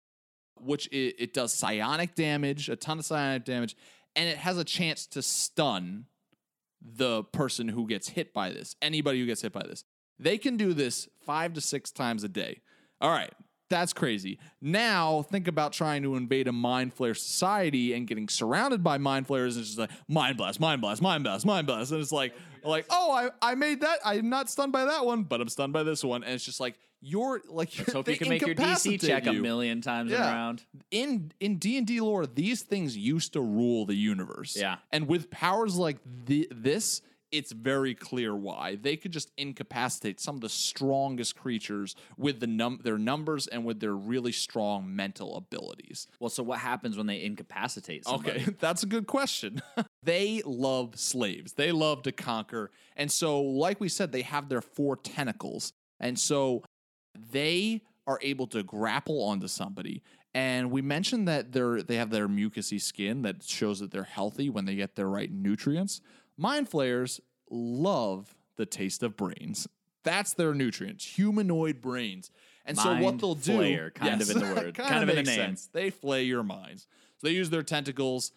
which 0.60 0.86
it, 0.88 1.16
it 1.18 1.34
does 1.34 1.52
psionic 1.52 2.14
damage, 2.14 2.68
a 2.68 2.76
ton 2.76 2.98
of 2.98 3.04
psionic 3.04 3.44
damage, 3.44 3.76
and 4.16 4.28
it 4.28 4.38
has 4.38 4.58
a 4.58 4.64
chance 4.64 5.06
to 5.08 5.22
stun 5.22 6.06
the 6.80 7.22
person 7.24 7.68
who 7.68 7.86
gets 7.86 8.10
hit 8.10 8.32
by 8.32 8.50
this, 8.50 8.74
anybody 8.82 9.20
who 9.20 9.26
gets 9.26 9.42
hit 9.42 9.52
by 9.52 9.62
this. 9.62 9.84
They 10.18 10.38
can 10.38 10.56
do 10.56 10.74
this 10.74 11.08
five 11.24 11.52
to 11.54 11.60
six 11.60 11.90
times 11.90 12.24
a 12.24 12.28
day. 12.28 12.60
All 13.00 13.10
right, 13.10 13.32
that's 13.72 13.92
crazy. 13.92 14.38
Now 14.60 15.22
think 15.22 15.48
about 15.48 15.72
trying 15.72 16.02
to 16.02 16.14
invade 16.16 16.46
a 16.46 16.52
mind 16.52 16.94
flayer 16.94 17.16
society 17.16 17.94
and 17.94 18.06
getting 18.06 18.28
surrounded 18.28 18.84
by 18.84 18.98
mind 18.98 19.26
flayers 19.26 19.56
and 19.56 19.62
it's 19.62 19.70
just 19.74 19.78
like 19.78 19.90
mind 20.08 20.36
blast, 20.36 20.60
mind 20.60 20.80
blast, 20.80 21.00
mind 21.02 21.24
blast, 21.24 21.46
mind 21.46 21.66
blast. 21.66 21.90
And 21.90 22.00
it's 22.00 22.12
like 22.12 22.34
like, 22.64 22.86
oh, 22.90 23.10
I, 23.10 23.30
I 23.50 23.54
made 23.56 23.80
that. 23.80 23.98
I'm 24.04 24.28
not 24.28 24.48
stunned 24.48 24.70
by 24.72 24.84
that 24.84 25.04
one, 25.04 25.24
but 25.24 25.40
I'm 25.40 25.48
stunned 25.48 25.72
by 25.72 25.82
this 25.82 26.04
one. 26.04 26.22
And 26.22 26.32
it's 26.34 26.44
just 26.44 26.60
like 26.60 26.76
you're 27.00 27.40
like 27.48 27.70
Let's 27.78 27.92
hope 27.94 28.06
you 28.08 28.16
can 28.16 28.28
make 28.28 28.42
your 28.46 28.54
DC 28.54 29.00
check 29.04 29.26
a 29.26 29.32
million 29.32 29.80
times 29.80 30.12
Yeah. 30.12 30.30
around. 30.30 30.62
in 30.92 31.32
in 31.40 31.56
D&D 31.56 32.00
lore 32.00 32.26
these 32.26 32.62
things 32.62 32.96
used 32.96 33.32
to 33.32 33.40
rule 33.40 33.86
the 33.86 33.96
universe. 33.96 34.56
Yeah. 34.56 34.76
And 34.92 35.08
with 35.08 35.30
powers 35.30 35.76
like 35.76 35.96
the, 36.26 36.46
this 36.52 37.02
it's 37.32 37.50
very 37.50 37.94
clear 37.94 38.36
why. 38.36 38.76
They 38.76 38.96
could 38.96 39.10
just 39.10 39.32
incapacitate 39.38 40.20
some 40.20 40.36
of 40.36 40.42
the 40.42 40.50
strongest 40.50 41.34
creatures 41.34 41.96
with 42.18 42.40
the 42.40 42.46
num- 42.46 42.80
their 42.84 42.98
numbers 42.98 43.46
and 43.46 43.64
with 43.64 43.80
their 43.80 43.94
really 43.94 44.32
strong 44.32 44.94
mental 44.94 45.36
abilities. 45.36 46.06
Well, 46.20 46.30
so 46.30 46.42
what 46.42 46.58
happens 46.58 46.96
when 46.96 47.06
they 47.06 47.22
incapacitate 47.22 48.04
somebody? 48.04 48.42
Okay, 48.42 48.54
that's 48.60 48.82
a 48.82 48.86
good 48.86 49.06
question. 49.06 49.62
they 50.02 50.42
love 50.44 50.98
slaves. 50.98 51.54
They 51.54 51.72
love 51.72 52.02
to 52.02 52.12
conquer. 52.12 52.70
And 52.96 53.10
so, 53.10 53.40
like 53.40 53.80
we 53.80 53.88
said, 53.88 54.12
they 54.12 54.22
have 54.22 54.50
their 54.50 54.62
four 54.62 54.96
tentacles. 54.96 55.72
And 55.98 56.18
so 56.18 56.62
they 57.32 57.82
are 58.06 58.18
able 58.22 58.46
to 58.48 58.62
grapple 58.62 59.22
onto 59.22 59.48
somebody. 59.48 60.02
And 60.34 60.70
we 60.70 60.80
mentioned 60.80 61.28
that 61.28 61.52
they're 61.52 61.82
they 61.82 61.96
have 61.96 62.10
their 62.10 62.28
mucousy 62.28 62.80
skin 62.80 63.22
that 63.22 63.42
shows 63.42 63.80
that 63.80 63.90
they're 63.90 64.02
healthy 64.02 64.48
when 64.48 64.64
they 64.64 64.74
get 64.74 64.96
their 64.96 65.08
right 65.08 65.30
nutrients. 65.30 66.00
Mind 66.36 66.68
flayers 66.68 67.20
love 67.50 68.34
the 68.56 68.66
taste 68.66 69.02
of 69.02 69.16
brains. 69.16 69.68
That's 70.04 70.34
their 70.34 70.54
nutrients, 70.54 71.04
humanoid 71.04 71.80
brains. 71.80 72.30
And 72.64 72.76
so 72.76 72.90
what 72.90 73.00
Mind 73.00 73.20
they'll 73.20 73.34
do, 73.34 73.58
flayer, 73.58 73.94
kind 73.94 74.20
of 74.20 74.30
in 74.30 74.38
the 74.38 74.44
word, 74.54 74.74
kind, 74.74 74.88
kind 74.88 75.02
of 75.02 75.08
of 75.08 75.18
in 75.18 75.24
the 75.24 75.30
name. 75.30 75.40
sense. 75.40 75.68
They 75.72 75.90
flay 75.90 76.24
your 76.24 76.42
minds. 76.42 76.86
So 77.18 77.26
they 77.28 77.34
use 77.34 77.50
their 77.50 77.62
tentacles 77.62 78.32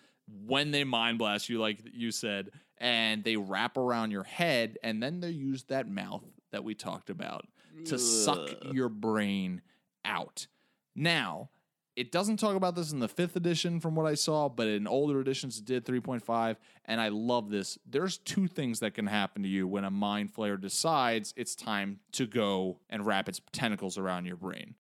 when 0.46 0.72
they 0.72 0.84
mind 0.84 1.18
blast 1.20 1.50
you, 1.50 1.60
like 1.60 1.80
you 1.94 2.12
said, 2.12 2.52
and 2.78 3.24
they 3.24 3.36
wrap 3.36 3.78
around 3.78 4.12
your 4.12 4.24
head, 4.24 4.78
and 4.84 5.02
then 5.02 5.20
they 5.20 5.30
use 5.30 5.64
that 5.66 5.90
mouth 5.90 6.24
that 6.52 6.64
we 6.64 6.74
talked 6.76 7.10
about 7.10 7.46
to 7.86 8.00
suck 8.00 8.50
your 8.72 8.90
brain 8.90 9.62
out. 10.04 10.48
Now, 10.96 11.50
it 11.96 12.12
doesn't 12.12 12.38
talk 12.38 12.56
about 12.56 12.76
this 12.76 12.92
in 12.92 13.00
the 13.00 13.08
fifth 13.08 13.36
edition 13.36 13.80
from 13.80 13.96
what 13.96 14.06
I 14.06 14.16
saw, 14.16 14.50
but 14.50 14.68
in 14.68 14.86
older 14.86 15.20
editions 15.20 15.58
it 15.58 15.66
did 15.66 15.86
3.5, 15.86 16.58
and 16.86 17.00
I 17.00 17.08
love 17.08 17.50
this. 17.50 17.78
There's 17.86 18.18
two 18.18 18.48
things 18.48 18.82
that 18.82 18.94
can 18.94 19.08
happen 19.08 19.44
to 19.44 19.50
you 19.50 19.68
when 19.68 19.86
a 19.86 19.92
mind 19.92 20.34
flayer 20.34 20.60
decides 20.60 21.34
it's 21.38 21.56
time 21.56 22.00
to 22.14 22.26
go 22.28 22.80
and 22.90 23.06
wrap 23.06 23.30
its 23.30 23.40
tentacles 23.52 23.98
around 23.98 24.26
your 24.26 24.36
brain. 24.36 24.76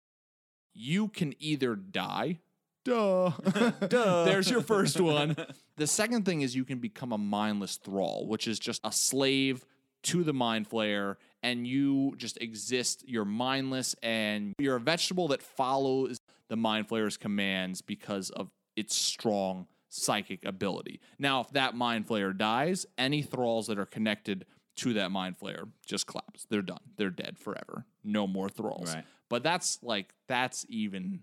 You 0.73 1.09
can 1.09 1.35
either 1.39 1.77
die. 1.77 2.41
Duh. 2.85 3.31
Duh. 3.89 4.25
There's 4.25 4.51
your 4.51 4.63
first 4.63 4.99
one. 5.01 5.37
The 5.77 5.87
second 5.87 6.25
thing 6.25 6.41
is 6.41 6.57
you 6.57 6.65
can 6.65 6.79
become 6.79 7.13
a 7.13 7.19
mindless 7.19 7.77
thrall, 7.77 8.27
which 8.27 8.49
is 8.49 8.59
just 8.59 8.81
a 8.85 8.93
slave 8.93 9.65
to 10.05 10.25
the 10.25 10.33
mind 10.33 10.69
flayer, 10.69 11.17
and 11.43 11.67
you 11.67 12.15
just 12.17 12.41
exist. 12.41 13.05
You're 13.07 13.25
mindless, 13.25 13.95
and 14.03 14.55
you're 14.59 14.77
a 14.77 14.81
vegetable 14.81 15.29
that 15.29 15.43
follows 15.43 16.21
the 16.49 16.57
mind 16.57 16.89
flayer's 16.89 17.17
commands 17.17 17.83
because 17.83 18.31
of 18.31 18.51
its 18.77 18.97
strong 18.97 19.67
psychic 19.89 20.45
ability. 20.45 21.01
Now, 21.19 21.41
if 21.41 21.51
that 21.51 21.75
mind 21.75 22.09
flayer 22.09 22.37
dies, 22.37 22.87
any 22.97 23.23
thralls 23.23 23.67
that 23.67 23.79
are 23.79 23.87
connected 23.87 24.47
to 24.77 24.95
that 24.95 25.11
mind 25.11 25.39
flayer 25.39 25.69
just 25.87 26.07
collapse. 26.07 26.47
They're 26.49 26.63
done. 26.63 26.81
They're 26.97 27.11
dead 27.11 27.39
forever. 27.39 27.85
No 28.03 28.27
more 28.27 28.49
thralls. 28.49 28.95
Right. 28.95 29.05
But 29.29 29.43
that's 29.43 29.79
like 29.83 30.15
that's 30.29 30.67
even 30.69 31.21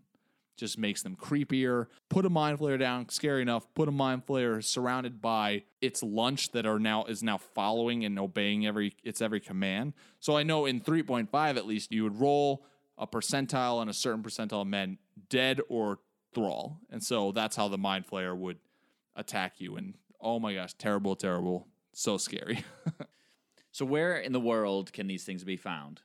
just 0.58 0.78
makes 0.78 1.02
them 1.02 1.16
creepier. 1.16 1.88
Put 2.10 2.26
a 2.26 2.30
mind 2.30 2.60
flayer 2.60 2.78
down, 2.78 3.08
scary 3.10 3.42
enough. 3.42 3.66
Put 3.74 3.88
a 3.88 3.92
mind 3.92 4.26
flayer 4.26 4.64
surrounded 4.64 5.22
by 5.22 5.64
its 5.82 6.04
lunch 6.04 6.52
that 6.52 6.66
are 6.66 6.80
now 6.80 7.06
is 7.06 7.24
now 7.24 7.38
following 7.38 8.04
and 8.04 8.20
obeying 8.20 8.68
every 8.68 8.96
its 9.04 9.22
every 9.22 9.40
command. 9.40 9.94
So 10.20 10.38
I 10.38 10.44
know 10.44 10.66
in 10.66 10.82
3.5 10.82 11.30
at 11.58 11.66
least 11.66 11.92
you 11.92 12.04
would 12.04 12.20
roll 12.20 12.66
a 13.00 13.08
percentile 13.08 13.82
and 13.82 13.90
a 13.90 13.94
certain 13.94 14.22
percentile 14.22 14.68
men 14.68 14.98
dead 15.30 15.62
or 15.70 16.00
thrall. 16.36 16.80
And 16.92 17.02
so 17.04 17.32
that's 17.32 17.56
how 17.56 17.68
the 17.70 17.78
mind 17.78 18.06
flayer 18.06 18.38
would 18.38 18.58
attack 19.16 19.56
you. 19.60 19.78
And 19.78 19.96
oh 20.22 20.40
my 20.40 20.54
gosh, 20.54 20.74
terrible, 20.76 21.16
terrible. 21.16 21.68
So 21.94 22.18
scary. 22.18 22.64
So 23.72 23.86
where 23.86 24.18
in 24.18 24.34
the 24.34 24.40
world 24.40 24.92
can 24.92 25.06
these 25.08 25.24
things 25.24 25.44
be 25.44 25.56
found? 25.56 26.02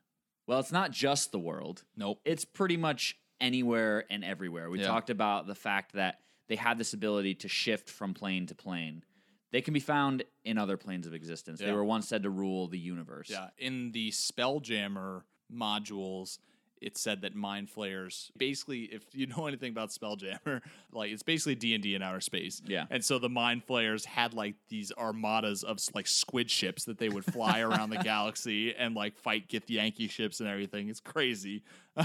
Well, 0.47 0.61
it's 0.61 0.71
not 0.71 0.91
just 0.91 1.33
the 1.33 1.39
world. 1.39 1.83
nope. 1.97 2.21
It's 2.25 2.45
pretty 2.45 2.77
much 2.77 3.17
anywhere 3.41 4.05
and 4.11 4.23
everywhere. 4.23 4.69
We 4.69 4.81
Yeah. 4.81 4.87
talked 4.89 5.09
about 5.11 5.47
the 5.47 5.55
fact 5.55 5.95
that 5.95 6.21
they 6.47 6.57
have 6.57 6.77
this 6.77 6.93
ability 6.93 7.37
to 7.37 7.49
shift 7.49 7.89
from 7.89 8.13
plane 8.13 8.47
to 8.49 8.55
plane. 8.55 9.03
They 9.51 9.63
can 9.63 9.73
be 9.73 9.81
found 9.81 10.25
in 10.45 10.59
other 10.59 10.77
planes 10.77 11.07
of 11.07 11.15
existence. 11.15 11.59
They 11.59 11.73
were 11.73 11.85
once 11.85 12.07
said 12.07 12.23
to 12.25 12.31
rule 12.31 12.69
the 12.69 12.79
universe. 12.79 13.31
Yeah, 13.31 13.49
in 13.57 13.93
the 13.93 14.11
Spelljammer 14.11 15.23
modules, 15.51 16.39
it 16.81 16.99
said 16.99 17.23
that 17.23 17.35
mind 17.35 17.71
flayers 17.71 18.31
basically, 18.37 18.83
if 18.85 19.03
you 19.13 19.27
know 19.27 19.47
anything 19.49 19.71
about 19.71 19.91
Spelljammer, 19.91 20.61
like 20.93 21.11
it's 21.11 21.23
basically 21.23 21.55
D 21.55 21.75
and 21.75 21.83
D 21.83 21.95
in 21.95 22.03
outer 22.03 22.21
space. 22.21 22.63
Yeah. 22.67 22.87
and 22.91 23.05
so 23.05 23.19
the 23.19 23.29
mind 23.29 23.65
flayers 23.65 24.05
had 24.05 24.35
like 24.35 24.55
these 24.69 24.93
armadas 24.97 25.63
of 25.63 25.79
like 25.95 26.07
squid 26.07 26.51
ships 26.51 26.85
that 26.85 26.99
they 26.99 27.09
would 27.09 27.25
fly 27.25 27.61
around 27.61 27.91
the 27.91 27.99
galaxy 28.05 28.75
and 28.75 28.95
like 28.95 29.17
fight 29.17 29.49
Githyanki 29.49 30.11
ships 30.11 30.41
and 30.41 30.49
everything. 30.49 30.89
It's 30.89 31.01
crazy. 31.01 31.63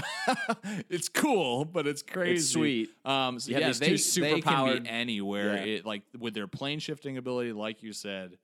it's 0.88 1.08
cool, 1.08 1.64
but 1.64 1.86
it's 1.86 2.02
crazy. 2.02 2.52
sweet. 2.52 2.90
Um, 3.04 3.40
so 3.40 3.50
yeah, 3.50 3.66
these 3.68 3.78
they, 3.78 3.96
two 3.96 4.20
they 4.20 4.40
can 4.40 4.82
be 4.82 4.88
anywhere. 4.88 5.56
Yeah. 5.56 5.74
It, 5.76 5.86
like 5.86 6.02
with 6.18 6.34
their 6.34 6.46
plane 6.46 6.78
shifting 6.78 7.16
ability, 7.16 7.52
like 7.52 7.82
you 7.82 7.92
said 7.92 8.38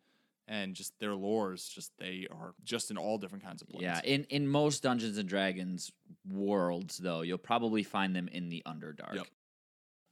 and 0.48 0.74
just 0.74 0.98
their 1.00 1.10
lores 1.10 1.70
just 1.72 1.92
they 1.98 2.26
are 2.30 2.54
just 2.64 2.90
in 2.90 2.96
all 2.96 3.18
different 3.18 3.44
kinds 3.44 3.62
of 3.62 3.68
planes. 3.68 3.82
Yeah, 3.82 4.00
in 4.04 4.24
in 4.24 4.46
most 4.48 4.82
Dungeons 4.82 5.18
and 5.18 5.28
Dragons 5.28 5.90
worlds, 6.30 6.98
though, 6.98 7.22
you'll 7.22 7.38
probably 7.38 7.82
find 7.82 8.14
them 8.14 8.28
in 8.28 8.48
the 8.48 8.62
Underdark, 8.66 9.14
Yep. 9.16 9.26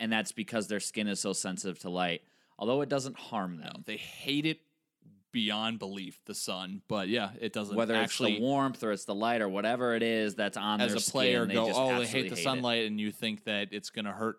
and 0.00 0.12
that's 0.12 0.32
because 0.32 0.66
their 0.68 0.80
skin 0.80 1.08
is 1.08 1.20
so 1.20 1.32
sensitive 1.32 1.78
to 1.80 1.90
light. 1.90 2.22
Although 2.58 2.82
it 2.82 2.88
doesn't 2.88 3.18
harm 3.18 3.56
No, 3.58 3.64
them, 3.64 3.82
they 3.86 3.96
hate 3.96 4.46
it 4.46 4.60
beyond 5.32 5.80
belief, 5.80 6.20
the 6.26 6.34
sun. 6.34 6.82
But 6.86 7.08
yeah, 7.08 7.30
it 7.40 7.52
doesn't 7.52 7.74
whether 7.76 7.94
actually 7.96 8.32
it's 8.34 8.40
the 8.40 8.44
warmth 8.46 8.82
or 8.84 8.92
it's 8.92 9.04
the 9.04 9.14
light 9.16 9.42
or 9.42 9.48
whatever 9.48 9.96
it 9.96 10.02
is 10.04 10.36
that's 10.36 10.56
on 10.56 10.80
as 10.80 10.92
their 10.92 10.98
a 10.98 11.00
player 11.00 11.38
skin, 11.44 11.48
they 11.48 11.54
go, 11.54 11.66
just 11.66 11.78
oh, 11.80 11.98
they 11.98 12.06
hate 12.06 12.28
the 12.30 12.38
it." 12.38 12.42
sunlight, 12.42 12.86
and 12.86 13.00
you 13.00 13.10
think 13.10 13.44
that 13.44 13.68
it's 13.72 13.90
gonna 13.90 14.12
hurt 14.12 14.36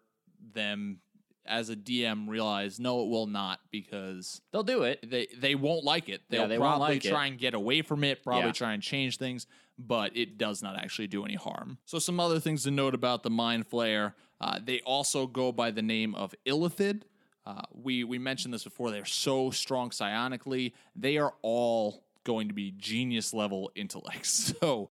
them. 0.54 1.02
As 1.48 1.70
a 1.70 1.76
DM, 1.76 2.28
realize 2.28 2.80
no, 2.80 3.04
it 3.04 3.10
will 3.10 3.28
not 3.28 3.60
because 3.72 4.42
They'll 4.52 4.64
do 4.64 4.84
it. 4.84 5.10
they 5.10 5.28
they 5.38 5.56
won't 5.56 5.84
like 5.84 6.10
it. 6.10 6.22
They'll 6.30 6.42
Yeah, 6.42 6.48
they 6.48 6.58
won't 6.58 6.78
probably 6.78 6.96
like 6.96 7.06
it. 7.06 7.10
try 7.10 7.26
and 7.28 7.38
get 7.38 7.54
away 7.54 7.82
from 7.82 8.04
it, 8.04 8.24
probably 8.24 8.48
Yeah. 8.48 8.52
try 8.54 8.74
and 8.74 8.82
change 8.82 9.18
things, 9.18 9.48
but 9.78 10.16
it 10.18 10.38
does 10.38 10.62
not 10.64 10.76
actually 10.78 11.08
do 11.08 11.24
any 11.26 11.36
harm. 11.36 11.78
So 11.86 12.00
some 12.00 12.20
other 12.20 12.40
things 12.40 12.64
to 12.64 12.72
note 12.72 12.94
about 12.96 13.24
the 13.24 13.30
Mind 13.30 13.70
Flayer, 13.70 14.14
uh, 14.42 14.60
they 14.64 14.80
also 14.82 15.28
go 15.28 15.52
by 15.52 15.72
the 15.72 15.82
name 15.82 16.16
of 16.16 16.34
Illithid. 16.46 17.04
Uh, 17.46 17.62
we 17.74 18.04
we 18.04 18.18
mentioned 18.18 18.54
this 18.54 18.64
before. 18.64 18.90
They're 18.92 19.06
so 19.06 19.52
strong 19.52 19.92
psionically. 19.92 20.74
They 20.96 21.18
are 21.18 21.34
all 21.44 22.04
going 22.24 22.48
to 22.48 22.56
be 22.56 22.72
genius 22.72 23.34
level 23.34 23.72
intellects. 23.76 24.52
So 24.62 24.90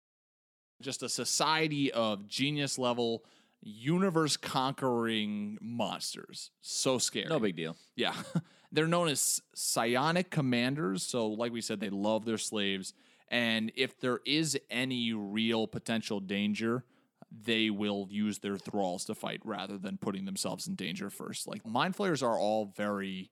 just 0.82 1.02
a 1.02 1.09
society 1.09 1.90
of 1.92 2.28
genius 2.28 2.78
level 2.78 3.24
universe 3.64 4.36
conquering 4.36 5.58
monsters. 5.60 6.50
So 6.60 6.98
scary. 6.98 7.26
No 7.28 7.40
big 7.40 7.56
deal. 7.56 7.76
Yeah. 7.96 8.14
They're 8.72 8.86
known 8.86 9.08
as 9.08 9.40
psionic 9.54 10.30
commanders. 10.30 11.02
So, 11.02 11.28
like 11.28 11.52
we 11.52 11.60
said, 11.60 11.80
they 11.80 11.90
love 11.90 12.24
their 12.24 12.38
slaves. 12.38 12.92
And 13.28 13.72
if 13.74 13.98
there 14.00 14.20
is 14.26 14.58
any 14.70 15.12
real 15.12 15.66
potential 15.66 16.20
danger, 16.20 16.84
they 17.30 17.70
will 17.70 18.06
use 18.10 18.38
their 18.38 18.58
thralls 18.58 19.04
to 19.06 19.14
fight 19.14 19.40
rather 19.44 19.78
than 19.78 19.96
putting 19.98 20.24
themselves 20.24 20.66
in 20.66 20.74
danger 20.74 21.08
first. 21.10 21.46
Like, 21.46 21.66
mind 21.66 21.96
flayers 21.96 22.22
are 22.22 22.38
all 22.38 22.72
very. 22.76 23.30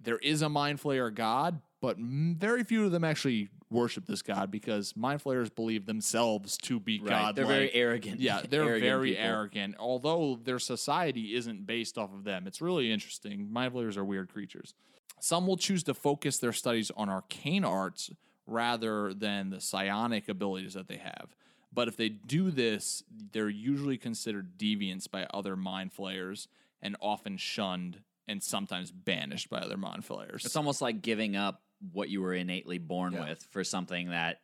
There 0.00 0.18
is 0.18 0.42
a 0.42 0.48
mind 0.48 0.80
flayer 0.80 1.14
god, 1.14 1.60
but 1.84 1.98
very 1.98 2.64
few 2.64 2.84
of 2.86 2.92
them 2.92 3.04
actually 3.04 3.48
worship 3.70 4.06
this 4.06 4.22
god 4.22 4.50
because 4.50 4.96
mind 4.96 5.20
flayers 5.20 5.50
believe 5.50 5.84
themselves 5.86 6.56
to 6.56 6.78
be 6.80 6.98
Right. 7.00 7.08
god. 7.08 7.36
They're 7.36 7.44
very 7.46 7.72
arrogant. 7.74 8.20
Yeah, 8.20 8.40
they're 8.48 8.62
Arrogant 8.62 8.82
very 8.82 9.10
people. 9.10 9.24
arrogant. 9.24 9.74
Although 9.78 10.38
their 10.42 10.58
society 10.58 11.34
isn't 11.34 11.66
based 11.66 11.98
off 11.98 12.12
of 12.14 12.24
them, 12.24 12.46
it's 12.46 12.60
really 12.62 12.90
interesting. 12.92 13.52
Mind 13.52 13.72
flayers 13.72 13.96
are 13.96 14.04
weird 14.04 14.28
creatures. 14.32 14.74
Some 15.20 15.46
will 15.46 15.56
choose 15.56 15.82
to 15.84 15.94
focus 15.94 16.38
their 16.38 16.52
studies 16.52 16.90
on 16.96 17.08
arcane 17.08 17.64
arts 17.64 18.10
rather 18.46 19.12
than 19.12 19.50
the 19.50 19.60
psionic 19.60 20.28
abilities 20.28 20.74
that 20.74 20.86
they 20.88 20.98
have. 20.98 21.34
But 21.72 21.88
if 21.88 21.96
they 21.96 22.08
do 22.10 22.50
this, 22.50 23.02
they're 23.32 23.48
usually 23.48 23.96
considered 23.98 24.56
deviants 24.58 25.10
by 25.10 25.26
other 25.34 25.56
mind 25.56 25.92
flayers 25.92 26.46
and 26.80 26.94
often 27.00 27.36
shunned 27.38 28.00
and 28.28 28.42
sometimes 28.42 28.90
banished 28.92 29.50
by 29.50 29.58
other 29.58 29.76
mind 29.76 30.04
flayers. 30.04 30.44
It's 30.44 30.54
almost 30.56 30.80
like 30.80 31.02
giving 31.02 31.34
up 31.34 31.62
what 31.92 32.08
you 32.08 32.20
were 32.22 32.34
innately 32.34 32.78
born 32.78 33.12
Yeah. 33.14 33.28
with 33.28 33.42
for 33.50 33.64
something 33.64 34.10
that, 34.10 34.40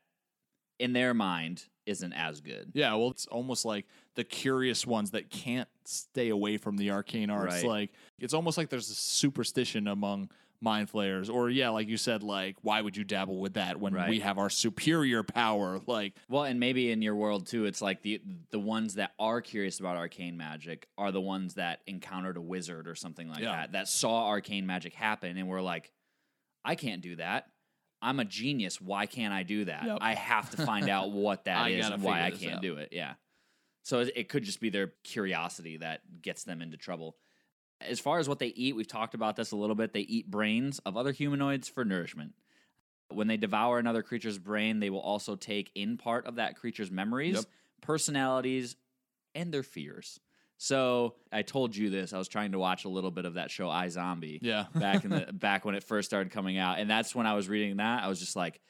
in 0.79 0.93
their 0.93 1.13
mind, 1.15 1.65
isn't 1.87 2.13
as 2.13 2.41
good. 2.41 2.71
Yeah, 2.75 2.95
well, 2.95 3.11
it's 3.11 3.27
almost 3.27 3.65
like 3.65 3.87
the 4.15 4.25
curious 4.25 4.87
ones 4.87 5.11
that 5.11 5.29
can't 5.31 5.69
stay 5.85 6.29
away 6.29 6.57
from 6.57 6.77
the 6.77 6.91
arcane 6.91 7.31
arts. 7.31 7.55
Right. 7.57 7.65
Like 7.65 7.93
it's 8.19 8.33
almost 8.35 8.57
like 8.57 8.69
there's 8.71 8.91
a 8.91 8.95
superstition 8.95 9.89
among 9.89 10.31
mind 10.63 10.89
flayers, 10.91 11.29
or 11.31 11.49
yeah, 11.51 11.71
like 11.71 11.89
you 11.89 11.97
said, 11.97 12.23
like 12.23 12.57
why 12.63 12.81
would 12.81 12.97
you 12.97 13.03
dabble 13.03 13.41
with 13.41 13.55
that 13.55 13.81
when 13.81 13.95
Right. 13.95 14.09
we 14.11 14.21
have 14.21 14.39
our 14.39 14.51
superior 14.51 15.23
power? 15.23 15.81
Like 15.87 16.15
Well, 16.29 16.45
and 16.45 16.61
maybe 16.61 16.91
in 16.93 17.01
your 17.03 17.15
world 17.17 17.47
too, 17.47 17.65
it's 17.65 17.81
like 17.83 18.03
the 18.03 18.21
the 18.51 18.59
ones 18.61 18.95
that 18.95 19.13
are 19.19 19.41
curious 19.41 19.81
about 19.81 19.97
arcane 19.97 20.37
magic 20.37 20.87
are 20.99 21.13
the 21.13 21.21
ones 21.21 21.55
that 21.55 21.81
encountered 21.87 22.37
a 22.37 22.43
wizard 22.43 22.87
or 22.89 22.95
something 22.95 23.29
like 23.29 23.41
Yeah. 23.41 23.53
that 23.57 23.73
that 23.73 23.89
saw 23.89 24.29
arcane 24.29 24.67
magic 24.67 24.93
happen 24.95 25.37
and 25.39 25.49
were 25.49 25.63
like, 25.63 25.93
I 26.65 26.75
can't 26.75 27.01
do 27.03 27.17
that. 27.17 27.47
I'm 28.03 28.19
a 28.21 28.25
genius. 28.25 28.81
Why 28.81 29.07
can't 29.07 29.33
I 29.35 29.43
do 29.43 29.67
that? 29.67 29.85
Yep. 29.85 29.99
I 30.01 30.15
have 30.15 30.51
to 30.51 30.65
find 30.65 30.89
out 30.89 31.11
what 31.13 31.45
that 31.45 31.71
is 31.71 31.87
and 31.89 32.03
why 32.03 32.23
I 32.23 32.31
can't 32.31 32.57
out. 32.57 32.63
do 32.63 32.77
it. 32.77 32.91
Yeah. 32.93 33.15
So 33.83 34.01
it, 34.01 34.13
it 34.17 34.29
could 34.29 34.45
just 34.45 34.61
be 34.61 34.71
their 34.71 34.93
curiosity 35.05 35.79
that 35.79 36.01
gets 36.23 36.45
them 36.45 36.63
into 36.63 36.77
trouble. 36.77 37.17
As 37.81 37.99
far 38.01 38.19
as 38.19 38.29
what 38.29 38.39
they 38.39 38.49
eat, 38.49 38.77
we've 38.77 38.87
talked 38.87 39.15
about 39.15 39.37
this 39.37 39.53
a 39.53 39.57
little 39.57 39.75
bit. 39.75 39.93
They 39.93 40.01
eat 40.01 40.31
brains 40.31 40.79
of 40.81 40.97
other 40.97 41.13
humanoids 41.13 41.69
for 41.69 41.85
nourishment. 41.85 42.33
When 43.11 43.27
they 43.27 43.37
devour 43.39 43.79
another 43.79 44.03
creature's 44.03 44.39
brain, 44.39 44.81
they 44.81 44.91
will 44.91 45.01
also 45.01 45.35
take 45.35 45.71
in 45.75 45.97
part 45.97 46.27
of 46.27 46.37
that 46.37 46.57
creature's 46.57 46.91
memories, 46.91 47.37
Yep. 47.37 47.45
personalities, 47.81 48.77
and 49.35 49.53
their 49.53 49.63
fears. 49.63 50.21
So 50.63 51.15
I 51.33 51.41
told 51.41 51.75
you 51.75 51.89
this. 51.89 52.13
I 52.13 52.19
was 52.19 52.29
trying 52.29 52.53
to 52.53 52.59
watch 52.59 52.85
a 52.85 52.91
little 52.91 53.11
bit 53.11 53.25
of 53.25 53.35
that 53.35 53.51
show 53.51 53.69
iZombie 53.69 54.41
yeah, 54.43 54.67
back 54.75 55.05
in 55.07 55.11
the 55.11 55.21
back 55.33 55.65
when 55.65 55.75
it 55.75 55.83
first 55.83 56.11
started 56.11 56.31
coming 56.31 56.59
out, 56.59 56.79
and 56.79 56.89
that's 56.89 57.15
when 57.15 57.27
I 57.27 57.33
was 57.33 57.49
reading 57.49 57.79
that. 57.79 58.05
I 58.05 58.09
was 58.09 58.21
just 58.21 58.37
like, 58.37 58.61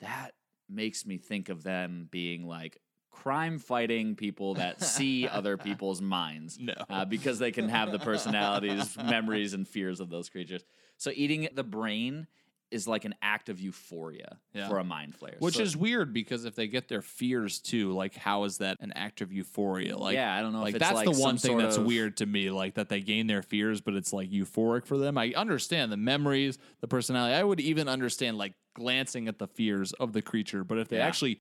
that 0.00 0.32
makes 0.68 1.06
me 1.06 1.16
think 1.16 1.48
of 1.48 1.62
them 1.62 2.08
being 2.10 2.44
like 2.44 2.80
crime 3.12 3.60
fighting 3.60 4.16
people 4.16 4.54
that 4.54 4.82
see 4.82 5.28
other 5.28 5.56
people's 5.68 6.02
minds 6.02 6.58
no, 6.60 6.74
uh, 6.90 7.04
because 7.04 7.38
they 7.38 7.52
can 7.52 7.68
have 7.68 7.92
the 7.92 8.00
personalities, 8.00 8.96
memories, 8.96 9.54
and 9.54 9.68
fears 9.68 10.00
of 10.00 10.10
those 10.10 10.28
creatures. 10.28 10.64
So 10.96 11.12
eating 11.14 11.48
the 11.54 11.62
brain 11.62 12.26
is 12.70 12.86
like 12.86 13.04
an 13.04 13.14
act 13.22 13.48
of 13.48 13.58
euphoria 13.60 14.38
Yeah. 14.52 14.68
for 14.68 14.78
a 14.78 14.84
mind 14.84 15.18
flayer. 15.18 15.40
which 15.40 15.56
So- 15.56 15.62
is 15.62 15.76
weird 15.76 16.12
because 16.12 16.44
if 16.44 16.54
they 16.54 16.66
get 16.68 16.88
their 16.88 17.00
fears 17.02 17.60
too, 17.60 17.92
like 17.92 18.14
how 18.14 18.44
is 18.44 18.58
that 18.58 18.76
an 18.80 18.92
act 18.92 19.20
of 19.22 19.32
euphoria? 19.32 19.96
Like 19.96 20.14
yeah, 20.14 20.34
I 20.36 20.42
don't 20.42 20.52
know 20.52 20.60
like 20.60 20.78
that's 20.78 20.92
like 20.94 21.10
the 21.10 21.18
one 21.20 21.38
thing 21.38 21.56
that's 21.56 21.76
of- 21.78 21.86
weird 21.86 22.16
to 22.18 22.26
me 22.26 22.50
like 22.50 22.74
that 22.74 22.88
they 22.90 23.00
gain 23.00 23.26
their 23.26 23.42
fears 23.42 23.80
but 23.80 23.94
it's 23.94 24.12
like 24.12 24.30
euphoric 24.30 24.84
for 24.86 24.98
them 24.98 25.16
i 25.16 25.32
understand 25.34 25.90
the 25.90 25.96
memories 25.96 26.58
the 26.80 26.88
personality 26.88 27.34
i 27.34 27.42
would 27.42 27.60
even 27.60 27.88
understand 27.88 28.36
like 28.36 28.52
glancing 28.74 29.28
at 29.28 29.38
the 29.38 29.46
fears 29.46 29.92
of 29.94 30.12
the 30.12 30.20
creature 30.22 30.62
but 30.64 30.78
if 30.78 30.88
they 30.88 30.96
Yeah. 30.98 31.06
actually 31.06 31.38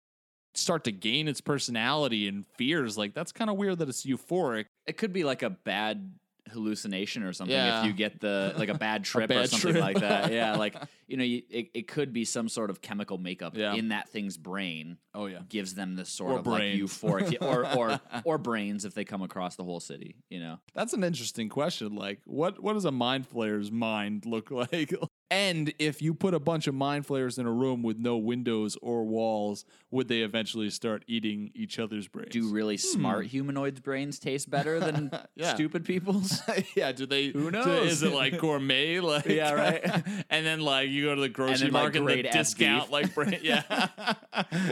start 0.55 0.84
to 0.86 0.91
gain 0.91 1.28
its 1.28 1.41
personality 1.41 2.28
and 2.28 2.45
fears 2.57 2.97
like 2.97 3.13
that's 3.13 3.32
kind 3.32 3.49
of 3.49 3.57
weird 3.57 3.80
that 3.80 3.89
it's 3.89 4.05
euphoric 4.05 4.65
It 4.86 4.97
could 4.97 5.11
be 5.13 5.23
like 5.23 5.43
a 5.43 5.49
bad 5.49 6.13
hallucination 6.52 7.24
or 7.24 7.34
something 7.34 7.56
Yeah. 7.56 7.82
if 7.82 7.86
you 7.88 7.93
get 7.93 8.20
the 8.20 8.54
like 8.58 8.70
a 8.70 8.74
bad 8.78 9.04
trip 9.04 9.30
or 9.30 9.34
bad 9.36 9.50
something 9.50 9.72
trip. 9.72 9.82
like 9.84 10.00
that. 10.00 10.32
Yeah, 10.32 10.56
like 10.56 10.76
you 11.08 11.18
know, 11.18 11.24
you, 11.24 11.41
it, 11.50 11.70
it 11.74 11.88
could 11.88 12.12
be 12.14 12.26
some 12.26 12.50
sort 12.50 12.70
of 12.70 12.82
chemical 12.82 13.18
makeup 13.18 13.56
Yeah. 13.56 13.74
in 13.74 13.89
that 13.89 14.10
thing's 14.10 14.38
brain 14.38 14.98
oh 15.14 15.26
yeah 15.26 15.39
gives 15.50 15.74
them 15.74 15.95
this 15.95 16.10
sort 16.10 16.32
Or 16.34 16.39
of 16.39 16.48
like 16.48 16.60
brains. 16.60 16.80
euphoric 16.82 17.38
or 17.41 17.66
or 17.78 18.00
or 18.26 18.38
brains 18.38 18.86
if 18.86 18.93
they 18.93 19.06
come 19.06 19.22
across 19.22 19.56
the 19.56 19.64
whole 19.64 19.80
city. 19.80 20.16
You 20.30 20.39
know, 20.39 20.60
That's 20.74 20.93
an 20.93 21.04
interesting 21.04 21.50
question. 21.50 21.95
Like, 21.95 22.22
what 22.26 22.62
what 22.62 22.74
does 22.74 22.86
a 22.86 22.91
mind 22.91 23.28
flayer's 23.28 23.72
mind 23.72 24.26
look 24.26 24.52
like? 24.52 24.93
And 25.30 25.74
if 25.78 26.02
you 26.02 26.14
put 26.14 26.34
a 26.34 26.40
bunch 26.40 26.68
of 26.68 26.74
mind 26.74 27.06
flayers 27.06 27.38
in 27.38 27.45
a 27.45 27.52
room 27.52 27.84
with 27.84 27.98
no 27.98 28.16
windows 28.18 28.78
or 28.82 29.04
walls, 29.04 29.66
would 29.91 30.08
they 30.08 30.22
eventually 30.22 30.70
start 30.70 31.04
eating 31.06 31.52
each 31.54 31.80
other's 31.80 32.08
brains? 32.08 32.32
do 32.32 32.49
really 32.49 32.76
hmm. 32.76 32.80
smart 32.80 33.26
humanoids' 33.26 33.82
brains 33.82 34.20
taste 34.20 34.49
better 34.49 34.80
than 34.80 35.12
Yeah. 35.36 35.54
stupid 35.54 35.84
people's? 35.84 36.41
yeah, 36.76 36.94
do 36.94 37.06
they? 37.06 37.28
Who 37.28 37.52
knows? 37.52 37.91
is 37.91 38.04
it 38.04 38.14
like 38.14 38.40
gourmet? 38.40 38.99
Like 39.08 39.26
Yeah, 39.26 39.52
right. 39.54 39.84
and 40.30 40.45
then 40.45 40.62
like 40.62 40.90
you 40.90 41.06
go 41.06 41.16
to 41.16 41.22
the 41.22 41.30
grocery 41.30 41.66
then, 41.68 41.74
market, 41.74 41.98
and 41.98 42.06
grade 42.06 42.26
the 42.26 42.30
discount 42.30 42.86
beef. 42.86 42.91
like 42.91 43.14
brain, 43.14 43.40
yeah, 43.41 44.16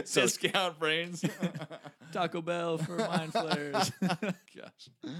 So- 0.04 0.22
discount 0.22 0.78
brains. 0.78 1.22
Taco 2.12 2.40
Bell 2.40 2.78
for 2.78 2.96
mind 2.96 3.32
flayers. 3.32 3.92
Gosh. 4.00 5.12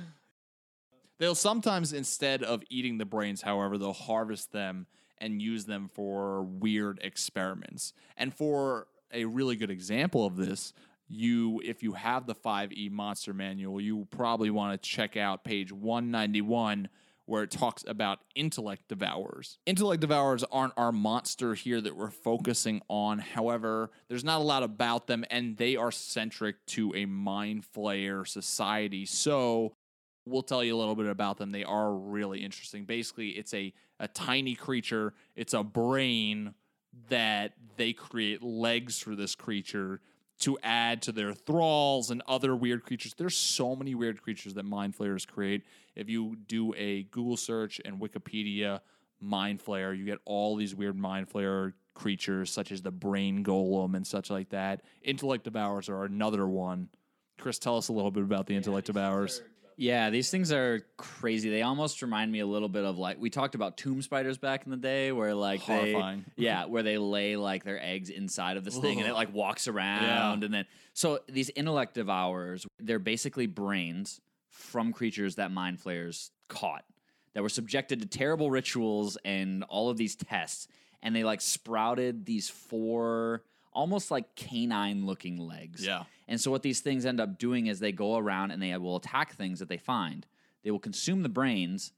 They'll 1.18 1.34
sometimes, 1.34 1.92
instead 1.92 2.42
of 2.42 2.62
eating 2.70 2.98
the 2.98 3.04
brains, 3.04 3.42
however, 3.42 3.78
they'll 3.78 3.92
harvest 3.92 4.52
them 4.52 4.86
and 5.18 5.40
use 5.40 5.64
them 5.64 5.90
for 5.92 6.42
weird 6.42 7.00
experiments. 7.02 7.92
And 8.16 8.34
for 8.34 8.86
a 9.12 9.24
really 9.24 9.56
good 9.56 9.70
example 9.70 10.26
of 10.26 10.36
this, 10.36 10.72
you 11.08 11.60
if 11.64 11.82
you 11.82 11.92
have 11.92 12.26
the 12.26 12.34
5e 12.34 12.90
monster 12.90 13.32
manual, 13.32 13.80
you 13.80 14.06
probably 14.10 14.50
want 14.50 14.80
to 14.80 14.88
check 14.88 15.16
out 15.16 15.44
page 15.44 15.72
191 15.72 16.88
where 17.26 17.42
it 17.42 17.50
talks 17.50 17.84
about 17.86 18.20
intellect 18.34 18.88
devourers. 18.88 19.58
Intellect 19.66 20.00
devourers 20.00 20.44
aren't 20.44 20.72
our 20.76 20.92
monster 20.92 21.54
here 21.54 21.80
that 21.80 21.96
we're 21.96 22.10
focusing 22.10 22.80
on. 22.88 23.18
However, 23.18 23.90
there's 24.08 24.24
not 24.24 24.40
a 24.40 24.44
lot 24.44 24.62
about 24.62 25.08
them, 25.08 25.24
and 25.28 25.56
they 25.56 25.74
are 25.74 25.90
centric 25.90 26.64
to 26.66 26.94
a 26.94 27.04
mind 27.04 27.64
flayer 27.76 28.26
society. 28.26 29.06
So 29.06 29.74
we'll 30.24 30.42
tell 30.42 30.62
you 30.62 30.76
a 30.76 30.78
little 30.78 30.94
bit 30.94 31.06
about 31.06 31.36
them. 31.36 31.50
They 31.50 31.64
are 31.64 31.92
really 31.92 32.44
interesting. 32.44 32.84
Basically, 32.84 33.30
it's 33.30 33.52
a, 33.54 33.72
a 33.98 34.08
tiny 34.08 34.54
creature, 34.54 35.14
it's 35.34 35.54
a 35.54 35.62
brain 35.62 36.54
that 37.08 37.52
they 37.76 37.92
create 37.92 38.42
legs 38.42 38.98
for 38.98 39.14
this 39.14 39.34
creature 39.34 40.00
to 40.38 40.58
add 40.62 41.00
to 41.02 41.12
their 41.12 41.32
thralls 41.32 42.10
and 42.10 42.22
other 42.26 42.54
weird 42.54 42.84
creatures. 42.84 43.14
There's 43.16 43.36
so 43.36 43.74
many 43.74 43.94
weird 43.94 44.22
creatures 44.22 44.54
that 44.54 44.64
mind 44.64 44.94
flayers 44.94 45.24
create. 45.24 45.64
If 45.94 46.10
you 46.10 46.36
do 46.46 46.74
a 46.74 47.04
Google 47.04 47.36
search 47.36 47.80
and 47.84 48.00
Wikipedia 48.00 48.80
mind 49.20 49.64
flayer, 49.64 49.96
you 49.96 50.04
get 50.04 50.18
all 50.26 50.56
these 50.56 50.74
weird 50.74 50.96
mind 50.96 51.30
flayer 51.30 51.72
creatures 51.94 52.50
such 52.50 52.70
as 52.70 52.82
the 52.82 52.90
brain 52.90 53.42
golem 53.42 53.94
and 53.94 54.06
such 54.06 54.28
like 54.28 54.50
that. 54.50 54.82
Intellect 55.02 55.44
devourers 55.44 55.88
are 55.88 56.04
another 56.04 56.46
one. 56.46 56.90
Chris, 57.38 57.58
tell 57.58 57.76
us 57.78 57.88
a 57.88 57.92
little 57.92 58.10
bit 58.10 58.22
about 58.22 58.46
the 58.46 58.54
intellect 58.54 58.86
devourers. 58.86 59.42
Yeah, 59.78 60.08
these 60.08 60.30
things 60.30 60.52
are 60.52 60.80
crazy. 60.96 61.50
They 61.50 61.60
almost 61.60 62.00
remind 62.00 62.32
me 62.32 62.40
a 62.40 62.46
little 62.46 62.68
bit 62.68 62.84
of 62.84 62.96
like 62.96 63.20
we 63.20 63.28
talked 63.28 63.54
about 63.54 63.76
tomb 63.76 64.00
spiders 64.00 64.38
back 64.38 64.64
in 64.64 64.70
the 64.70 64.76
day, 64.76 65.12
where 65.12 65.34
like 65.34 65.60
Horrifying. 65.60 66.24
they, 66.36 66.44
yeah, 66.44 66.64
where 66.64 66.82
they 66.82 66.96
lay 66.96 67.36
like 67.36 67.62
their 67.62 67.82
eggs 67.82 68.08
inside 68.08 68.56
of 68.56 68.64
this 68.64 68.78
thing 68.78 68.98
and 69.00 69.08
it 69.08 69.12
like 69.12 69.34
walks 69.34 69.68
around, 69.68 70.44
and 70.44 70.54
then 70.54 70.64
so 70.94 71.20
these 71.28 71.50
intellect 71.54 71.94
devourers, 71.94 72.66
they're 72.80 72.98
basically 72.98 73.46
brains 73.46 74.20
from 74.48 74.92
creatures 74.92 75.34
that 75.34 75.50
mind 75.50 75.78
flayers 75.78 76.30
caught 76.48 76.84
that 77.34 77.42
were 77.42 77.50
subjected 77.50 78.00
to 78.00 78.06
terrible 78.06 78.50
rituals 78.50 79.18
and 79.26 79.62
all 79.64 79.90
of 79.90 79.98
these 79.98 80.16
tests, 80.16 80.68
and 81.02 81.14
they 81.14 81.22
like 81.22 81.42
sprouted 81.42 82.24
these 82.24 82.48
four 82.48 83.42
almost 83.76 84.10
like 84.10 84.34
canine 84.34 85.06
looking 85.06 85.36
legs. 85.38 85.84
Yeah. 85.86 86.04
And 86.26 86.40
so 86.40 86.50
what 86.50 86.62
these 86.62 86.80
things 86.80 87.06
end 87.06 87.20
up 87.20 87.38
doing 87.38 87.66
is 87.66 87.78
they 87.78 87.92
go 87.92 88.16
around 88.16 88.50
and 88.50 88.60
they 88.62 88.76
will 88.76 88.96
attack 88.96 89.34
things 89.34 89.60
that 89.60 89.68
they 89.68 89.76
find. 89.78 90.26
They 90.64 90.70
will 90.72 90.80
consume 90.80 91.22
the 91.22 91.28
brains, 91.28 91.92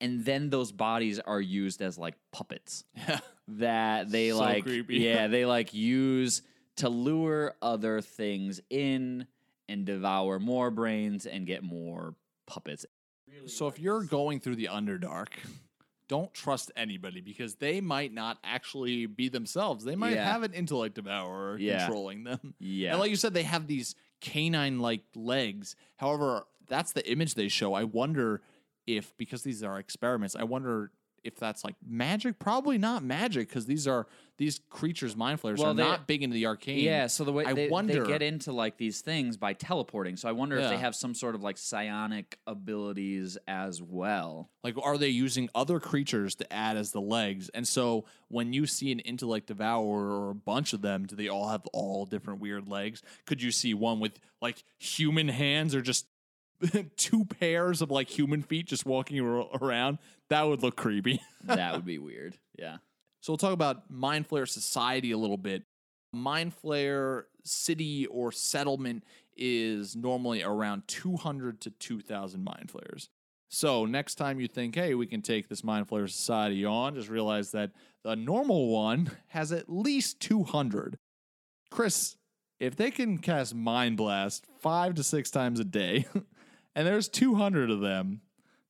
and 0.00 0.24
then 0.24 0.50
those 0.50 0.72
bodies 0.72 1.20
are 1.20 1.40
used 1.40 1.80
as 1.82 1.96
like 1.98 2.14
puppets 2.32 2.84
Yeah. 2.96 3.20
that 3.48 4.10
they 4.10 4.30
So 4.30 4.38
like 4.38 4.64
creepy. 4.64 4.96
yeah 4.96 5.26
they 5.34 5.44
like 5.44 5.72
use 5.74 6.42
to 6.76 6.88
lure 6.88 7.54
other 7.62 8.00
things 8.00 8.60
in 8.70 9.26
and 9.68 9.84
devour 9.84 10.40
more 10.40 10.70
brains 10.72 11.24
and 11.26 11.46
get 11.46 11.62
more 11.62 12.14
puppets. 12.46 12.84
So 13.46 13.68
if 13.68 13.78
you're 13.78 14.02
going 14.04 14.40
through 14.40 14.56
the 14.56 14.68
Underdark, 14.72 15.28
don't 16.08 16.32
trust 16.34 16.70
anybody 16.76 17.20
because 17.20 17.54
they 17.56 17.80
might 17.80 18.12
not 18.12 18.38
actually 18.44 19.06
be 19.06 19.28
themselves. 19.28 19.84
They 19.84 19.96
might 19.96 20.14
Yeah. 20.14 20.30
have 20.32 20.42
an 20.42 20.52
intellect 20.52 20.96
devourer 20.96 21.58
Yeah. 21.58 21.78
controlling 21.84 22.24
them. 22.24 22.54
Yeah. 22.58 22.90
And 22.92 23.00
like 23.00 23.10
you 23.10 23.16
said, 23.16 23.32
they 23.34 23.42
have 23.44 23.66
these 23.66 23.94
canine 24.20 24.80
like 24.80 25.02
legs. 25.14 25.76
However, 25.96 26.46
that's 26.66 26.92
the 26.92 27.10
image 27.10 27.34
they 27.34 27.48
show. 27.48 27.74
I 27.74 27.84
wonder 27.84 28.42
if 28.86 29.16
because 29.16 29.42
these 29.42 29.62
are 29.62 29.78
experiments, 29.78 30.36
I 30.36 30.44
wonder 30.44 30.90
if 31.24 31.36
that's 31.36 31.64
like 31.64 31.74
magic. 31.84 32.38
Probably 32.38 32.78
not 32.78 33.02
magic 33.02 33.48
because 33.48 33.66
these 33.66 33.88
are 33.88 34.06
these 34.36 34.60
creatures, 34.68 35.16
mind 35.16 35.40
flayers, 35.40 35.60
Well, 35.60 35.70
are 35.70 35.74
not 35.74 36.06
big 36.06 36.22
into 36.22 36.34
the 36.34 36.46
arcane. 36.46 36.80
Yeah, 36.80 37.06
so 37.06 37.24
the 37.24 37.32
way 37.32 37.44
I 37.44 37.52
they, 37.52 37.68
wonder 37.68 38.02
they 38.02 38.08
get 38.08 38.20
into 38.20 38.52
like 38.52 38.76
these 38.76 39.00
things 39.00 39.36
by 39.36 39.52
teleporting. 39.52 40.16
So 40.16 40.28
I 40.28 40.32
wonder 40.32 40.56
if 40.58 40.68
they 40.68 40.76
have 40.76 40.94
some 40.94 41.14
sort 41.14 41.34
of 41.34 41.42
like 41.42 41.56
psionic 41.56 42.38
abilities 42.46 43.38
as 43.46 43.80
well. 43.80 44.50
Like, 44.64 44.74
are 44.82 44.98
they 44.98 45.08
using 45.08 45.48
other 45.54 45.78
creatures 45.78 46.34
to 46.36 46.52
add 46.52 46.76
as 46.76 46.90
the 46.90 47.00
legs? 47.00 47.48
And 47.54 47.66
so, 47.66 48.06
when 48.28 48.52
you 48.52 48.66
see 48.66 48.90
an 48.90 49.00
intellect 49.00 49.46
devourer 49.46 50.26
or 50.26 50.30
a 50.30 50.34
bunch 50.34 50.72
of 50.72 50.82
them, 50.82 51.06
do 51.06 51.14
they 51.14 51.28
all 51.28 51.48
have 51.48 51.64
all 51.72 52.04
different 52.04 52.40
weird 52.40 52.68
legs? 52.68 53.02
Could 53.26 53.40
you 53.40 53.52
see 53.52 53.72
one 53.74 54.00
with 54.00 54.18
like 54.42 54.64
human 54.78 55.28
hands 55.28 55.74
or 55.74 55.82
just 55.82 56.06
two 56.96 57.24
pairs 57.24 57.82
of 57.82 57.90
like 57.90 58.08
human 58.08 58.42
feet 58.42 58.66
just 58.66 58.86
walking 58.86 59.20
ar- 59.20 59.48
around? 59.60 59.98
That 60.30 60.42
would 60.42 60.62
look 60.62 60.76
creepy. 60.76 61.20
That 61.44 61.74
would 61.74 61.84
be 61.84 61.98
weird. 61.98 62.38
Yeah. 62.58 62.78
So 63.20 63.32
we'll 63.32 63.38
talk 63.38 63.52
about 63.52 63.90
Mind 63.90 64.26
Flayer 64.26 64.48
society 64.48 65.12
a 65.12 65.18
little 65.18 65.36
bit. 65.36 65.64
Mind 66.10 66.54
Flayer 66.62 67.24
city 67.44 68.06
or 68.06 68.32
settlement 68.32 69.04
is 69.36 69.94
normally 69.94 70.42
around 70.42 70.84
200 70.88 71.60
to 71.60 71.70
2,000 71.70 72.42
Mind 72.42 72.70
Flayers. 72.70 73.10
So 73.50 73.84
next 73.84 74.14
time 74.14 74.40
you 74.40 74.48
think, 74.48 74.74
hey, 74.74 74.94
we 74.94 75.06
can 75.06 75.22
take 75.22 75.48
this 75.48 75.62
Mind 75.62 75.86
Flayer 75.86 76.08
society 76.08 76.64
on, 76.64 76.94
just 76.94 77.08
realize 77.08 77.50
that 77.52 77.72
the 78.04 78.16
normal 78.16 78.68
one 78.68 79.10
has 79.28 79.52
at 79.52 79.68
least 79.68 80.20
200. 80.20 80.96
Chris, 81.70 82.16
if 82.58 82.76
they 82.76 82.90
can 82.90 83.18
cast 83.18 83.54
Mind 83.54 83.96
Blast 83.96 84.46
five 84.60 84.94
to 84.94 85.02
six 85.02 85.30
times 85.30 85.60
a 85.60 85.64
day, 85.64 86.06
and 86.74 86.86
there's 86.86 87.08
200 87.08 87.70
of 87.70 87.80
them, 87.80 88.20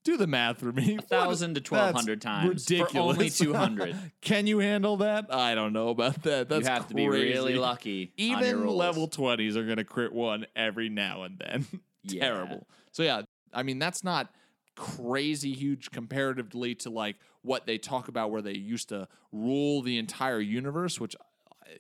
do 0.05 0.17
the 0.19 0.27
math 0.27 0.59
for 0.59 0.71
me. 0.71 0.97
A 0.99 1.03
thousand 1.03 1.55
to 1.55 1.61
twelve 1.61 1.95
hundred 1.95 2.21
times 2.21 2.71
ridiculous. 2.71 2.93
for 2.93 2.99
only 2.99 3.31
two 3.31 3.55
hundred. 3.55 3.97
Can 4.21 4.47
you 4.47 4.59
handle 4.59 4.99
that? 4.99 5.35
I 5.35 5.55
don't 5.55 5.73
know 5.73 5.89
about 5.89 6.23
that. 6.25 6.49
That's 6.49 6.67
you 6.67 6.73
have 6.73 6.89
to 6.89 6.95
be 6.95 7.09
really 7.09 7.57
lucky. 7.57 8.13
Even 8.17 8.67
level 8.67 9.09
20s 9.09 9.57
are 9.57 9.65
going 9.65 9.79
to 9.79 9.85
crit 9.85 10.13
one 10.13 10.47
every 10.55 10.89
now 10.89 11.23
and 11.25 11.39
then. 11.39 11.67
Yeah. 12.07 12.21
Terrible. 12.21 12.67
So, 12.93 13.03
yeah, 13.03 13.23
I 13.55 13.63
mean, 13.63 13.79
that's 13.79 14.05
not 14.05 14.29
crazy 14.77 15.55
huge 15.55 15.91
comparatively 15.91 16.75
to 16.75 16.91
like 16.91 17.17
what 17.41 17.65
they 17.65 17.79
talk 17.79 18.09
about 18.09 18.31
where 18.31 18.43
they 18.43 18.53
used 18.53 18.91
to 18.91 19.09
rule 19.33 19.81
the 19.81 19.97
entire 19.97 20.39
universe, 20.39 21.01
which 21.01 21.17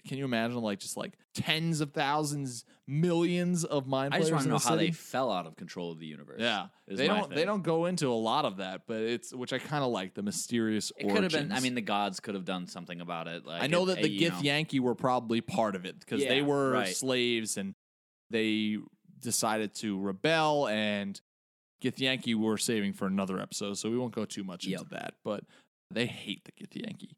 can 0.07 0.19
you 0.19 0.25
imagine 0.25 0.57
like 0.59 0.79
just 0.79 0.97
like 0.97 1.15
tens 1.35 1.81
of 1.81 1.93
thousands, 1.93 2.65
millions 2.87 3.65
of 3.65 3.87
mind 3.87 4.15
I 4.15 4.19
just 4.19 4.31
want 4.33 4.43
to 4.43 4.49
to 4.49 4.53
know 4.55 4.59
how 4.59 4.77
they 4.77 4.91
fell 4.91 5.31
out 5.31 5.47
of 5.47 5.57
control 5.57 5.93
of 5.93 5.99
the 5.99 6.07
universe. 6.07 6.41
yeah, 6.41 6.67
is 6.87 6.99
they 6.99 7.09
my 7.09 7.19
don't. 7.21 7.31
They 7.31 7.37
thing. 7.37 7.47
don't 7.47 7.63
go 7.63 7.87
into 7.87 8.09
a 8.09 8.15
lot 8.15 8.45
of 8.45 8.59
that, 8.59 8.83
but 8.87 9.01
it's 9.03 9.35
which 9.35 9.53
I 9.53 9.59
kind 9.59 9.83
of 9.85 9.91
like 9.91 10.15
the 10.15 10.23
mysterious. 10.23 10.93
It 10.99 11.09
could 11.11 11.23
have 11.23 11.33
been. 11.33 11.43
I 11.51 11.55
origins. 11.57 11.63
mean, 11.63 11.75
the 11.75 11.81
gods 11.81 12.21
could 12.21 12.35
have 12.35 12.45
done 12.45 12.67
something 12.67 13.01
about 13.01 13.29
it. 13.29 13.45
Like 13.47 13.63
I 13.63 13.67
know 13.67 13.83
it- 13.85 13.87
that 13.87 13.97
the 14.03 14.05
eh, 14.05 14.07
you 14.07 14.31
Gith 14.31 14.35
know. 14.37 14.41
Yankee 14.43 14.81
were 14.81 14.95
probably 14.95 15.41
part 15.41 15.77
of 15.77 15.85
it 15.85 15.99
because 16.01 16.23
they 16.25 16.39
Yeah, 16.41 16.47
were 16.47 16.71
right. 16.73 16.95
slaves 16.97 17.57
and 17.57 17.75
they 18.31 18.79
decided 19.21 19.75
to 19.77 19.99
rebel 20.01 20.69
and 20.69 21.21
Githyanki 21.83 22.35
were 22.35 22.57
saving 22.57 22.93
for 22.95 23.07
another 23.07 23.39
episode, 23.39 23.75
so 23.79 23.91
we 23.91 23.99
won't 23.99 24.15
go 24.15 24.25
too 24.25 24.45
much 24.45 24.65
into 24.67 24.79
Yep. 24.79 24.89
that. 24.91 25.15
But 25.25 25.45
they 25.91 26.07
hate 26.07 26.45
the 26.45 26.53
Githyanki, 26.53 27.13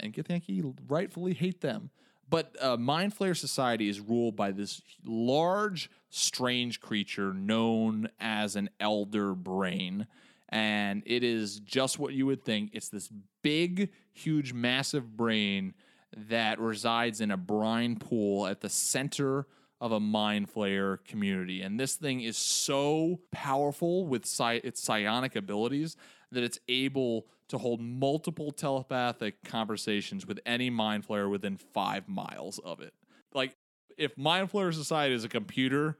and 0.00 0.12
Githyanki 0.12 0.74
rightfully 0.88 1.34
hate 1.34 1.60
them. 1.60 1.90
But 2.28 2.56
uh, 2.60 2.76
Mind 2.76 3.16
Flayer 3.16 3.36
Society 3.36 3.88
is 3.88 4.00
ruled 4.00 4.34
by 4.34 4.50
this 4.52 4.80
large, 5.04 5.90
strange 6.10 6.80
creature 6.80 7.34
known 7.34 8.08
as 8.18 8.56
an 8.56 8.70
Elder 8.80 9.34
Brain. 9.34 10.06
And 10.48 11.02
it 11.06 11.22
is 11.22 11.60
just 11.60 11.98
what 11.98 12.14
you 12.14 12.26
would 12.26 12.44
think. 12.44 12.70
It's 12.72 12.88
this 12.88 13.10
big, 13.42 13.90
huge, 14.12 14.52
massive 14.52 15.16
brain 15.16 15.74
that 16.16 16.60
resides 16.60 17.20
in 17.20 17.30
a 17.30 17.36
brine 17.36 17.96
pool 17.96 18.46
at 18.46 18.60
the 18.60 18.68
center 18.68 19.46
of 19.80 19.92
a 19.92 20.00
mind 20.00 20.52
flayer 20.52 21.04
community. 21.04 21.60
And 21.60 21.78
this 21.78 21.96
thing 21.96 22.20
is 22.20 22.36
so 22.36 23.20
powerful 23.32 24.06
with 24.06 24.22
its 24.40 24.80
psionic 24.80 25.36
abilities 25.36 25.96
that 26.30 26.44
it's 26.44 26.60
able 26.68 27.26
to 27.48 27.58
hold 27.58 27.80
multiple 27.80 28.50
telepathic 28.50 29.42
conversations 29.44 30.26
with 30.26 30.40
any 30.46 30.70
mind 30.70 31.06
flayer 31.06 31.30
within 31.30 31.56
five 31.56 32.08
miles 32.08 32.58
of 32.60 32.80
it. 32.80 32.94
Like, 33.32 33.56
if 33.96 34.16
Mind 34.16 34.50
Flayer 34.50 34.72
Society 34.72 35.14
is 35.14 35.24
a 35.24 35.28
computer, 35.28 35.98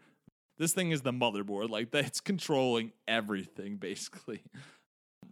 this 0.58 0.72
thing 0.72 0.90
is 0.90 1.02
the 1.02 1.12
motherboard. 1.12 1.70
Like, 1.70 1.90
that's 1.90 2.20
controlling 2.20 2.92
everything, 3.06 3.76
basically. 3.76 4.42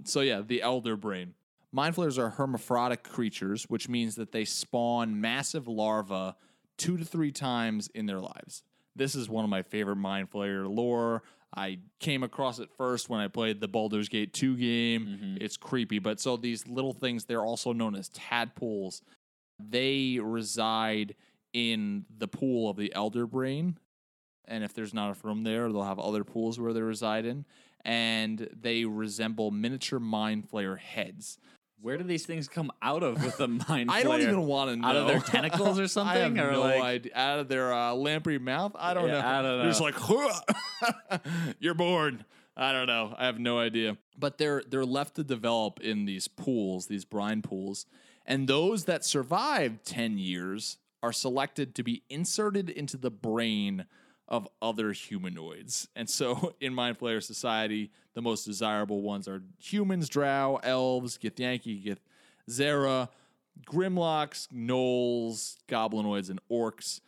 So, 0.04 0.20
yeah, 0.20 0.42
the 0.44 0.62
Elder 0.62 0.96
Brain. 0.96 1.34
Mind 1.72 1.94
flayers 1.94 2.18
are 2.18 2.30
hermaphroditic 2.30 3.02
creatures, 3.02 3.64
which 3.64 3.88
means 3.88 4.16
that 4.16 4.32
they 4.32 4.44
spawn 4.44 5.20
massive 5.20 5.66
larvae 5.66 6.34
two 6.76 6.96
to 6.96 7.04
three 7.04 7.32
times 7.32 7.88
in 7.94 8.06
their 8.06 8.20
lives. 8.20 8.62
This 8.94 9.14
is 9.14 9.28
one 9.28 9.44
of 9.44 9.50
my 9.50 9.62
favorite 9.62 9.96
Mind 9.96 10.30
Flayer 10.30 10.68
lore. 10.68 11.22
I 11.54 11.78
came 12.00 12.22
across 12.22 12.58
it 12.58 12.70
first 12.76 13.08
when 13.08 13.20
I 13.20 13.28
played 13.28 13.60
the 13.60 13.68
Baldur's 13.68 14.08
Gate 14.08 14.32
2 14.32 14.56
game. 14.56 15.06
Mm-hmm. 15.06 15.36
It's 15.40 15.56
creepy, 15.56 15.98
but 15.98 16.18
so 16.18 16.36
these 16.36 16.66
little 16.66 16.92
things, 16.92 17.24
they're 17.24 17.44
also 17.44 17.72
known 17.72 17.94
as 17.94 18.08
tadpoles. 18.08 19.02
They 19.58 20.18
reside 20.22 21.14
in 21.52 22.06
the 22.16 22.28
pool 22.28 22.70
of 22.70 22.76
the 22.76 22.94
Elder 22.94 23.26
Brain. 23.26 23.78
And 24.46 24.64
if 24.64 24.74
there's 24.74 24.94
not 24.94 25.10
a 25.10 25.26
room 25.26 25.44
there, 25.44 25.70
they'll 25.70 25.84
have 25.84 25.98
other 25.98 26.24
pools 26.24 26.58
where 26.58 26.72
they 26.72 26.80
reside 26.80 27.26
in. 27.26 27.44
And 27.84 28.48
they 28.58 28.84
resemble 28.84 29.50
miniature 29.50 30.00
Mind 30.00 30.48
Flayer 30.50 30.78
heads. 30.78 31.38
Where 31.82 31.98
do 31.98 32.04
these 32.04 32.24
things 32.24 32.46
come 32.48 32.70
out 32.80 33.02
of 33.02 33.24
with 33.24 33.36
the 33.38 33.48
mind? 33.68 33.90
I 33.90 34.04
don't 34.04 34.20
even 34.20 34.46
want 34.46 34.70
to 34.70 34.76
know. 34.76 34.86
Out 34.86 34.96
of 34.96 35.06
their 35.08 35.18
tentacles 35.20 35.80
or 35.80 35.88
something, 35.88 36.16
I 36.16 36.20
have 36.20 36.32
or 36.32 36.52
no 36.52 36.60
like, 36.60 36.80
idea. 36.80 37.12
Out 37.14 37.40
of 37.40 37.48
their 37.48 37.72
uh, 37.74 37.92
lamprey 37.92 38.38
mouth? 38.38 38.72
I 38.78 38.94
don't 38.94 39.08
Yeah, 39.08 39.20
know. 39.20 39.26
I 39.28 39.42
don't 39.42 39.58
They're 39.58 39.68
just 39.68 39.80
like, 39.80 39.96
you're 41.58 41.74
born. 41.74 42.24
I 42.56 42.72
don't 42.72 42.86
know. 42.86 43.14
I 43.18 43.26
have 43.26 43.38
no 43.40 43.58
idea. 43.58 43.96
But 44.16 44.38
they're 44.38 44.62
they're 44.68 44.84
left 44.84 45.16
to 45.16 45.24
develop 45.24 45.80
in 45.80 46.04
these 46.04 46.28
pools, 46.28 46.86
these 46.86 47.04
brine 47.04 47.42
pools, 47.42 47.86
and 48.26 48.46
those 48.46 48.84
that 48.84 49.04
survive 49.04 49.82
10 49.84 50.18
years 50.18 50.78
are 51.02 51.12
selected 51.12 51.74
to 51.74 51.82
be 51.82 52.04
inserted 52.08 52.70
into 52.70 52.96
the 52.96 53.10
brain 53.10 53.86
of 54.32 54.48
other 54.62 54.92
humanoids. 54.92 55.86
And 55.94 56.08
so 56.08 56.54
in 56.60 56.74
Mind 56.74 56.98
Flayer 56.98 57.22
society, 57.22 57.92
the 58.14 58.22
most 58.22 58.44
desirable 58.44 59.02
ones 59.02 59.28
are 59.28 59.42
humans, 59.58 60.08
drow, 60.08 60.58
elves, 60.64 61.18
Githyanki, 61.18 61.84
Gith 61.84 61.98
Zera, 62.50 63.08
Grimlocks, 63.66 64.48
gnolls, 64.48 65.58
goblinoids, 65.68 66.30
and 66.30 66.40
orcs. 66.50 67.00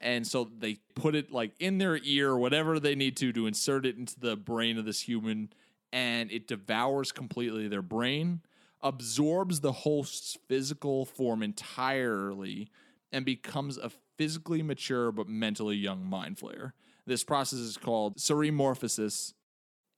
And 0.00 0.26
so 0.26 0.50
they 0.58 0.78
put 0.94 1.14
it 1.14 1.30
like 1.30 1.52
in 1.60 1.78
their 1.78 1.98
ear, 2.02 2.36
whatever 2.36 2.80
they 2.80 2.94
need 2.94 3.16
to, 3.18 3.32
to 3.32 3.46
insert 3.46 3.86
it 3.86 3.96
into 3.96 4.18
the 4.18 4.34
brain 4.34 4.78
of 4.78 4.86
this 4.86 5.02
human, 5.02 5.50
and 5.92 6.32
it 6.32 6.48
devours 6.48 7.12
completely 7.12 7.68
their 7.68 7.82
brain, 7.82 8.40
absorbs 8.82 9.60
the 9.60 9.72
host's 9.72 10.36
physical 10.48 11.04
form 11.04 11.42
entirely, 11.42 12.68
and 13.12 13.24
becomes 13.24 13.78
a 13.78 13.90
physically 14.16 14.62
mature 14.62 15.12
but 15.12 15.28
mentally 15.28 15.76
young 15.76 16.04
mind 16.06 16.36
flayer. 16.36 16.72
This 17.06 17.24
process 17.24 17.58
is 17.58 17.76
called 17.76 18.16
ceremorphosis, 18.16 19.34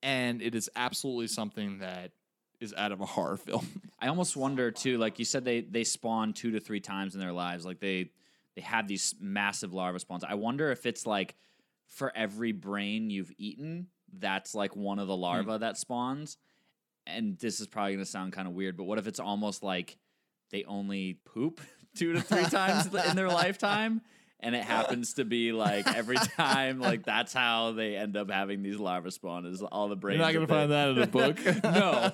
and 0.02 0.42
it 0.42 0.54
is 0.54 0.68
absolutely 0.74 1.28
something 1.28 1.78
that 1.78 2.12
is 2.60 2.74
out 2.76 2.92
of 2.92 3.00
a 3.00 3.06
horror 3.06 3.36
film. 3.36 3.82
I 4.00 4.08
almost 4.08 4.36
wonder 4.36 4.70
too. 4.70 4.98
Like 4.98 5.18
you 5.18 5.24
said, 5.24 5.44
they 5.44 5.60
they 5.60 5.84
spawn 5.84 6.32
two 6.32 6.52
to 6.52 6.60
three 6.60 6.80
times 6.80 7.14
in 7.14 7.20
their 7.20 7.32
lives. 7.32 7.64
Like 7.64 7.80
they 7.80 8.10
they 8.54 8.62
have 8.62 8.88
these 8.88 9.14
massive 9.20 9.72
larva 9.72 9.98
spawns. 10.00 10.24
I 10.24 10.34
wonder 10.34 10.70
if 10.70 10.86
it's 10.86 11.06
like 11.06 11.36
for 11.86 12.12
every 12.16 12.52
brain 12.52 13.10
you've 13.10 13.32
eaten, 13.38 13.88
that's 14.12 14.54
like 14.54 14.74
one 14.74 14.98
of 14.98 15.06
the 15.06 15.14
hmm. 15.14 15.22
larvae 15.22 15.58
that 15.58 15.76
spawns. 15.76 16.38
And 17.06 17.38
this 17.38 17.60
is 17.60 17.68
probably 17.68 17.92
going 17.92 18.04
to 18.04 18.10
sound 18.10 18.32
kind 18.32 18.48
of 18.48 18.54
weird, 18.54 18.76
but 18.76 18.84
what 18.84 18.98
if 18.98 19.06
it's 19.06 19.20
almost 19.20 19.62
like 19.62 19.96
they 20.50 20.64
only 20.64 21.20
poop 21.24 21.60
two 21.96 22.12
to 22.12 22.20
three 22.20 22.44
times 22.44 22.86
in 22.86 23.16
their 23.16 23.28
lifetime? 23.42 24.02
And 24.40 24.54
it 24.54 24.64
happens 24.64 25.14
to 25.14 25.24
be 25.24 25.52
like 25.52 25.86
every 25.96 26.16
time, 26.16 26.78
like 26.78 27.04
that's 27.04 27.32
how 27.32 27.72
they 27.72 27.96
end 27.96 28.16
up 28.16 28.30
having 28.30 28.62
these 28.62 28.76
larvae 28.78 29.10
spawn 29.10 29.46
is 29.46 29.62
all 29.62 29.88
the 29.88 29.96
brains. 29.96 30.18
You're 30.18 30.26
not 30.26 30.34
going 30.34 30.46
to 30.46 30.52
find 30.52 30.70
that 30.72 30.88
in 30.90 30.98
a 30.98 31.06
book. 31.06 31.38
no, 31.64 32.12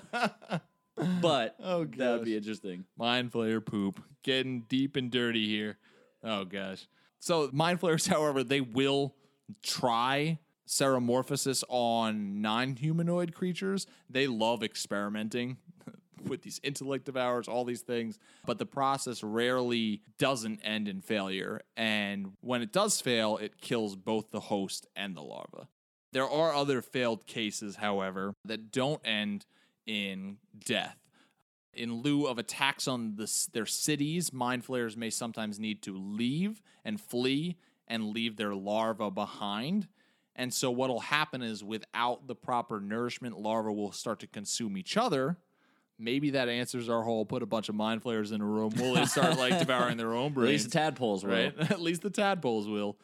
but 1.21 1.57
Oh, 1.61 1.85
that 1.85 2.13
would 2.13 2.25
be 2.25 2.37
interesting. 2.37 2.85
Mind 2.97 3.33
Flayer 3.33 3.65
poop. 3.65 4.03
Getting 4.23 4.63
deep 4.69 4.97
and 4.97 5.11
dirty 5.11 5.49
here. 5.49 5.79
Oh 6.23 6.45
gosh. 6.45 6.87
So 7.19 7.51
mind 7.53 7.81
flayers, 7.81 8.07
however, 8.07 8.45
they 8.45 8.61
will 8.61 9.15
try 9.63 10.39
ceremorphosis 10.67 11.65
on 11.69 12.41
non-humanoid 12.41 13.35
creatures. 13.35 13.87
They 14.09 14.27
love 14.27 14.63
experimenting 14.63 15.59
with 16.29 16.43
these 16.43 16.61
intellect 16.63 17.05
devours, 17.05 17.49
all 17.49 17.65
these 17.65 17.83
things, 17.83 18.19
but 18.47 18.59
the 18.59 18.67
process 18.67 19.23
rarely 19.23 20.03
doesn't 20.19 20.61
end 20.65 20.89
in 20.89 21.01
failure. 21.01 21.61
And 21.77 22.33
when 22.41 22.63
it 22.63 22.73
does 22.73 23.01
fail, 23.01 23.37
it 23.37 23.61
kills 23.61 23.97
both 23.97 24.31
the 24.31 24.41
host 24.41 24.87
and 24.97 25.17
the 25.17 25.23
larva. 25.23 25.69
There 26.13 26.29
are 26.29 26.55
other 26.55 26.83
failed 26.83 27.27
cases, 27.27 27.77
however, 27.77 28.35
that 28.45 28.71
don't 28.71 29.01
end 29.05 29.47
in 29.87 30.39
death. 30.65 30.99
In 31.73 32.03
lieu 32.03 32.27
of 32.27 32.39
attacks 32.39 32.87
on 32.87 33.17
the, 33.17 33.49
their 33.53 33.65
cities, 33.65 34.33
mind 34.33 34.65
flayers 34.65 34.97
may 34.97 35.09
sometimes 35.09 35.59
need 35.59 35.83
to 35.83 35.97
leave 35.97 36.61
and 36.85 37.01
flee 37.01 37.57
and 37.89 38.11
leave 38.11 38.37
their 38.37 38.55
larva 38.55 39.11
behind. 39.11 39.89
And 40.37 40.53
so, 40.53 40.71
what'll 40.71 41.01
happen 41.01 41.43
is, 41.43 41.65
without 41.65 42.27
the 42.27 42.35
proper 42.35 42.81
nourishment, 42.81 43.39
larvae 43.39 43.73
will 43.73 43.93
start 43.93 44.21
to 44.21 44.27
consume 44.27 44.77
each 44.77 44.97
other. 44.97 45.37
Maybe 45.99 46.31
that 46.31 46.49
answers 46.49 46.89
our 46.89 47.03
whole 47.03 47.25
put 47.25 47.43
a 47.43 47.47
bunch 47.47 47.69
of 47.69 47.75
mind 47.75 48.03
flayers 48.03 48.33
in 48.33 48.41
a 48.41 48.45
room. 48.45 48.73
Will 48.77 48.95
they 48.95 49.05
start 49.05 49.39
like 49.39 49.59
devouring 49.59 49.97
their 49.97 50.15
own 50.15 50.33
At 50.37 50.39
least 50.39 50.65
the 50.65 50.71
tadpoles 50.71 51.25
will. 51.25 51.33
right? 51.33 51.55
At 51.71 51.81
least 51.81 52.03
the 52.03 52.11
tadpoles 52.11 52.69
will. 52.69 52.99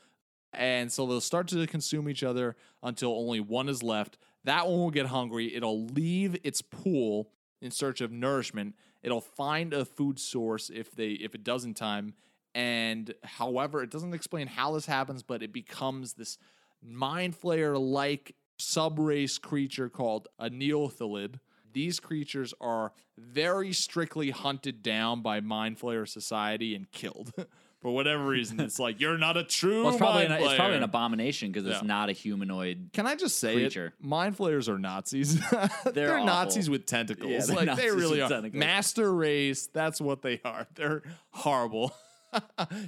And 0.52 0.90
so 0.90 1.06
they'll 1.06 1.20
start 1.20 1.48
to 1.48 1.66
consume 1.66 2.08
each 2.08 2.22
other 2.22 2.56
until 2.82 3.12
only 3.12 3.40
one 3.40 3.68
is 3.68 3.82
left. 3.82 4.18
That 4.44 4.66
one 4.66 4.78
will 4.78 4.90
get 4.90 5.06
hungry. 5.06 5.54
It'll 5.54 5.86
leave 5.86 6.36
its 6.42 6.62
pool 6.62 7.30
in 7.60 7.70
search 7.70 8.00
of 8.00 8.10
nourishment. 8.10 8.74
It'll 9.02 9.20
find 9.20 9.74
a 9.74 9.84
food 9.84 10.18
source 10.18 10.70
if 10.70 10.92
they 10.92 11.10
if 11.10 11.34
it 11.34 11.44
does 11.44 11.64
in 11.64 11.74
time. 11.74 12.14
And 12.54 13.14
however, 13.22 13.82
it 13.82 13.90
doesn't 13.90 14.14
explain 14.14 14.46
how 14.46 14.72
this 14.72 14.86
happens, 14.86 15.22
but 15.22 15.42
it 15.42 15.52
becomes 15.52 16.14
this 16.14 16.38
mind 16.82 17.38
flayer 17.40 17.78
like 17.78 18.34
subrace 18.58 19.40
creature 19.40 19.88
called 19.88 20.28
a 20.38 20.50
neothelid. 20.50 21.38
These 21.72 22.00
creatures 22.00 22.54
are 22.60 22.92
very 23.16 23.72
strictly 23.72 24.30
hunted 24.30 24.82
down 24.82 25.22
by 25.22 25.40
Mind 25.40 25.78
Flayer 25.78 26.08
Society 26.08 26.74
and 26.74 26.90
killed. 26.90 27.32
For 27.80 27.92
whatever 27.94 28.26
reason, 28.26 28.58
it's 28.68 28.80
like 28.80 29.00
you're 29.00 29.16
not 29.18 29.36
a 29.36 29.44
true 29.44 29.82
Well, 29.84 29.90
it's 29.92 29.98
probably 29.98 30.24
an, 30.26 30.32
it's 30.32 30.54
probably 30.56 30.78
an 30.78 30.82
abomination 30.82 31.52
because 31.52 31.64
it's 31.64 31.80
Yeah. 31.80 31.86
not 31.86 32.08
a 32.08 32.12
humanoid. 32.12 32.90
Can 32.92 33.06
I 33.06 33.14
just 33.14 33.38
say 33.38 33.54
creature. 33.54 33.94
it? 34.00 34.04
Mind 34.04 34.36
flayers 34.36 34.68
are 34.68 34.80
Nazis. 34.80 35.38
They're, 35.92 36.14
awful. 36.14 36.26
Nazis 36.26 36.68
with 36.68 36.86
tentacles. 36.86 37.30
Yeah, 37.30 37.40
they're 37.46 37.54
like 37.56 37.66
Nazis 37.66 37.84
they 37.84 37.90
really 37.96 38.20
with 38.20 38.22
are. 38.32 38.34
tentacles. 38.34 38.58
Master 38.58 39.14
race. 39.14 39.68
That's 39.72 40.00
what 40.00 40.22
they 40.22 40.40
are. 40.44 40.66
They're 40.74 41.02
horrible. 41.30 41.92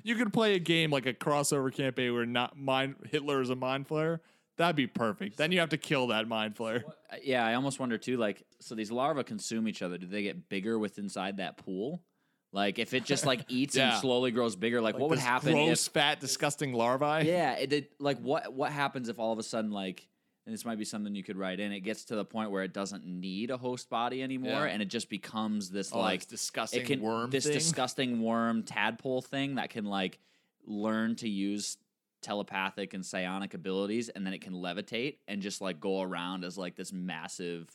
you 0.03 0.17
could 0.17 0.33
play 0.33 0.55
a 0.55 0.59
game 0.59 0.91
like 0.91 1.07
a 1.07 1.15
crossover 1.15 1.73
campaign 1.73 2.13
where 2.13 2.27
not 2.27 2.59
mind 2.59 2.97
Hitler 3.11 3.41
is 3.41 3.51
a 3.51 3.57
mind 3.57 3.89
flayer. 3.89 4.19
That'd 4.61 4.77
be 4.77 4.87
perfect. 4.87 5.39
Then 5.39 5.53
you 5.53 5.61
have 5.61 5.71
to 5.71 5.79
kill 5.79 6.09
that 6.09 6.29
mind 6.29 6.55
flayer. 6.55 6.85
Uh, 6.85 7.17
Yeah, 7.23 7.45
I 7.47 7.55
almost 7.55 7.81
wonder 7.81 7.97
too. 7.97 8.19
Like, 8.19 8.45
so 8.61 8.75
these 8.75 8.91
larvae 8.93 9.25
consume 9.25 9.67
each 9.67 9.81
other. 9.81 9.97
Do 9.97 10.07
they 10.07 10.23
get 10.23 10.51
bigger 10.51 10.79
with 10.79 10.99
inside 10.99 11.39
that 11.39 11.57
pool? 11.57 12.03
Like, 12.53 12.79
if 12.79 12.93
it 12.93 13.05
just 13.07 13.25
like 13.25 13.41
eats 13.49 13.75
Yeah. 13.77 13.93
and 13.93 14.01
slowly 14.03 14.33
grows 14.33 14.57
bigger, 14.57 14.83
like, 14.83 14.99
what 14.99 15.09
would 15.09 15.19
happen 15.19 15.53
Gross, 15.53 15.87
if? 15.87 15.93
fat, 15.95 16.21
disgusting 16.21 16.75
larvae. 16.75 17.27
Yeah, 17.27 17.55
it, 17.55 17.73
it, 17.73 17.93
like 17.99 18.19
what 18.19 18.53
what 18.53 18.71
happens 18.71 19.09
if 19.09 19.19
all 19.19 19.33
of 19.33 19.39
a 19.39 19.43
sudden 19.43 19.71
like, 19.71 20.07
and 20.45 20.53
this 20.53 20.65
might 20.67 20.79
be 20.79 20.85
something 20.85 21.15
you 21.15 21.23
could 21.25 21.39
write 21.39 21.59
in. 21.59 21.73
It 21.73 21.81
gets 21.81 22.05
to 22.07 22.17
the 22.17 22.25
point 22.27 22.51
where 22.51 22.63
it 22.63 22.75
doesn't 22.75 23.07
need 23.07 23.51
a 23.51 23.57
host 23.57 23.89
body 23.89 24.23
anymore, 24.23 24.67
Yeah. 24.67 24.73
and 24.73 24.83
it 24.83 24.89
just 24.91 25.09
becomes 25.09 25.71
this 25.71 25.91
Oh, 25.93 26.01
like 26.01 26.21
this 26.21 26.27
disgusting 26.41 26.83
it 26.83 26.87
can, 26.87 27.01
worm 27.01 27.31
this 27.31 27.45
thing. 27.45 27.55
disgusting 27.55 28.21
worm 28.21 28.63
tadpole 28.63 29.23
thing 29.23 29.55
that 29.55 29.71
can 29.71 29.87
like 29.87 30.19
learn 30.67 31.17
to 31.17 31.29
use 31.31 31.79
telepathic 32.23 32.95
and 32.95 33.05
psionic 33.05 33.55
abilities 33.55 34.09
and 34.11 34.27
then 34.27 34.33
it 34.35 34.41
can 34.41 34.53
levitate 34.53 35.17
and 35.29 35.41
just 35.43 35.61
like 35.61 35.81
go 35.81 36.03
around 36.03 36.45
as 36.45 36.59
like 36.59 36.77
this 36.77 36.93
massive 36.93 37.69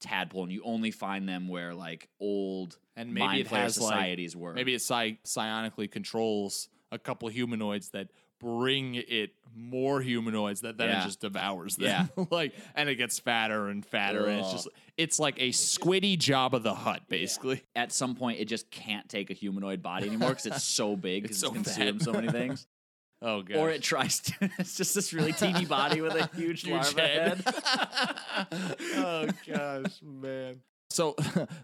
tadpole 0.00 0.44
and 0.44 0.52
you 0.52 0.62
only 0.64 0.90
find 0.90 1.28
them 1.28 1.48
where 1.48 1.74
like 1.74 2.08
old 2.20 2.78
and 2.96 3.12
maybe 3.12 3.40
it 3.40 3.48
has 3.48 3.78
like 3.78 3.92
societies 3.92 4.34
were 4.36 4.54
maybe 4.54 4.74
it 4.74 4.80
psi- 4.80 5.18
psionically 5.24 5.90
controls 5.90 6.68
a 6.92 6.98
couple 6.98 7.28
humanoids 7.28 7.90
that 7.90 8.08
bring 8.38 8.94
it 8.94 9.32
more 9.54 10.00
humanoids 10.00 10.62
that 10.62 10.78
then 10.78 10.88
Yeah. 10.88 11.02
it 11.02 11.04
just 11.04 11.20
devours 11.20 11.76
them. 11.76 12.08
Yeah. 12.16 12.24
like 12.30 12.54
and 12.74 12.88
it 12.88 12.94
gets 12.94 13.18
fatter 13.18 13.68
and 13.68 13.84
fatter 13.84 14.24
and 14.26 14.40
it's 14.40 14.52
just 14.52 14.68
it's 14.96 15.18
like 15.18 15.36
a 15.38 15.50
squiddy 15.50 16.16
Jabba 16.16 16.62
the 16.62 16.72
Hutt 16.74 17.02
basically. 17.08 17.62
at 17.76 17.92
some 17.92 18.14
point 18.14 18.40
it 18.40 18.46
just 18.46 18.70
can't 18.70 19.06
take 19.08 19.28
a 19.28 19.34
humanoid 19.34 19.82
body 19.82 20.06
anymore 20.06 20.30
because 20.30 20.46
it's 20.46 20.64
so 20.64 20.96
big 20.96 21.22
because 21.24 21.42
it's, 21.42 21.46
so 21.46 21.50
consumed 21.52 22.02
so 22.02 22.12
many 22.12 22.30
things 22.30 22.66
Oh 23.22 23.42
god. 23.42 23.56
or 23.58 23.70
it 23.70 23.82
tries 23.82 24.20
to 24.20 24.50
it's 24.58 24.76
just 24.76 24.94
this 24.94 25.12
really 25.12 25.32
teeny 25.32 25.66
body 25.66 26.00
with 26.00 26.14
a 26.14 26.28
huge, 26.36 26.62
Huge 26.62 26.72
larva 26.72 27.00
head. 27.00 27.42
head. 27.44 28.76
oh 28.96 29.28
gosh, 29.46 30.00
man. 30.02 30.60
So 30.88 31.14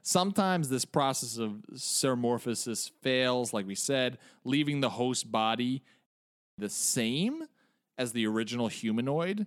sometimes 0.02 0.68
this 0.68 0.84
process 0.84 1.36
of 1.38 1.64
ceremorphosis 1.74 2.90
fails, 3.02 3.52
like 3.52 3.66
we 3.66 3.74
said, 3.74 4.18
leaving 4.44 4.80
the 4.80 4.90
host 4.90 5.32
body 5.32 5.82
the 6.58 6.68
same 6.68 7.44
as 7.98 8.12
the 8.12 8.26
original 8.26 8.68
humanoid, 8.68 9.46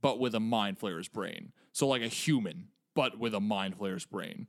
but 0.00 0.18
with 0.18 0.34
a 0.34 0.40
mind 0.40 0.78
flayer's 0.78 1.08
brain. 1.08 1.52
So 1.72 1.86
like 1.86 2.02
a 2.02 2.08
human, 2.08 2.68
but 2.94 3.18
with 3.18 3.34
a 3.34 3.40
mind 3.40 3.76
flayer's 3.76 4.04
brain. 4.04 4.48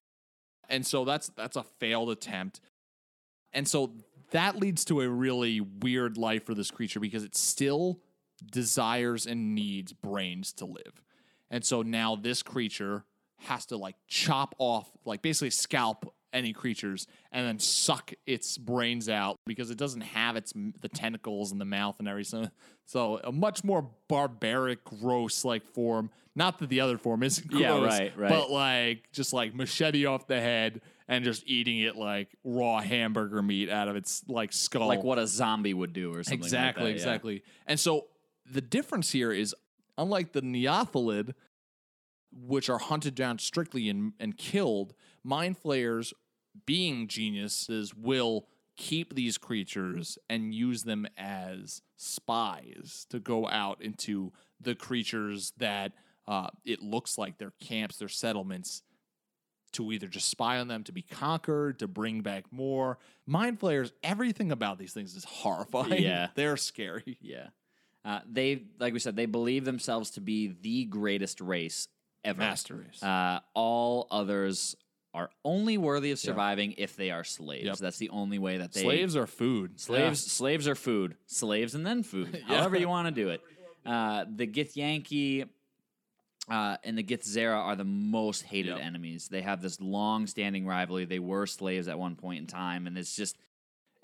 And 0.69 0.87
so 0.87 1.05
that's 1.05 1.27
that's 1.35 1.55
a 1.57 1.63
failed 1.63 2.09
attempt. 2.09 2.59
And 3.51 3.67
so 3.67 3.91
that 4.33 4.57
leads 4.57 4.85
to 4.85 5.01
a 5.01 5.07
really 5.09 5.61
weird 5.61 6.17
life 6.17 6.45
for 6.45 6.53
this 6.53 6.69
creature 6.69 6.99
because 6.99 7.23
it 7.23 7.35
still 7.35 7.99
desires 8.51 9.25
and 9.25 9.55
needs 9.55 9.93
brains 9.93 10.53
to 10.53 10.65
live. 10.65 11.01
And 11.49 11.63
so 11.63 11.81
now 11.81 12.15
this 12.15 12.43
creature 12.43 13.05
has 13.37 13.65
to 13.67 13.77
like 13.77 13.95
chop 14.07 14.55
off, 14.57 14.89
like 15.05 15.21
basically 15.21 15.49
scalp 15.51 16.13
any 16.31 16.51
creatures 16.51 17.05
and 17.31 17.45
then 17.47 17.59
suck 17.59 18.11
its 18.25 18.57
brains 18.57 19.07
out 19.07 19.37
because 19.45 19.69
it 19.69 19.77
doesn't 19.77 20.01
have 20.01 20.35
its 20.35 20.51
the 20.81 20.89
tentacles 20.89 21.51
and 21.51 21.61
the 21.61 21.65
mouth 21.65 21.95
and 21.99 22.07
everything. 22.07 22.49
So 22.85 23.19
a 23.23 23.31
much 23.31 23.63
more 23.63 23.87
barbaric, 24.09 24.83
gross 24.83 25.45
like 25.45 25.65
form. 25.73 26.09
Not 26.35 26.57
that 26.59 26.69
the 26.69 26.81
other 26.81 26.97
form 26.97 27.21
isn't 27.23 27.47
gross, 27.47 27.61
Yeah, 27.61 27.83
right, 27.85 28.17
right. 28.17 28.29
but 28.29 28.49
like 28.49 29.11
just 29.13 29.31
like 29.31 29.53
machete 29.55 30.05
off 30.05 30.25
the 30.27 30.39
head 30.39 30.81
and 31.07 31.23
just 31.23 31.43
eating 31.47 31.79
it 31.79 31.95
like 31.95 32.29
raw 32.43 32.79
hamburger 32.79 33.41
meat 33.41 33.69
out 33.69 33.87
of 33.87 33.95
its 33.95 34.23
like 34.27 34.53
skull. 34.53 34.87
like 34.87 35.03
what 35.03 35.19
a 35.19 35.27
zombie 35.27 35.73
would 35.73 35.93
do 35.93 36.11
or 36.13 36.23
something 36.23 36.39
like 36.39 36.45
Exactly, 36.45 36.85
yeah. 36.85 36.95
exactly. 36.95 37.43
And 37.67 37.79
so 37.79 38.07
the 38.49 38.61
difference 38.61 39.11
here 39.11 39.31
is 39.31 39.55
unlike 39.97 40.33
the 40.33 40.41
neothelid, 40.41 41.33
which 42.31 42.69
are 42.69 42.79
hunted 42.79 43.15
down 43.15 43.39
strictly 43.39 43.89
and, 43.89 44.13
and 44.19 44.37
killed, 44.37 44.93
mind 45.23 45.57
flayers, 45.57 46.13
being 46.65 47.07
geniuses, 47.07 47.93
will 47.93 48.47
keep 48.75 49.13
these 49.13 49.37
creatures 49.37 50.17
and 50.29 50.53
use 50.53 50.83
them 50.83 51.05
as 51.17 51.81
spies 51.95 53.05
to 53.09 53.19
go 53.19 53.47
out 53.47 53.81
into 53.81 54.31
the 54.59 54.73
creatures 54.73 55.53
that 55.57 55.91
uh, 56.27 56.47
it 56.65 56.81
looks 56.81 57.17
like 57.17 57.37
their 57.37 57.53
camps, 57.61 57.97
their 57.97 58.07
settlements, 58.07 58.81
to 59.73 59.91
either 59.91 60.07
just 60.07 60.29
spy 60.29 60.59
on 60.59 60.67
them, 60.67 60.83
to 60.85 60.91
be 60.91 61.01
conquered, 61.01 61.79
to 61.79 61.87
bring 61.87 62.21
back 62.21 62.45
more. 62.51 62.97
Mind 63.25 63.59
flayers, 63.59 63.91
everything 64.03 64.51
about 64.51 64.77
these 64.77 64.93
things 64.93 65.15
is 65.15 65.23
horrifying. 65.23 66.01
Yeah. 66.03 66.27
They're 66.35 66.57
scary. 66.57 67.17
Yeah. 67.21 67.47
Uh, 68.05 68.19
they, 68.29 68.63
like 68.79 68.93
we 68.93 68.99
said, 68.99 69.15
they 69.15 69.25
believe 69.25 69.65
themselves 69.65 70.11
to 70.11 70.21
be 70.21 70.55
the 70.61 70.85
greatest 70.85 71.39
race 71.41 71.87
ever. 72.23 72.39
Master 72.39 72.75
race. 72.75 73.01
Uh, 73.01 73.39
all 73.53 74.07
others 74.11 74.75
are 75.13 75.29
only 75.45 75.77
worthy 75.77 76.11
of 76.11 76.19
surviving 76.19 76.73
if 76.77 76.95
they 76.95 77.11
are 77.11 77.23
slaves. 77.23 77.65
Yep. 77.65 77.77
That's 77.77 77.97
the 77.97 78.09
only 78.09 78.39
way 78.39 78.57
that 78.57 78.73
they 78.73 78.81
Slaves 78.81 79.15
are 79.15 79.27
food. 79.27 79.79
Slaves, 79.79 80.19
slaves 80.31 80.67
are 80.67 80.75
food. 80.75 81.15
Slaves 81.27 81.75
and 81.75 81.85
then 81.85 82.03
food. 82.03 82.43
However 82.47 82.77
you 82.77 82.89
want 82.89 83.07
to 83.07 83.11
do 83.11 83.29
it. 83.29 83.41
Uh, 83.85 84.25
the 84.33 84.47
Githyanki 84.47 85.47
uh, 86.49 86.77
and 86.83 86.97
the 86.97 87.03
Githzerai 87.03 87.55
are 87.55 87.75
the 87.75 87.85
most 87.85 88.43
hated 88.43 88.75
Yep. 88.75 88.79
enemies. 88.85 89.27
They 89.29 89.41
have 89.41 89.61
this 89.61 89.79
long-standing 89.79 90.65
rivalry. 90.65 91.05
They 91.05 91.19
were 91.19 91.45
slaves 91.45 91.87
at 91.87 91.97
one 91.97 92.15
point 92.15 92.39
in 92.39 92.47
time, 92.47 92.87
and 92.87 92.97
it's 92.97 93.15
just 93.15 93.37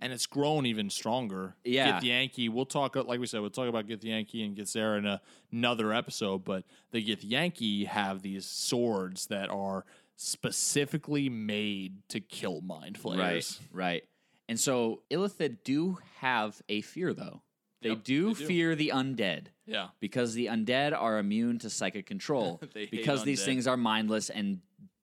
and 0.02 0.14
it's 0.14 0.26
grown 0.28 0.66
even 0.66 0.90
stronger. 0.90 1.58
Yeah. 1.66 2.00
Githyanki. 2.00 2.50
We'll 2.50 2.66
talk, 2.66 2.96
like 2.96 3.20
we 3.20 3.28
said, 3.28 3.42
we'll 3.42 3.50
talk 3.50 3.68
about 3.68 3.86
Githyanki 3.86 4.46
and 4.46 4.66
Sarah 4.68 4.98
in 4.98 5.06
a, 5.06 5.20
another 5.52 5.92
episode. 5.92 6.46
But 6.46 6.64
the 6.92 7.04
Githyanki 7.04 7.86
have 7.86 8.22
these 8.22 8.46
swords 8.46 9.28
that 9.28 9.50
are 9.50 9.84
specifically 10.16 11.28
made 11.28 12.08
to 12.10 12.22
kill 12.22 12.62
mind 12.62 12.98
flayers. 12.98 13.60
right, 13.74 13.92
right. 13.92 14.04
And 14.48 14.58
so 14.58 15.02
Illithid 15.12 15.58
do 15.66 15.98
have 16.20 16.62
a 16.70 16.80
fear, 16.82 17.14
though. 17.14 17.42
They, 17.82 17.90
Yep, 17.90 18.04
do, 18.04 18.34
they 18.34 18.40
do. 18.40 18.46
fear 18.48 18.76
the 18.76 18.92
undead. 18.94 19.48
Yeah. 19.66 19.90
because 20.00 20.34
the 20.34 20.48
undead 20.48 21.00
are 21.00 21.18
immune 21.20 21.60
to 21.60 21.70
psychic 21.70 22.06
control. 22.06 22.60
Because 22.74 23.24
these 23.24 23.42
undead. 23.42 23.46
things 23.46 23.68
are 23.68 23.78
mindless 23.78 24.30
and 24.30 24.62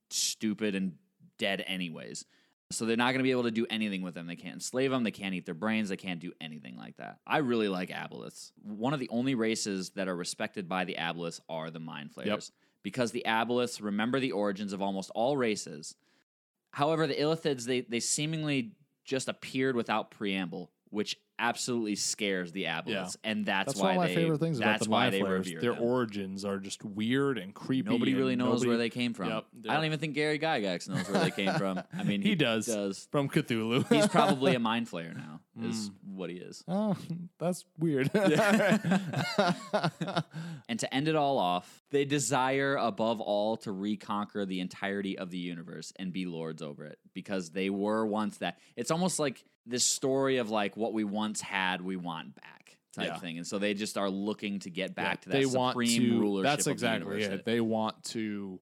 stupid 0.09 0.75
and 0.75 0.93
dead 1.37 1.63
anyways. 1.67 2.25
So 2.69 2.85
they're 2.85 2.97
not 2.97 3.11
going 3.11 3.19
to 3.19 3.23
be 3.23 3.31
able 3.31 3.43
to 3.43 3.51
do 3.51 3.65
anything 3.69 4.01
with 4.01 4.13
them. 4.13 4.27
They 4.27 4.35
can't 4.35 4.55
enslave 4.55 4.91
them. 4.91 5.03
They 5.05 5.11
can't 5.11 5.33
eat 5.33 5.45
their 5.45 5.55
brains. 5.55 5.87
They 5.87 5.95
can't 5.95 6.19
do 6.19 6.33
anything 6.41 6.75
like 6.75 6.97
that. 6.97 7.19
I 7.25 7.37
really 7.37 7.69
like 7.69 7.89
aboleths. 7.89 8.51
One 8.61 8.93
of 8.93 8.99
the 8.99 9.07
only 9.09 9.35
races 9.35 9.91
that 9.91 10.09
are 10.09 10.15
respected 10.15 10.67
by 10.67 10.83
the 10.83 10.95
aboleths 10.99 11.39
are 11.47 11.71
the 11.71 11.79
mind 11.79 12.11
flayers. 12.11 12.51
Because 12.83 13.11
the 13.11 13.23
aboleths 13.25 13.81
remember 13.81 14.19
the 14.19 14.33
origins 14.33 14.73
of 14.73 14.81
almost 14.81 15.11
all 15.15 15.37
races. 15.37 15.95
However 16.71 17.07
the 17.07 17.15
illithids 17.15 17.63
they, 17.65 17.81
they 17.81 18.01
seemingly 18.01 18.73
just 19.05 19.29
appeared 19.29 19.77
without 19.77 20.11
preamble 20.11 20.69
which 20.89 21.17
absolutely 21.39 21.95
scares 21.95 22.51
the 22.51 22.63
aboleths 22.63 23.15
and 23.23 23.45
that's, 23.45 23.67
That's 23.73 23.79
why 23.79 23.95
one 23.95 23.95
of 23.95 24.01
my 24.01 24.07
they, 24.07 24.15
favorite 24.15 24.39
things 24.39 24.57
about 24.57 24.65
that's 24.65 24.85
the 24.85 24.89
why 24.89 25.09
they 25.11 25.19
flayers. 25.19 25.45
revere 25.45 25.61
Their 25.61 25.73
them. 25.73 25.83
origins 25.83 26.43
are 26.43 26.57
just 26.57 26.83
weird 26.83 27.37
and 27.37 27.53
creepy. 27.53 27.91
Nobody 27.91 28.11
and 28.13 28.19
really 28.19 28.35
knows 28.35 28.61
nobody- 28.61 28.69
where 28.69 28.77
they 28.77 28.89
came 28.89 29.13
from. 29.13 29.29
Yep, 29.29 29.45
I 29.69 29.75
don't 29.75 29.85
even 29.85 29.99
think 29.99 30.15
Gary 30.15 30.39
Gygax 30.39 30.89
knows 30.89 31.07
where 31.07 31.23
they 31.23 31.31
came 31.31 31.53
from. 31.53 31.79
I 31.97 32.03
mean, 32.03 32.21
He 32.23 32.33
does. 32.33 32.65
Does 32.65 33.07
from 33.11 33.29
Cthulhu. 33.29 33.87
he's 33.93 34.07
probably 34.07 34.55
a 34.55 34.59
mind 34.67 34.89
flayer 34.89 35.15
now? 35.15 35.41
Is 35.61 35.87
hmm. 35.87 36.15
what 36.15 36.29
he 36.29 36.37
is. 36.37 36.63
oh, 36.67 36.95
that's 37.39 37.65
weird. 37.79 38.11
And 40.69 40.79
to 40.79 40.93
end 40.93 41.07
it 41.07 41.15
all 41.15 41.37
off, 41.37 41.83
they 41.91 42.05
desire 42.05 42.75
above 42.75 43.21
all 43.21 43.57
to 43.57 43.71
reconquer 43.71 44.45
the 44.45 44.59
entirety 44.59 45.17
of 45.17 45.29
the 45.29 45.37
universe 45.37 45.93
and 45.97 46.11
be 46.11 46.25
lords 46.25 46.61
over 46.61 46.85
it 46.85 46.99
because 47.13 47.51
they 47.51 47.69
were 47.69 48.05
once 48.05 48.37
that. 48.39 48.57
It's 48.75 48.91
almost 48.91 49.17
like 49.19 49.43
this 49.67 49.85
story 49.85 50.37
of 50.37 50.49
like 50.49 50.77
what 50.77 50.93
we 50.93 51.03
once 51.03 51.41
had, 51.41 51.81
we 51.81 51.95
want 51.95 52.35
back 52.35 52.77
type 52.93 53.07
Yeah. 53.07 53.17
thing. 53.19 53.37
And 53.37 53.45
so 53.45 53.59
they 53.59 53.73
just 53.73 53.97
are 53.97 54.09
looking 54.09 54.59
to 54.59 54.69
get 54.69 54.95
back 54.95 55.21
to 55.21 55.29
that 55.29 55.35
they 55.35 55.43
supreme 55.43 55.57
want 55.57 55.77
to, 55.77 56.19
rulership. 56.19 56.43
That's 56.43 56.67
exactly 56.67 57.23
the 57.23 57.33
it. 57.33 57.45
They 57.45 57.61
want 57.61 58.03
to 58.05 58.59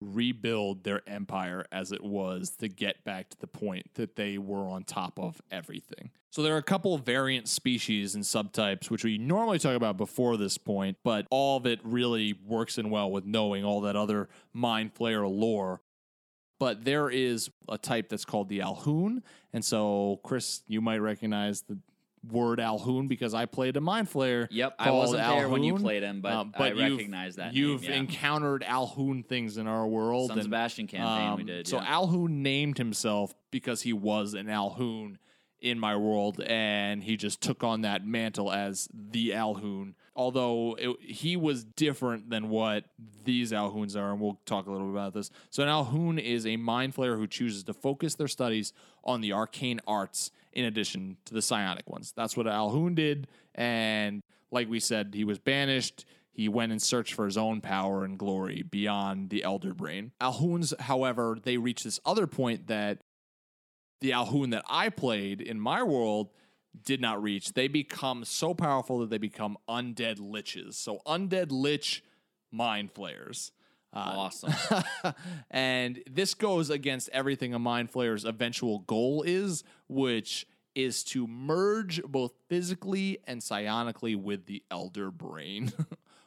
rebuild 0.00 0.82
their 0.82 1.02
empire 1.06 1.66
as 1.70 1.92
it 1.92 2.02
was 2.02 2.50
to 2.56 2.68
get 2.68 3.04
back 3.04 3.28
to 3.28 3.38
the 3.38 3.46
point 3.46 3.84
that 3.94 4.16
they 4.16 4.38
were 4.38 4.66
on 4.66 4.82
top 4.84 5.18
of 5.18 5.42
everything. 5.50 6.10
So 6.30 6.42
there 6.42 6.54
are 6.54 6.58
a 6.58 6.62
couple 6.62 6.94
of 6.94 7.02
variant 7.02 7.48
species 7.48 8.14
and 8.14 8.24
subtypes 8.24 8.88
which 8.88 9.04
we 9.04 9.18
normally 9.18 9.58
talk 9.58 9.74
about 9.74 9.96
before 9.96 10.36
this 10.36 10.56
point, 10.56 10.96
but 11.04 11.26
all 11.30 11.56
of 11.56 11.66
it 11.66 11.80
really 11.82 12.32
works 12.32 12.78
in 12.78 12.88
well 12.88 13.10
with 13.10 13.26
knowing 13.26 13.64
all 13.64 13.82
that 13.82 13.96
other 13.96 14.28
mind 14.54 14.94
flayer 14.94 15.28
lore. 15.28 15.82
But 16.60 16.84
there 16.84 17.10
is 17.10 17.50
a 17.68 17.76
type 17.78 18.08
that's 18.10 18.24
called 18.24 18.48
the 18.48 18.60
Alhoon. 18.60 19.22
And 19.52 19.64
so, 19.64 20.20
Chris, 20.22 20.62
you 20.68 20.80
might 20.80 20.98
recognize 20.98 21.62
the 21.62 21.78
word 22.30 22.58
Alhoon 22.58 23.08
because 23.08 23.32
I 23.32 23.46
played 23.46 23.78
a 23.78 23.80
mind 23.80 24.08
flayer. 24.12 24.46
Yep, 24.50 24.74
I 24.78 24.90
wasn't 24.90 25.22
there 25.22 25.48
when 25.48 25.64
you 25.64 25.76
played 25.76 26.02
him, 26.02 26.20
but, 26.20 26.32
Um, 26.32 26.52
I 26.54 26.68
you've- 26.68 26.82
recognize 26.82 27.36
that. 27.36 27.54
You've 27.54 27.80
name, 27.82 27.90
yeah. 27.90 27.96
encountered 27.96 28.62
Alhoon 28.62 29.24
things 29.26 29.56
in 29.56 29.66
our 29.66 29.86
world. 29.86 30.28
Sun 30.28 30.38
and, 30.38 30.44
Sebastian 30.44 30.86
campaign 30.86 31.36
we 31.36 31.42
um, 31.42 31.46
did. 31.46 31.66
So 31.66 31.78
yeah. 31.80 31.94
Alhoon 31.96 32.28
named 32.42 32.76
himself 32.78 33.34
because 33.50 33.80
he 33.82 33.94
was 33.94 34.34
an 34.34 34.46
Alhoon 34.46 35.16
in 35.62 35.78
my 35.78 35.96
world, 35.96 36.42
and 36.42 37.02
he 37.02 37.16
just 37.16 37.40
took 37.40 37.64
on 37.64 37.80
that 37.82 38.06
mantle 38.06 38.52
as 38.52 38.86
the 38.92 39.30
Alhoon. 39.30 39.94
Although 40.16 40.76
it, 40.78 40.96
he 41.00 41.36
was 41.36 41.64
different 41.64 42.30
than 42.30 42.48
what 42.48 42.84
these 43.24 43.52
Alhoons 43.52 43.96
are, 43.96 44.10
and 44.10 44.20
we'll 44.20 44.40
talk 44.44 44.66
a 44.66 44.70
little 44.70 44.88
bit 44.88 44.94
about 44.94 45.14
this. 45.14 45.30
So 45.50 45.62
an 45.62 45.68
Alhoon 45.68 46.20
is 46.20 46.46
a 46.46 46.56
mind 46.56 46.94
flayer 46.94 47.16
who 47.16 47.26
chooses 47.26 47.62
to 47.64 47.72
focus 47.72 48.16
their 48.16 48.28
studies 48.28 48.72
on 49.04 49.20
the 49.20 49.32
arcane 49.32 49.80
arts 49.86 50.30
in 50.52 50.64
addition 50.64 51.16
to 51.26 51.34
the 51.34 51.42
psionic 51.42 51.88
ones. 51.88 52.12
That's 52.16 52.36
what 52.36 52.46
Alhoon 52.46 52.94
did, 52.96 53.28
and 53.54 54.22
like 54.50 54.68
we 54.68 54.80
said, 54.80 55.12
he 55.14 55.24
was 55.24 55.38
banished. 55.38 56.04
He 56.32 56.48
went 56.48 56.72
and 56.72 56.80
searched 56.80 57.14
for 57.14 57.24
his 57.24 57.36
own 57.36 57.60
power 57.60 58.04
and 58.04 58.18
glory 58.18 58.62
beyond 58.62 59.30
the 59.30 59.42
Elder 59.42 59.74
Brain. 59.74 60.12
Alhoons, 60.20 60.78
however, 60.80 61.38
they 61.42 61.56
reach 61.56 61.84
this 61.84 62.00
other 62.04 62.26
point 62.26 62.66
that 62.68 62.98
the 64.00 64.10
Alhoon 64.10 64.50
that 64.52 64.64
I 64.68 64.88
played 64.88 65.40
in 65.40 65.60
my 65.60 65.82
world 65.82 66.30
did 66.84 67.00
not 67.00 67.22
reach. 67.22 67.52
They 67.52 67.68
become 67.68 68.24
so 68.24 68.54
powerful 68.54 69.00
that 69.00 69.10
they 69.10 69.18
become 69.18 69.56
undead 69.68 70.18
liches. 70.18 70.74
So 70.74 71.00
undead 71.06 71.48
lich 71.50 72.04
mind 72.50 72.92
flayers. 72.92 73.52
Uh, 73.92 73.98
awesome. 74.16 74.54
and 75.50 76.00
this 76.08 76.34
goes 76.34 76.70
against 76.70 77.08
everything 77.12 77.54
a 77.54 77.58
mind 77.58 77.90
flayer's 77.90 78.24
eventual 78.24 78.80
goal 78.80 79.22
is, 79.26 79.64
which 79.88 80.46
is 80.74 81.02
to 81.02 81.26
merge 81.26 82.00
both 82.04 82.32
physically 82.48 83.18
and 83.26 83.40
psionically 83.40 84.16
with 84.16 84.46
the 84.46 84.62
elder 84.70 85.10
brain. 85.10 85.72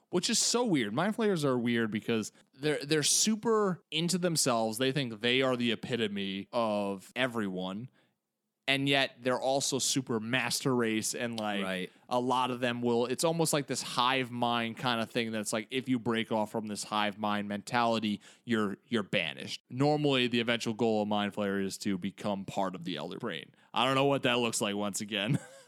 Which 0.10 0.30
is 0.30 0.38
so 0.38 0.64
weird. 0.64 0.94
Mind 0.94 1.16
flayers 1.16 1.44
are 1.44 1.58
weird 1.58 1.90
because 1.90 2.32
they're 2.62 2.78
they're 2.84 3.02
super 3.02 3.82
into 3.90 4.20
themselves. 4.20 4.78
They 4.78 4.92
think 4.92 5.22
they 5.22 5.42
are 5.42 5.58
the 5.58 5.72
epitome 5.72 6.48
of 6.54 7.12
everyone. 7.16 7.90
And 8.66 8.88
yet 8.88 9.12
they're 9.22 9.40
also 9.40 9.78
super 9.78 10.22
master 10.22 10.74
race 10.74 11.14
and 11.16 11.38
like 11.38 11.62
Right. 11.64 11.92
a 12.08 12.18
lot 12.20 12.50
of 12.50 12.62
them 12.62 12.82
will 12.82 13.08
it's 13.08 13.26
almost 13.26 13.52
like 13.52 13.68
this 13.68 13.82
hive 13.82 14.32
mind 14.32 14.78
kind 14.78 15.02
of 15.02 15.10
thing 15.12 15.32
that's 15.34 15.52
like 15.52 15.68
if 15.70 15.90
you 15.90 16.00
break 16.00 16.32
off 16.32 16.50
from 16.52 16.68
this 16.68 16.82
hive 16.86 17.18
mind 17.20 17.50
mentality 17.50 18.22
you're 18.46 18.78
you're 18.88 19.04
banished 19.04 19.60
normally 19.70 20.28
the 20.28 20.40
eventual 20.40 20.74
goal 20.74 21.02
of 21.02 21.10
mind 21.10 21.34
flayer 21.34 21.62
is 21.62 21.78
to 21.80 21.98
become 21.98 22.46
part 22.46 22.74
of 22.74 22.86
the 22.86 22.96
elder 22.96 23.18
brain 23.18 23.46
i 23.74 23.84
don't 23.86 23.96
know 23.96 24.06
what 24.06 24.24
that 24.24 24.40
looks 24.40 24.62
like 24.62 24.76
once 24.76 25.02
again 25.02 25.38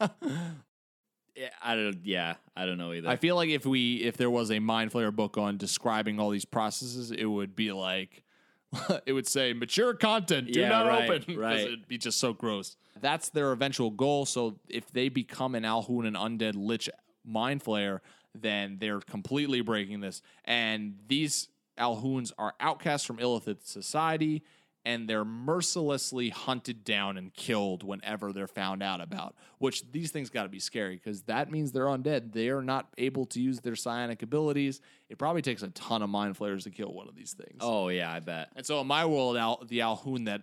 I 1.62 1.74
don't. 1.74 1.98
Yeah, 2.02 2.36
I 2.56 2.64
don't 2.64 2.78
know 2.78 2.92
either. 2.94 3.08
i 3.10 3.16
feel 3.16 3.36
like 3.36 3.50
if 3.50 3.66
we 3.66 3.96
if 3.96 4.16
there 4.16 4.30
was 4.30 4.50
a 4.50 4.58
mind 4.58 4.90
flayer 4.90 5.14
book 5.14 5.36
on 5.36 5.58
describing 5.58 6.18
all 6.18 6.30
these 6.30 6.46
processes 6.46 7.10
it 7.10 7.26
would 7.26 7.54
be 7.54 7.72
like 7.72 8.22
it 9.06 9.12
would 9.12 9.26
say 9.26 9.52
mature 9.52 9.94
content 9.94 10.52
do 10.52 10.60
Yeah, 10.60 10.68
not 10.68 10.86
right, 10.86 11.10
open 11.10 11.36
right. 11.38 11.60
it'd 11.60 11.88
be 11.88 11.98
just 11.98 12.18
so 12.18 12.32
gross. 12.32 12.76
That's 13.00 13.28
their 13.28 13.52
eventual 13.52 13.90
goal. 13.90 14.26
So 14.26 14.58
if 14.68 14.90
they 14.92 15.08
become 15.08 15.54
an 15.54 15.62
alhoon 15.64 16.06
an 16.06 16.14
undead 16.14 16.54
lich 16.56 16.88
mind 17.24 17.62
flayer 17.64 18.00
then 18.34 18.76
they're 18.80 19.00
completely 19.00 19.60
breaking 19.62 20.00
this. 20.00 20.20
And 20.44 20.96
these 21.08 21.48
alhoons 21.78 22.32
are 22.38 22.54
outcasts 22.60 23.06
from 23.06 23.16
illithid 23.18 23.64
society 23.66 24.42
and 24.86 25.06
they're 25.06 25.24
mercilessly 25.24 26.30
hunted 26.30 26.84
down 26.84 27.18
and 27.18 27.34
killed 27.34 27.82
whenever 27.82 28.32
they're 28.32 28.46
found 28.46 28.82
out 28.82 29.02
about 29.02 29.34
which 29.58 29.82
these 29.92 30.10
things 30.10 30.30
got 30.30 30.44
to 30.44 30.48
be 30.48 30.60
scary 30.60 30.94
because 30.94 31.22
that 31.22 31.50
means 31.50 31.72
they're 31.72 31.84
undead 31.86 32.32
they 32.32 32.48
are 32.48 32.62
not 32.62 32.88
able 32.96 33.26
to 33.26 33.40
use 33.40 33.60
their 33.60 33.76
psionic 33.76 34.22
abilities 34.22 34.80
it 35.10 35.18
probably 35.18 35.42
takes 35.42 35.62
a 35.62 35.68
ton 35.68 36.02
of 36.02 36.08
mind 36.08 36.36
flayers 36.36 36.64
to 36.64 36.70
kill 36.70 36.92
one 36.92 37.08
of 37.08 37.14
these 37.14 37.32
things 37.34 37.58
oh 37.60 37.88
yeah, 37.88 38.10
I 38.10 38.20
bet. 38.20 38.48
and 38.56 38.64
so 38.64 38.80
in 38.80 38.86
my 38.86 39.04
world, 39.04 39.36
Al, 39.36 39.64
the 39.68 39.80
Alhoon 39.80 40.26
that 40.26 40.42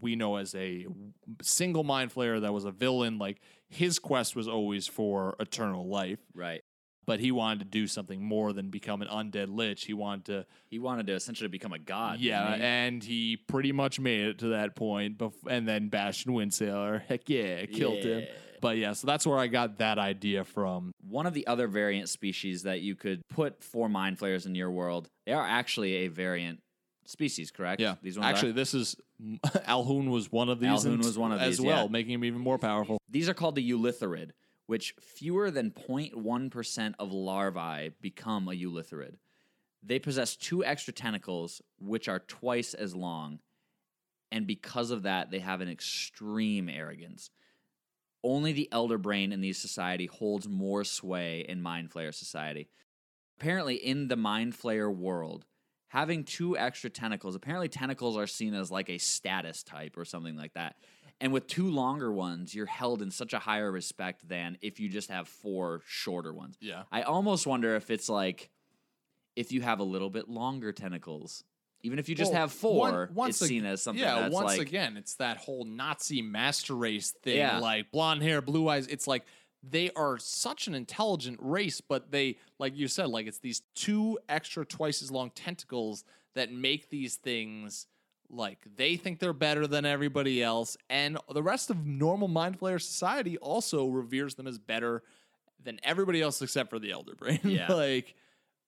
we 0.00 0.16
know 0.16 0.36
as 0.36 0.54
a 0.54 0.86
single 1.42 1.84
mind 1.84 2.12
flayer 2.14 2.40
that 2.40 2.52
was 2.52 2.64
a 2.64 2.70
villain, 2.70 3.18
like 3.18 3.40
his 3.68 3.98
quest 3.98 4.36
was 4.36 4.48
always 4.48 4.86
for 4.86 5.36
eternal 5.40 5.86
life. 5.86 6.18
Right. 6.34 6.62
But 7.06 7.20
he 7.20 7.30
wanted 7.32 7.58
to 7.60 7.64
do 7.66 7.86
something 7.86 8.22
more 8.22 8.52
than 8.52 8.70
become 8.70 9.02
an 9.02 9.08
undead 9.08 9.54
lich. 9.54 9.84
He 9.84 9.92
wanted 9.94 10.24
to 10.26 10.46
He 10.68 10.78
wanted 10.78 11.06
to 11.08 11.14
essentially 11.14 11.48
become 11.48 11.72
a 11.72 11.78
god. 11.78 12.20
yeah, 12.20 12.56
he? 12.56 12.62
and 12.62 13.04
he 13.04 13.36
pretty 13.36 13.72
much 13.72 14.00
made 14.00 14.26
it 14.26 14.38
to 14.38 14.48
that 14.48 14.74
point. 14.74 15.18
Bef- 15.18 15.34
and 15.48 15.68
then 15.68 15.88
Bastion 15.88 16.32
Windsailor, 16.32 17.02
heck 17.08 17.28
yeah, 17.28 17.66
killed 17.66 18.02
him. 18.02 18.26
But 18.60 18.78
yeah, 18.78 18.94
so 18.94 19.06
that's 19.06 19.26
where 19.26 19.38
I 19.38 19.46
got 19.48 19.78
that 19.78 19.98
idea 19.98 20.42
from. 20.44 20.92
One 21.06 21.26
of 21.26 21.34
the 21.34 21.46
other 21.46 21.66
variant 21.68 22.08
species 22.08 22.62
that 22.62 22.80
you 22.80 22.94
could 22.94 23.20
put 23.28 23.62
four 23.62 23.90
mind 23.90 24.18
flayers 24.18 24.46
in 24.46 24.54
your 24.54 24.70
world, 24.70 25.08
they 25.26 25.32
are 25.32 25.46
actually 25.46 25.94
a 25.96 26.08
variant 26.08 26.60
species, 27.04 27.50
correct? 27.50 27.82
Yeah, 27.82 27.96
These 28.02 28.18
ones 28.18 28.30
actually, 28.32 28.50
are? 28.50 28.54
this 28.54 28.72
is 28.72 28.96
Alhoon 29.68 30.08
was 30.08 30.32
one 30.32 30.48
of 30.48 30.60
these. 30.60 30.70
Alhoon 30.70 30.94
and- 30.94 31.04
was 31.04 31.18
one 31.18 31.32
of 31.32 31.40
these 31.40 31.58
as 31.58 31.60
well, 31.60 31.84
yeah. 31.84 31.90
making 31.90 32.12
him 32.14 32.24
even 32.24 32.40
more 32.40 32.56
powerful. 32.58 32.98
These 33.10 33.28
are 33.28 33.34
called 33.34 33.54
the 33.56 33.70
Ulitharid, 33.70 34.30
which 34.66 34.94
fewer 35.00 35.50
than 35.50 35.70
0.1% 35.70 36.94
of 36.98 37.12
larvae 37.12 37.92
become 38.00 38.48
a 38.48 38.52
Ulitharid. 38.52 39.16
They 39.82 39.98
possess 39.98 40.36
two 40.36 40.64
extra 40.64 40.94
tentacles, 40.94 41.60
which 41.78 42.08
are 42.08 42.20
twice 42.20 42.72
as 42.72 42.94
long. 42.94 43.40
And 44.32 44.46
because 44.46 44.90
of 44.90 45.02
that, 45.02 45.30
they 45.30 45.40
have 45.40 45.60
an 45.60 45.68
extreme 45.68 46.68
arrogance. 46.68 47.30
Only 48.22 48.52
the 48.52 48.68
elder 48.72 48.96
brain 48.96 49.32
in 49.32 49.42
these 49.42 49.58
society 49.58 50.06
holds 50.06 50.48
more 50.48 50.82
sway 50.82 51.44
in 51.46 51.60
Mind 51.60 51.90
Flayer 51.90 52.14
society. 52.14 52.68
Apparently, 53.38 53.74
in 53.74 54.08
the 54.08 54.16
Mind 54.16 54.54
Flayer 54.54 54.92
world, 54.94 55.44
having 55.88 56.24
two 56.24 56.56
extra 56.56 56.88
tentacles, 56.88 57.34
apparently 57.34 57.68
tentacles 57.68 58.16
are 58.16 58.26
seen 58.26 58.54
as 58.54 58.70
like 58.70 58.88
a 58.88 58.96
status 58.96 59.62
type 59.62 59.98
or 59.98 60.06
something 60.06 60.36
like 60.36 60.54
that. 60.54 60.76
And 61.20 61.32
with 61.32 61.46
two 61.46 61.70
longer 61.70 62.12
ones, 62.12 62.54
you're 62.54 62.66
held 62.66 63.00
in 63.00 63.10
such 63.10 63.32
a 63.32 63.38
higher 63.38 63.70
respect 63.70 64.28
than 64.28 64.58
if 64.60 64.80
you 64.80 64.88
just 64.88 65.10
have 65.10 65.28
four 65.28 65.80
shorter 65.86 66.32
ones. 66.34 66.56
Yeah. 66.60 66.82
I 66.92 67.02
almost 67.02 67.46
wonder 67.46 67.76
if 67.76 67.90
it's 67.90 68.08
like 68.08 68.50
if 69.36 69.50
you 69.52 69.62
have 69.62 69.80
a 69.80 69.84
little 69.84 70.10
bit 70.10 70.28
longer 70.28 70.72
tentacles, 70.72 71.44
even 71.82 71.98
if 71.98 72.08
you 72.08 72.14
just 72.14 72.32
Well, 72.32 72.40
have 72.42 72.52
four, 72.52 72.78
one- 72.90 73.14
once 73.14 73.36
it's 73.36 73.42
ag- 73.42 73.48
seen 73.48 73.64
as 73.64 73.82
something 73.82 74.02
Yeah, 74.02 74.28
once 74.28 74.46
like 74.58 74.60
again, 74.60 74.96
it's 74.96 75.14
that 75.16 75.38
whole 75.38 75.64
Nazi 75.64 76.20
master 76.22 76.74
race 76.74 77.10
thing, 77.22 77.36
Yeah. 77.38 77.58
like 77.58 77.90
blonde 77.90 78.22
hair, 78.22 78.40
blue 78.42 78.68
eyes. 78.68 78.86
It's 78.88 79.06
like 79.06 79.24
they 79.62 79.90
are 79.92 80.18
such 80.18 80.66
an 80.66 80.74
intelligent 80.74 81.38
race, 81.40 81.80
but 81.80 82.10
they, 82.10 82.36
like 82.58 82.76
you 82.76 82.86
said, 82.86 83.08
like 83.08 83.26
it's 83.26 83.38
these 83.38 83.62
two 83.74 84.18
extra 84.28 84.64
twice 84.66 85.00
as 85.02 85.10
long 85.10 85.30
tentacles 85.30 86.04
that 86.34 86.52
make 86.52 86.90
these 86.90 87.16
things 87.16 87.86
like 88.34 88.58
they 88.76 88.96
think 88.96 89.18
they're 89.18 89.32
better 89.32 89.66
than 89.66 89.84
everybody 89.84 90.42
else, 90.42 90.76
and 90.90 91.18
the 91.32 91.42
rest 91.42 91.70
of 91.70 91.86
normal 91.86 92.28
mind 92.28 92.58
flayer 92.58 92.80
society 92.80 93.38
also 93.38 93.86
reveres 93.88 94.34
them 94.34 94.46
as 94.46 94.58
better 94.58 95.02
than 95.62 95.80
everybody 95.82 96.20
else 96.20 96.40
except 96.42 96.70
for 96.70 96.78
the 96.78 96.90
elder 96.90 97.14
brain. 97.14 97.40
Yeah. 97.44 97.72
like 97.72 98.14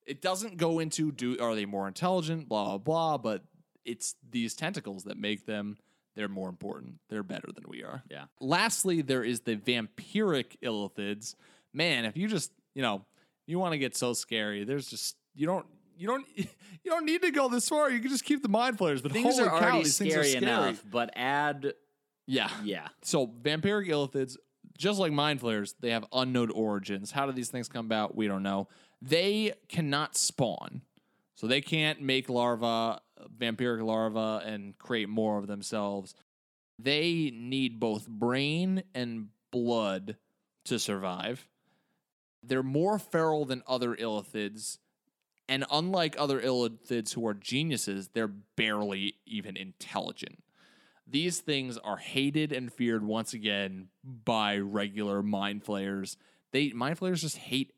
it 0.06 0.22
doesn't 0.22 0.56
go 0.56 0.78
into 0.78 1.10
do 1.12 1.38
are 1.40 1.54
they 1.54 1.66
more 1.66 1.88
intelligent, 1.88 2.48
blah 2.48 2.64
blah 2.64 2.78
blah, 2.78 3.18
but 3.18 3.44
it's 3.84 4.14
these 4.30 4.54
tentacles 4.54 5.04
that 5.04 5.16
make 5.16 5.46
them 5.46 5.76
they're 6.14 6.28
more 6.28 6.48
important. 6.48 6.94
They're 7.10 7.22
better 7.22 7.48
than 7.54 7.64
we 7.68 7.84
are. 7.84 8.02
Yeah. 8.10 8.24
Lastly, 8.40 9.02
there 9.02 9.22
is 9.22 9.40
the 9.40 9.56
vampiric 9.56 10.56
illithids. 10.64 11.34
Man, 11.74 12.06
if 12.06 12.16
you 12.16 12.26
just 12.26 12.52
you 12.74 12.82
know 12.82 13.04
you 13.46 13.58
want 13.58 13.72
to 13.72 13.78
get 13.78 13.96
so 13.96 14.12
scary, 14.12 14.64
there's 14.64 14.86
just 14.86 15.16
you 15.34 15.46
don't 15.46 15.66
you 15.96 16.06
don't 16.06 16.26
you 16.36 16.46
don't 16.84 17.04
need 17.04 17.22
to 17.22 17.30
go 17.30 17.48
this 17.48 17.68
far. 17.68 17.90
You 17.90 18.00
can 18.00 18.10
just 18.10 18.24
keep 18.24 18.42
the 18.42 18.48
mind 18.48 18.78
flayers. 18.78 19.02
But 19.02 19.12
things 19.12 19.36
holy 19.36 19.48
are 19.48 19.58
cow, 19.58 19.66
already 19.66 19.84
these 19.84 19.98
things 19.98 20.14
are 20.14 20.24
scary 20.24 20.42
scary. 20.42 20.44
enough, 20.68 20.84
but 20.90 21.10
add 21.16 21.72
Yeah. 22.26 22.50
yeah. 22.62 22.88
So 23.02 23.26
vampiric 23.26 23.88
illithids, 23.88 24.36
just 24.78 24.98
like 24.98 25.12
mind 25.12 25.40
flayers, 25.40 25.74
they 25.80 25.90
have 25.90 26.04
unknown 26.12 26.50
origins. 26.50 27.10
How 27.10 27.26
do 27.26 27.32
these 27.32 27.48
things 27.50 27.68
come 27.68 27.86
about? 27.86 28.14
We 28.16 28.26
don't 28.28 28.42
know. 28.42 28.68
They 29.02 29.52
cannot 29.68 30.16
spawn. 30.16 30.82
So 31.34 31.46
they 31.46 31.60
can't 31.60 32.00
make 32.00 32.30
larvae, 32.30 32.98
vampiric 33.38 33.84
larvae, 33.84 34.46
and 34.50 34.76
create 34.78 35.08
more 35.08 35.38
of 35.38 35.46
themselves. 35.46 36.14
They 36.78 37.30
need 37.34 37.78
both 37.78 38.08
brain 38.08 38.82
and 38.94 39.28
blood 39.50 40.16
to 40.64 40.78
survive. 40.78 41.46
They're 42.42 42.62
more 42.62 42.98
feral 42.98 43.44
than 43.44 43.62
other 43.66 43.94
illithids. 43.94 44.78
And 45.48 45.64
unlike 45.70 46.16
other 46.18 46.40
illithids 46.40 47.14
who 47.14 47.26
are 47.26 47.34
geniuses, 47.34 48.10
they're 48.12 48.26
barely 48.28 49.14
even 49.26 49.56
intelligent. 49.56 50.42
These 51.06 51.38
things 51.40 51.78
are 51.78 51.98
hated 51.98 52.52
and 52.52 52.72
feared 52.72 53.04
once 53.04 53.32
again 53.32 53.88
by 54.02 54.58
regular 54.58 55.22
mind 55.22 55.62
flayers. 55.62 56.16
They 56.50 56.70
mind 56.70 56.98
flayers 56.98 57.20
just 57.20 57.36
hate 57.36 57.72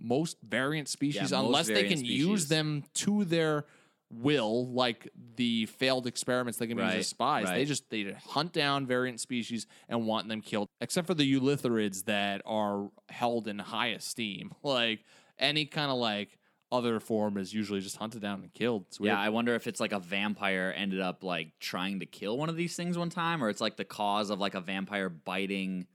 most 0.00 0.36
variant 0.42 0.88
species 0.88 1.32
most 1.32 1.32
unless 1.32 1.66
they 1.66 1.74
variant 1.74 1.96
can 1.96 2.04
use 2.04 2.46
them 2.46 2.84
to 2.94 3.24
their 3.24 3.64
will, 4.12 4.66
like 4.68 5.08
the 5.36 5.66
failed 5.66 6.06
experiments 6.06 6.58
they 6.58 6.66
can 6.66 6.78
use 6.78 6.86
Right, 6.86 6.98
as 6.98 7.08
spies. 7.08 7.48
They 7.48 7.64
just 7.64 7.88
they 7.90 8.14
hunt 8.26 8.52
down 8.52 8.86
variant 8.86 9.20
species 9.20 9.66
and 9.88 10.06
want 10.06 10.28
them 10.28 10.40
killed. 10.42 10.68
Except 10.80 11.06
for 11.06 11.14
the 11.14 11.34
ulitharids 11.34 12.04
that 12.04 12.42
are 12.44 12.90
held 13.08 13.48
in 13.48 13.58
high 13.58 13.88
esteem. 13.88 14.52
Like 14.62 15.00
any 15.38 15.66
kind 15.66 15.90
of 15.90 15.98
like 15.98 16.38
other 16.72 16.98
form 16.98 17.36
is 17.36 17.52
usually 17.54 17.80
just 17.80 17.96
hunted 17.98 18.22
down 18.22 18.40
and 18.42 18.52
killed. 18.52 18.86
Yeah, 18.98 19.20
I 19.20 19.28
wonder 19.28 19.54
if 19.54 19.66
it's 19.68 19.78
like 19.78 19.92
a 19.92 20.00
vampire 20.00 20.74
ended 20.76 21.00
up 21.00 21.22
like 21.22 21.52
trying 21.60 22.00
to 22.00 22.06
kill 22.06 22.36
one 22.38 22.48
of 22.48 22.56
these 22.56 22.74
things 22.74 22.98
one 22.98 23.10
time, 23.10 23.44
or 23.44 23.48
it's 23.50 23.60
like 23.60 23.76
the 23.76 23.84
cause 23.84 24.30
of 24.30 24.40
like 24.40 24.54
a 24.54 24.60
vampire 24.60 25.08
biting 25.08 25.86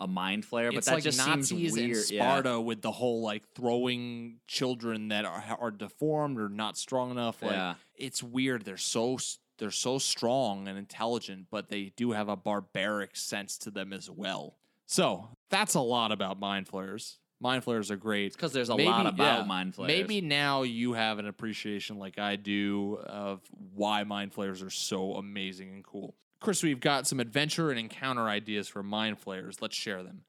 a 0.00 0.08
mind 0.08 0.44
flayer. 0.44 0.70
But 0.70 0.78
it's 0.78 0.86
that 0.88 0.94
like 0.94 1.04
just 1.04 1.18
Nazis 1.24 1.48
seems 1.48 1.72
weird. 1.74 1.96
Sparta 2.04 2.60
with 2.60 2.82
the 2.82 2.90
whole 2.90 3.22
like 3.22 3.44
throwing 3.54 4.40
children 4.48 5.08
that 5.08 5.24
are 5.24 5.44
are 5.60 5.70
deformed 5.70 6.40
or 6.40 6.48
not 6.48 6.76
strong 6.76 7.10
enough. 7.12 7.42
Like 7.42 7.52
Yeah. 7.52 7.74
it's 7.94 8.22
weird. 8.22 8.64
They're 8.64 8.76
so 8.76 9.18
they're 9.58 9.70
so 9.70 9.98
strong 9.98 10.66
and 10.66 10.76
intelligent, 10.76 11.46
but 11.50 11.68
they 11.68 11.92
do 11.96 12.10
have 12.10 12.28
a 12.28 12.34
barbaric 12.36 13.14
sense 13.14 13.56
to 13.58 13.70
them 13.70 13.92
as 13.92 14.10
well. 14.10 14.56
So 14.86 15.28
that's 15.48 15.74
a 15.74 15.80
lot 15.80 16.10
about 16.10 16.40
mind 16.40 16.66
flayers. 16.66 17.18
Mind 17.44 17.62
flayers 17.62 17.90
are 17.90 17.96
great. 17.96 18.32
because 18.32 18.54
there's 18.54 18.70
a 18.70 18.74
lot 18.74 19.06
about 19.06 19.46
mind 19.46 19.74
flayers. 19.74 19.88
Maybe 19.88 20.22
now 20.22 20.62
you 20.62 20.94
have 20.94 21.18
an 21.18 21.28
appreciation 21.28 21.98
like 21.98 22.18
I 22.18 22.36
do 22.36 22.96
of 23.04 23.42
why 23.74 24.02
mind 24.04 24.32
flayers 24.32 24.62
are 24.62 24.70
so 24.70 25.16
amazing 25.16 25.68
and 25.68 25.84
cool. 25.84 26.14
Chris, 26.40 26.62
we've 26.62 26.80
got 26.80 27.06
some 27.06 27.20
adventure 27.20 27.68
and 27.68 27.78
encounter 27.78 28.28
ideas 28.28 28.66
for 28.66 28.82
mind 28.82 29.18
flayers. 29.18 29.60
Let's 29.60 29.76
share 29.76 30.02
them. 30.02 30.22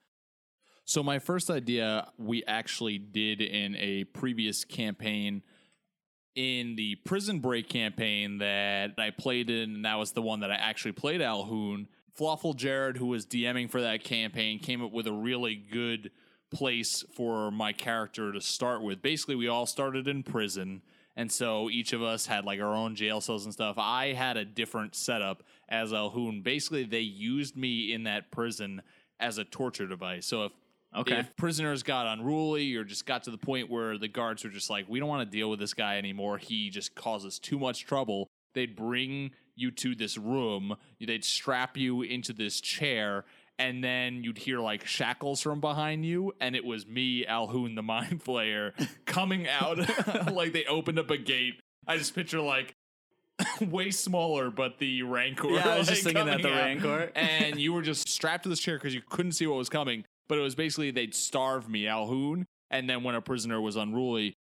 So 0.83 1.01
my 1.03 1.19
first 1.19 1.49
idea 1.49 2.09
we 2.17 2.43
actually 2.43 2.97
did 2.97 3.39
in 3.39 3.77
a 3.77 4.03
previous 4.03 4.65
campaign 4.65 5.41
in 6.35 6.75
the 6.75 6.95
prison 7.05 7.39
break 7.39 7.69
campaign 7.69 8.39
that 8.39 8.95
I 8.97 9.11
played 9.11 9.49
in, 9.49 9.75
and 9.75 9.85
that 9.85 9.97
was 9.97 10.11
the 10.11 10.21
one 10.21 10.41
that 10.41 10.51
I 10.51 10.55
actually 10.55 10.91
played 10.91 11.21
Alhoon. 11.21 11.87
Fluffle 12.19 12.57
Jared, 12.57 12.97
who 12.97 13.07
was 13.07 13.25
DMing 13.25 13.71
for 13.71 13.79
that 13.81 14.03
campaign, 14.03 14.59
came 14.59 14.83
up 14.83 14.91
with 14.91 15.07
a 15.07 15.13
really 15.13 15.55
good 15.55 16.11
place 16.55 17.03
for 17.13 17.51
my 17.51 17.73
character 17.73 18.31
to 18.31 18.41
start 18.41 18.81
with. 18.81 19.01
Basically, 19.01 19.35
we 19.35 19.47
all 19.47 19.65
started 19.65 20.07
in 20.07 20.23
prison, 20.23 20.81
and 21.15 21.31
so 21.31 21.69
each 21.69 21.93
of 21.93 22.01
us 22.01 22.25
had 22.25 22.45
like 22.45 22.59
our 22.61 22.73
own 22.73 22.95
jail 22.95 23.21
cells 23.21 23.45
and 23.45 23.53
stuff. 23.53 23.75
I 23.77 24.13
had 24.13 24.37
a 24.37 24.45
different 24.45 24.95
setup 24.95 25.43
as 25.69 25.91
Alhoon. 25.91 26.43
Basically, 26.43 26.83
they 26.83 27.01
used 27.01 27.55
me 27.57 27.93
in 27.93 28.03
that 28.03 28.31
prison 28.31 28.81
as 29.19 29.37
a 29.37 29.43
torture 29.43 29.87
device. 29.87 30.25
So 30.25 30.45
if 30.45 30.51
Okay. 30.95 31.17
if 31.17 31.35
prisoners 31.35 31.83
got 31.83 32.07
unruly 32.07 32.73
or 32.75 32.85
just 32.85 33.05
got 33.05 33.23
to 33.23 33.31
the 33.31 33.37
point 33.37 33.69
where 33.69 33.97
the 33.97 34.07
guards 34.07 34.45
were 34.45 34.49
just 34.49 34.69
like, 34.69 34.87
we 34.87 34.97
don't 34.97 35.09
want 35.09 35.29
to 35.29 35.37
deal 35.37 35.49
with 35.49 35.59
this 35.59 35.73
guy 35.73 35.97
anymore. 35.97 36.37
He 36.37 36.69
just 36.69 36.95
causes 36.95 37.37
too 37.37 37.59
much 37.59 37.85
trouble. 37.85 38.29
They'd 38.53 38.77
bring 38.77 39.31
you 39.57 39.71
to 39.71 39.93
this 39.93 40.17
room. 40.17 40.77
They'd 41.01 41.25
strap 41.25 41.75
you 41.75 42.01
into 42.03 42.31
this 42.31 42.61
chair. 42.61 43.25
And 43.57 43.83
then 43.83 44.23
you'd 44.23 44.37
hear 44.37 44.59
like 44.59 44.85
shackles 44.85 45.41
from 45.41 45.61
behind 45.61 46.05
you. 46.05 46.33
And 46.41 46.55
it 46.55 46.65
was 46.65 46.85
me, 46.85 47.25
Alhoon, 47.25 47.75
the 47.75 47.83
mind 47.83 48.23
flayer, 48.23 48.73
coming 49.05 49.47
out. 49.47 49.77
like 50.33 50.53
they 50.53 50.65
opened 50.65 50.99
up 50.99 51.09
a 51.09 51.17
gate. 51.17 51.61
I 51.87 51.97
just 51.97 52.15
picture 52.15 52.41
like 52.41 52.75
way 53.61 53.91
smaller, 53.91 54.49
but 54.49 54.79
the 54.79 55.03
Rancor. 55.03 55.51
Yeah, 55.51 55.69
I 55.69 55.77
was 55.77 55.87
like, 55.87 55.95
just 55.95 56.03
thinking 56.03 56.25
that 56.25 56.41
the 56.41 56.51
out. 56.51 56.57
Rancor. 56.57 57.11
and 57.15 57.59
you 57.59 57.73
were 57.73 57.81
just 57.81 58.09
strapped 58.09 58.43
to 58.43 58.49
this 58.49 58.59
chair 58.59 58.77
because 58.77 58.93
you 58.93 59.01
couldn't 59.09 59.33
see 59.33 59.47
what 59.47 59.57
was 59.57 59.69
coming. 59.69 60.05
But 60.27 60.37
it 60.37 60.41
was 60.41 60.55
basically 60.55 60.91
they'd 60.91 61.13
starve 61.13 61.69
me, 61.69 61.83
Alhoon, 61.83 62.45
and 62.71 62.89
then 62.89 63.03
when 63.03 63.13
a 63.13 63.21
prisoner 63.21 63.61
was 63.61 63.75
unruly, 63.75 64.35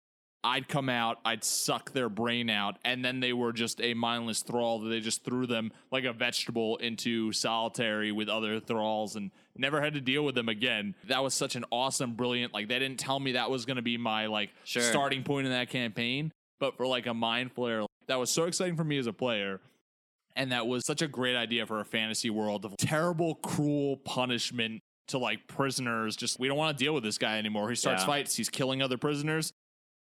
I'd 0.45 0.67
come 0.67 0.89
out, 0.89 1.19
I'd 1.23 1.43
suck 1.43 1.91
their 1.93 2.09
brain 2.09 2.49
out, 2.49 2.77
and 2.83 3.03
then 3.03 3.21
they 3.21 3.31
were 3.31 3.53
just 3.53 3.79
a 3.81 3.93
mindless 3.93 4.41
thrall 4.41 4.79
that 4.79 4.89
they 4.89 4.99
just 4.99 5.23
threw 5.23 5.47
them 5.47 5.71
like 5.91 6.03
a 6.03 6.11
vegetable 6.11 6.75
into 6.77 7.31
solitary 7.31 8.11
with 8.11 8.27
other 8.27 8.59
thralls 8.59 9.15
and 9.15 9.31
never 9.55 9.81
had 9.81 9.93
to 9.93 10.01
deal 10.01 10.23
with 10.25 10.35
them 10.35 10.49
again. 10.49 10.95
That 11.07 11.23
was 11.23 11.33
such 11.33 11.55
an 11.55 11.63
awesome, 11.71 12.15
brilliant, 12.15 12.53
like 12.53 12.67
they 12.67 12.77
didn't 12.79 12.99
tell 12.99 13.19
me 13.19 13.31
that 13.33 13.49
was 13.49 13.65
gonna 13.65 13.81
be 13.81 13.97
my 13.97 14.25
like 14.25 14.49
Sure. 14.65 14.81
starting 14.83 15.23
point 15.23 15.45
in 15.47 15.53
that 15.53 15.69
campaign. 15.69 16.31
But 16.59 16.75
for 16.77 16.87
like 16.87 17.05
a 17.07 17.13
mind 17.13 17.55
flayer, 17.55 17.85
that 18.07 18.19
was 18.19 18.29
so 18.29 18.43
exciting 18.43 18.75
for 18.75 18.83
me 18.83 18.97
as 18.97 19.07
a 19.07 19.13
player. 19.13 19.61
And 20.35 20.51
that 20.51 20.65
was 20.67 20.85
such 20.85 21.01
a 21.01 21.07
great 21.07 21.35
idea 21.35 21.65
for 21.65 21.79
a 21.79 21.85
fantasy 21.85 22.29
world 22.29 22.65
of 22.65 22.75
terrible, 22.77 23.35
cruel 23.35 23.97
punishment 23.97 24.81
to 25.07 25.17
like 25.17 25.47
prisoners. 25.47 26.15
Just 26.15 26.39
we 26.39 26.47
don't 26.47 26.57
want 26.57 26.77
to 26.77 26.83
deal 26.83 26.93
with 26.93 27.03
this 27.03 27.17
guy 27.17 27.37
anymore. 27.37 27.69
He 27.69 27.75
starts 27.75 28.01
Yeah. 28.03 28.07
fights. 28.07 28.35
He's 28.35 28.49
killing 28.49 28.81
other 28.81 28.97
prisoners. 28.97 29.53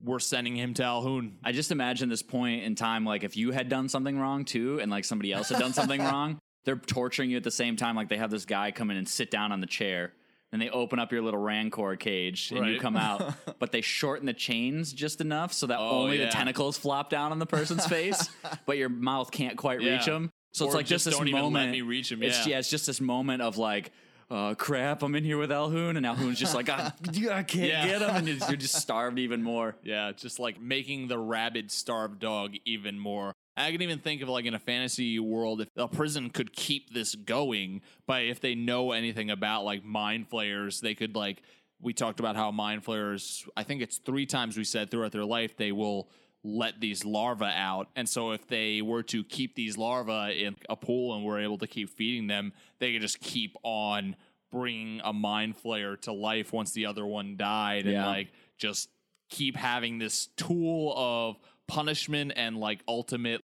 We're 0.04 0.20
sending 0.20 0.56
him 0.56 0.74
to 0.76 0.84
Alhoon. 0.84 1.34
I 1.44 1.52
just 1.54 1.72
imagine 1.72 2.10
this 2.10 2.22
point 2.24 2.64
in 2.64 2.76
time, 2.76 3.06
like 3.06 3.24
if 3.24 3.38
you 3.38 3.52
had 3.52 3.70
done 3.70 3.88
something 3.90 4.20
wrong 4.20 4.44
too, 4.46 4.80
and 4.82 4.92
like 4.92 5.06
somebody 5.06 5.32
else 5.32 5.50
had 5.50 5.60
done 5.60 5.74
something 5.74 6.02
wrong, 6.04 6.40
they're 6.66 6.76
torturing 6.76 7.30
you 7.30 7.38
at 7.38 7.44
the 7.44 7.52
same 7.52 7.76
time. 7.78 7.96
Like 7.96 8.10
they 8.10 8.18
have 8.18 8.30
this 8.32 8.46
guy 8.46 8.72
come 8.72 8.92
in 8.92 8.98
and 8.98 9.08
sit 9.08 9.32
down 9.32 9.52
on 9.54 9.62
the 9.62 9.68
chair, 9.68 10.12
and 10.52 10.62
they 10.62 10.70
open 10.70 11.00
up 11.00 11.12
your 11.14 11.22
little 11.22 11.40
rancor 11.40 11.96
cage, 11.96 12.52
and 12.52 12.68
you 12.68 12.80
come 12.80 12.98
out. 12.98 13.34
but 13.60 13.72
they 13.72 13.82
shorten 13.82 14.26
the 14.26 14.34
chains 14.34 14.92
just 14.92 15.22
enough 15.22 15.54
so 15.54 15.68
that 15.68 15.80
Oh, 15.80 16.02
only 16.04 16.20
yeah. 16.20 16.26
the 16.26 16.32
tentacles 16.32 16.78
flop 16.78 17.10
down 17.10 17.32
on 17.32 17.40
the 17.40 17.46
person's 17.46 17.86
face, 17.86 18.30
but 18.66 18.78
your 18.78 18.90
mouth 18.90 19.32
can't 19.32 19.58
quite. 19.58 19.82
Yeah. 19.82 19.94
reach 19.94 20.06
them. 20.06 20.30
So 20.52 20.66
it's 20.66 20.74
Or 20.76 20.78
like 20.78 20.86
just, 20.86 21.06
just 21.06 21.06
this 21.06 21.18
don't 21.18 21.28
even 21.30 21.40
let 21.42 21.50
moment. 21.52 21.72
me 21.72 21.82
reach 21.82 22.12
'em, 22.12 22.22
It's, 22.22 22.46
yeah. 22.46 22.54
yeah, 22.54 22.60
it's 22.60 22.70
just 22.70 22.86
this 22.88 23.00
moment 23.02 23.42
of 23.42 23.58
like. 23.58 23.92
Uh, 24.34 24.56
crap! 24.56 25.04
I'm 25.04 25.14
in 25.14 25.24
here 25.24 25.38
with 25.38 25.52
Alhoon, 25.52 25.96
and 25.96 26.08
Alhoon's 26.08 26.40
just 26.40 26.56
like, 26.56 26.68
I, 26.68 26.92
I 27.32 27.44
can't 27.44 27.54
Yeah. 27.54 27.86
get 27.86 28.02
him, 28.02 28.10
and 28.10 28.28
you're 28.28 28.38
you're 28.48 28.58
just 28.58 28.74
starved 28.74 29.20
even 29.20 29.44
more. 29.44 29.76
Yeah, 29.84 30.12
just 30.12 30.40
like 30.40 30.60
making 30.60 31.08
the 31.08 31.20
rabid 31.20 31.70
starved 31.70 32.18
dog 32.20 32.56
even 32.66 32.98
more. 32.98 33.34
I 33.56 33.72
can 33.72 33.84
even 33.84 34.00
think 34.00 34.24
of 34.24 34.30
like 34.30 34.46
in 34.46 34.56
a 34.56 34.60
fantasy 34.60 35.20
world 35.20 35.62
if 35.62 35.68
a 35.78 35.88
prison 35.88 36.32
could 36.32 36.52
keep 36.52 36.92
this 36.96 37.14
going, 37.14 37.82
but 38.08 38.24
if 38.24 38.42
they 38.42 38.56
know 38.56 38.92
anything 38.92 39.30
about 39.30 39.66
like 39.66 39.84
mind 39.84 40.30
flayers, 40.30 40.82
they 40.82 40.96
could 40.96 41.16
like 41.16 41.44
we 41.80 41.94
talked 41.94 42.20
about 42.20 42.36
how 42.36 42.50
mind 42.50 42.84
flayers 42.84 43.46
I 43.56 43.62
think 43.62 43.84
it's 43.84 43.98
three 44.00 44.26
times 44.26 44.58
we 44.58 44.64
said 44.64 44.90
throughout 44.90 45.12
their 45.12 45.26
life 45.26 45.58
they 45.58 45.72
will 45.72 46.10
let 46.44 46.80
these 46.80 47.06
larvae 47.06 47.46
out. 47.46 47.88
And 47.96 48.08
so 48.08 48.32
if 48.32 48.48
they 48.48 48.82
were 48.82 49.04
to 49.04 49.24
keep 49.24 49.56
these 49.56 49.78
larvae 49.78 50.44
in 50.44 50.56
a 50.70 50.76
pool 50.76 51.16
and 51.16 51.24
were 51.24 51.40
able 51.40 51.58
to 51.60 51.68
keep 51.68 51.90
feeding 51.90 52.28
them, 52.28 52.54
they 52.80 52.94
could 52.94 53.02
just 53.02 53.20
keep 53.20 53.56
on 53.64 54.16
bringing 54.52 55.02
a 55.04 55.12
mind 55.12 55.56
flayer 55.62 56.00
to 56.02 56.14
life 56.14 56.54
once 56.54 56.74
the 56.74 56.86
other 56.86 57.06
one 57.06 57.36
died 57.38 57.86
and 57.86 57.96
like 58.06 58.32
just 58.58 58.88
keep 59.30 59.56
having 59.56 59.98
this 59.98 60.28
tool 60.38 60.94
of 60.96 61.40
punishment 61.68 62.32
and 62.36 62.58
like 62.58 62.84
ultimate 62.88 63.42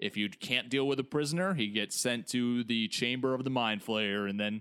if 0.00 0.16
you 0.16 0.28
can't 0.28 0.68
deal 0.68 0.88
with 0.88 0.98
a 0.98 1.04
prisoner 1.04 1.54
he 1.54 1.68
gets 1.68 1.94
sent 1.94 2.26
to 2.26 2.64
the 2.64 2.88
chamber 2.88 3.32
of 3.32 3.44
the 3.44 3.50
mind 3.50 3.80
flayer 3.80 4.28
and 4.28 4.40
then 4.40 4.60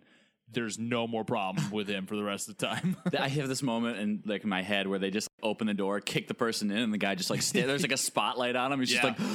there's 0.52 0.80
no 0.80 1.08
more 1.08 1.24
problem 1.24 1.70
with 1.72 1.88
him 1.88 2.06
for 2.06 2.16
the 2.16 2.24
rest 2.24 2.50
of 2.50 2.58
the 2.58 2.66
time 2.66 2.98
I 3.20 3.28
have 3.28 3.48
this 3.48 3.62
moment 3.62 3.98
in 4.00 4.22
like 4.26 4.44
my 4.46 4.62
head 4.62 4.88
where 4.88 4.98
they 5.00 5.12
just 5.12 5.28
open 5.44 5.68
the 5.68 5.74
door, 5.74 6.00
kick 6.02 6.28
the 6.28 6.34
person 6.34 6.72
in, 6.72 6.78
and 6.78 6.94
the 6.94 6.98
guy 6.98 7.16
just 7.16 7.30
like 7.30 7.42
stay, 7.42 7.62
there's 7.62 7.82
like 7.84 7.92
a 7.92 7.98
spotlight 7.98 8.56
on 8.56 8.72
him. 8.72 8.80
He's 8.80 8.94
Yeah. 8.94 9.02
just 9.14 9.20
like, 9.20 9.30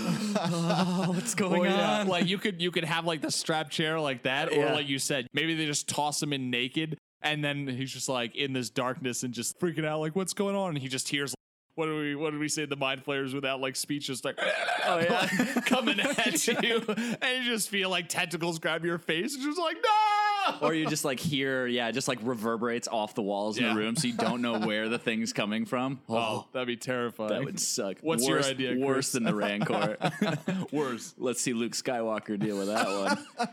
oh, 0.53 1.13
what's 1.15 1.35
going 1.35 1.61
Well, 1.63 1.71
yeah, 1.71 2.01
on? 2.01 2.09
like 2.09 2.27
you 2.27 2.39
could 2.39 2.61
you 2.61 2.71
could 2.71 2.85
have 2.85 3.05
like 3.07 3.21
the 3.21 3.31
strap 3.31 3.71
chair 3.71 3.99
like 4.01 4.25
that, 4.25 4.51
or 4.53 4.57
Yeah. 4.57 4.75
like 4.75 4.89
you 4.89 4.99
said, 4.99 5.27
maybe 5.33 5.55
they 5.55 5.67
just 5.67 5.89
toss 5.89 6.23
him 6.23 6.33
in 6.33 6.51
naked, 6.51 6.99
and 7.23 7.45
then 7.45 7.67
he's 7.69 7.93
just 7.93 8.09
like 8.09 8.35
in 8.35 8.53
this 8.53 8.71
darkness 8.71 9.23
and 9.23 9.33
just 9.33 9.59
freaking 9.61 9.85
out, 9.87 10.01
like 10.01 10.15
what's 10.17 10.35
going 10.35 10.57
on? 10.57 10.71
And 10.71 10.79
he 10.79 10.89
just 10.89 11.09
hears. 11.09 11.35
What 11.77 11.87
do 11.87 11.97
we 11.99 12.15
what 12.15 12.31
do 12.31 12.39
we 12.39 12.49
say 12.49 12.67
the 12.67 12.77
mind 12.77 13.03
flayers 13.05 13.35
without 13.35 13.61
like 13.61 13.75
speech 13.75 14.07
just 14.07 14.25
like 14.25 14.39
oh 14.87 14.99
yeah 15.01 15.27
coming 15.67 15.99
at 15.99 16.47
you 16.63 16.81
and 16.87 17.45
you 17.45 17.51
just 17.51 17.69
feel 17.69 17.91
like 17.91 18.09
tentacles 18.09 18.61
grab 18.61 18.85
your 18.85 18.99
face 18.99 19.35
and 19.35 19.43
just 19.43 19.59
like 19.59 19.75
no 19.83 19.91
or 20.61 20.75
you 20.75 20.87
just 20.87 21.05
like 21.05 21.21
hear, 21.21 21.67
yeah, 21.67 21.89
it 21.89 21.93
just 21.93 22.09
like 22.09 22.19
reverberates 22.23 22.89
off 22.89 23.15
the 23.15 23.23
walls 23.23 23.57
in 23.59 23.65
Yeah. 23.65 23.75
the 23.75 23.81
room, 23.81 23.97
so 23.97 24.09
you 24.09 24.15
don't 24.15 24.43
know 24.43 24.59
where 24.59 24.89
the 24.89 24.99
thing's 24.99 25.33
coming 25.33 25.65
from. 25.67 26.01
oh 26.09 26.47
that'd 26.53 26.67
be 26.67 26.77
terrifying 26.77 27.31
that 27.31 27.45
would 27.45 27.61
suck. 27.61 27.99
What's 28.01 28.27
worse, 28.29 28.47
your 28.47 28.55
idea 28.55 28.87
Worse 28.87 29.13
than 29.13 29.25
the 29.25 29.35
Rancor. 29.35 29.97
worse 30.73 31.15
Let's 31.19 31.41
see 31.41 31.53
Luke 31.53 31.73
Skywalker 31.73 32.39
deal 32.39 32.59
with 32.59 32.69
that 32.69 32.87
one. 33.39 33.49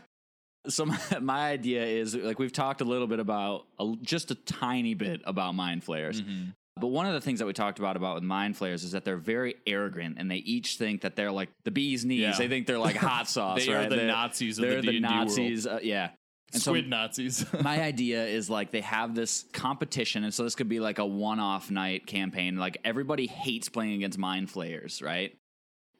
So 0.68 0.86
my, 0.86 0.98
my 1.20 1.50
idea 1.50 1.84
is 1.84 2.14
like 2.14 2.38
we've 2.38 2.52
talked 2.52 2.80
a 2.80 2.84
little 2.84 3.08
bit 3.08 3.18
about 3.18 3.66
a, 3.80 3.94
just 4.02 4.30
a 4.30 4.34
tiny 4.36 4.94
bit 4.94 5.20
about 5.24 5.54
mind 5.54 5.82
flayers. 5.82 6.20
Mm-hmm. 6.22 6.50
But 6.80 6.86
one 6.88 7.06
of 7.06 7.12
the 7.12 7.20
things 7.20 7.38
that 7.40 7.46
we 7.46 7.52
talked 7.52 7.78
about 7.78 7.96
about 7.96 8.14
with 8.14 8.24
mind 8.24 8.56
flayers 8.56 8.82
is 8.82 8.92
that 8.92 9.04
they're 9.04 9.16
very 9.18 9.56
arrogant 9.66 10.16
and 10.18 10.30
they 10.30 10.36
each 10.36 10.78
think 10.78 11.02
that 11.02 11.16
they're 11.16 11.30
like 11.32 11.50
the 11.64 11.70
bee's 11.70 12.04
knees. 12.04 12.20
Yeah. 12.20 12.36
They 12.36 12.48
think 12.48 12.66
they're 12.66 12.78
like 12.78 12.96
hot 12.96 13.28
sauce. 13.28 13.64
They 13.64 13.72
are 13.72 13.80
right? 13.80 13.90
the 13.90 13.96
Nazis 13.96 14.58
of 14.58 14.62
the 14.62 14.68
They're 14.70 14.80
the, 14.82 14.92
D&D 14.92 15.02
world. 15.04 15.26
Nazis. 15.28 15.66
Uh, 15.66 15.80
yeah. 15.82 16.10
And 16.52 16.62
so 16.62 16.72
squid 16.72 16.88
Nazis 16.88 17.44
my 17.62 17.80
idea 17.82 18.24
is 18.26 18.50
like 18.50 18.70
they 18.70 18.80
have 18.82 19.14
this 19.14 19.44
competition, 19.52 20.24
and 20.24 20.32
so 20.34 20.42
this 20.44 20.54
could 20.54 20.68
be 20.68 20.80
like 20.80 20.98
a 20.98 21.06
one-off 21.06 21.70
night 21.70 22.06
campaign. 22.06 22.56
Like 22.56 22.78
everybody 22.84 23.26
hates 23.26 23.68
playing 23.68 23.94
against 23.94 24.18
mind 24.18 24.50
flayers, 24.50 25.00
right? 25.02 25.36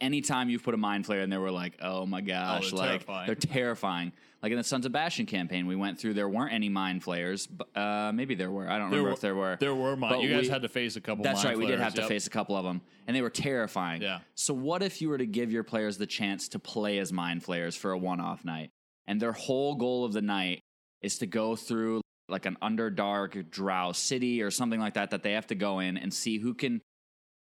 Anytime 0.01 0.51
you've 0.51 0.65
put 0.65 0.75
a 0.75 0.79
mind 0.79 1.07
flayer 1.07 1.23
in 1.23 1.31
there, 1.31 1.41
we're 1.41 1.51
like, 1.53 1.75
oh 1.81 2.05
my 2.07 2.21
gosh, 2.21 2.71
they're 2.71 2.79
like 2.79 2.89
terrifying. 2.91 3.27
they're 3.27 3.35
terrifying. 3.37 4.13
Like 4.43 4.51
in 4.51 4.59
the 4.59 4.65
Sons 4.65 4.85
of 4.85 4.91
Bastion 4.91 5.27
campaign, 5.27 5.69
we 5.69 5.77
went 5.77 6.01
through. 6.01 6.15
There 6.15 6.29
weren't 6.29 6.53
any 6.53 6.69
mind 6.69 7.05
flayers, 7.05 7.47
but 7.47 7.69
uh, 7.77 8.11
maybe 8.13 8.35
there 8.35 8.51
were. 8.51 8.69
I 8.69 8.79
don't 8.79 8.87
remember 8.91 9.11
were- 9.11 9.13
if 9.15 9.21
there 9.21 9.37
were. 9.37 9.57
there 9.61 9.75
were 9.75 9.97
mine 9.97 10.11
But 10.11 10.23
you 10.23 10.31
guys 10.31 10.43
we- 10.43 10.49
had 10.49 10.63
to 10.63 10.69
face 10.69 10.97
a 10.97 11.01
couple 11.01 11.23
That's 11.23 11.45
mind 11.45 11.51
right. 11.51 11.57
We 11.59 11.67
did 11.67 11.79
flayers, 11.79 11.85
have 11.85 11.95
to 11.95 12.09
face 12.09 12.27
a 12.27 12.31
couple 12.31 12.57
of 12.57 12.65
them, 12.65 12.81
and 13.07 13.17
they 13.17 13.23
were 13.23 13.31
terrifying. 13.31 14.03
Yeah. 14.03 14.19
So 14.35 14.53
what 14.53 14.83
if 14.83 15.01
you 15.01 15.09
were 15.09 15.19
to 15.19 15.27
give 15.27 15.53
your 15.53 15.63
players 15.63 15.99
the 15.99 16.07
chance 16.07 16.49
to 16.49 16.59
play 16.59 16.99
as 16.99 17.13
mind 17.13 17.45
flayers 17.45 17.77
for 17.77 17.93
a 17.93 17.99
one-off 17.99 18.45
night, 18.45 18.73
and 19.13 19.21
their 19.21 19.33
whole 19.33 19.75
goal 19.75 20.07
of 20.07 20.15
the 20.15 20.23
night 20.23 20.63
is 21.03 21.19
to 21.19 21.27
go 21.27 21.55
through 21.55 22.01
like 22.31 22.47
an 22.47 22.57
underdark 22.63 23.51
drow 23.51 23.93
city 23.93 24.41
or 24.41 24.51
something 24.51 24.81
like 24.81 24.95
that 24.95 25.11
that 25.11 25.23
they 25.23 25.33
have 25.33 25.47
to 25.49 25.55
go 25.55 25.81
in 25.81 25.99
and 25.99 26.15
see 26.15 26.39
who 26.39 26.55
can 26.55 26.81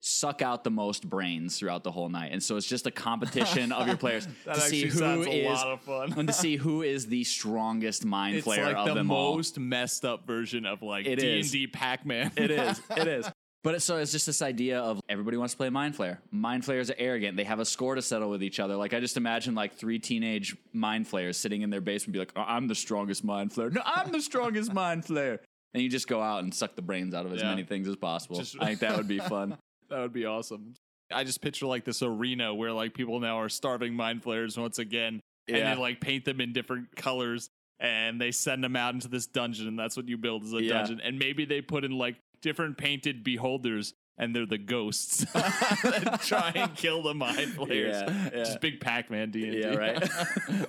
suck 0.03 0.43
out 0.43 0.63
the 0.63 0.71
most 0.71 1.09
brains 1.09 1.59
throughout 1.59 1.83
the 1.83 1.91
whole 1.91 2.11
night. 2.11 2.33
And 2.33 2.43
so 2.43 2.59
it's 2.59 2.67
just 2.67 2.87
a 2.87 2.91
competition 2.91 3.73
of 3.73 3.87
your 3.87 3.97
players 3.97 4.29
to 4.45 4.61
see 4.61 4.83
who 4.83 4.91
sounds 4.91 5.27
a 5.27 5.49
lot 5.49 5.69
of 5.69 5.81
fun. 5.81 6.13
and 6.19 6.29
to 6.29 6.35
see 6.35 6.57
who 6.59 6.83
is 6.83 7.07
the 7.07 7.25
strongest 7.25 8.05
mind 8.05 8.37
it's 8.37 8.47
flayer 8.47 8.67
like 8.67 8.77
of 8.77 8.89
the 8.89 8.95
them 8.95 9.11
all. 9.11 9.37
most 9.37 9.59
messed 9.59 10.05
up 10.05 10.27
version 10.27 10.67
of 10.67 10.83
like 10.83 11.07
D 11.07 11.41
and 11.41 11.51
D 11.51 11.67
Pac 11.67 12.05
Man. 12.05 12.31
It 12.37 12.51
is. 12.51 12.79
It 12.95 13.09
is. 13.09 13.31
But 13.65 13.75
it's, 13.75 13.85
so 13.85 13.97
it's 13.97 14.13
just 14.13 14.27
this 14.27 14.43
idea 14.43 14.79
of 14.79 15.01
everybody 15.09 15.37
wants 15.39 15.55
to 15.55 15.57
play 15.57 15.71
Mind 15.71 15.97
Flayer. 15.97 16.19
Mind 16.31 16.65
Flayers 16.67 16.91
are 16.91 16.97
arrogant. 16.99 17.37
They 17.37 17.45
have 17.45 17.59
a 17.61 17.65
score 17.65 17.95
to 17.95 18.03
settle 18.03 18.29
with 18.31 18.43
each 18.43 18.61
other. 18.61 18.77
Like 18.77 18.93
I 18.95 19.01
just 19.01 19.17
imagine 19.17 19.55
like 19.57 19.75
three 19.75 19.99
teenage 19.99 20.55
Mind 20.75 21.09
Flayers 21.09 21.39
sitting 21.39 21.63
in 21.63 21.71
their 21.71 21.81
basement, 21.81 22.13
be 22.13 22.19
like, 22.19 22.33
oh, 22.37 22.45
"I'm 22.47 22.69
the 22.69 22.75
strongest 22.75 23.25
Mind 23.25 23.51
Flayer. 23.53 23.73
No, 23.73 23.81
I'm 23.85 24.13
the 24.13 24.21
strongest 24.21 24.73
Mind 24.73 25.05
Flayer." 25.05 25.39
And 25.73 25.83
you 25.83 25.89
just 25.89 26.07
go 26.07 26.21
out 26.23 26.45
and 26.45 26.55
suck 26.55 26.77
the 26.77 26.83
brains 26.83 27.15
out 27.15 27.27
of 27.27 27.33
as 27.33 27.41
Yeah. 27.41 27.49
many 27.51 27.65
things 27.65 27.89
as 27.89 27.97
possible. 27.97 28.37
Just- 28.37 28.57
I 28.61 28.67
think 28.67 28.81
that 28.81 28.97
would 28.97 29.09
be 29.09 29.19
fun. 29.19 29.57
That 29.91 30.01
would 30.01 30.13
be 30.15 30.25
awesome. 30.25 30.75
I 31.13 31.25
just 31.25 31.41
picture 31.43 31.67
like 31.67 31.85
this 31.85 32.03
arena 32.03 32.55
where 32.55 32.73
like 32.73 32.95
people 32.95 33.21
now 33.21 33.39
are 33.39 33.49
starving 33.51 33.95
mind 33.95 34.23
flayers 34.23 34.57
once 34.57 34.79
again, 34.79 35.21
and 35.49 35.57
Yeah. 35.57 35.75
they 35.75 35.81
like 35.81 36.01
paint 36.01 36.25
them 36.25 36.41
in 36.41 36.53
different 36.55 36.95
colors, 36.97 37.49
and 37.81 38.19
they 38.21 38.31
send 38.33 38.65
them 38.65 38.77
out 38.77 38.95
into 38.95 39.09
this 39.09 39.27
dungeon, 39.27 39.69
and 39.69 39.79
that's 39.79 39.97
what 39.97 40.09
you 40.09 40.17
build 40.17 40.43
as 40.45 40.53
a 40.55 40.63
Yeah. 40.63 40.73
dungeon. 40.79 41.01
And 41.03 41.19
maybe 41.19 41.45
they 41.45 41.61
put 41.61 41.85
in 41.85 41.93
like 41.93 42.17
different 42.45 42.77
painted 42.77 43.25
beholders, 43.25 43.95
and 44.19 44.35
they're 44.35 44.47
the 44.47 44.59
ghosts 44.59 45.25
that 45.33 46.21
try 46.25 46.53
and 46.55 46.75
kill 46.77 47.03
the 47.03 47.15
mind 47.15 47.53
flayers. 47.55 47.97
Yeah, 47.97 48.13
yeah. 48.33 48.45
Just 48.45 48.61
big 48.61 48.81
Pac 48.81 49.11
Man 49.11 49.31
D 49.31 49.45
and 49.45 49.53
D. 49.53 49.61
Yeah, 49.61 49.75
right. 49.75 50.01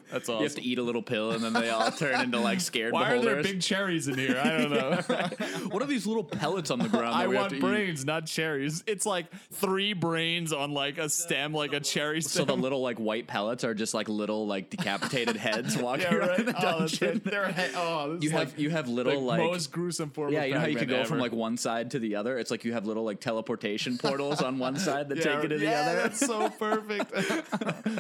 That's 0.12 0.30
all. 0.30 0.38
You 0.40 0.44
have 0.46 0.56
to 0.56 0.64
eat 0.64 0.78
a 0.80 0.84
little 0.84 1.02
pill, 1.04 1.32
and 1.32 1.44
then 1.44 1.54
they 1.54 1.70
all 1.70 1.92
turn 1.92 2.20
into 2.22 2.40
like 2.40 2.60
scared 2.62 2.94
Why 2.94 3.12
are 3.12 3.22
there 3.22 3.36
beholders. 3.36 3.52
big 3.52 3.62
cherries 3.62 4.08
in 4.08 4.18
here? 4.18 4.42
I 4.44 4.50
don't 4.58 4.72
know. 4.72 5.68
what 5.70 5.82
are 5.82 5.86
these 5.86 6.06
little 6.08 6.24
pellets 6.24 6.72
on 6.72 6.80
the 6.80 6.90
ground? 6.90 7.14
that 7.14 7.22
I 7.24 7.28
we 7.28 7.36
have 7.36 7.44
want 7.44 7.50
to 7.52 7.58
eat? 7.58 7.62
brains, 7.62 8.06
not 8.06 8.26
cherries. 8.26 8.84
It's 8.88 9.06
like 9.06 9.28
three 9.54 9.94
brains 9.94 10.52
on 10.54 10.72
like 10.72 10.98
a 10.98 11.10
stem, 11.10 11.54
like 11.54 11.74
a 11.74 11.80
cherry 11.80 12.22
So 12.22 12.46
the 12.46 12.56
little 12.56 12.82
like 12.82 12.98
white 12.98 13.28
pellets 13.28 13.64
are 13.64 13.74
just 13.74 13.94
like 13.94 14.10
little 14.10 14.48
like 14.48 14.70
decapitated 14.70 15.36
heads 15.36 15.78
walking 15.78 16.04
yeah, 16.06 16.16
around 16.16 16.30
right. 16.30 16.46
the 16.46 16.56
Oh, 16.58 16.80
dungeon. 16.80 17.22
right. 17.32 17.54
He- 17.56 17.76
oh, 17.76 18.16
this 18.16 18.24
you 18.24 18.30
is 18.30 18.32
have 18.32 18.50
like 18.50 18.60
you 18.60 18.70
have 18.72 18.86
the 18.88 18.92
little 18.94 19.22
like, 19.22 19.40
most 19.40 19.72
gruesome 19.72 20.10
form. 20.10 20.32
yeah, 20.34 20.42
of 20.42 20.48
you 20.48 20.54
know 20.56 20.60
how 20.62 20.66
you 20.68 20.78
Pac-Man 20.78 20.98
go 21.04 21.06
from 21.06 21.20
like 21.20 21.32
one 21.32 21.58
side 21.58 21.92
to 21.92 22.00
the 22.00 22.16
other. 22.16 22.38
It's 22.40 22.52
like 22.52 22.64
you 22.66 22.74
have 22.74 22.86
little 22.86 23.04
like 23.04 23.20
teleportation 23.36 23.98
portals 23.98 24.42
on 24.42 24.58
one 24.60 24.78
side 24.78 25.10
that 25.10 25.18
yeah, 25.18 25.24
take 25.24 25.44
you 25.44 25.50
to 25.50 25.58
the 25.58 25.66
yeah, 25.66 25.82
other. 25.82 25.96
That's 26.04 26.20
so 26.20 26.50
perfect. 26.50 27.12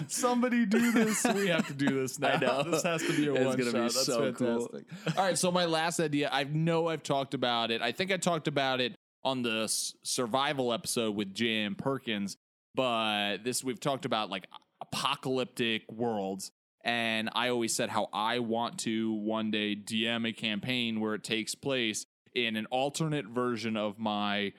Somebody 0.11 0.65
do 0.65 0.93
this. 0.93 1.25
We 1.25 1.47
have 1.47 1.67
to 1.67 1.73
do 1.73 2.01
this 2.01 2.17
now. 2.19 2.29
I 2.29 2.37
know. 2.37 2.63
This 2.63 2.83
has 2.83 3.01
to 3.03 3.13
be 3.13 3.27
a 3.27 3.33
It's 3.33 3.45
one 3.45 3.57
shot. 3.57 3.73
That's 3.73 4.05
so 4.05 4.31
cool. 4.31 4.67
fantastic. 4.69 5.17
All 5.17 5.25
right, 5.25 5.37
so 5.37 5.51
my 5.51 5.65
last 5.65 5.99
idea. 5.99 6.29
I 6.31 6.45
know 6.45 6.87
I've 6.87 7.03
talked 7.03 7.33
about 7.33 7.69
it. 7.71 7.81
I 7.81 7.91
think 7.91 8.13
I 8.13 8.17
talked 8.17 8.47
about 8.47 8.79
it 8.79 8.95
on 9.25 9.41
the 9.41 9.67
survival 10.03 10.71
episode 10.71 11.15
with 11.15 11.33
J.M. 11.33 11.75
Perkins, 11.75 12.37
but 12.73 13.39
this 13.43 13.61
we've 13.61 13.79
talked 13.79 14.05
about 14.05 14.29
like 14.29 14.47
apocalyptic 14.81 15.91
worlds. 15.91 16.51
And 16.85 17.29
I 17.33 17.49
always 17.49 17.75
said 17.75 17.89
how 17.89 18.07
I 18.13 18.39
want 18.39 18.79
to 18.79 19.11
one 19.11 19.51
day 19.51 19.75
DM 19.75 20.29
a 20.29 20.31
campaign 20.31 21.01
where 21.01 21.15
it 21.15 21.23
takes 21.23 21.55
place 21.55 22.05
in 22.35 22.55
an 22.57 22.67
alternate 22.67 23.25
version 23.25 23.75
of 23.75 23.97
my 23.97 24.53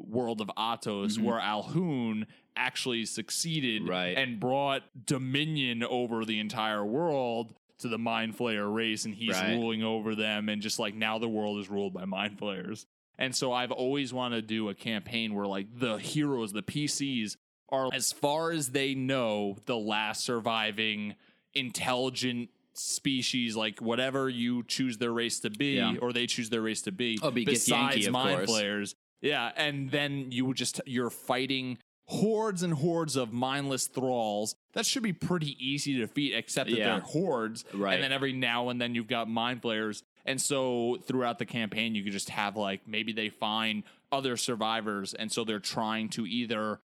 world 0.00 0.40
of 0.40 0.48
Atos, 0.56 1.18
Mhm. 1.18 1.22
where 1.22 1.38
Alhoon 1.40 2.26
actually 2.56 3.04
succeeded 3.04 3.86
Right. 3.88 4.16
and 4.16 4.40
brought 4.40 4.82
dominion 5.06 5.82
over 5.82 6.24
the 6.24 6.38
entire 6.38 6.84
world 6.84 7.54
to 7.78 7.88
the 7.88 7.98
Mind 7.98 8.36
Flayer 8.36 8.72
race, 8.72 9.04
and 9.04 9.14
he's 9.14 9.30
Right. 9.30 9.54
ruling 9.56 9.82
over 9.82 10.14
them, 10.14 10.48
and 10.48 10.60
just 10.60 10.78
like 10.78 10.94
now 10.94 11.18
the 11.18 11.28
world 11.28 11.58
is 11.60 11.70
ruled 11.70 11.94
by 11.94 12.04
Mind 12.04 12.38
Flayers. 12.38 12.86
And 13.18 13.34
so 13.34 13.52
I've 13.52 13.72
always 13.72 14.12
wanted 14.12 14.42
to 14.42 14.46
do 14.54 14.68
a 14.68 14.74
campaign 14.74 15.34
where 15.34 15.46
like 15.46 15.78
the 15.78 15.96
heroes, 15.98 16.52
the 16.52 16.62
PCs, 16.62 17.36
are 17.68 17.88
as 17.92 18.12
far 18.12 18.50
as 18.50 18.70
they 18.70 18.94
know 18.94 19.56
the 19.66 19.76
last 19.78 20.24
surviving 20.24 21.14
intelligent 21.54 22.50
species, 22.72 23.56
like 23.56 23.80
whatever 23.80 24.28
you 24.28 24.62
choose 24.64 24.98
their 24.98 25.12
race 25.12 25.40
to 25.40 25.50
be, 25.50 25.74
Yeah. 25.76 25.94
or 26.00 26.12
they 26.12 26.26
choose 26.26 26.50
their 26.50 26.62
race 26.62 26.82
to 26.82 26.92
be. 26.92 27.18
Oh, 27.22 27.30
be 27.30 27.44
besides 27.44 28.06
of 28.06 28.12
mind 28.12 28.36
course. 28.38 28.50
flayers. 28.50 28.94
Yeah, 29.22 29.50
and 29.56 29.90
then 29.90 30.32
you 30.32 30.44
would 30.46 30.56
just 30.56 30.80
you're 30.86 31.10
fighting 31.10 31.78
hordes 32.06 32.62
and 32.62 32.74
hordes 32.74 33.14
of 33.16 33.32
mindless 33.32 33.86
thralls. 33.86 34.54
That 34.72 34.84
should 34.86 35.02
be 35.02 35.12
pretty 35.12 35.56
easy 35.64 35.94
to 35.94 36.00
defeat, 36.00 36.34
except 36.34 36.70
that 36.70 36.76
Yeah. 36.76 36.92
they're 36.94 37.00
hordes. 37.00 37.64
Right. 37.72 37.94
And 37.94 38.02
then 38.02 38.12
every 38.12 38.32
now 38.32 38.68
and 38.68 38.80
then 38.80 38.94
you've 38.94 39.06
got 39.08 39.28
mind 39.28 39.62
flayers. 39.62 40.02
And 40.26 40.40
so 40.40 40.98
throughout 41.06 41.38
the 41.38 41.46
campaign, 41.46 41.94
you 41.94 42.02
could 42.02 42.12
just 42.12 42.30
have 42.30 42.56
like 42.56 42.86
maybe 42.88 43.12
they 43.12 43.28
find 43.28 43.84
other 44.12 44.36
survivors, 44.36 45.14
and 45.14 45.30
so 45.30 45.44
they're 45.44 45.60
trying 45.60 46.08
to 46.10 46.26
either 46.26 46.80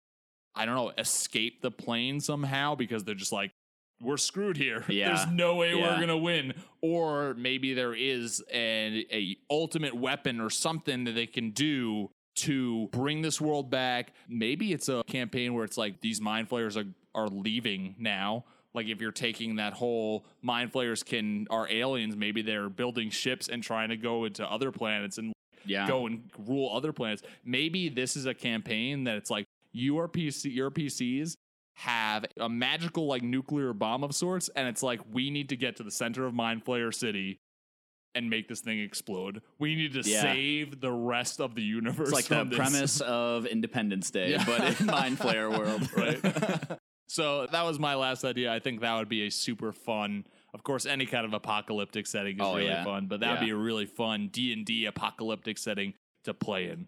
I 0.55 0.65
don't 0.65 0.75
know 0.75 0.91
escape 0.97 1.61
the 1.61 1.71
plane 1.71 2.19
somehow 2.19 2.75
because 2.75 3.03
they're 3.05 3.15
just 3.15 3.31
like 3.31 3.51
we're 4.01 4.17
screwed 4.17 4.57
here. 4.57 4.83
Yeah. 4.89 5.15
There's 5.15 5.27
no 5.31 5.55
way 5.55 5.73
Yeah. 5.75 5.93
we're 5.93 5.99
gonna 6.01 6.17
win. 6.17 6.53
Or 6.81 7.33
maybe 7.35 7.73
there 7.73 7.93
is 7.93 8.41
an 8.51 9.03
a 9.11 9.37
ultimate 9.49 9.93
weapon 9.95 10.41
or 10.41 10.49
something 10.49 11.05
that 11.05 11.13
they 11.13 11.27
can 11.27 11.51
do 11.51 12.09
to 12.35 12.87
bring 12.91 13.21
this 13.21 13.39
world 13.39 13.69
back. 13.69 14.13
Maybe 14.27 14.73
it's 14.73 14.89
a 14.89 15.03
campaign 15.07 15.53
where 15.53 15.63
it's 15.65 15.77
like 15.77 16.01
these 16.01 16.19
mind 16.21 16.49
flayers 16.49 16.77
are 16.77 16.85
are 17.15 17.27
leaving 17.27 17.95
now. 17.99 18.45
Like 18.73 18.87
if 18.87 18.99
you're 19.01 19.11
taking 19.11 19.57
that 19.57 19.73
whole 19.73 20.25
mind 20.41 20.71
flayers 20.71 21.03
can 21.03 21.45
are 21.49 21.67
aliens, 21.69 22.15
maybe 22.15 22.41
they're 22.41 22.69
building 22.69 23.09
ships 23.11 23.47
and 23.49 23.61
trying 23.61 23.89
to 23.89 23.97
go 23.97 24.25
into 24.25 24.43
other 24.49 24.71
planets 24.71 25.17
and 25.19 25.33
Yeah. 25.65 25.87
go 25.87 26.07
and 26.07 26.29
rule 26.47 26.75
other 26.75 26.91
planets. 26.91 27.21
Maybe 27.45 27.87
this 27.89 28.15
is 28.17 28.25
a 28.25 28.33
campaign 28.33 29.03
that 29.03 29.15
it's 29.17 29.29
like 29.29 29.45
your 29.71 30.07
PC 30.09 30.53
your 30.53 30.71
PCs 30.71 31.35
have 31.75 32.25
a 32.39 32.49
magical 32.49 33.05
like 33.07 33.21
nuclear 33.23 33.73
bomb 33.73 34.03
of 34.03 34.13
sorts, 34.15 34.49
and 34.55 34.67
it's 34.67 34.81
like 34.83 35.01
we 35.11 35.29
need 35.29 35.49
to 35.49 35.55
get 35.55 35.75
to 35.77 35.83
the 35.83 35.91
center 35.91 36.25
of 36.25 36.33
Mind 36.33 36.65
Flayer 36.65 36.93
City 36.93 37.39
and 38.15 38.29
make 38.29 38.47
this 38.47 38.61
thing 38.61 38.79
explode. 38.79 39.41
We 39.59 39.75
need 39.75 39.93
to 39.93 40.01
Yeah. 40.09 40.21
save 40.21 40.79
the 40.81 40.91
rest 40.91 41.39
of 41.41 41.55
the 41.55 41.61
universe. 41.63 42.09
It's 42.09 42.11
like 42.13 42.25
the 42.25 42.43
this. 42.43 42.57
premise 42.57 43.01
of 43.01 43.45
Independence 43.45 44.11
Day, 44.11 44.31
Yeah. 44.31 44.43
but 44.45 44.79
in 44.79 44.85
Mind 44.87 45.17
Flayer 45.17 45.49
world. 45.57 45.89
right? 45.97 46.79
so 47.07 47.47
that 47.47 47.63
was 47.63 47.79
my 47.79 47.95
last 47.95 48.23
idea. 48.23 48.53
I 48.53 48.59
think 48.59 48.81
that 48.81 48.95
would 48.97 49.09
be 49.09 49.25
a 49.27 49.31
super 49.31 49.71
fun. 49.71 50.25
Of 50.53 50.63
course, 50.63 50.85
any 50.85 51.05
kind 51.05 51.25
of 51.25 51.33
apocalyptic 51.33 52.05
setting 52.07 52.35
is 52.35 52.41
Oh, 52.41 52.55
really 52.55 52.67
yeah. 52.67 52.83
fun, 52.83 53.07
but 53.07 53.19
that 53.21 53.31
would 53.31 53.39
Yeah. 53.41 53.45
be 53.45 53.51
a 53.51 53.55
really 53.55 53.85
fun 53.87 54.27
D 54.27 54.53
and 54.53 54.65
D 54.65 54.85
apocalyptic 54.85 55.57
setting 55.57 55.93
to 56.25 56.33
play 56.33 56.69
in. 56.69 56.87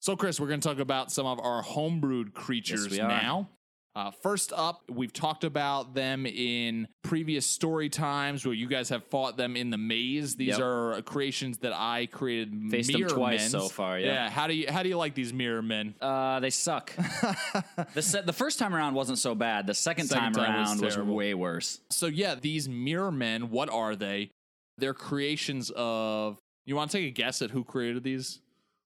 So, 0.00 0.16
Chris, 0.16 0.40
we're 0.40 0.48
going 0.48 0.60
to 0.60 0.68
talk 0.68 0.78
about 0.78 1.10
some 1.12 1.26
of 1.26 1.38
our 1.40 1.62
homebrewed 1.62 2.32
creatures 2.32 2.98
are. 2.98 3.08
now. 3.08 3.48
Uh, 3.96 4.12
first 4.22 4.52
up, 4.54 4.82
we've 4.88 5.12
talked 5.12 5.42
about 5.42 5.94
them 5.94 6.24
in 6.24 6.86
previous 7.02 7.44
story 7.44 7.88
times 7.88 8.46
where 8.46 8.54
you 8.54 8.68
guys 8.68 8.88
have 8.88 9.04
fought 9.06 9.36
them 9.36 9.56
in 9.56 9.70
the 9.70 9.76
maze. 9.76 10.36
These 10.36 10.50
Yep. 10.50 10.60
are 10.60 11.02
creations 11.02 11.58
that 11.58 11.72
I 11.74 12.06
created. 12.06 12.54
Faced 12.70 12.92
them 12.92 13.08
twice 13.08 13.50
so 13.50 13.68
far, 13.68 13.98
yeah. 13.98 14.06
Yeah. 14.06 14.30
How 14.30 14.46
do 14.46 14.54
you 14.54 14.70
how 14.70 14.84
do 14.84 14.88
you 14.88 14.96
like 14.96 15.14
these 15.14 15.32
mirror 15.32 15.60
men? 15.60 15.94
Uh, 16.00 16.38
they 16.38 16.50
suck. 16.50 16.94
the 17.94 18.00
se- 18.02 18.22
the 18.26 18.32
first 18.32 18.58
time 18.60 18.74
around 18.76 18.94
wasn't 18.94 19.18
so 19.18 19.34
bad. 19.34 19.66
The 19.66 19.74
second, 19.74 20.06
Second 20.06 20.22
time, 20.22 20.32
time 20.34 20.54
around 20.54 20.80
was, 20.80 20.94
terrible. 20.94 21.14
way 21.16 21.34
worse. 21.34 21.80
So 21.90 22.06
yeah, 22.06 22.36
these 22.36 22.68
mirror 22.68 23.10
men, 23.10 23.50
what 23.50 23.68
are 23.70 23.96
they? 23.96 24.30
They're 24.78 24.94
creations 24.94 25.70
of. 25.74 26.38
You 26.64 26.76
want 26.76 26.92
to 26.92 26.98
take 26.98 27.08
a 27.08 27.10
guess 27.10 27.42
at 27.42 27.50
who 27.50 27.64
created 27.64 28.04
these? 28.04 28.38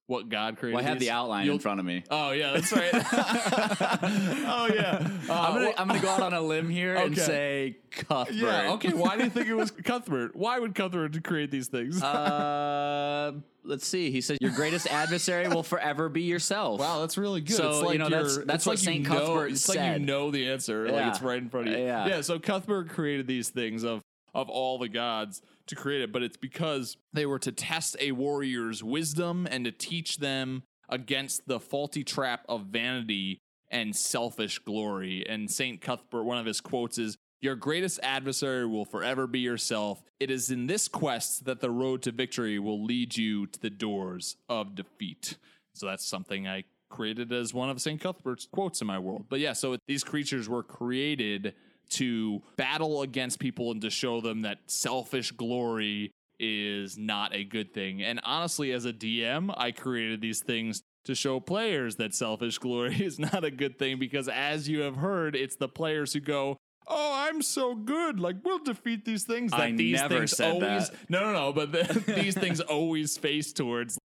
What 0.06 0.28
God 0.28 0.58
created? 0.58 0.76
Well, 0.76 0.84
I 0.84 0.88
have 0.88 0.98
these? 0.98 1.08
the 1.08 1.14
outline 1.14 1.46
You'll- 1.46 1.54
in 1.54 1.60
front 1.60 1.80
of 1.80 1.86
me. 1.86 2.04
Oh 2.10 2.32
yeah, 2.32 2.52
that's 2.52 2.70
right. 2.72 2.90
oh 2.92 4.68
yeah. 4.72 5.08
Uh, 5.28 5.32
I'm 5.32 5.52
gonna 5.54 5.64
well- 5.66 5.74
I'm 5.78 5.88
gonna 5.88 6.00
go 6.00 6.08
out 6.10 6.20
on 6.22 6.34
a 6.34 6.40
limb 6.42 6.68
here 6.68 6.94
and 6.94 7.16
say 7.16 7.78
Cuthbert. 7.90 8.34
yeah. 8.34 8.72
Okay. 8.74 8.90
Why 8.92 9.16
do 9.16 9.24
you 9.24 9.30
think 9.30 9.48
it 9.48 9.54
was 9.54 9.70
Cuthbert? 9.84 10.36
Why 10.36 10.58
would 10.58 10.74
Cuthbert 10.74 11.22
create 11.24 11.50
these 11.50 11.68
things? 11.68 12.02
Uh, 12.02 13.32
let's 13.64 13.86
see. 13.86 14.10
He 14.10 14.20
says 14.20 14.38
your 14.40 14.50
greatest 14.50 14.86
adversary 14.88 15.48
will 15.48 15.62
forever 15.62 16.08
be 16.08 16.22
yourself. 16.22 16.80
Wow, 16.80 17.00
that's 17.00 17.16
really 17.16 17.40
good. 17.40 17.56
So, 17.56 17.70
it's 17.70 17.80
like 17.82 17.92
you 17.94 17.98
know, 17.98 18.08
that's- 18.10 18.38
that's 18.44 18.66
what 18.66 18.72
like 18.72 18.78
Saint 18.80 19.08
know- 19.08 19.18
Cuthbert 19.18 19.52
It's 19.52 19.68
like 19.68 19.78
you 19.98 20.04
know 20.04 20.30
the 20.30 20.50
answer. 20.50 20.88
Like 20.90 21.06
it's 21.06 21.22
right 21.22 21.38
in 21.38 21.48
front 21.48 21.68
of 21.68 21.74
you. 21.78 21.84
Yeah. 21.84 22.06
Yeah. 22.06 22.20
So 22.20 22.38
Cuthbert 22.38 22.90
created 22.90 23.26
these 23.26 23.48
things 23.48 23.84
of 23.84 24.02
of 24.34 24.48
all 24.50 24.78
the 24.78 24.88
gods 24.88 25.40
to 25.66 25.74
create 25.74 26.02
it, 26.02 26.12
but 26.12 26.22
it's 26.22 26.36
because 26.36 26.96
they 27.12 27.26
were 27.26 27.38
to 27.38 27.52
test 27.52 27.96
a 28.00 28.12
warrior's 28.12 28.82
wisdom 28.82 29.46
and 29.50 29.64
to 29.64 29.72
teach 29.72 30.18
them 30.18 30.62
against 30.88 31.46
the 31.46 31.60
faulty 31.60 32.04
trap 32.04 32.44
of 32.48 32.66
vanity 32.66 33.40
and 33.70 33.96
selfish 33.96 34.58
glory. 34.58 35.24
And 35.28 35.50
Saint 35.50 35.80
Cuthbert, 35.80 36.24
one 36.24 36.38
of 36.38 36.46
his 36.46 36.60
quotes 36.60 36.98
is. 36.98 37.16
Your 37.40 37.56
greatest 37.56 38.00
adversary 38.02 38.66
will 38.66 38.86
forever 38.86 39.26
be 39.26 39.40
yourself. 39.40 40.02
It 40.18 40.30
is 40.30 40.50
in 40.50 40.66
this 40.66 40.88
quest 40.88 41.44
that 41.44 41.60
the 41.60 41.70
road 41.70 42.00
to 42.04 42.10
victory 42.10 42.58
will 42.58 42.82
lead 42.82 43.18
you 43.18 43.46
to 43.48 43.60
the 43.60 43.68
doors 43.68 44.36
of 44.48 44.74
defeat. 44.74 45.36
So 45.74 45.84
that's 45.84 46.06
something 46.06 46.48
I 46.48 46.64
created 46.88 47.32
as 47.32 47.52
one 47.52 47.68
of 47.68 47.80
St. 47.80 48.00
Cuthbert's 48.00 48.46
quotes 48.46 48.80
in 48.80 48.86
my 48.86 48.98
world. 48.98 49.26
But 49.28 49.40
yeah, 49.40 49.52
so 49.52 49.76
these 49.86 50.04
creatures 50.04 50.48
were 50.48 50.62
created 50.62 51.54
to 51.90 52.42
battle 52.56 53.02
against 53.02 53.38
people 53.38 53.70
and 53.70 53.80
to 53.82 53.90
show 53.90 54.20
them 54.20 54.42
that 54.42 54.58
selfish 54.66 55.32
glory 55.32 56.12
is 56.38 56.98
not 56.98 57.34
a 57.34 57.44
good 57.44 57.72
thing. 57.72 58.02
And 58.02 58.20
honestly, 58.24 58.72
as 58.72 58.84
a 58.84 58.92
DM, 58.92 59.52
I 59.56 59.70
created 59.72 60.20
these 60.20 60.40
things 60.40 60.82
to 61.04 61.14
show 61.14 61.40
players 61.40 61.96
that 61.96 62.14
selfish 62.14 62.58
glory 62.66 62.96
is 63.04 63.18
not 63.18 63.44
a 63.44 63.50
good 63.50 63.78
thing 63.78 63.98
because 63.98 64.28
as 64.28 64.68
you 64.68 64.80
have 64.80 64.96
heard, 64.96 65.36
it's 65.36 65.56
the 65.56 65.68
players 65.68 66.12
who 66.12 66.20
go, 66.20 66.56
Oh, 66.86 67.12
I'm 67.14 67.40
so 67.40 67.74
good. 67.74 68.20
Like 68.20 68.36
we'll 68.44 68.58
defeat 68.58 69.04
these 69.04 69.24
things. 69.24 69.52
That 69.52 69.60
I 69.60 69.72
these 69.72 70.00
never 70.00 70.18
things 70.18 70.36
said 70.36 70.52
always 70.52 70.90
that. 70.90 70.98
no, 71.08 71.20
no, 71.20 71.32
no. 71.32 71.52
But 71.52 71.72
the, 71.72 72.12
these 72.14 72.34
things 72.34 72.60
always 72.60 73.16
face 73.16 73.52
towards. 73.52 73.98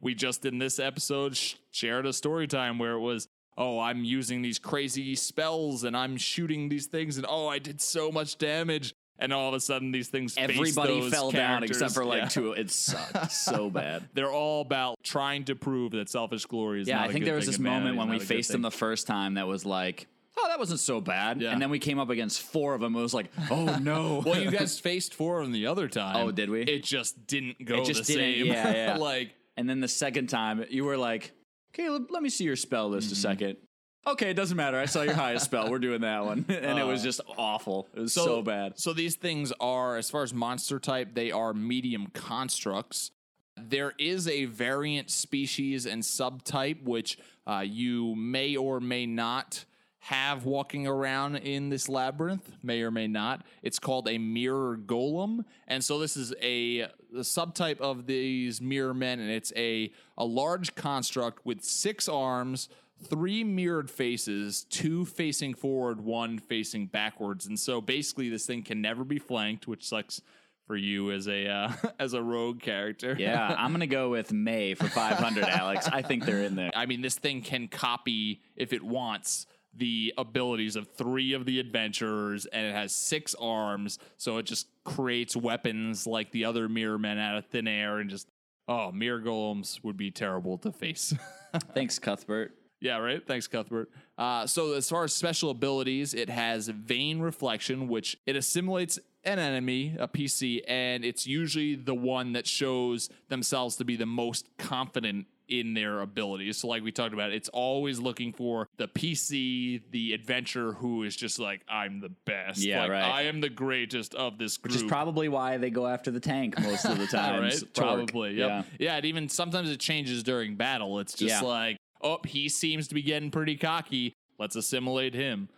We 0.00 0.14
just 0.14 0.44
in 0.44 0.58
this 0.58 0.78
episode 0.78 1.36
sh- 1.36 1.56
shared 1.70 2.06
a 2.06 2.12
story 2.12 2.46
time 2.46 2.78
where 2.78 2.92
it 2.92 3.00
was, 3.00 3.28
oh, 3.58 3.78
I'm 3.78 4.04
using 4.04 4.42
these 4.42 4.58
crazy 4.58 5.14
spells 5.14 5.84
and 5.84 5.96
I'm 5.96 6.16
shooting 6.16 6.68
these 6.68 6.86
things 6.86 7.16
and 7.16 7.26
oh, 7.28 7.48
I 7.48 7.58
did 7.58 7.80
so 7.80 8.10
much 8.10 8.38
damage. 8.38 8.94
And 9.18 9.32
all 9.32 9.48
of 9.48 9.54
a 9.54 9.60
sudden, 9.60 9.92
these 9.92 10.08
things 10.08 10.34
Everybody 10.36 11.08
fell 11.10 11.30
down 11.30 11.62
except 11.62 11.94
for 11.94 12.04
like 12.04 12.22
Yeah. 12.22 12.28
two. 12.28 12.52
It 12.54 12.70
sucked 12.72 13.30
so 13.30 13.70
bad. 13.82 14.08
They're 14.14 14.32
all 14.32 14.62
about 14.62 14.96
trying 15.04 15.44
to 15.44 15.54
prove 15.54 15.92
that 15.92 16.08
selfish 16.08 16.44
glory 16.46 16.80
is 16.80 16.88
Yeah, 16.88 17.02
I 17.02 17.12
think 17.12 17.24
there 17.24 17.36
was 17.36 17.46
this 17.46 17.58
moment 17.60 17.96
when 17.96 18.08
we 18.08 18.18
faced 18.18 18.50
them 18.50 18.62
the 18.62 18.70
first 18.70 19.06
time 19.06 19.34
that 19.34 19.46
was 19.46 19.64
like, 19.64 20.08
oh, 20.36 20.48
that 20.48 20.58
wasn't 20.58 20.80
so 20.80 21.00
bad. 21.00 21.40
Yeah. 21.40 21.52
And 21.52 21.62
then 21.62 21.70
we 21.70 21.78
came 21.78 22.00
up 22.00 22.10
against 22.10 22.40
four 22.42 22.74
of 22.74 22.80
them. 22.80 22.96
It 22.96 23.00
was 23.02 23.14
like, 23.14 23.30
oh 23.50 23.76
no. 23.82 24.22
Well, 24.26 24.40
you 24.42 24.50
guys 24.50 24.80
faced 24.80 25.14
four 25.14 25.38
of 25.40 25.44
them 25.44 25.52
the 25.52 25.66
other 25.66 25.86
time. 25.88 26.16
Oh, 26.16 26.32
did 26.32 26.50
we? 26.50 26.62
It 26.62 26.82
just 26.82 27.26
didn't 27.28 27.64
go 27.64 27.76
It 27.76 27.84
just 27.84 28.06
the 28.08 28.14
didn't- 28.14 28.34
same. 28.38 28.46
yeah, 28.46 28.72
yeah. 28.74 28.96
like 28.98 29.34
And 29.56 29.68
then 29.70 29.78
the 29.78 29.88
second 29.88 30.28
time, 30.30 30.64
you 30.68 30.84
were 30.84 30.96
like, 30.96 31.32
Caleb, 31.72 32.06
let 32.10 32.22
me 32.22 32.28
see 32.28 32.44
your 32.44 32.56
spell 32.56 32.88
list 32.90 33.08
Mm-hmm. 33.08 33.12
a 33.12 33.16
second. 33.16 33.56
Okay, 34.04 34.30
it 34.30 34.34
doesn't 34.34 34.56
matter. 34.56 34.78
I 34.78 34.86
saw 34.86 35.02
your 35.02 35.14
highest 35.14 35.44
spell. 35.44 35.70
We're 35.70 35.78
doing 35.78 36.00
that 36.00 36.24
one. 36.24 36.44
And 36.48 36.78
it 36.78 36.84
was 36.84 37.02
Uh, 37.02 37.04
just 37.04 37.20
awful. 37.38 37.88
It 37.94 38.00
was 38.00 38.12
so, 38.12 38.42
bad. 38.42 38.78
So 38.78 38.92
these 38.92 39.14
things 39.14 39.52
are, 39.60 39.96
as 39.96 40.10
far 40.10 40.24
as 40.24 40.34
monster 40.34 40.80
type, 40.80 41.14
they 41.14 41.30
are 41.30 41.54
medium 41.54 42.08
constructs. 42.12 43.12
There 43.56 43.92
is 43.98 44.26
a 44.26 44.46
variant 44.46 45.08
species 45.10 45.86
and 45.86 46.02
subtype 46.02 46.82
which 46.82 47.16
uh, 47.46 47.60
you 47.64 48.16
may 48.16 48.56
or 48.56 48.80
may 48.80 49.06
not 49.06 49.64
have 50.00 50.44
walking 50.46 50.88
around 50.88 51.36
in 51.36 51.68
this 51.68 51.88
labyrinth, 51.88 52.50
may 52.60 52.82
or 52.82 52.90
may 52.90 53.06
not. 53.06 53.46
It's 53.62 53.78
called 53.78 54.08
a 54.08 54.18
mirror 54.18 54.76
golem, 54.76 55.44
and 55.68 55.84
so 55.84 56.00
this 56.00 56.16
is 56.16 56.34
a 56.42 56.88
the 57.12 57.20
subtype 57.20 57.80
of 57.80 58.06
these 58.06 58.60
mirror 58.60 58.94
men, 58.94 59.20
and 59.20 59.30
it's 59.30 59.52
a 59.56 59.92
a 60.16 60.24
large 60.24 60.74
construct 60.74 61.44
with 61.44 61.62
six 61.62 62.08
arms, 62.08 62.68
three 63.02 63.44
mirrored 63.44 63.90
faces, 63.90 64.64
two 64.68 65.04
facing 65.04 65.54
forward, 65.54 66.00
one 66.00 66.38
facing 66.38 66.86
backwards. 66.86 67.46
And 67.46 67.58
so 67.58 67.80
basically 67.80 68.28
this 68.28 68.46
thing 68.46 68.62
can 68.62 68.80
never 68.80 69.04
be 69.04 69.18
flanked, 69.18 69.66
which 69.66 69.86
sucks 69.86 70.20
for 70.66 70.76
you 70.76 71.10
as 71.10 71.28
a 71.28 71.48
uh, 71.48 71.72
as 71.98 72.14
a 72.14 72.22
rogue 72.22 72.60
character. 72.60 73.16
Yeah, 73.18 73.54
I'm 73.58 73.78
to 73.78 73.86
go 73.86 74.10
with 74.10 74.32
May 74.32 74.74
for 74.74 74.88
500, 74.88 75.44
Alex. 75.44 75.88
I 75.88 76.02
think 76.02 76.24
they're 76.24 76.42
in 76.42 76.56
there. 76.56 76.70
I 76.74 76.86
mean 76.86 77.02
this 77.02 77.16
thing 77.16 77.42
can 77.42 77.68
copy 77.68 78.40
if 78.56 78.72
it 78.72 78.82
wants 78.82 79.46
the 79.76 80.12
abilities 80.18 80.76
of 80.76 80.88
three 80.88 81.32
of 81.32 81.46
the 81.46 81.58
adventurers 81.58 82.46
and 82.46 82.66
it 82.66 82.74
has 82.74 82.94
six 82.94 83.34
arms 83.40 83.98
so 84.16 84.38
it 84.38 84.44
just 84.44 84.66
creates 84.84 85.34
weapons 85.34 86.06
like 86.06 86.30
the 86.30 86.44
other 86.44 86.68
mirror 86.68 86.98
men 86.98 87.18
out 87.18 87.36
of 87.38 87.46
thin 87.46 87.66
air 87.66 87.98
and 87.98 88.10
just 88.10 88.28
oh 88.68 88.92
mirror 88.92 89.20
golems 89.20 89.82
would 89.82 89.96
be 89.96 90.10
terrible 90.10 90.58
to 90.58 90.70
face 90.70 91.14
Thanks, 91.74 91.98
Cuthbert. 91.98 92.54
Yeah, 92.80 92.98
right. 92.98 93.24
Thanks, 93.24 93.46
Cuthbert. 93.46 93.90
Uh, 94.18 94.46
so, 94.46 94.72
as 94.72 94.88
far 94.88 95.04
as 95.04 95.12
special 95.12 95.50
abilities, 95.50 96.14
it 96.14 96.28
has 96.28 96.68
Vein 96.68 97.20
Reflection, 97.20 97.88
which 97.88 98.16
it 98.26 98.34
assimilates 98.34 98.98
an 99.24 99.38
enemy, 99.38 99.94
a 99.98 100.08
PC, 100.08 100.62
and 100.66 101.04
it's 101.04 101.26
usually 101.26 101.76
the 101.76 101.94
one 101.94 102.32
that 102.32 102.46
shows 102.46 103.08
themselves 103.28 103.76
to 103.76 103.84
be 103.84 103.94
the 103.94 104.06
most 104.06 104.48
confident 104.58 105.26
in 105.60 105.74
their 105.74 106.00
abilities. 106.00 106.56
So, 106.58 106.68
like 106.68 106.82
we 106.82 106.90
talked 106.92 107.12
about, 107.14 107.30
it's 107.32 107.48
always 107.50 107.98
looking 108.00 108.32
for 108.32 108.66
the 108.78 108.88
PC, 108.88 109.82
the 109.90 110.12
adventurer 110.14 110.72
who 110.72 111.02
is 111.02 111.14
just 111.14 111.38
like, 111.38 111.62
I'm 111.68 112.00
the 112.00 112.08
best. 112.24 112.58
Yeah, 112.60 112.82
like, 112.82 112.90
right. 112.90 113.02
I 113.02 113.22
am 113.22 113.40
the 113.40 113.48
greatest 113.50 114.14
of 114.14 114.38
this 114.38 114.56
group. 114.56 114.72
Which 114.74 114.82
is 114.82 114.88
probably 114.88 115.28
why 115.28 115.58
they 115.58 115.70
go 115.70 115.86
after 115.86 116.10
the 116.10 116.20
tank 116.20 116.58
most 116.60 116.84
of 116.84 116.98
the 116.98 117.06
time. 117.18 117.42
right? 117.42 117.62
Probably. 117.74 118.34
Yep. 118.34 118.48
Yeah. 118.48 118.62
Yeah. 118.78 118.96
And 118.96 119.04
even 119.04 119.28
sometimes 119.28 119.70
it 119.70 119.78
changes 119.80 120.22
during 120.22 120.56
battle. 120.56 120.98
It's 120.98 121.12
just 121.14 121.42
Yeah. 121.42 121.48
like, 121.48 121.76
oh, 122.00 122.18
he 122.26 122.48
seems 122.48 122.88
to 122.88 122.94
be 122.94 123.02
getting 123.02 123.30
pretty 123.30 123.56
cocky. 123.56 124.14
Let's 124.38 124.56
assimilate 124.56 125.14
him. 125.14 125.48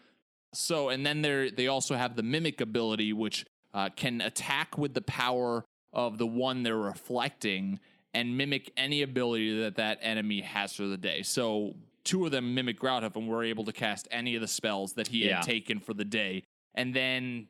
So, 0.53 0.89
and 0.89 1.05
then 1.07 1.23
they 1.23 1.51
they 1.51 1.66
also 1.69 1.95
have 1.97 2.16
the 2.16 2.23
mimic 2.23 2.61
ability, 2.61 3.12
which 3.12 3.45
uh, 3.73 3.91
can 3.97 4.21
attack 4.21 4.77
with 4.79 4.95
the 4.95 5.01
power 5.03 5.65
of 5.93 6.19
the 6.19 6.27
one 6.27 6.62
they're 6.65 6.77
reflecting 6.77 7.81
and 8.15 8.36
mimic 8.39 8.73
any 8.77 9.03
ability 9.03 9.61
that 9.61 9.77
that 9.77 9.99
enemy 10.03 10.41
has 10.41 10.73
for 10.73 10.86
the 10.86 10.97
day. 10.97 11.23
So, 11.23 11.74
two 12.05 12.24
of 12.24 12.31
them 12.32 12.55
mimic 12.55 12.78
Grouthoof 12.81 13.16
and 13.16 13.28
were 13.28 13.43
able 13.45 13.65
to 13.65 13.73
cast 13.73 14.07
any 14.11 14.35
of 14.36 14.41
the 14.41 14.49
spells 14.49 14.93
that 14.95 15.09
he 15.09 15.27
Yeah. 15.27 15.36
had 15.36 15.45
taken 15.45 15.81
for 15.81 15.93
the 15.95 16.05
day. 16.05 16.43
And 16.74 16.95
then 16.95 17.49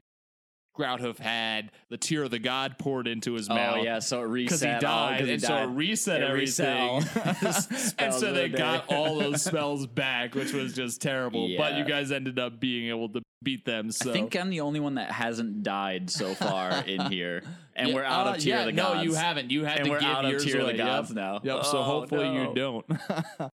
Grouthoof 0.76 1.18
had 1.18 1.70
the 1.88 1.96
tear 1.96 2.24
of 2.24 2.32
the 2.32 2.38
god 2.40 2.78
poured 2.80 3.06
into 3.06 3.34
his 3.34 3.48
Oh 3.48 3.54
mouth 3.54 3.84
yeah, 3.84 4.00
so 4.00 4.22
it 4.22 4.24
reset. 4.26 4.46
because 4.48 4.60
he 4.62 4.68
oh, 4.68 4.80
died, 4.80 5.18
'cause 5.20 5.26
he 5.28 5.32
and 5.34 5.42
so 5.42 5.56
it 5.56 5.66
reset 5.66 6.20
It 6.22 6.24
everything. 6.28 7.02
and 7.98 8.12
so 8.14 8.32
they 8.32 8.48
the 8.48 8.56
got 8.58 8.92
all 8.92 9.18
those 9.18 9.42
spells 9.44 9.86
back, 9.86 10.34
which 10.34 10.52
was 10.52 10.72
just 10.74 11.00
terrible. 11.00 11.48
But 11.56 11.76
you 11.76 11.84
guys 11.84 12.10
ended 12.10 12.38
up 12.40 12.58
being 12.58 12.88
able 12.88 13.08
to 13.10 13.22
beat 13.44 13.64
them. 13.64 13.90
So 13.90 14.10
I 14.10 14.12
think 14.12 14.34
I'm 14.34 14.50
the 14.50 14.60
only 14.60 14.80
one 14.80 14.94
that 14.96 15.10
hasn't 15.10 15.62
died 15.62 16.10
so 16.10 16.34
far 16.34 16.70
in 16.86 17.00
here, 17.12 17.42
and 17.76 17.88
Yeah, 17.90 17.94
we're 17.94 18.04
out 18.04 18.26
uh, 18.26 18.30
of 18.30 18.38
tier 18.38 18.54
yeah, 18.56 18.60
of 18.60 18.66
the 18.66 18.72
gods. 18.72 18.94
no, 18.96 19.02
you 19.02 19.14
haven't. 19.14 19.50
You 19.50 19.64
had 19.64 19.78
And 19.78 19.84
to 19.86 19.90
we're 19.92 20.00
give 20.00 20.08
out 20.08 20.24
of 20.24 20.30
yours 20.30 20.44
tier 20.44 20.60
of 20.60 20.66
the 20.66 20.74
gods 20.74 21.10
yep. 21.10 21.16
now. 21.16 21.40
Yep. 21.42 21.64
So 21.66 21.78
Oh, 21.78 21.82
hopefully 21.82 22.30
no. 22.30 22.48
you 22.48 22.54
don't. 22.54 22.86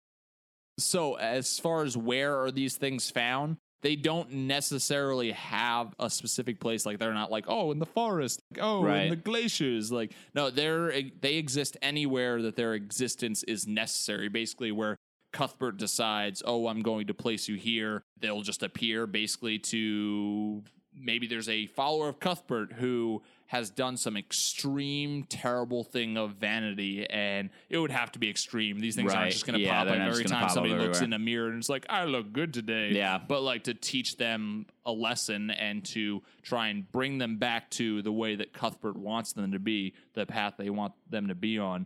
so 0.79 1.15
as 1.15 1.59
far 1.59 1.83
as 1.83 1.97
where 1.97 2.41
are 2.43 2.51
these 2.51 2.75
things 2.77 3.09
found? 3.09 3.57
They 3.83 3.95
don't 3.95 4.31
necessarily 4.31 5.31
have 5.31 5.93
a 5.99 6.09
specific 6.09 6.59
place. 6.59 6.85
Like 6.85 6.97
they're 6.97 7.13
not 7.13 7.29
like, 7.31 7.45
oh, 7.47 7.71
in 7.71 7.77
the 7.79 7.85
forest, 7.85 8.41
like, 8.51 8.63
oh, 8.63 8.85
in 8.87 9.09
the 9.09 9.15
glaciers. 9.15 9.91
Like 9.91 10.13
no, 10.33 10.49
they're 10.49 10.91
they 11.21 11.35
exist 11.35 11.77
anywhere 11.81 12.41
that 12.41 12.55
their 12.55 12.73
existence 12.73 13.43
is 13.43 13.67
necessary. 13.67 14.29
Basically, 14.29 14.71
where 14.71 14.97
Cuthbert 15.31 15.77
decides, 15.77 16.41
oh, 16.45 16.67
I'm 16.67 16.81
going 16.81 17.07
to 17.07 17.13
place 17.13 17.47
you 17.47 17.55
here. 17.55 18.03
They'll 18.19 18.41
just 18.41 18.63
appear 18.63 19.07
basically 19.07 19.59
to 19.59 20.63
maybe 20.99 21.27
there's 21.27 21.49
a 21.49 21.67
follower 21.67 22.09
of 22.09 22.19
Cuthbert 22.19 22.73
who 22.73 23.21
has 23.45 23.69
done 23.69 23.95
some 23.95 24.17
extreme, 24.17 25.23
terrible 25.23 25.83
thing 25.83 26.17
of 26.17 26.31
vanity, 26.31 27.07
and 27.09 27.49
it 27.69 27.77
would 27.77 27.91
have 27.91 28.11
to 28.11 28.19
be 28.19 28.29
extreme. 28.29 28.79
These 28.79 28.95
things 28.95 29.13
Right. 29.13 29.19
aren't 29.19 29.31
just 29.31 29.45
going 29.45 29.57
to 29.59 29.63
Yeah, 29.63 29.83
pop 29.85 29.93
up 29.93 29.99
every 29.99 30.23
time 30.25 30.49
somebody 30.49 30.75
looks 30.75 31.01
in 31.01 31.13
a 31.13 31.19
mirror 31.19 31.49
and 31.49 31.59
it's 31.59 31.69
like, 31.69 31.85
I 31.89 32.03
look 32.05 32.33
good 32.33 32.53
today. 32.53 32.91
Yeah. 32.93 33.19
But 33.25 33.43
like 33.43 33.63
to 33.65 33.73
teach 33.73 34.17
them 34.17 34.65
a 34.85 34.91
lesson 34.91 35.51
and 35.51 35.85
to 35.85 36.23
try 36.41 36.67
and 36.69 36.91
bring 36.91 37.19
them 37.19 37.37
back 37.37 37.69
to 37.71 38.01
the 38.01 38.11
way 38.11 38.35
that 38.35 38.51
Cuthbert 38.51 38.97
wants 38.97 39.31
them 39.33 39.51
to 39.53 39.59
be, 39.59 39.93
the 40.13 40.25
path 40.25 40.55
they 40.57 40.69
want 40.69 40.93
them 41.09 41.27
to 41.27 41.35
be 41.35 41.57
on. 41.57 41.85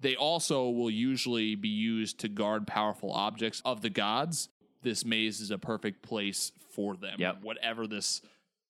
They 0.00 0.16
also 0.16 0.68
will 0.70 0.90
usually 0.90 1.54
be 1.54 1.68
used 1.68 2.20
to 2.20 2.28
guard 2.28 2.66
powerful 2.66 3.12
objects 3.12 3.60
of 3.64 3.82
the 3.82 3.90
gods. 3.90 4.48
This 4.82 5.04
maze 5.04 5.40
is 5.40 5.50
a 5.50 5.58
perfect 5.58 6.02
place 6.02 6.52
for 6.74 6.96
them. 6.96 7.16
Yep. 7.18 7.42
Whatever 7.42 7.86
this 7.86 8.22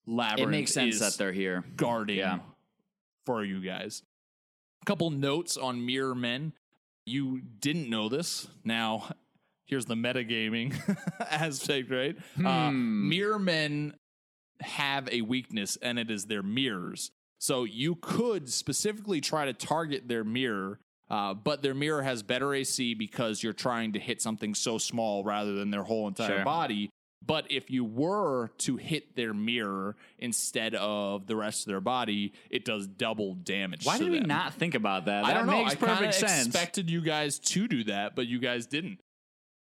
labyrinth 0.06 0.48
it 0.48 0.50
makes 0.50 0.72
sense 0.72 0.94
is 0.96 1.00
that 1.00 1.14
they're 1.18 1.32
here. 1.32 1.64
guarding 1.76 2.18
Yeah. 2.18 2.40
for 3.26 3.44
you 3.44 3.60
guys. 3.60 4.02
A 4.82 4.84
couple 4.86 5.10
notes 5.10 5.56
on 5.56 5.84
Mirror 5.86 6.14
Men. 6.16 6.52
You 7.06 7.40
didn't 7.60 7.88
know 7.90 8.08
this. 8.08 8.48
Now, 8.64 9.14
here's 9.66 9.84
the 9.86 9.94
metagaming 9.94 10.74
aspect, 11.20 11.90
right? 11.90 12.16
Uh, 12.44 12.70
Hmm. 12.70 13.08
mirror 13.08 13.38
Men 13.38 13.94
have 14.60 15.08
a 15.12 15.20
weakness, 15.22 15.76
and 15.80 15.98
it 15.98 16.10
is 16.10 16.26
their 16.26 16.42
mirrors. 16.42 17.10
So 17.38 17.64
you 17.64 17.94
could 17.94 18.48
specifically 18.50 19.20
try 19.20 19.44
to 19.46 19.52
target 19.52 20.08
their 20.08 20.24
mirror, 20.24 20.80
uh, 21.10 21.34
but 21.34 21.60
their 21.62 21.74
mirror 21.74 22.02
has 22.02 22.22
better 22.22 22.54
AC 22.54 22.94
because 22.94 23.42
you're 23.42 23.52
trying 23.52 23.92
to 23.92 23.98
hit 23.98 24.22
something 24.22 24.54
so 24.54 24.78
small 24.78 25.24
rather 25.24 25.52
than 25.54 25.70
their 25.70 25.82
whole 25.82 26.06
entire 26.08 26.28
Sure. 26.36 26.44
body. 26.44 26.88
But 27.26 27.50
if 27.50 27.70
you 27.70 27.84
were 27.84 28.48
to 28.58 28.76
hit 28.78 29.14
their 29.14 29.34
mirror 29.34 29.94
instead 30.18 30.74
of 30.74 31.26
the 31.26 31.36
rest 31.36 31.66
of 31.66 31.66
their 31.70 31.80
body, 31.82 32.32
it 32.48 32.64
does 32.64 32.86
double 32.86 33.34
damage. 33.34 33.84
Why 33.84 33.98
did 33.98 34.10
we 34.10 34.20
not 34.20 34.54
think 34.54 34.74
about 34.74 35.04
that? 35.04 35.24
I 35.24 35.28
that 35.28 35.34
don't 35.34 35.46
know. 35.46 35.62
makes 35.64 35.72
I 35.72 35.76
perfect 35.76 36.14
sense. 36.14 36.46
expected 36.46 36.88
you 36.88 37.02
guys 37.02 37.38
to 37.40 37.68
do 37.68 37.84
that, 37.84 38.16
but 38.16 38.26
you 38.26 38.38
guys 38.38 38.64
didn't. 38.66 39.00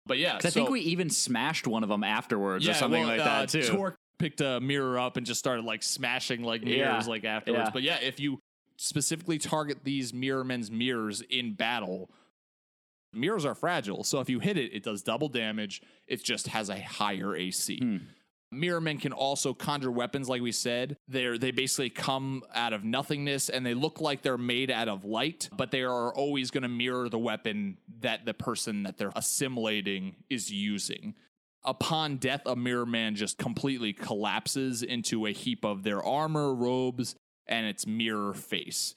But 0.06 0.16
yeah, 0.16 0.32
'Cause 0.38 0.46
I 0.46 0.50
think 0.50 0.70
we 0.70 0.80
even 0.80 1.10
smashed 1.10 1.66
one 1.66 1.82
of 1.82 1.90
them 1.90 2.02
afterwards 2.02 2.66
or 2.66 2.72
something 2.72 3.00
well, 3.02 3.10
like 3.10 3.20
uh, 3.20 3.24
that 3.24 3.48
too. 3.50 3.62
Torque 3.64 3.96
picked 4.18 4.40
a 4.40 4.58
mirror 4.60 4.98
up 4.98 5.18
and 5.18 5.26
just 5.26 5.38
started 5.38 5.64
like 5.66 5.82
smashing 5.82 6.42
like 6.42 6.62
mirrors 6.62 7.04
Yeah, 7.06 7.10
like 7.10 7.24
afterwards. 7.24 7.64
yeah. 7.66 7.70
But 7.70 7.82
yeah, 7.82 7.96
if 8.00 8.18
you 8.20 8.38
specifically 8.80 9.36
target 9.36 9.84
these 9.84 10.14
mirror 10.14 10.42
men's 10.42 10.70
mirrors 10.70 11.20
in 11.20 11.52
battle, 11.52 12.10
mirrors 13.12 13.44
are 13.44 13.54
fragile. 13.54 14.02
So 14.04 14.20
if 14.20 14.30
you 14.30 14.40
hit 14.40 14.56
it, 14.56 14.72
it 14.72 14.82
does 14.82 15.02
double 15.02 15.28
damage. 15.28 15.82
It 16.06 16.24
just 16.24 16.48
has 16.48 16.70
a 16.70 16.80
higher 16.80 17.36
AC. 17.36 17.78
Hmm. 17.78 17.96
Mirror 18.52 18.80
men 18.80 18.98
can 18.98 19.12
also 19.12 19.54
conjure 19.54 19.92
weapons, 19.92 20.28
like 20.28 20.42
we 20.42 20.50
said. 20.50 20.96
They're 21.06 21.38
they 21.38 21.50
basically 21.52 21.90
come 21.90 22.42
out 22.52 22.72
of 22.72 22.82
nothingness 22.82 23.48
and 23.48 23.64
they 23.64 23.74
look 23.74 24.00
like 24.00 24.22
they're 24.22 24.38
made 24.38 24.70
out 24.70 24.88
of 24.88 25.04
light, 25.04 25.50
but 25.56 25.70
they 25.70 25.82
are 25.82 26.12
always 26.12 26.50
going 26.50 26.62
to 26.62 26.68
mirror 26.68 27.08
the 27.08 27.18
weapon 27.18 27.76
that 28.00 28.24
the 28.24 28.34
person 28.34 28.82
that 28.84 28.96
they're 28.98 29.12
assimilating 29.14 30.16
is 30.30 30.50
using. 30.50 31.14
Upon 31.64 32.16
death, 32.16 32.42
a 32.46 32.56
mirror 32.56 32.86
man 32.86 33.14
just 33.14 33.36
completely 33.36 33.92
collapses 33.92 34.82
into 34.82 35.26
a 35.26 35.32
heap 35.32 35.64
of 35.64 35.82
their 35.84 36.02
armor, 36.02 36.54
robes, 36.54 37.14
and 37.46 37.66
its 37.66 37.86
mirror 37.86 38.34
face, 38.34 38.94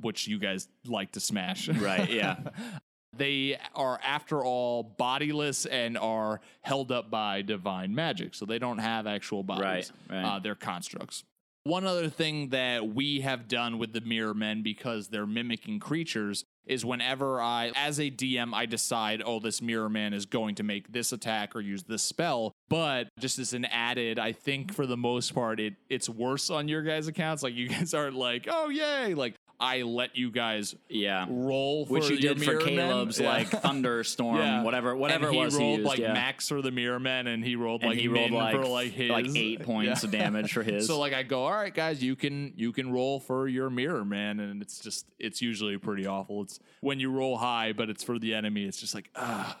which 0.00 0.26
you 0.26 0.38
guys 0.38 0.68
like 0.86 1.12
to 1.12 1.20
smash. 1.20 1.68
Right, 1.80 2.10
yeah. 2.10 2.36
they 3.16 3.58
are, 3.74 4.00
after 4.02 4.44
all, 4.44 4.82
bodiless 4.82 5.66
and 5.66 5.98
are 5.98 6.40
held 6.62 6.92
up 6.92 7.10
by 7.10 7.42
divine 7.42 7.94
magic. 7.94 8.34
So 8.34 8.46
they 8.46 8.58
don't 8.58 8.78
have 8.78 9.06
actual 9.06 9.42
bodies. 9.42 9.92
Right, 10.08 10.22
right. 10.22 10.36
Uh, 10.36 10.38
they're 10.38 10.54
constructs. 10.54 11.24
One 11.64 11.86
other 11.86 12.08
thing 12.08 12.48
that 12.48 12.88
we 12.88 13.20
have 13.20 13.46
done 13.46 13.78
with 13.78 13.92
the 13.92 14.00
Mirror 14.00 14.34
Men 14.34 14.62
because 14.62 15.08
they're 15.08 15.26
mimicking 15.26 15.78
creatures 15.78 16.44
is 16.66 16.84
whenever 16.84 17.40
I, 17.40 17.72
as 17.74 17.98
a 17.98 18.10
DM, 18.10 18.54
I 18.54 18.66
decide, 18.66 19.22
oh, 19.24 19.40
this 19.40 19.60
Mirror 19.62 19.88
Man 19.88 20.12
is 20.12 20.26
going 20.26 20.56
to 20.56 20.62
make 20.62 20.92
this 20.92 21.12
attack 21.12 21.54
or 21.54 21.60
use 21.60 21.84
this 21.84 22.02
spell. 22.02 22.52
But 22.68 23.08
just 23.18 23.38
as 23.38 23.52
an 23.52 23.64
added, 23.64 24.18
I 24.18 24.32
think 24.32 24.72
for 24.72 24.86
the 24.86 24.96
most 24.96 25.34
part, 25.34 25.60
it 25.60 25.74
it's 25.88 26.08
worse 26.08 26.50
on 26.50 26.68
your 26.68 26.82
guys' 26.82 27.08
accounts. 27.08 27.42
Like 27.42 27.54
you 27.54 27.68
guys 27.68 27.94
aren't 27.94 28.16
like, 28.16 28.48
oh, 28.50 28.68
yay. 28.68 29.14
Like 29.14 29.34
I 29.64 29.82
let 29.82 30.16
you 30.16 30.32
guys 30.32 30.74
yeah. 30.88 31.24
roll 31.30 31.86
for 31.86 31.92
Which 31.92 32.10
you 32.10 32.18
did 32.18 32.42
for 32.42 32.50
Mirror 32.50 32.64
Men. 32.64 32.74
Caleb's 32.76 33.20
Yeah. 33.20 33.28
like 33.28 33.48
thunderstorm, 33.48 34.64
whatever, 34.64 34.96
whatever 34.96 35.26
and 35.28 35.34
it 35.34 35.38
he 35.38 35.44
was. 35.44 35.54
rolled 35.56 35.70
he 35.70 35.76
used, 35.76 35.86
like 35.88 35.98
yeah. 36.00 36.12
max 36.12 36.48
for 36.48 36.60
the 36.60 36.72
Mirror 36.72 36.98
Men, 36.98 37.26
and 37.28 37.44
he 37.44 37.54
rolled 37.54 37.82
and 37.82 37.90
like 37.90 37.98
he 38.00 38.08
rolled 38.08 38.32
like 38.32 38.56
for 38.56 38.66
like 38.66 38.90
his 38.92 39.08
like 39.10 39.26
eight 39.36 39.62
points 39.62 40.02
Yeah. 40.02 40.08
of 40.08 40.12
damage 40.12 40.52
for 40.52 40.62
his. 40.64 40.86
So 40.88 40.98
like 40.98 41.12
I 41.12 41.22
go, 41.22 41.44
all 41.44 41.52
right, 41.52 41.72
guys, 41.72 42.02
you 42.02 42.16
can 42.16 42.52
you 42.56 42.72
can 42.72 42.90
roll 42.92 43.20
for 43.20 43.46
your 43.46 43.70
Mirror 43.70 44.04
Man, 44.04 44.40
and 44.40 44.60
it's 44.62 44.80
just 44.80 45.06
it's 45.20 45.40
usually 45.40 45.78
pretty 45.78 46.06
awful. 46.06 46.42
It's 46.42 46.58
when 46.80 46.98
you 46.98 47.12
roll 47.12 47.38
high, 47.38 47.72
but 47.72 47.88
it's 47.88 48.02
for 48.02 48.18
the 48.18 48.34
enemy. 48.34 48.64
It's 48.64 48.80
just 48.80 48.94
like 48.96 49.10
ah. 49.14 49.56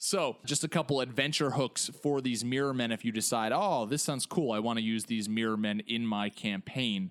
So, 0.00 0.36
just 0.44 0.62
a 0.62 0.68
couple 0.68 1.00
adventure 1.00 1.50
hooks 1.50 1.90
for 2.02 2.20
these 2.20 2.44
mirror 2.44 2.72
men 2.72 2.92
if 2.92 3.04
you 3.04 3.10
decide, 3.10 3.50
oh, 3.52 3.84
this 3.84 4.00
sounds 4.00 4.26
cool. 4.26 4.52
I 4.52 4.60
want 4.60 4.78
to 4.78 4.84
use 4.84 5.06
these 5.06 5.28
mirror 5.28 5.56
men 5.56 5.80
in 5.88 6.06
my 6.06 6.28
campaign. 6.28 7.10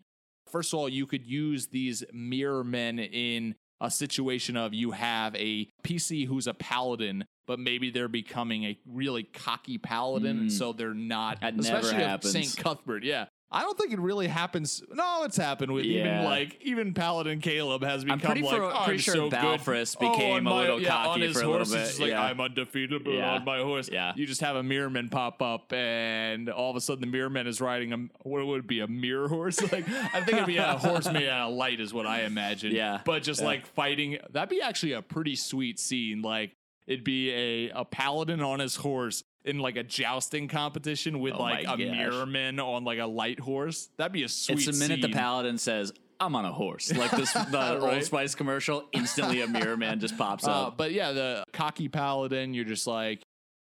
First 0.49 0.73
of 0.73 0.79
all, 0.79 0.89
you 0.89 1.05
could 1.05 1.25
use 1.25 1.67
these 1.67 2.03
mirror 2.11 2.63
men 2.63 2.99
in 2.99 3.55
a 3.79 3.91
situation 3.91 4.57
of 4.57 4.73
you 4.73 4.91
have 4.91 5.35
a 5.35 5.69
PC 5.83 6.25
who's 6.25 6.47
a 6.47 6.53
paladin, 6.53 7.25
but 7.45 7.59
maybe 7.59 7.91
they're 7.91 8.07
becoming 8.07 8.63
a 8.63 8.77
really 8.87 9.23
cocky 9.23 9.77
paladin, 9.77 10.39
and 10.39 10.49
Mm. 10.49 10.51
so 10.51 10.73
they're 10.73 10.93
not. 10.95 11.41
That 11.41 11.55
never 11.55 11.77
especially 11.77 12.03
happens. 12.03 12.31
Saint 12.33 12.57
Cuthbert, 12.57 13.03
yeah. 13.03 13.25
I 13.49 13.61
don't 13.61 13.77
think 13.77 13.93
it 13.93 13.99
really 13.99 14.27
happens. 14.27 14.83
No, 14.91 15.23
it's 15.23 15.37
happened 15.37 15.71
with 15.71 15.85
even 15.85 16.25
like 16.25 16.57
even 16.61 16.93
Paladin 16.93 17.39
Caleb 17.39 17.81
has 17.81 18.03
become 18.03 18.19
I'm 18.19 18.25
pretty, 18.25 18.41
like 18.41 18.57
for, 18.57 18.63
oh, 18.63 18.69
pretty 18.83 18.91
I'm 18.91 18.97
sure 18.97 19.13
so 19.15 19.29
good. 19.29 19.39
Balfrus 19.39 19.95
Oh, 20.01 20.11
became 20.11 20.31
on 20.33 20.39
a 20.39 20.41
my- 20.41 20.61
little 20.61 20.81
yeah, 20.81 21.07
on 21.07 21.21
his 21.21 21.31
for 21.33 21.43
a 21.43 21.47
little 21.47 21.57
horse, 21.59 21.71
bit. 21.71 21.81
It's 21.81 21.99
like 21.99 22.09
yeah. 22.09 22.23
I'm 22.23 22.41
undefeatable 22.41 23.13
Yeah. 23.13 23.35
on 23.35 23.45
my 23.45 23.59
horse. 23.59 23.89
Yeah. 23.89 24.11
You 24.17 24.25
just 24.25 24.41
have 24.41 24.57
a 24.57 24.63
Mirrorman 24.63 25.09
pop 25.09 25.41
up, 25.41 25.71
and 25.71 26.49
all 26.49 26.71
of 26.71 26.75
a 26.75 26.81
sudden 26.81 27.09
the 27.09 27.17
Mirrorman 27.17 27.47
is 27.47 27.61
riding 27.61 27.93
a 27.93 27.97
what 28.27 28.45
would 28.45 28.59
it 28.61 28.67
be 28.67 28.81
a 28.81 28.87
mirror 28.87 29.29
horse? 29.29 29.61
Like 29.71 29.87
I 29.89 30.19
think 30.21 30.33
it'd 30.33 30.45
be 30.45 30.57
a 30.57 30.77
horse 30.77 31.09
made 31.09 31.29
out 31.29 31.49
of 31.51 31.55
light, 31.55 31.79
is 31.79 31.93
what 31.93 32.05
I 32.05 32.23
imagine. 32.23 32.73
Yeah. 32.75 32.99
but 33.05 33.23
just 33.23 33.39
Yeah. 33.39 33.47
like 33.47 33.65
fighting. 33.65 34.17
That'd 34.31 34.49
be 34.49 34.61
actually 34.61 34.91
a 34.91 35.01
pretty 35.01 35.37
sweet 35.37 35.79
scene. 35.79 36.21
Like 36.21 36.51
it'd 36.85 37.05
be 37.05 37.31
a 37.31 37.69
a 37.69 37.85
paladin 37.85 38.41
on 38.41 38.59
his 38.59 38.75
horse. 38.75 39.23
In 39.47 39.59
like 39.59 39.77
a 39.77 39.83
jousting 39.83 40.47
competition 40.47 41.19
with 41.19 41.33
Oh 41.35 41.41
like 41.41 41.61
a 41.61 41.65
gosh. 41.65 41.77
mirrorman 41.79 42.59
on 42.63 42.83
like 42.83 42.99
a 42.99 43.05
light 43.05 43.39
horse, 43.39 43.89
that'd 43.97 44.11
be 44.11 44.23
a 44.23 44.27
sweet. 44.29 44.67
it's 44.67 44.77
the 44.77 44.87
minute 44.87 45.01
the 45.01 45.13
paladin 45.13 45.57
says, 45.57 45.93
I'm 46.19 46.35
on 46.35 46.45
a 46.45 46.51
horse. 46.51 46.91
Like 46.93 47.11
this, 47.11 47.31
the 47.51 47.79
Old 47.79 48.03
Spice 48.03 48.35
commercial. 48.35 48.85
Instantly, 48.91 49.41
a 49.41 49.47
mirror 49.47 49.77
man 49.77 49.99
just 49.99 50.17
pops 50.17 50.45
Uh, 50.47 50.67
up. 50.67 50.77
but 50.77 50.91
yeah, 50.91 51.11
the 51.11 51.43
cocky 51.53 51.87
paladin, 51.89 52.53
you're 52.53 52.65
just 52.65 52.87
like 52.87 53.21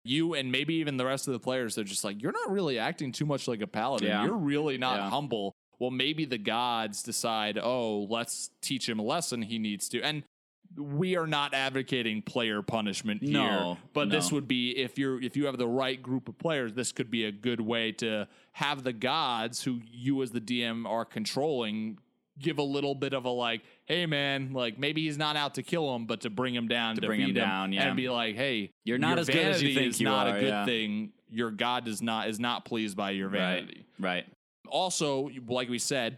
you 0.03 0.33
and 0.33 0.51
maybe 0.51 0.75
even 0.75 0.97
the 0.97 1.05
rest 1.05 1.27
of 1.27 1.33
the 1.33 1.39
players, 1.39 1.75
they're 1.75 1.83
just 1.83 2.03
like, 2.03 2.21
you're 2.21 2.31
not 2.31 2.49
really 2.51 2.79
acting 2.79 3.11
too 3.11 3.25
much 3.25 3.47
like 3.47 3.61
a 3.61 3.67
paladin. 3.67 4.07
Yeah. 4.07 4.23
You're 4.25 4.33
really 4.37 4.77
not 4.77 4.97
Yeah. 4.97 5.09
humble. 5.09 5.53
Well, 5.77 5.91
maybe 5.91 6.25
the 6.25 6.37
gods 6.37 7.03
decide, 7.03 7.57
oh, 7.57 8.07
let's 8.09 8.49
teach 8.61 8.89
him 8.89 8.99
a 8.99 9.03
lesson 9.03 9.41
he 9.43 9.59
needs 9.59 9.87
to. 9.89 10.01
And 10.01 10.23
we 10.79 11.17
are 11.17 11.27
not 11.27 11.53
advocating 11.53 12.21
player 12.21 12.61
punishment 12.61 13.21
here. 13.21 13.33
No, 13.33 13.77
but 13.93 14.09
this 14.09 14.31
would 14.31 14.47
be 14.47 14.71
if 14.77 14.97
you're 14.97 15.21
if 15.21 15.35
you 15.35 15.45
have 15.45 15.57
the 15.57 15.67
right 15.67 16.01
group 16.01 16.29
of 16.29 16.37
players, 16.37 16.73
this 16.73 16.91
could 16.91 17.11
be 17.11 17.25
a 17.25 17.31
good 17.31 17.59
way 17.59 17.91
to 17.93 18.27
have 18.53 18.83
the 18.83 18.93
gods 18.93 19.63
who 19.63 19.81
you 19.91 20.21
as 20.23 20.31
the 20.31 20.41
DM 20.41 20.87
are 20.87 21.05
controlling 21.05 21.97
give 22.39 22.57
a 22.57 22.63
little 22.63 22.95
bit 22.95 23.13
of 23.13 23.25
a 23.25 23.29
like, 23.29 23.61
hey 23.85 24.05
man, 24.05 24.53
like 24.53 24.79
maybe 24.79 25.03
he's 25.03 25.17
not 25.17 25.35
out 25.35 25.55
to 25.55 25.63
kill 25.63 25.93
him, 25.93 26.05
but 26.05 26.21
to 26.21 26.29
bring 26.29 26.55
him 26.55 26.67
down, 26.67 26.95
To 26.95 27.01
to 27.01 27.07
bring 27.07 27.19
him 27.19 27.29
him, 27.29 27.35
down, 27.35 27.73
yeah. 27.73 27.87
and 27.87 27.97
be 27.97 28.09
like, 28.09 28.35
hey, 28.35 28.71
You're 28.85 28.97
not 28.97 29.11
your 29.11 29.19
as 29.19 29.27
good 29.27 29.45
as 29.45 29.61
you 29.61 29.73
think 29.73 29.89
is 29.89 29.99
you 29.99 30.05
not 30.05 30.27
are, 30.27 30.37
a 30.37 30.39
good 30.39 30.47
yeah. 30.47 30.65
thing. 30.65 31.11
Your 31.29 31.51
god 31.51 31.85
does 31.85 32.01
not 32.01 32.29
is 32.29 32.39
not 32.39 32.65
pleased 32.65 32.97
by 32.97 33.11
your 33.11 33.29
vanity 33.29 33.85
right, 33.99 34.25
right. 34.25 34.25
also 34.67 35.29
like 35.47 35.69
we 35.69 35.77
said 35.77 36.17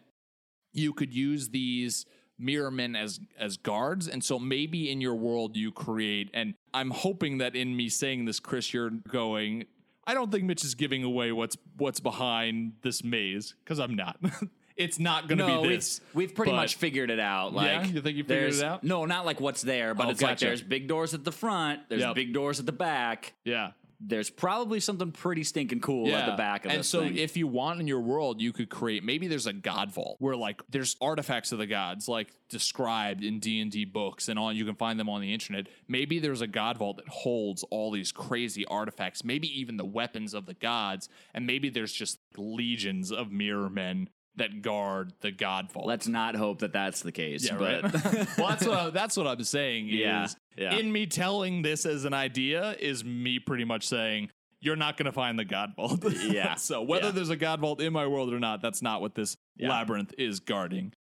you 0.72 0.94
could 0.94 1.14
use 1.14 1.50
these 1.50 2.06
mirror 2.42 2.72
men 2.72 2.96
as 2.96 3.20
as 3.38 3.58
guards 3.58 4.08
and 4.08 4.24
so 4.24 4.38
maybe 4.40 4.90
in 4.92 5.00
your 5.02 5.16
world 5.16 5.56
you 5.56 5.72
create 5.72 6.30
and 6.34 6.54
i'm 6.74 6.90
hoping 6.90 7.38
that 7.38 7.56
in 7.56 7.76
me 7.76 7.88
saying 7.90 8.26
this 8.26 8.40
chris 8.40 8.74
you're 8.74 8.90
going 8.90 9.66
i 10.08 10.14
don't 10.14 10.32
think 10.32 10.44
mitch 10.44 10.64
is 10.66 10.76
giving 10.76 11.04
away 11.04 11.32
what's 11.32 11.58
what's 11.78 12.00
behind 12.00 12.74
this 12.82 13.04
maze 13.04 13.56
because 13.64 13.80
i'm 13.80 13.96
not 13.96 14.18
it's 14.78 14.98
not 15.00 15.28
going 15.28 15.38
to 15.38 15.46
no, 15.48 15.62
be 15.62 15.68
we've, 15.68 15.78
this 15.80 16.02
we've 16.14 16.34
pretty 16.34 16.52
but- 16.52 16.56
much 16.56 16.76
figured 16.76 17.12
it 17.12 17.20
out. 17.20 17.54
Like, 17.54 17.68
Yeah? 17.68 17.86
You 17.86 18.02
think 18.02 18.18
you 18.18 18.24
figured 18.24 18.54
it 18.54 18.64
out? 18.64 18.84
No, 18.84 19.06
not 19.06 19.26
like 19.26 19.40
what's 19.40 19.62
there, 19.62 19.94
but 19.94 20.08
Oh, 20.08 20.10
it's 20.10 20.22
like 20.22 20.40
there's 20.40 20.64
big 20.64 20.88
doors 20.88 21.14
at 21.14 21.24
the 21.24 21.32
front, 21.32 21.82
there's 21.90 22.02
Yep. 22.02 22.16
big 22.16 22.34
doors 22.34 22.60
at 22.60 22.66
the 22.66 22.72
back. 22.72 23.34
yeah 23.44 23.72
There's 24.04 24.30
probably 24.32 24.80
something 24.80 25.12
pretty 25.12 25.44
stinking 25.44 25.80
cool 25.82 26.14
at 26.14 26.26
the 26.26 26.36
back 26.36 26.66
of 26.66 26.72
it. 26.72 26.76
and 26.76 26.86
so 26.86 27.02
thing. 27.02 27.18
if 27.18 27.38
you 27.38 27.46
want 27.46 27.80
in 27.80 27.88
your 27.88 28.00
world 28.00 28.42
you 28.42 28.52
could 28.52 28.70
create 28.70 29.04
maybe 29.04 29.28
there's 29.28 29.46
a 29.46 29.54
god 29.54 29.92
vault 29.92 30.16
where 30.20 30.36
like 30.36 30.62
there's 30.70 30.96
artifacts 31.00 31.52
of 31.52 31.60
the 31.60 31.68
gods 31.68 32.08
like 32.08 32.30
described 32.50 33.24
in 33.24 33.40
d&d 33.40 33.86
books 33.86 34.28
and 34.28 34.40
all 34.40 34.52
you 34.52 34.66
can 34.66 34.76
find 34.76 35.00
them 35.00 35.08
on 35.08 35.22
the 35.22 35.32
internet 35.34 35.68
maybe 35.88 36.18
there's 36.20 36.42
a 36.42 36.48
god 36.48 36.78
vault 36.78 36.98
that 36.98 37.08
holds 37.08 37.64
all 37.70 37.92
these 37.92 38.12
crazy 38.12 38.66
artifacts 38.66 39.24
maybe 39.24 39.48
even 39.60 39.78
the 39.78 39.86
weapons 39.86 40.34
of 40.34 40.46
the 40.48 40.56
gods 40.56 41.08
and 41.34 41.46
maybe 41.46 41.70
there's 41.70 41.94
just 41.94 42.18
legions 42.38 43.12
of 43.12 43.32
mirror 43.32 43.70
men 43.70 44.10
that 44.38 44.62
guard 44.62 45.14
the 45.22 45.32
god 45.32 45.72
vault 45.72 45.88
Let's 45.88 46.08
not 46.08 46.36
hope 46.36 46.60
that 46.60 46.74
that's 46.74 47.02
the 47.02 47.12
case. 47.12 47.46
yeah, 47.46 47.58
but 47.58 47.84
right. 47.84 47.94
well, 48.38 48.50
that's 48.50 48.66
what 48.66 48.78
I, 48.78 48.90
that's 48.90 49.18
what 49.18 49.28
I'm 49.28 49.44
saying. 49.44 49.88
Yeah, 49.90 50.26
is 50.26 50.36
yeah. 50.58 50.76
in 50.76 50.92
me 50.92 51.06
telling 51.06 51.62
this 51.62 51.86
as 51.86 52.06
an 52.06 52.14
idea 52.14 52.76
is 52.80 53.04
me 53.04 53.40
pretty 53.40 53.66
much 53.66 53.88
saying 53.88 54.30
you're 54.62 54.76
not 54.76 54.96
going 54.96 55.08
to 55.08 55.12
find 55.12 55.38
the 55.38 55.46
God 55.46 55.72
Vault. 55.76 56.04
Yeah, 56.14 56.56
so 56.56 56.82
whether 56.84 57.08
yeah. 57.08 57.12
there's 57.12 57.30
a 57.32 57.36
God 57.36 57.60
Vault 57.60 57.82
in 57.82 57.92
my 57.92 58.06
world 58.08 58.32
or 58.32 58.40
not, 58.40 58.62
that's 58.62 58.82
not 58.82 59.02
what 59.02 59.16
this 59.16 59.36
Yeah. 59.58 59.70
labyrinth 59.70 60.14
is 60.18 60.40
guarding. 60.40 60.94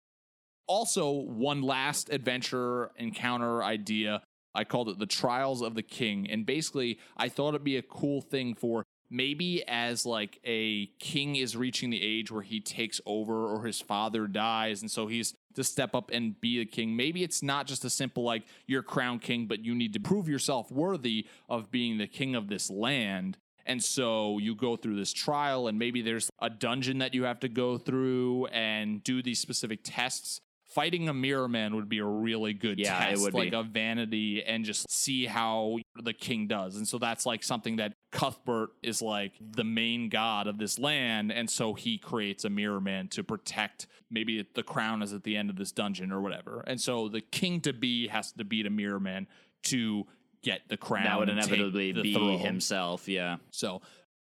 Also, 0.67 1.11
one 1.11 1.63
last 1.63 2.09
adventure 2.11 2.91
encounter 2.97 3.63
idea. 3.63 4.23
I 4.55 4.65
called 4.65 4.89
it 4.89 4.99
the 4.99 5.07
Trials 5.07 5.61
of 5.63 5.75
the 5.75 5.83
King, 5.83 6.29
and 6.31 6.47
basically, 6.47 6.99
I 7.17 7.29
thought 7.29 7.51
it'd 7.51 7.65
be 7.65 7.77
a 7.77 7.83
cool 7.83 8.21
thing 8.21 8.55
for 8.55 8.85
maybe 9.11 9.63
as 9.67 10.05
like 10.05 10.39
a 10.45 10.87
king 10.99 11.37
is 11.37 11.57
reaching 11.57 11.91
the 11.91 12.03
age 12.03 12.31
where 12.31 12.43
he 12.43 12.61
takes 12.61 13.01
over 13.07 13.47
or 13.47 13.65
his 13.65 13.81
father 13.81 14.27
dies 14.27 14.83
and 14.83 14.91
so 14.91 15.07
he's 15.07 15.35
to 15.55 15.65
step 15.65 15.95
up 15.95 16.11
and 16.13 16.41
be 16.41 16.61
a 16.61 16.65
king. 16.65 16.95
Maybe 16.95 17.25
it's 17.25 17.43
not 17.43 17.67
just 17.67 17.85
a 17.85 17.91
simple 17.91 18.23
like 18.23 18.45
you're 18.67 18.83
crown 18.83 19.19
king 19.19 19.47
but 19.47 19.65
you 19.65 19.75
need 19.75 19.93
to 19.95 20.01
prove 20.01 20.29
yourself 20.29 20.71
worthy 20.71 21.27
of 21.49 21.71
being 21.71 21.99
the 21.99 22.07
king 22.07 22.35
of 22.35 22.49
this 22.49 22.71
land. 22.71 23.37
And 23.67 23.83
so 23.83 24.39
you 24.39 24.55
go 24.55 24.77
through 24.77 24.97
this 24.97 25.13
trial 25.13 25.69
and 25.69 25.79
maybe 25.79 26.01
there's 26.01 26.31
a 26.41 26.49
dungeon 26.49 26.99
that 26.99 27.13
you 27.13 27.25
have 27.25 27.41
to 27.41 27.49
go 27.49 27.77
through 27.77 28.47
and 28.47 29.03
do 29.05 29.23
these 29.23 29.41
specific 29.41 29.81
tests 29.85 30.41
fighting 30.69 31.09
a 31.09 31.15
mirror 31.15 31.49
man 31.49 31.75
would 31.75 31.89
be 31.89 31.99
a 31.99 32.05
really 32.05 32.53
good 32.53 32.79
Yeah, 32.79 33.03
it 33.05 33.11
test 33.11 33.23
would 33.23 33.35
like 33.35 33.51
be. 33.53 33.57
a 33.57 33.63
vanity 33.63 34.43
and 34.45 34.65
just 34.65 34.91
see 34.91 35.27
how 35.27 35.79
the 36.03 36.13
king 36.13 36.47
does 36.47 36.77
and 36.77 36.87
so 36.87 36.99
that's 36.99 37.25
like 37.27 37.43
something 37.43 37.77
that 37.77 37.95
cuthbert 38.13 38.71
is 38.83 39.01
like 39.03 39.33
the 39.41 39.65
main 39.65 40.09
god 40.09 40.47
of 40.47 40.59
this 40.59 40.79
land 40.79 41.33
and 41.33 41.49
so 41.51 41.75
he 41.75 41.99
creates 41.99 42.45
a 42.45 42.51
mirror 42.51 42.81
man 42.81 43.09
to 43.09 43.25
protect 43.25 43.87
maybe 44.11 44.47
the 44.55 44.63
crown 44.63 45.03
is 45.03 45.13
at 45.13 45.25
the 45.25 45.37
end 45.37 45.51
of 45.51 45.57
this 45.57 45.73
dungeon 45.73 46.13
or 46.13 46.21
whatever 46.21 46.63
and 46.67 46.81
so 46.81 47.09
the 47.09 47.21
king 47.21 47.61
to 47.61 47.73
be 47.73 48.09
has 48.09 48.33
to 48.33 48.45
beat 48.45 48.67
a 48.67 48.71
mirror 48.71 49.01
man 49.01 49.27
to 49.63 50.07
get 50.43 50.63
the 50.69 50.77
crown 50.77 51.05
that 51.05 51.19
would 51.19 51.29
inevitably 51.29 51.93
be 51.93 52.15
throne. 52.15 52.39
himself. 52.39 53.09
Yeah. 53.09 53.37
So 53.51 53.83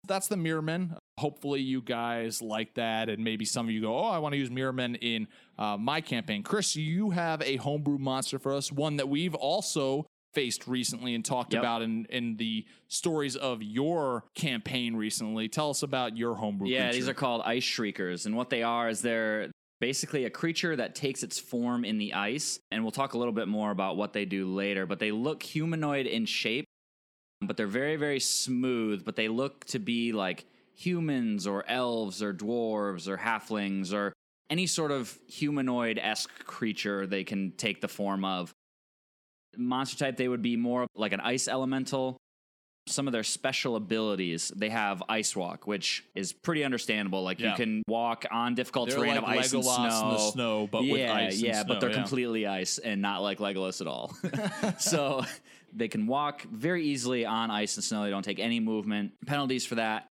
that's 0.07 0.29
the 0.29 0.37
mirror 0.37 0.63
Mirrormen. 0.63 0.97
Hopefully, 1.19 1.61
you 1.61 1.83
guys 1.83 2.41
like 2.41 2.75
that, 2.75 3.09
and 3.11 3.23
maybe 3.23 3.45
some 3.45 3.67
of 3.67 3.73
you 3.73 3.83
go, 3.83 3.97
"Oh, 3.99 4.09
I 4.09 4.19
want 4.19 4.33
to 4.33 4.39
use 4.39 4.49
Mirrormen 4.49 4.97
in 5.03 5.29
uh, 5.59 5.77
my 5.77 6.01
campaign." 6.01 6.43
Chris, 6.43 6.75
you 6.75 7.11
have 7.11 7.43
a 7.43 7.57
homebrew 7.57 7.99
monster 7.99 8.39
for 8.39 8.55
us, 8.55 8.73
one 8.73 8.97
that 8.97 9.09
we've 9.09 9.35
also 9.35 10.07
faced 10.33 10.67
recently 10.67 11.15
and 11.15 11.23
talked 11.23 11.53
Yep. 11.53 11.61
about 11.63 11.83
in 11.83 12.07
in 12.07 12.37
the 12.39 12.65
stories 12.89 13.37
of 13.37 13.63
your 13.63 14.25
campaign 14.35 14.97
recently. 14.97 15.49
Tell 15.49 15.69
us 15.69 15.83
about 15.83 16.17
your 16.17 16.35
homebrew. 16.35 16.69
Yeah, 16.69 16.85
creature. 16.85 16.95
these 16.95 17.09
are 17.11 17.15
called 17.15 17.43
ice 17.45 17.63
shriekers, 17.63 18.25
and 18.25 18.35
what 18.35 18.49
they 18.49 18.63
are 18.63 18.89
is 18.89 19.03
they're 19.03 19.51
basically 19.81 20.25
a 20.25 20.31
creature 20.31 20.77
that 20.77 20.95
takes 20.95 21.23
its 21.23 21.39
form 21.39 21.85
in 21.85 21.99
the 21.99 22.15
ice. 22.15 22.59
And 22.71 22.83
we'll 22.85 22.93
talk 22.93 23.13
a 23.15 23.19
little 23.19 23.35
bit 23.35 23.49
more 23.49 23.71
about 23.73 23.97
what 23.97 24.13
they 24.15 24.25
do 24.25 24.47
later. 24.47 24.87
But 24.87 24.99
they 25.01 25.11
look 25.11 25.43
humanoid 25.43 26.07
in 26.07 26.25
shape, 26.25 26.65
but 27.43 27.57
they're 27.57 27.67
very, 27.67 27.97
very 27.97 28.21
smooth. 28.21 29.05
But 29.05 29.17
they 29.17 29.27
look 29.29 29.65
to 29.67 29.79
be 29.81 30.13
like 30.13 30.47
humans 30.75 31.47
or 31.47 31.65
elves 31.69 32.23
or 32.23 32.33
dwarves 32.33 33.09
or 33.09 33.17
halflings 33.19 33.93
or 33.93 34.13
any 34.51 34.67
sort 34.67 34.91
of 34.91 35.19
humanoid 35.29 35.99
esque 35.99 36.45
creature 36.45 37.07
they 37.07 37.25
can 37.25 37.53
take 37.53 37.81
the 37.81 37.89
form 37.89 38.25
of. 38.25 38.53
Monster 39.57 40.07
type, 40.07 40.17
they 40.17 40.29
would 40.29 40.43
be 40.43 40.57
more 40.57 40.87
like 40.95 41.13
an 41.13 41.21
ice 41.21 41.49
elemental 41.49 42.17
some 42.89 43.07
of 43.07 43.13
their 43.13 43.23
special 43.23 43.77
abilities. 43.77 44.53
They 44.55 44.71
have 44.71 45.03
ice 45.09 45.37
walk, 45.37 45.67
which 45.67 46.05
is 46.15 46.33
pretty 46.33 46.65
understandable. 46.65 47.23
Like 47.23 47.39
Yeah. 47.39 47.51
you 47.51 47.57
can 47.57 47.83
walk 47.87 48.27
on 48.31 48.55
difficult 48.55 48.89
They're 48.89 48.99
terrain 48.99 49.15
like 49.15 49.23
of 49.23 49.25
ice 49.25 49.53
and 49.53 49.65
snow. 49.65 49.85
in 49.85 50.11
the 50.15 50.19
snow, 50.19 50.67
but 50.67 50.85
yeah, 50.85 50.93
with 50.93 51.11
ice. 51.11 51.41
yeah, 51.41 51.63
but 51.63 51.81
they're 51.81 51.93
snow, 51.93 52.01
completely 52.03 52.47
ice 52.47 52.79
and 52.79 53.01
not 53.01 53.23
like 53.23 53.39
Legolas 53.39 53.81
at 53.81 53.87
all. 53.87 54.13
so 54.79 55.25
they 55.73 55.89
can 55.89 56.07
walk 56.07 56.43
very 56.43 56.87
easily 56.87 57.25
on 57.25 57.51
ice 57.51 57.77
and 57.77 57.85
snow. 57.85 58.03
They 58.05 58.11
don't 58.11 58.25
take 58.25 58.41
any 58.41 58.59
movement. 58.61 59.13
Penalties 59.27 59.65
for 59.65 59.77
that. 59.77 60.09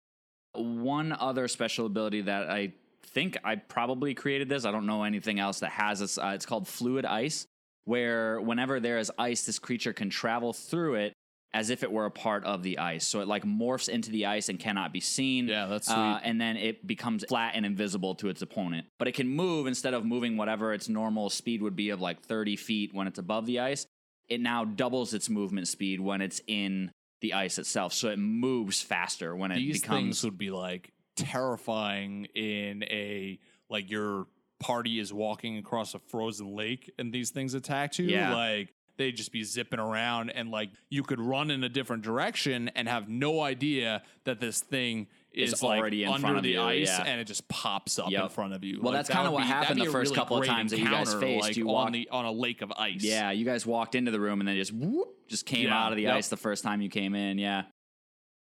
One 0.55 1.13
other 1.13 1.49
special 1.49 1.87
ability 1.87 2.23
that 2.23 2.49
I 2.51 2.73
think 3.03 3.37
I 3.45 3.57
probably 3.57 4.15
created 4.15 4.49
this. 4.49 4.65
I 4.65 4.71
don't 4.71 4.87
know 4.87 5.05
anything 5.05 5.39
else 5.39 5.61
that 5.61 5.71
has 5.71 6.01
this. 6.01 6.19
Uh, 6.19 6.33
it's 6.35 6.47
called 6.47 6.67
fluid 6.67 7.05
ice, 7.05 7.47
where 7.85 8.41
whenever 8.41 8.81
there 8.81 8.99
is 8.99 9.11
ice, 9.19 9.45
this 9.47 9.59
creature 9.59 9.93
can 9.93 10.11
travel 10.11 10.53
through 10.53 10.95
it 10.95 11.13
as 11.55 11.71
if 11.71 11.85
it 11.85 11.93
were 11.93 12.05
a 12.05 12.11
part 12.11 12.45
of 12.45 12.65
the 12.65 12.79
ice. 12.79 13.07
So 13.07 13.21
it 13.21 13.29
like 13.29 13.45
morphs 13.45 13.89
into 13.89 14.11
the 14.11 14.27
ice 14.27 14.49
and 14.49 14.59
cannot 14.59 14.93
be 14.93 14.99
seen. 14.99 15.47
Yeah, 15.47 15.67
that's 15.67 15.89
Uh, 15.89 16.19
and 16.25 16.41
then 16.41 16.57
it 16.57 16.85
becomes 16.85 17.25
flat 17.29 17.53
and 17.55 17.65
invisible 17.65 18.17
to 18.17 18.29
its 18.29 18.43
opponent. 18.43 18.89
But 18.99 19.07
it 19.07 19.13
can 19.13 19.29
move 19.29 19.69
instead 19.69 19.95
of 19.95 20.05
moving 20.05 20.37
whatever 20.37 20.75
its 20.75 20.89
normal 20.89 21.31
speed 21.31 21.63
would 21.63 21.77
be 21.77 21.91
of 21.91 22.01
like 22.01 22.21
30 22.23 22.57
feet 22.57 22.93
when 22.93 23.07
it's 23.07 23.21
above 23.21 23.47
the 23.47 23.61
ice. 23.61 23.87
It 24.29 24.41
now 24.41 24.65
doubles 24.65 25.15
its 25.15 25.31
movement 25.31 25.69
speed 25.69 26.01
when 26.01 26.21
it's 26.21 26.41
in 26.49 26.91
the 27.21 27.33
ice 27.35 27.59
itself. 27.59 27.93
So 27.93 28.09
it 28.09 28.19
moves 28.19 28.81
faster 28.83 29.35
when 29.35 29.51
it 29.51 29.57
These 29.57 29.83
becomes. 29.83 29.99
things 29.99 30.25
would 30.25 30.39
be 30.39 30.51
like 30.51 30.93
terrifying 31.17 32.27
in 32.35 32.83
a 32.85 33.39
like 33.69 33.91
your 33.91 34.27
party 34.61 34.99
is 34.99 35.13
walking 35.13 35.59
across 35.59 35.95
a 35.95 35.99
frozen 35.99 36.55
lake 36.55 36.91
and 36.99 37.13
these 37.13 37.31
things 37.31 37.55
attack 37.55 37.99
you. 37.99 38.07
Yeah. 38.07 38.35
Like 38.35 38.73
they'd 38.97 39.17
just 39.17 39.33
be 39.33 39.43
zipping 39.43 39.81
around 39.81 40.31
and 40.31 40.51
like 40.51 40.71
you 40.89 41.03
could 41.03 41.21
run 41.21 41.51
in 41.51 41.65
a 41.65 41.69
different 41.69 42.03
direction 42.03 42.71
and 42.75 42.89
have 42.89 43.09
no 43.09 43.41
idea 43.41 44.03
that 44.25 44.41
this 44.41 44.61
thing 44.61 45.09
is 45.35 45.63
like 45.63 45.81
already 45.81 46.05
in 46.05 46.09
under 46.11 46.21
front 46.21 46.37
of 46.39 46.43
the 46.43 46.51
you, 46.51 46.61
ice 46.63 46.87
yeah. 46.89 47.03
and 47.05 47.21
it 47.21 47.25
just 47.25 47.47
pops 47.49 47.99
up 47.99 48.11
in 48.13 48.29
front 48.29 48.53
of 48.55 48.63
you. 48.65 48.81
Well, 48.81 48.93
Like, 48.93 48.99
that's 49.01 49.09
that 49.09 49.15
kinda 49.17 49.31
what 49.31 49.41
be- 49.43 49.47
happened 49.47 49.81
the 49.81 49.87
first 49.87 50.11
really 50.11 50.15
couple 50.17 50.37
of 50.39 50.47
times 50.47 50.71
that 50.71 50.79
you 50.81 50.89
guys 50.91 51.13
faced. 51.15 51.43
like 51.43 51.57
You 51.57 51.75
on 51.75 51.93
the 51.93 52.09
on 52.11 52.25
a 52.25 52.33
lake 52.33 52.63
of 52.63 52.73
ice. 52.73 53.03
Yeah, 53.03 53.31
you 53.31 53.45
guys 53.45 53.67
walked 53.67 53.95
into 53.95 54.11
the 54.11 54.21
room 54.21 54.41
and 54.41 54.49
then 54.49 54.57
just 54.57 54.73
whoop, 54.73 55.09
just 55.29 55.47
came 55.47 55.67
Yeah, 55.69 55.79
out 55.85 55.93
of 55.93 55.97
the 55.97 56.05
yep. 56.05 56.15
ice 56.15 56.29
the 56.29 56.37
first 56.37 56.63
time 56.65 56.81
you 56.81 56.89
came 56.89 57.15
in. 57.15 57.39
Yeah. 57.39 57.65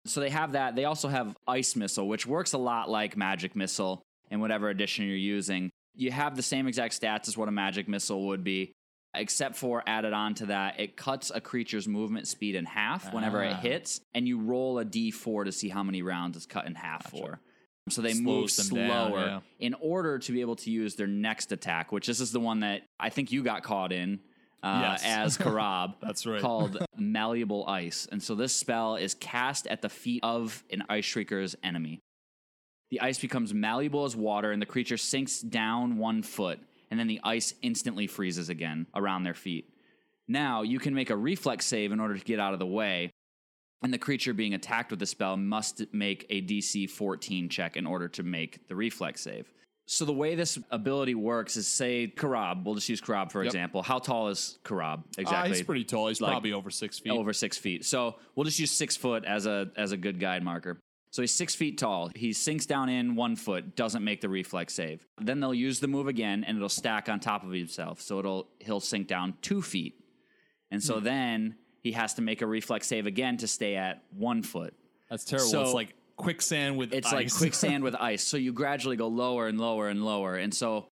So 0.05 0.19
they 0.21 0.29
have 0.29 0.51
that. 0.51 0.75
They 0.75 0.85
also 0.85 1.07
have 1.07 1.35
ice 1.47 1.75
missile, 1.75 2.07
which 2.07 2.27
works 2.27 2.53
a 2.53 2.57
lot 2.59 2.89
like 2.89 3.17
magic 3.17 3.55
missile 3.55 4.03
in 4.29 4.39
whatever 4.39 4.69
edition 4.69 5.05
you're 5.07 5.15
using. 5.15 5.71
You 5.95 6.11
have 6.11 6.35
the 6.35 6.43
same 6.43 6.67
exact 6.67 6.99
stats 7.01 7.27
as 7.27 7.37
what 7.37 7.47
a 7.47 7.51
magic 7.51 7.87
missile 7.87 8.27
would 8.27 8.43
be, 8.43 8.71
except 9.19 9.55
for 9.55 9.83
added 9.87 10.13
on 10.13 10.33
to 10.35 10.47
that, 10.47 10.79
it 10.79 10.95
cuts 10.97 11.31
a 11.33 11.41
creature's 11.41 11.87
movement 11.87 12.27
speed 12.27 12.55
in 12.55 12.65
half 12.65 13.13
whenever 13.13 13.43
it 13.43 13.53
Ah. 13.53 13.59
hits, 13.59 14.01
and 14.13 14.27
you 14.27 14.39
roll 14.39 14.79
a 14.79 14.85
d4 14.85 15.45
to 15.45 15.51
see 15.51 15.69
how 15.69 15.83
many 15.83 16.01
rounds 16.01 16.37
it's 16.37 16.45
cut 16.45 16.65
in 16.67 16.75
half 16.75 17.09
for. 17.09 17.39
So 17.89 18.01
they 18.01 18.13
Slows 18.13 18.23
move 18.23 18.49
slower 18.51 18.79
down, 18.87 19.11
yeah. 19.11 19.39
in 19.59 19.75
order 19.75 20.17
to 20.17 20.31
be 20.31 20.41
able 20.41 20.55
to 20.57 20.71
use 20.71 20.95
their 20.95 21.05
next 21.07 21.51
attack, 21.51 21.91
which 21.91 22.07
this 22.07 22.19
is 22.19 22.31
the 22.31 22.39
one 22.39 22.61
that 22.61 22.81
I 22.99 23.09
think 23.09 23.31
you 23.31 23.43
got 23.43 23.61
caught 23.63 23.91
in 23.91 24.19
uh, 24.63 24.79
Yes. 24.81 25.03
as 25.05 25.37
Karab. 25.39 25.93
That's 26.01 26.25
right. 26.25 26.41
Called 26.41 26.83
Malleable 26.97 27.67
Ice. 27.67 28.07
And 28.11 28.23
so 28.23 28.33
this 28.33 28.55
spell 28.55 28.95
is 28.95 29.13
cast 29.13 29.67
at 29.67 29.83
the 29.83 29.89
feet 29.89 30.21
of 30.23 30.63
an 30.71 30.83
Ice 30.89 31.05
Shrieker's 31.05 31.55
enemy. 31.63 31.99
The 32.91 33.01
ice 33.01 33.19
becomes 33.19 33.53
malleable 33.53 34.05
as 34.05 34.15
water, 34.15 34.51
and 34.51 34.61
the 34.61 34.65
creature 34.65 34.97
sinks 34.97 35.41
down 35.41 35.97
one 35.97 36.21
foot, 36.23 36.59
and 36.91 36.99
then 36.99 37.07
the 37.07 37.19
ice 37.23 37.53
instantly 37.61 38.07
freezes 38.07 38.49
again 38.49 38.87
around 38.95 39.23
their 39.23 39.33
feet. 39.33 39.69
Now, 40.27 40.63
you 40.63 40.79
can 40.79 40.93
make 40.95 41.09
a 41.09 41.15
reflex 41.15 41.65
save 41.65 41.91
in 41.91 41.99
order 41.99 42.17
to 42.17 42.23
get 42.23 42.39
out 42.39 42.53
of 42.53 42.59
the 42.59 42.65
way, 42.65 43.11
and 43.83 43.93
the 43.93 43.97
creature 43.99 44.33
being 44.33 44.53
attacked 44.55 44.89
with 44.89 44.99
the 44.99 45.05
spell 45.05 45.37
must 45.37 45.83
make 45.93 46.25
a 46.29 46.41
DC 46.41 46.89
14 46.89 47.49
check 47.49 47.77
in 47.77 47.85
order 47.85 48.07
to 48.09 48.23
make 48.23 48.67
the 48.67 48.75
reflex 48.75 49.21
save. 49.21 49.51
So, 49.87 50.03
the 50.03 50.13
way 50.13 50.33
this 50.33 50.57
ability 50.71 51.13
works 51.13 51.57
is 51.57 51.67
say 51.67 52.11
Karab, 52.15 52.63
we'll 52.65 52.73
just 52.73 52.89
use 52.89 52.99
Karab 53.01 53.31
for 53.31 53.43
example. 53.43 53.83
How 53.83 53.99
tall 53.99 54.29
is 54.29 54.57
Karab 54.63 54.99
Uh, 54.99 55.19
exactly? 55.19 55.57
he's 55.57 55.61
pretty 55.63 55.83
tall. 55.83 56.07
He's 56.07 56.19
Like, 56.19 56.31
probably 56.31 56.53
over 56.53 56.71
six 56.71 56.97
feet. 56.97 57.11
over 57.11 57.33
six 57.33 57.55
feet. 57.59 57.85
So 57.85 58.15
we'll 58.33 58.45
just 58.45 58.57
use 58.57 58.71
six 58.71 58.97
foot 58.97 59.25
as 59.25 59.45
a 59.45 59.69
as 59.77 59.91
a 59.91 59.97
good 59.97 60.19
guide 60.19 60.41
marker. 60.43 60.79
So 61.15 61.21
he's 61.21 61.33
six 61.33 61.55
feet 61.55 61.77
tall. 61.77 62.11
He 62.13 62.33
sinks 62.33 62.65
down 62.65 62.89
in 62.89 63.15
one 63.15 63.37
foot, 63.37 63.77
doesn't 63.77 64.03
make 64.03 64.19
the 64.19 64.27
reflex 64.27 64.73
save. 64.73 65.07
Then 65.17 65.39
they'll 65.39 65.53
use 65.53 65.79
the 65.79 65.87
move 65.87 66.07
again, 66.09 66.43
and 66.43 66.57
it'll 66.57 66.67
stack 66.67 67.07
on 67.07 67.21
top 67.21 67.45
of 67.45 67.51
himself. 67.51 68.01
So 68.01 68.19
it'll 68.19 68.49
he'll 68.59 68.81
sink 68.81 69.07
down 69.07 69.35
two 69.41 69.61
feet, 69.61 69.93
and 70.71 70.81
Hmm. 70.81 70.85
so 70.85 70.99
then 70.99 71.55
he 71.79 71.93
has 71.93 72.15
to 72.15 72.21
make 72.21 72.41
a 72.41 72.45
reflex 72.45 72.87
save 72.87 73.05
again 73.07 73.37
to 73.37 73.47
stay 73.47 73.77
at 73.77 74.03
one 74.11 74.43
foot. 74.43 74.73
That's 75.09 75.23
terrible. 75.23 75.47
So- 75.47 75.61
it's 75.61 75.73
like 75.73 75.95
quicksand 76.17 76.75
with 76.77 76.93
It's 76.93 77.07
ice. 77.07 77.13
like 77.13 77.33
quicksand 77.33 77.85
with 77.85 77.95
ice. 78.11 78.21
So 78.21 78.35
you 78.35 78.51
gradually 78.51 78.97
go 78.97 79.07
lower 79.07 79.47
and 79.47 79.57
lower 79.57 79.87
and 79.87 80.03
lower. 80.03 80.35
And 80.35 80.53
so 80.53 80.89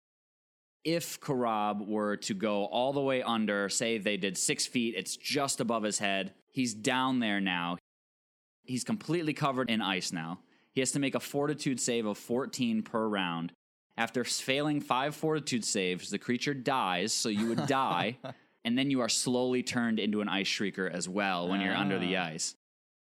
if 0.84 1.20
Karab 1.20 1.88
were 1.88 2.18
to 2.18 2.36
go 2.36 2.66
all 2.66 2.94
the 2.94 3.02
way 3.02 3.24
under, 3.24 3.70
say 3.70 3.98
they 3.98 4.18
did 4.18 4.38
six 4.38 4.68
feet, 4.68 4.94
it's 4.96 5.18
just 5.18 5.60
above 5.60 5.82
his 5.82 5.98
head. 5.98 6.36
He's 6.52 6.76
down 6.76 7.18
there 7.22 7.42
now. 7.42 7.78
He's 8.64 8.84
completely 8.84 9.34
covered 9.34 9.70
in 9.70 9.82
ice 9.82 10.12
now. 10.12 10.40
He 10.74 10.82
has 10.82 10.92
to 10.92 11.00
make 11.00 11.16
a 11.16 11.20
fortitude 11.20 11.80
save 11.80 12.06
of 12.06 12.18
14 12.18 12.84
per 12.84 13.08
round. 13.08 13.54
After 13.98 14.24
failing 14.24 14.80
five 14.82 15.16
fortitude 15.16 15.66
saves, 15.66 16.10
the 16.10 16.18
creature 16.18 16.54
dies, 16.54 17.12
so 17.14 17.28
you 17.30 17.48
would 17.48 17.66
die, 17.68 18.18
and 18.64 18.78
then 18.78 18.90
you 18.90 19.02
are 19.02 19.10
slowly 19.10 19.64
turned 19.64 20.00
into 20.00 20.22
an 20.22 20.30
ice 20.30 20.48
shrieker 20.48 20.90
as 20.90 21.10
well 21.10 21.50
when 21.50 21.60
you're 21.62 21.76
under 21.76 22.00
the 22.00 22.16
ah. 22.18 22.26
ice. 22.28 22.56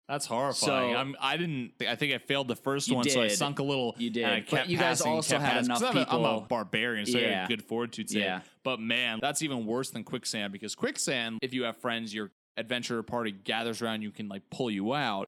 That's 0.09 0.27
horrifying. 0.27 0.93
So- 0.93 0.97
I'm, 0.99 1.17
I 1.21 1.37
didn't. 1.37 1.73
I 1.87 1.97
think 1.97 2.15
I 2.15 2.19
failed 2.19 2.47
the 2.47 2.55
first 2.55 2.87
You 2.89 2.95
one, 2.95 3.09
so 3.11 3.21
I 3.23 3.27
sunk 3.29 3.59
a 3.59 3.65
little. 3.65 3.97
You 3.99 4.11
did. 4.11 4.23
and 4.23 4.33
I 4.35 4.41
But 4.41 4.49
kept 4.49 4.69
you 4.69 4.79
guys 4.79 4.99
passing, 5.01 5.13
also 5.13 5.35
kept 5.35 5.45
had 5.45 5.53
passing, 5.55 5.69
'cause 5.71 5.81
enough 5.83 5.91
I'm 5.91 5.97
a- 5.97 6.01
I'm 6.01 6.25
a, 6.25 6.35
people- 6.35 6.47
barbarian, 6.49 7.07
so 7.07 7.19
I 7.19 7.23
had 7.23 7.45
a 7.47 7.49
good 7.49 7.65
fortitude 7.65 8.11
save. 8.11 8.23
Yeah. 8.23 8.41
But 8.63 8.79
man, 8.79 9.19
that's 9.21 9.43
even 9.43 9.67
worse 9.67 9.91
than 9.91 10.05
quicksand 10.05 10.53
because 10.53 10.77
quicksand, 10.77 11.41
if 11.43 11.53
you 11.53 11.65
have 11.65 11.77
friends, 11.79 12.15
your 12.15 12.31
adventurer 12.57 13.03
party 13.03 13.33
gathers 13.33 13.83
around, 13.83 14.03
you 14.03 14.13
can 14.13 14.29
like 14.29 14.49
pull 14.51 14.71
you 14.71 14.95
out. 14.95 15.27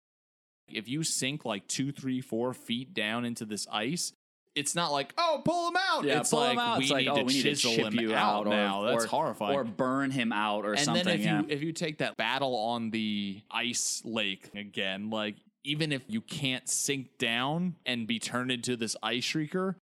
If 0.73 0.89
you 0.89 1.03
sink 1.05 1.45
like 1.45 1.67
two, 1.67 1.93
three, 1.93 2.21
four 2.21 2.55
feet 2.55 2.95
down 2.95 3.25
into 3.25 3.45
this 3.45 3.67
ice, 3.71 4.13
it's 4.55 4.75
not 4.75 4.91
like 4.91 5.15
oh 5.19 5.43
pull 5.45 5.69
him 5.69 5.77
out. 5.79 6.05
Yeah, 6.05 6.21
it's 6.21 6.31
pull 6.31 6.41
like 6.41 6.53
him 6.53 6.59
out. 6.59 6.79
we 6.79 6.85
It's 6.85 6.93
like, 6.93 7.05
need 7.05 7.09
oh, 7.09 7.17
to 7.17 7.23
we 7.25 7.33
need 7.35 7.43
to 7.43 7.49
chisel 7.51 7.75
chip 7.75 7.93
him 7.93 8.01
you 8.01 8.15
out, 8.15 8.41
out, 8.41 8.47
or, 8.47 8.51
now. 8.51 8.83
That's 8.83 9.05
or, 9.05 9.09
horrifying. 9.09 9.55
Or 9.55 9.65
burn 9.65 10.11
him 10.11 10.33
out, 10.33 10.65
or 10.65 10.73
and 10.73 10.81
something. 10.81 11.05
then 11.05 11.15
if 11.15 11.21
yeah. 11.25 11.41
you 11.41 11.47
if 11.49 11.63
you 11.63 11.73
take 11.73 11.99
that 11.99 12.17
battle 12.17 12.57
on 12.57 12.91
the 12.91 13.41
ice 13.51 14.03
lake 14.05 14.51
again, 14.55 15.11
like 15.11 15.37
even 15.65 15.93
if 15.93 16.03
you 16.09 16.21
can't 16.21 16.69
sink 16.69 17.19
down 17.19 17.77
and 17.85 18.07
be 18.07 18.19
turned 18.19 18.51
into 18.51 18.77
this 18.77 18.97
ice 19.03 19.25
shrieker, 19.25 19.75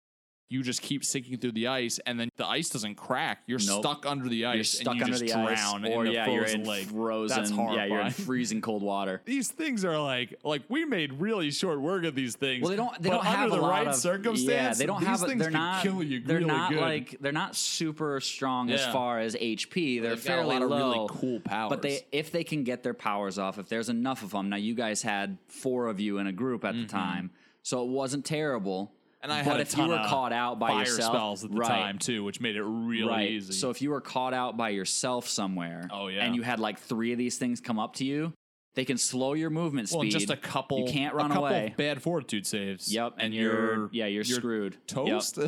you 0.49 0.63
just 0.63 0.81
keep 0.81 1.05
sinking 1.05 1.39
through 1.39 1.53
the 1.53 1.67
ice, 1.67 1.99
and 2.07 2.21
then 2.21 2.31
the 2.37 2.47
ice 2.47 2.69
doesn't 2.69 2.95
crack. 2.95 3.43
You're 3.47 3.59
Nope. 3.67 3.83
stuck 3.83 4.07
under 4.07 4.29
the 4.29 4.47
ice, 4.47 4.55
you're 4.55 4.65
stuck 4.65 4.93
and 4.93 4.99
you 4.99 5.05
under 5.05 5.19
just 5.19 5.27
the 5.27 5.33
drown 5.33 5.85
ice, 5.85 5.93
or 5.93 6.05
in 6.05 6.13
the 6.13 6.15
yeah, 6.15 6.29
you're 6.29 6.45
in 6.45 6.65
lake. 6.65 6.87
frozen. 6.89 7.37
That's 7.37 7.51
yeah, 7.51 7.57
horrifying. 7.57 7.93
you're 7.93 8.01
in 8.01 8.13
freezing 8.13 8.61
cold 8.61 8.83
water. 8.83 9.23
these 9.25 9.51
things 9.51 9.85
are 9.85 9.99
like 9.99 10.35
like 10.45 10.63
we 10.69 10.85
made 10.85 11.15
really 11.15 11.51
short 11.51 11.81
work 11.81 12.05
of 12.05 12.15
these 12.15 12.37
things. 12.37 12.63
Well, 12.63 12.71
they 12.71 12.77
don't. 12.77 13.03
They 13.03 13.11
don't 13.11 13.27
under 13.27 13.39
have 13.39 13.51
the 13.51 13.57
a 13.57 13.61
lot 13.61 13.71
right 13.71 13.87
of 13.89 13.97
circumstance. 13.97 14.49
Yeah, 14.49 14.75
they 14.75 14.87
don't 14.87 15.01
these 15.01 15.09
have. 15.09 15.21
things 15.21 15.41
they're 15.41 15.51
can 15.51 15.61
not. 15.61 15.83
kill 15.83 16.03
you 16.03 16.21
they're 16.21 16.37
really 16.37 16.49
not 16.49 16.71
good. 16.71 16.81
like. 16.81 17.17
They're 17.21 17.33
not 17.33 17.57
super 17.57 18.21
strong 18.21 18.71
as 18.71 18.87
far 18.87 19.19
as 19.19 19.35
HP. 19.35 20.01
They're 20.01 20.11
They've 20.11 20.21
fairly 20.21 20.55
lot 20.55 20.63
of 20.63 20.71
really 20.71 20.99
low. 20.99 21.09
cool 21.09 21.41
powers. 21.41 21.71
But 21.71 21.83
they, 21.83 22.07
if 22.13 22.31
they 22.31 22.45
can 22.45 22.63
get 22.65 22.83
their 22.83 22.95
powers 22.95 23.39
off, 23.39 23.59
if 23.59 23.69
there's 23.69 23.89
enough 23.89 24.23
of 24.23 24.31
them. 24.31 24.49
Now, 24.49 24.57
you 24.57 24.75
guys 24.75 25.03
had 25.03 25.39
four 25.49 25.89
of 25.89 25.99
you 25.99 26.19
in 26.19 26.27
a 26.27 26.33
group 26.33 26.65
at 26.65 26.75
the 26.75 26.81
mm-hmm. 26.81 26.89
time, 26.89 27.31
so 27.63 27.83
it 27.83 27.89
wasn't 27.89 28.25
terrible. 28.25 28.93
And 29.27 29.33
I 29.33 29.43
but 29.43 29.51
had 29.51 29.57
a 29.57 29.63
if 29.63 29.71
ton 29.71 29.87
you 29.87 29.91
were 29.91 29.99
of 29.99 30.07
caught 30.07 30.33
out 30.33 30.61
by 30.61 30.69
fire 30.69 30.85
yourself, 30.85 31.13
spells 31.13 31.45
at 31.45 31.51
the 31.51 31.57
right, 31.57 31.67
time 31.69 31.99
too, 31.99 32.23
which 32.23 32.41
made 32.41 32.55
it 32.55 32.63
really 32.63 33.09
right. 33.09 33.29
easy. 33.29 33.55
So 33.55 33.71
if 33.71 33.83
you 33.83 33.91
were 33.91 34.01
caught 34.01 34.33
out 34.33 34.57
by 34.57 34.69
yourself 34.69 35.27
somewhere, 35.27 35.89
Oh, 35.91 36.07
yeah. 36.07 36.25
and 36.25 36.37
you 36.37 36.43
had 36.43 36.61
like 36.61 36.79
three 36.79 37.11
of 37.11 37.19
these 37.19 37.37
things 37.37 37.61
come 37.61 37.81
up 37.81 37.95
to 37.95 38.05
you, 38.05 38.33
they 38.77 38.85
can 38.85 38.99
slow 38.99 39.33
your 39.33 39.51
movement 39.51 39.89
speed. 39.89 39.99
Well, 39.99 40.09
just 40.09 40.31
a 40.31 40.37
couple. 40.37 40.87
You 40.87 40.93
can't 40.93 41.13
a 41.13 41.17
run 41.17 41.31
couple 41.31 41.47
away. 41.47 41.75
Bad 41.77 42.03
fortitude 42.03 42.47
saves. 42.47 42.93
Yep, 42.95 43.15
and, 43.19 43.35
you're, 43.35 43.89
yeah, 43.91 44.07
you're, 44.07 44.23
you're 44.23 44.39
screwed. 44.39 44.75
Yep. 44.75 44.87
Toast. 44.87 45.35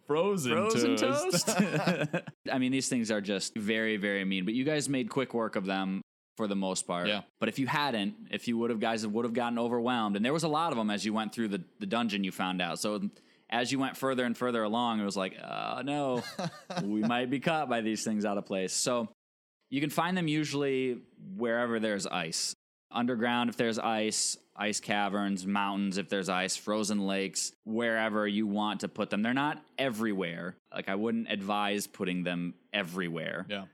Frozen, 0.08 0.52
Frozen 0.52 0.96
toast. 0.96 1.46
toast. 1.46 2.16
I 2.52 2.58
mean, 2.58 2.72
these 2.72 2.88
things 2.88 3.12
are 3.12 3.20
just 3.20 3.54
very, 3.54 3.96
very 3.96 4.24
mean. 4.24 4.44
But 4.44 4.54
you 4.54 4.64
guys 4.64 4.88
made 4.88 5.08
quick 5.08 5.34
work 5.34 5.54
of 5.54 5.66
them 5.66 6.02
for 6.36 6.46
the 6.46 6.56
most 6.56 6.86
part. 6.86 7.08
Yeah. 7.08 7.22
But 7.40 7.48
if 7.48 7.58
you 7.58 7.66
hadn't, 7.66 8.14
if 8.30 8.48
you 8.48 8.56
would 8.58 8.70
have 8.70 8.80
guys 8.80 9.06
would 9.06 9.24
have 9.24 9.34
gotten 9.34 9.58
overwhelmed, 9.58 10.16
and 10.16 10.24
there 10.24 10.32
was 10.32 10.44
a 10.44 10.48
lot 10.48 10.72
of 10.72 10.78
them 10.78 10.90
as 10.90 11.04
you 11.04 11.12
went 11.12 11.32
through 11.34 11.48
the, 11.48 11.62
the 11.78 11.86
dungeon, 11.86 12.24
you 12.24 12.32
found 12.32 12.62
out. 12.62 12.78
So 12.78 13.00
as 13.50 13.70
you 13.70 13.78
went 13.78 13.96
further 13.96 14.24
and 14.24 14.36
further 14.36 14.62
along, 14.62 15.00
it 15.00 15.04
was 15.04 15.16
like, 15.16 15.36
oh 15.42 15.82
no, 15.84 16.22
we 16.82 17.00
might 17.02 17.28
be 17.30 17.38
caught 17.40 17.68
by 17.68 17.80
these 17.82 18.02
things 18.02 18.24
out 18.24 18.38
of 18.38 18.46
place. 18.46 18.72
So 18.72 19.08
you 19.70 19.80
can 19.80 19.90
find 19.90 20.16
them 20.16 20.28
usually 20.28 20.98
wherever 21.36 21.78
there's 21.78 22.06
ice. 22.06 22.54
Underground 22.90 23.48
if 23.48 23.56
there's 23.56 23.78
ice, 23.78 24.36
ice 24.54 24.80
caverns, 24.80 25.46
mountains 25.46 25.96
if 25.96 26.10
there's 26.10 26.28
ice, 26.28 26.56
frozen 26.56 27.06
lakes, 27.06 27.52
wherever 27.64 28.26
you 28.26 28.46
want 28.46 28.80
to 28.80 28.88
put 28.88 29.08
them. 29.08 29.22
They're 29.22 29.32
not 29.32 29.62
everywhere. 29.78 30.56
Like 30.74 30.88
I 30.90 30.94
wouldn't 30.94 31.30
advise 31.30 31.86
putting 31.86 32.22
them 32.22 32.54
everywhere. 32.72 33.46
yeah. 33.48 33.64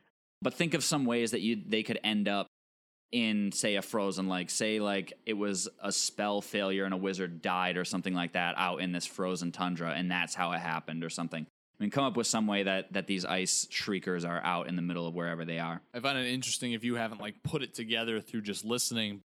But 0.41 0.55
think 0.55 0.75
of 0.75 0.85
some 0.85 1.05
ways 1.05 1.33
that 1.33 1.41
you 1.41 1.61
they 1.67 1.83
could 1.83 1.99
end 2.05 2.29
up 2.29 2.47
in 3.11 3.53
say 3.53 3.77
a 3.77 3.83
frozen 3.83 4.29
like 4.29 4.51
Say 4.51 4.81
like 4.81 5.15
it 5.25 5.33
was 5.33 5.69
a 5.83 5.91
spell 5.91 6.41
failure 6.41 6.85
and 6.85 6.93
a 6.93 6.97
wizard 6.97 7.41
died 7.41 7.77
or 7.77 7.85
something 7.85 8.15
like 8.15 8.33
that 8.35 8.55
out 8.59 8.81
in 8.81 8.93
this 8.93 9.07
frozen 9.07 9.51
tundra 9.51 9.93
and 9.93 10.11
that's 10.11 10.35
how 10.35 10.53
it 10.53 10.59
happened 10.59 11.03
or 11.03 11.11
something. 11.11 11.45
I 11.45 11.83
mean 11.83 11.91
come 11.91 12.05
up 12.05 12.17
with 12.17 12.27
some 12.27 12.47
way 12.47 12.65
that 12.65 12.93
that 12.93 13.07
these 13.07 13.25
ice 13.25 13.67
shriekers 13.71 14.25
are 14.25 14.43
out 14.45 14.69
in 14.69 14.77
the 14.77 14.83
middle 14.83 15.07
of 15.07 15.15
wherever 15.15 15.45
they 15.45 15.59
are. 15.59 15.81
I 15.95 16.01
find 16.01 16.19
it 16.19 16.27
interesting 16.27 16.73
if 16.73 16.85
you 16.85 16.97
haven't 16.97 17.21
like 17.21 17.43
put 17.43 17.63
it 17.63 17.75
together 17.75 18.21
through 18.21 18.43
just 18.43 18.65
listening. 18.65 19.23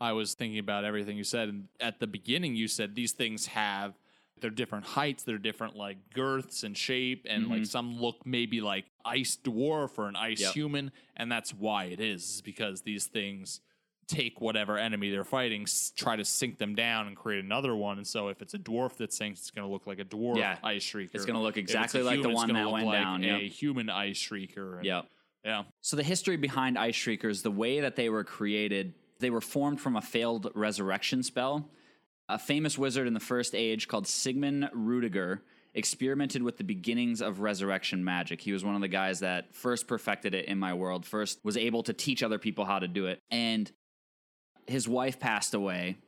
I 0.00 0.12
was 0.12 0.34
thinking 0.34 0.58
about 0.58 0.84
everything 0.84 1.16
you 1.16 1.24
said, 1.24 1.48
and 1.48 1.68
at 1.78 2.00
the 2.00 2.08
beginning 2.08 2.56
you 2.56 2.66
said 2.66 2.96
these 2.96 3.12
things 3.12 3.46
have 3.46 3.94
they're 4.44 4.50
different 4.50 4.84
heights, 4.84 5.22
they're 5.22 5.38
different 5.38 5.74
like 5.74 5.96
girths 6.12 6.64
and 6.64 6.76
shape, 6.76 7.26
and 7.26 7.48
like 7.48 7.60
mm-hmm. 7.60 7.64
some 7.64 7.98
look 7.98 8.26
maybe 8.26 8.60
like 8.60 8.84
ice 9.02 9.38
dwarf 9.42 9.96
or 9.96 10.06
an 10.06 10.16
ice 10.16 10.42
Yep. 10.42 10.52
human, 10.52 10.92
and 11.16 11.32
that's 11.32 11.54
why 11.54 11.84
it 11.86 11.98
is, 11.98 12.42
because 12.44 12.82
these 12.82 13.06
things 13.06 13.60
take 14.06 14.42
whatever 14.42 14.76
enemy 14.76 15.10
they're 15.10 15.24
fighting, 15.24 15.62
s- 15.62 15.90
try 15.96 16.14
to 16.14 16.26
sink 16.26 16.58
them 16.58 16.74
down 16.74 17.06
and 17.06 17.16
create 17.16 17.42
another 17.42 17.74
one. 17.74 17.96
And 17.96 18.06
so 18.06 18.28
if 18.28 18.42
it's 18.42 18.52
a 18.52 18.58
dwarf 18.58 18.98
that 18.98 19.14
sinks, 19.14 19.40
it's 19.40 19.50
going 19.50 19.66
to 19.66 19.72
look 19.72 19.86
like 19.86 19.98
a 19.98 20.04
dwarf 20.04 20.36
Yeah. 20.36 20.58
ice 20.62 20.84
shrieker. 20.84 21.14
It's 21.14 21.24
gonna 21.24 21.40
look 21.40 21.56
exactly 21.56 22.02
a 22.02 22.04
like 22.04 22.20
the 22.20 22.28
one 22.28 22.52
that 22.52 22.70
went 22.70 22.84
like 22.84 23.00
down, 23.00 23.24
A 23.24 23.38
yep. 23.44 23.50
human 23.50 23.88
ice 23.88 24.18
shrieker. 24.18 24.76
and- 24.76 24.84
Yep. 24.84 25.06
Yeah. 25.42 25.62
So 25.80 25.96
the 25.96 26.02
history 26.02 26.36
behind 26.36 26.78
Ice 26.78 26.94
Shriekers, 26.94 27.42
the 27.42 27.50
way 27.50 27.80
that 27.80 27.96
they 27.96 28.10
were 28.10 28.24
created, 28.24 28.92
they 29.20 29.30
were 29.30 29.40
formed 29.42 29.80
from 29.80 29.96
a 29.96 30.02
failed 30.02 30.50
resurrection 30.54 31.22
spell. 31.22 31.70
A 32.28 32.38
famous 32.38 32.78
wizard 32.78 33.06
in 33.06 33.14
the 33.14 33.20
First 33.20 33.54
Age 33.54 33.86
called 33.86 34.06
Sigmund 34.06 34.70
Rudiger 34.72 35.42
experimented 35.74 36.42
with 36.42 36.56
the 36.56 36.64
beginnings 36.64 37.20
of 37.20 37.40
resurrection 37.40 38.04
magic. 38.04 38.40
He 38.40 38.52
was 38.52 38.64
one 38.64 38.74
of 38.74 38.80
the 38.80 38.88
guys 38.88 39.20
that 39.20 39.54
first 39.54 39.86
perfected 39.86 40.34
it 40.34 40.46
in 40.46 40.58
my 40.58 40.72
world, 40.72 41.04
first 41.04 41.40
was 41.42 41.56
able 41.56 41.82
to 41.82 41.92
teach 41.92 42.22
other 42.22 42.38
people 42.38 42.64
how 42.64 42.78
to 42.78 42.88
do 42.88 43.06
it. 43.06 43.20
And 43.30 43.70
his 44.66 44.88
wife 44.88 45.18
passed 45.18 45.52
away 45.52 45.98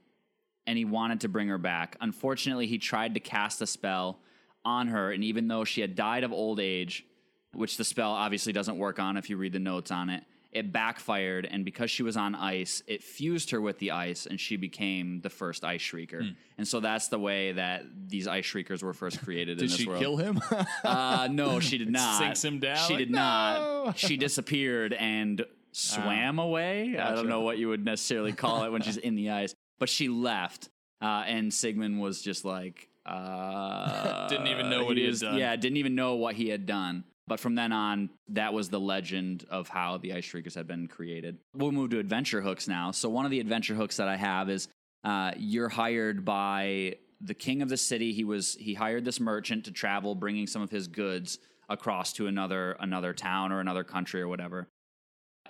and 0.67 0.79
he 0.79 0.85
wanted 0.85 1.21
to 1.21 1.29
bring 1.29 1.49
her 1.49 1.59
back. 1.59 1.97
Unfortunately, 2.01 2.67
he 2.67 2.79
tried 2.79 3.15
to 3.15 3.21
cast 3.21 3.61
a 3.61 3.67
spell 3.67 4.21
on 4.65 4.89
her, 4.89 5.13
and 5.13 5.23
even 5.23 5.47
though 5.47 5.65
she 5.65 5.81
had 5.81 5.95
died 5.95 6.25
of 6.25 6.33
old 6.33 6.59
age, 6.59 7.05
which 7.53 7.77
the 7.77 7.85
spell 7.85 8.11
obviously 8.11 8.53
doesn't 8.53 8.79
work 8.79 8.99
on 8.99 9.17
if 9.17 9.31
you 9.31 9.37
read 9.37 9.53
the 9.53 9.61
notes 9.61 9.91
on 9.93 10.11
it, 10.11 10.25
it 10.52 10.73
backfired, 10.73 11.44
and 11.51 11.64
because 11.64 11.90
she 11.90 12.02
was 12.02 12.16
on 12.16 12.35
ice, 12.35 12.82
it 12.86 13.02
fused 13.02 13.51
her 13.51 13.60
with 13.60 13.78
the 13.78 13.90
ice, 13.90 14.27
and 14.27 14.40
she 14.40 14.56
became 14.56 15.20
the 15.20 15.28
first 15.31 15.64
ice 15.64 15.81
shrieker. 15.82 16.23
Hmm. 16.23 16.35
And 16.59 16.66
so 16.66 16.81
that's 16.81 17.09
the 17.09 17.18
way 17.18 17.52
that 17.52 17.85
these 18.09 18.27
ice 18.27 18.44
shriekers 18.47 18.82
were 18.82 18.94
first 18.94 19.23
created 19.23 19.60
in 19.60 19.68
Did 19.68 19.77
she 19.77 19.86
world. 19.86 20.01
kill 20.01 20.16
him? 20.16 20.40
Uh, 20.85 21.28
no, 21.31 21.60
she 21.60 21.78
did 21.78 21.90
not. 22.01 22.18
sinks 22.18 22.44
him 22.44 22.59
down, 22.60 22.77
She 22.86 22.94
like, 22.94 22.98
did 22.98 23.10
"No!" 23.10 23.85
not. 23.86 23.98
She 23.98 24.16
disappeared 24.16 24.93
and 24.94 25.44
swam 25.73 26.39
away. 26.39 26.97
I 26.98 27.14
don't 27.14 27.28
know 27.28 27.40
what 27.43 27.59
you 27.59 27.68
would 27.68 27.85
necessarily 27.85 28.32
call 28.32 28.64
it 28.64 28.70
when 28.73 28.81
she's 28.82 28.97
in 28.97 29.14
the 29.14 29.31
ice, 29.31 29.55
but 29.78 29.89
she 29.90 30.09
left. 30.09 30.68
uh, 31.02 31.24
and 31.27 31.52
Sigmund 31.52 32.01
was 32.01 32.23
just 32.23 32.44
like 32.47 32.89
uh, 33.05 34.28
Didn't 34.28 34.47
even 34.48 34.70
know 34.70 34.85
what 34.85 34.97
he 34.97 35.02
had 35.05 35.10
was- 35.10 35.20
done. 35.20 35.36
Yeah, 35.39 35.55
didn't 35.56 35.77
even 35.77 35.94
know 35.94 36.14
what 36.14 36.35
he 36.35 36.48
had 36.48 36.66
done. 36.66 37.05
But 37.27 37.40
from 37.40 37.57
then 37.57 37.73
on, 37.73 38.11
that 38.28 38.53
was 38.53 38.69
the 38.69 38.78
legend 38.78 39.44
of 39.51 39.69
how 39.69 39.98
the 39.98 40.12
Ice 40.12 40.24
Shriekers 40.24 40.55
had 40.55 40.69
been 40.69 40.86
created. 40.86 41.39
We'll 41.55 41.73
move 41.73 41.90
to 41.90 41.98
adventure 41.98 42.40
hooks 42.40 42.69
now. 42.69 42.93
So 42.93 43.09
one 43.09 43.24
of 43.24 43.31
the 43.32 43.40
adventure 43.40 43.74
hooks 43.74 43.97
that 43.97 44.07
I 44.07 44.16
have 44.16 44.48
is 44.48 44.69
uh, 45.03 45.32
you're 45.36 45.69
hired 45.69 46.24
by 46.24 46.97
the 47.20 47.35
king 47.35 47.62
of 47.62 47.69
the 47.69 47.77
city. 47.77 48.12
He 48.12 48.24
was 48.24 48.55
he 48.61 48.74
hired 48.74 49.05
this 49.05 49.19
merchant 49.19 49.65
to 49.65 49.73
travel, 49.73 50.15
bringing 50.15 50.47
some 50.47 50.62
of 50.62 50.70
his 50.70 50.86
goods 50.86 51.39
across 51.69 52.12
to 52.15 52.27
another 52.28 52.77
another 52.78 53.12
town 53.12 53.53
or 53.53 53.61
another 53.61 53.85
country 53.85 54.20
or 54.20 54.28
whatever. 54.28 54.69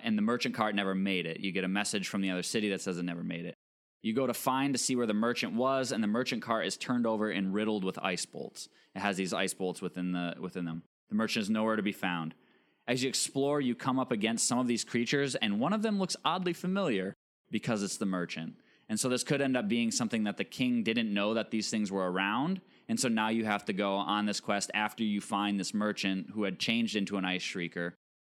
And 0.03 0.17
the 0.17 0.21
merchant 0.21 0.55
cart 0.55 0.75
never 0.75 0.95
made 0.95 1.25
it. 1.25 1.39
You 1.39 1.51
get 1.51 1.63
a 1.63 1.67
message 1.67 2.07
from 2.07 2.21
the 2.21 2.31
other 2.31 2.43
city 2.43 2.69
that 2.69 2.81
says 2.81 2.97
it 2.97 3.03
never 3.03 3.23
made 3.23 3.45
it. 3.45 3.55
You 4.01 4.13
go 4.13 4.27
to 4.27 4.33
find 4.33 4.73
to 4.73 4.77
see 4.79 4.95
where 4.95 5.07
the 5.07 5.13
merchant 5.13 5.53
was, 5.53 5.91
and 5.91 6.03
the 6.03 6.07
merchant 6.07 6.43
cart 6.43 6.65
is 6.65 6.77
turned 6.77 7.07
over 7.07 7.29
and 7.29 7.53
riddled 7.53 7.83
with 7.83 7.99
ice 7.99 8.25
bolts. 8.25 8.69
It 8.95 8.99
has 8.99 9.17
these 9.17 9.33
ice 9.33 9.53
bolts 9.53 9.81
within 9.81 10.11
the 10.11 10.35
within 10.39 10.65
them. 10.65 10.83
The 11.09 11.15
merchant 11.15 11.43
is 11.43 11.49
nowhere 11.49 11.75
to 11.75 11.83
be 11.83 11.91
found. 11.91 12.33
As 12.87 13.03
you 13.03 13.09
explore, 13.09 13.59
you 13.59 13.75
come 13.75 13.99
up 13.99 14.11
against 14.11 14.47
some 14.47 14.59
of 14.59 14.67
these 14.67 14.83
creatures, 14.83 15.35
and 15.35 15.59
one 15.59 15.73
of 15.73 15.81
them 15.81 15.99
looks 15.99 16.15
oddly 16.23 16.53
familiar 16.53 17.13
because 17.51 17.83
it's 17.83 17.97
the 17.97 18.05
merchant. 18.05 18.55
And 18.89 18.99
so 18.99 19.09
this 19.09 19.23
could 19.23 19.41
end 19.41 19.57
up 19.57 19.67
being 19.67 19.91
something 19.91 20.23
that 20.23 20.37
the 20.37 20.45
king 20.45 20.83
didn't 20.83 21.13
know 21.13 21.33
that 21.33 21.51
these 21.51 21.69
things 21.69 21.91
were 21.91 22.09
around. 22.09 22.61
And 22.87 22.97
so 22.97 23.09
now 23.09 23.27
you 23.29 23.43
have 23.43 23.65
to 23.65 23.73
go 23.73 23.95
on 23.95 24.25
this 24.25 24.39
quest 24.39 24.71
after 24.73 25.03
you 25.03 25.19
find 25.19 25.59
this 25.59 25.73
merchant 25.73 26.27
who 26.33 26.43
had 26.43 26.57
changed 26.57 26.95
into 26.95 27.17
an 27.17 27.25
ice 27.25 27.43
shrieker 27.43 27.93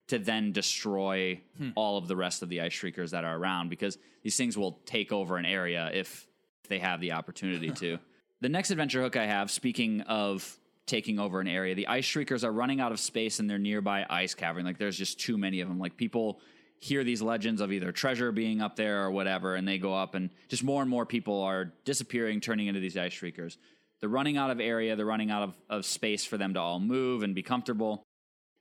to 0.09 0.19
then 0.19 0.51
destroy 0.51 1.41
hmm. 1.57 1.71
all 1.77 1.97
of 1.97 2.09
the 2.09 2.17
rest 2.17 2.43
of 2.43 2.49
the 2.49 2.61
ice 2.61 2.73
shriekers 2.73 3.13
that 3.13 3.25
are 3.25 3.37
around 3.37 3.71
because 3.71 3.97
these 4.25 4.37
things 4.37 4.59
will 4.59 4.81
take 4.85 5.13
over 5.13 5.37
an 5.37 5.47
area 5.47 5.89
if 5.95 6.27
they 6.69 6.81
have 6.81 7.01
the 7.01 7.13
opportunity 7.13 7.71
to. 7.71 7.99
The 8.43 8.49
next 8.49 8.71
adventure 8.71 9.03
hook 9.03 9.17
I 9.17 9.27
have, 9.27 9.51
speaking 9.51 10.01
of 10.01 10.59
taking 10.91 11.19
over 11.21 11.41
an 11.41 11.47
area, 11.47 11.75
the 11.75 11.87
ice 11.87 12.05
shriekers 12.05 12.45
are 12.45 12.53
running 12.53 12.81
out 12.81 12.91
of 12.93 12.99
space 12.99 13.39
in 13.39 13.47
their 13.47 13.59
nearby 13.59 14.05
ice 14.11 14.35
cavern. 14.35 14.65
Like 14.65 14.77
there's 14.77 14.99
just 14.99 15.21
too 15.21 15.39
many 15.39 15.61
of 15.61 15.69
them. 15.69 15.79
Like 15.79 15.97
people 15.97 16.41
hear 16.81 17.05
these 17.05 17.23
legends 17.23 17.61
of 17.61 17.73
either 17.73 17.93
treasure 17.93 18.33
being 18.33 18.61
up 18.61 18.75
there 18.75 19.05
or 19.05 19.11
whatever, 19.11 19.55
and 19.55 19.69
they 19.69 19.79
go 19.79 19.95
up, 19.95 20.15
and 20.15 20.31
just 20.49 20.65
more 20.65 20.83
and 20.83 20.91
more 20.91 21.07
people 21.07 21.43
are 21.43 21.73
disappearing, 21.85 22.41
turning 22.41 22.67
into 22.67 22.81
these 22.81 22.97
ice 22.97 23.13
shriekers. 23.13 23.57
They're 24.01 24.09
running 24.09 24.37
out 24.37 24.51
of 24.51 24.61
area, 24.61 24.97
they're 24.97 25.07
running 25.07 25.31
out 25.31 25.43
of, 25.43 25.55
of 25.69 25.87
space 25.87 26.25
for 26.25 26.37
them 26.37 26.55
to 26.55 26.61
all 26.61 26.81
move 26.81 27.23
and 27.23 27.35
be 27.35 27.43
comfortable. 27.43 28.03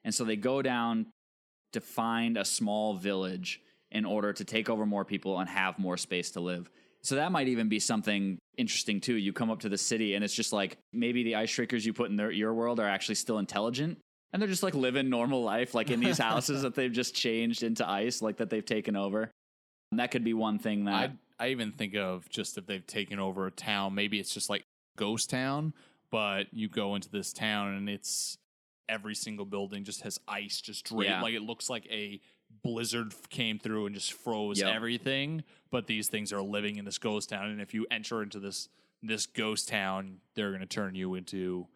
And 0.04 0.14
so 0.14 0.24
they 0.24 0.36
go 0.36 0.62
down 0.62 1.08
to 1.74 1.82
find 1.82 2.38
a 2.38 2.46
small 2.46 2.96
village 2.96 3.62
in 3.92 4.06
order 4.06 4.34
to 4.34 4.44
take 4.44 4.70
over 4.70 4.86
more 4.86 5.06
people 5.06 5.40
and 5.40 5.50
have 5.50 5.80
more 5.80 5.98
space 5.98 6.32
to 6.32 6.42
live. 6.42 6.70
So 7.02 7.16
that 7.16 7.32
might 7.32 7.48
even 7.48 7.70
be 7.70 7.80
something 7.80 8.38
interesting 8.58 9.00
too. 9.00 9.16
You 9.16 9.32
come 9.34 9.50
up 9.50 9.62
to 9.62 9.70
the 9.70 9.78
city 9.78 10.16
and 10.16 10.24
it's 10.24 10.34
just 10.34 10.52
like 10.52 10.78
maybe 10.92 11.24
the 11.24 11.36
ice 11.36 11.50
shriekers 11.50 11.86
you 11.86 11.94
put 11.94 12.10
in 12.10 12.18
their, 12.18 12.30
your 12.32 12.54
world 12.54 12.80
are 12.80 12.88
actually 12.88 13.16
still 13.16 13.38
intelligent 13.40 13.98
and 14.34 14.42
they're 14.42 14.50
just 14.50 14.64
like 14.64 14.76
living 14.76 15.10
normal 15.10 15.42
life, 15.44 15.74
like 15.74 15.90
in 15.92 16.00
these 16.02 16.18
houses 16.30 16.62
that 16.64 16.76
they've 16.76 16.92
just 16.92 17.16
changed 17.16 17.64
into 17.64 17.90
ice, 17.90 18.22
like 18.22 18.38
that 18.38 18.50
they've 18.50 18.66
taken 18.66 18.96
over. 18.96 19.32
And 19.92 20.00
that 20.00 20.12
could 20.12 20.24
be 20.24 20.34
one 20.34 20.60
thing 20.60 20.86
that 20.86 20.94
I 21.40 21.46
I 21.46 21.48
even 21.50 21.72
think 21.72 21.96
of 21.96 22.28
just 22.30 22.58
if 22.58 22.66
they've 22.66 22.86
taken 22.86 23.18
over 23.18 23.48
a 23.48 23.52
town, 23.52 23.96
maybe 23.96 24.20
it's 24.20 24.34
just 24.34 24.50
like 24.50 24.64
ghost 24.98 25.30
town, 25.30 25.74
but 26.12 26.48
you 26.54 26.68
go 26.68 26.96
into 26.96 27.10
this 27.10 27.32
town 27.32 27.76
and 27.76 27.90
it's 27.90 28.38
every 28.90 29.16
single 29.16 29.46
building 29.46 29.84
just 29.86 30.02
has 30.02 30.20
ice 30.28 30.60
just 30.60 30.86
draped 30.86 31.06
Yeah. 31.10 31.22
like 31.22 31.34
it 31.34 31.44
looks 31.44 31.70
like 31.70 31.88
a 31.90 32.20
blizzard 32.64 33.14
came 33.30 33.58
through 33.60 33.86
and 33.86 33.96
just 33.96 34.14
froze 34.14 34.60
Yep. 34.60 34.74
everything 34.76 35.44
but 35.72 35.88
these 35.88 36.08
things 36.10 36.34
are 36.34 36.42
living 36.42 36.76
in 36.78 36.86
this 36.86 36.98
ghost 36.98 37.30
town 37.30 37.50
and 37.50 37.62
if 37.62 37.74
you 37.74 37.86
enter 37.92 38.22
into 38.24 38.40
this 38.40 38.70
this 39.02 39.26
ghost 39.26 39.70
town 39.70 40.18
they're 40.36 40.50
going 40.50 40.60
to 40.62 40.66
turn 40.66 40.96
you 40.96 41.16
into 41.16 41.68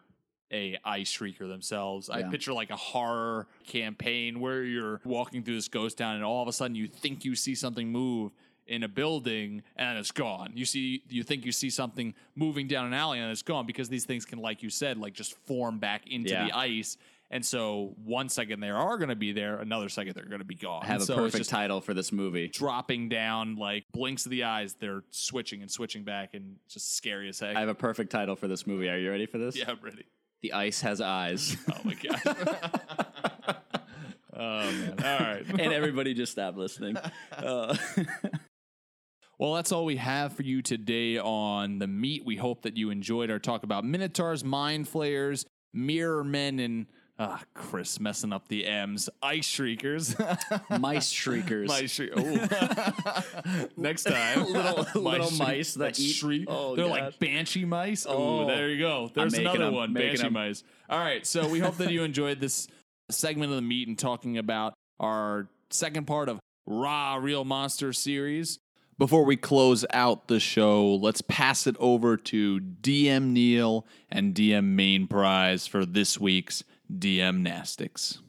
a 0.52 0.78
ice 0.84 1.10
shrieker 1.10 1.48
themselves. 1.48 2.08
I 2.08 2.22
picture 2.24 2.52
like 2.52 2.70
a 2.70 2.76
horror 2.76 3.48
campaign 3.66 4.38
where 4.38 4.62
you're 4.62 5.00
walking 5.04 5.42
through 5.42 5.56
this 5.56 5.66
ghost 5.68 5.98
town 5.98 6.14
and 6.16 6.22
all 6.24 6.42
of 6.42 6.48
a 6.48 6.52
sudden 6.52 6.76
you 6.76 6.86
think 6.86 7.24
you 7.24 7.34
see 7.34 7.56
something 7.56 7.90
move 7.90 8.30
in 8.68 8.82
a 8.84 8.88
building 8.88 9.62
and 9.74 9.98
it's 9.98 10.12
gone. 10.12 10.52
You 10.54 10.64
see 10.64 11.02
you 11.08 11.24
think 11.24 11.44
you 11.44 11.50
see 11.50 11.70
something 11.70 12.14
moving 12.36 12.68
down 12.68 12.86
an 12.86 12.92
alley 12.94 13.18
and 13.18 13.32
it's 13.32 13.42
gone 13.42 13.66
because 13.66 13.88
these 13.88 14.04
things 14.04 14.24
can 14.24 14.38
like 14.38 14.62
you 14.62 14.70
said 14.70 14.96
like 14.98 15.14
just 15.14 15.32
form 15.46 15.78
back 15.78 16.06
into 16.06 16.30
Yeah. 16.30 16.46
the 16.46 16.56
ice. 16.56 16.98
And 17.30 17.44
so 17.44 17.94
one 18.04 18.28
second 18.28 18.60
they 18.60 18.70
are 18.70 18.96
going 18.96 19.08
to 19.08 19.16
be 19.16 19.32
there, 19.32 19.56
another 19.56 19.88
second 19.88 20.14
they're 20.14 20.24
going 20.26 20.38
to 20.40 20.44
be 20.44 20.54
gone. 20.54 20.82
have 20.84 21.00
a 21.00 21.04
so 21.04 21.16
perfect 21.16 21.48
title 21.48 21.80
for 21.80 21.94
this 21.94 22.12
movie. 22.12 22.48
dropping 22.48 23.08
down 23.08 23.56
like 23.56 23.84
blinks 23.92 24.24
of 24.26 24.30
the 24.30 24.44
eyes, 24.44 24.74
they're 24.78 25.02
switching 25.10 25.62
and 25.62 25.70
switching 25.70 26.04
back 26.04 26.34
and 26.34 26.56
just 26.68 26.96
scary 26.96 27.28
as 27.28 27.40
heck. 27.40 27.56
I 27.56 27.60
have 27.60 27.68
a 27.68 27.74
perfect 27.74 28.10
title 28.12 28.36
for 28.36 28.46
this 28.46 28.66
movie. 28.66 28.88
Are 28.88 28.98
you 28.98 29.10
ready 29.10 29.26
for 29.26 29.38
this? 29.38 29.56
yeah, 29.56 29.64
I'm 29.70 29.78
ready. 29.82 30.04
The 30.42 30.52
Ice 30.52 30.80
Has 30.82 31.00
Eyes. 31.00 31.56
Oh 31.72 31.80
my 31.84 31.94
god. 31.94 33.56
oh 34.36 34.72
man. 34.72 34.94
All 35.02 35.18
right. 35.26 35.44
and 35.48 35.72
everybody 35.72 36.14
just 36.14 36.32
stopped 36.32 36.56
listening. 36.58 36.96
Uh, 37.36 37.76
Well, 39.36 39.54
that's 39.54 39.72
all 39.72 39.84
we 39.84 39.96
have 39.96 40.32
for 40.34 40.42
you 40.42 40.62
today 40.62 41.18
on 41.18 41.80
the 41.80 41.88
meat. 41.88 42.24
We 42.24 42.36
hope 42.36 42.62
that 42.62 42.76
you 42.76 42.90
enjoyed 42.90 43.30
our 43.32 43.40
talk 43.40 43.64
about 43.64 43.84
minotaurs, 43.84 44.44
mind 44.44 44.88
flayers, 44.88 45.44
mirror 45.72 46.22
men, 46.22 46.60
and 46.60 46.86
ah, 47.18 47.42
Chris 47.54 48.00
messing 48.00 48.32
up 48.32 48.48
the 48.48 48.66
M's, 48.66 49.08
ice 49.22 49.46
shriekers. 49.46 50.16
mice 50.78 51.10
shriekers. 51.10 51.68
Mice 51.68 51.90
shriek. 51.92 52.12
Oh. 52.16 53.24
Next 53.76 54.04
time, 54.04 54.44
Little- 54.52 54.86
little 55.02 55.26
shriek- 55.28 55.38
mice 55.48 55.74
that 55.74 55.98
eat- 55.98 56.14
shriek. 56.14 56.44
Oh, 56.48 56.76
They're 56.76 56.86
God. 56.86 56.90
like 57.00 57.18
banshee 57.18 57.64
mice. 57.64 58.06
Oh, 58.08 58.40
Oh. 58.44 58.46
there 58.46 58.68
you 58.68 58.78
go. 58.78 59.10
There's 59.14 59.34
another 59.34 59.56
another 59.56 59.68
'em, 59.70 59.74
one. 59.74 59.92
Banshee 59.92 60.26
'em. 60.26 60.32
mice. 60.32 60.64
All 60.88 60.98
right. 60.98 61.26
So 61.26 61.48
we 61.48 61.58
hope 61.60 61.76
that 61.78 61.90
you 61.90 62.02
enjoyed 62.02 62.40
this 62.40 62.66
segment 63.10 63.50
of 63.50 63.56
the 63.56 63.62
meat 63.62 63.88
and 63.88 63.98
talking 63.98 64.38
about 64.38 64.74
our 65.00 65.48
second 65.70 66.06
part 66.06 66.28
of 66.28 66.38
Raw 66.66 67.16
Real 67.16 67.44
Monster 67.44 67.92
series. 67.92 68.58
Before 68.96 69.24
we 69.24 69.36
close 69.36 69.84
out 69.92 70.28
the 70.28 70.38
show, 70.38 70.94
let's 70.94 71.20
pass 71.20 71.66
it 71.66 71.74
over 71.80 72.16
to 72.16 72.60
DM 72.60 73.32
Neil 73.32 73.84
and 74.08 74.32
DM 74.34 74.76
Main 74.76 75.08
Prize 75.08 75.66
for 75.66 75.84
this 75.84 76.18
week's 76.18 76.62
DM 76.98 77.40
Nastics. 77.40 78.20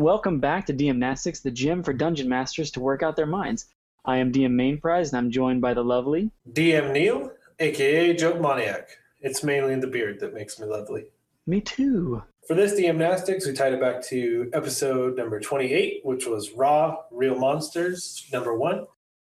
Welcome 0.00 0.38
back 0.38 0.66
to 0.66 0.74
DM 0.74 0.98
Nastics, 0.98 1.40
the 1.40 1.50
gym 1.50 1.82
for 1.82 1.92
dungeon 1.92 2.28
masters 2.28 2.70
to 2.72 2.80
work 2.80 3.02
out 3.02 3.16
their 3.16 3.26
minds. 3.26 3.66
I 4.04 4.18
am 4.18 4.32
DM 4.32 4.50
Main 4.50 4.78
Prize, 4.78 5.12
and 5.12 5.18
I'm 5.18 5.30
joined 5.30 5.62
by 5.62 5.74
the 5.74 5.84
lovely. 5.84 6.30
DM 6.52 6.92
Neil, 6.92 7.32
aka 7.58 8.14
Joke 8.14 8.40
Moniac. 8.40 8.90
It's 9.20 9.42
mainly 9.42 9.76
the 9.76 9.86
beard 9.86 10.20
that 10.20 10.34
makes 10.34 10.58
me 10.58 10.66
lovely. 10.66 11.06
Me 11.46 11.60
too. 11.60 12.22
For 12.46 12.54
this 12.54 12.78
DM 12.78 12.96
Nastics, 12.96 13.46
we 13.46 13.52
tied 13.52 13.72
it 13.72 13.80
back 13.80 14.02
to 14.06 14.50
episode 14.52 15.16
number 15.16 15.40
28, 15.40 16.04
which 16.04 16.26
was 16.26 16.52
Raw 16.52 16.96
Real 17.10 17.38
Monsters, 17.38 18.26
number 18.32 18.56
one, 18.56 18.86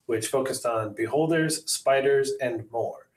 which 0.05 0.27
focused 0.27 0.65
on 0.65 0.93
beholders, 0.93 1.69
spiders, 1.71 2.33
and 2.41 2.69
more. 2.71 3.07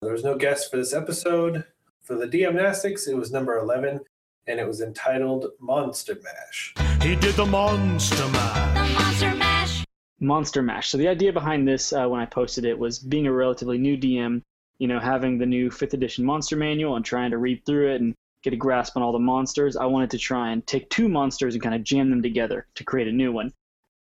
There 0.00 0.12
was 0.12 0.24
no 0.24 0.36
guest 0.36 0.70
for 0.70 0.76
this 0.76 0.94
episode. 0.94 1.64
For 2.00 2.14
the 2.14 2.26
DM 2.26 2.54
Nastics, 2.54 3.06
it 3.06 3.16
was 3.16 3.30
number 3.30 3.58
11, 3.58 4.00
and 4.46 4.58
it 4.58 4.66
was 4.66 4.80
entitled 4.80 5.46
Monster 5.60 6.18
Mash. 6.22 6.74
He 7.00 7.16
did 7.16 7.34
the 7.34 7.46
monster 7.46 8.28
mash. 8.28 8.74
The 8.74 8.94
monster 8.94 9.34
mash. 9.34 9.84
Monster 10.20 10.62
Mash. 10.62 10.88
So 10.88 10.98
the 10.98 11.08
idea 11.08 11.32
behind 11.32 11.66
this, 11.66 11.92
uh, 11.92 12.06
when 12.06 12.20
I 12.20 12.26
posted 12.26 12.64
it, 12.64 12.78
was 12.78 12.98
being 12.98 13.26
a 13.26 13.32
relatively 13.32 13.78
new 13.78 13.96
DM, 13.96 14.42
you 14.78 14.88
know, 14.88 15.00
having 15.00 15.38
the 15.38 15.46
new 15.46 15.70
fifth 15.70 15.94
edition 15.94 16.24
monster 16.24 16.56
manual 16.56 16.96
and 16.96 17.04
trying 17.04 17.32
to 17.32 17.38
read 17.38 17.64
through 17.66 17.92
it 17.92 18.00
and 18.00 18.14
get 18.42 18.52
a 18.52 18.56
grasp 18.56 18.96
on 18.96 19.02
all 19.02 19.12
the 19.12 19.18
monsters. 19.18 19.76
I 19.76 19.86
wanted 19.86 20.10
to 20.10 20.18
try 20.18 20.52
and 20.52 20.66
take 20.66 20.88
two 20.90 21.08
monsters 21.08 21.54
and 21.54 21.62
kind 21.62 21.74
of 21.74 21.84
jam 21.84 22.10
them 22.10 22.22
together 22.22 22.66
to 22.76 22.84
create 22.84 23.08
a 23.08 23.12
new 23.12 23.32
one, 23.32 23.52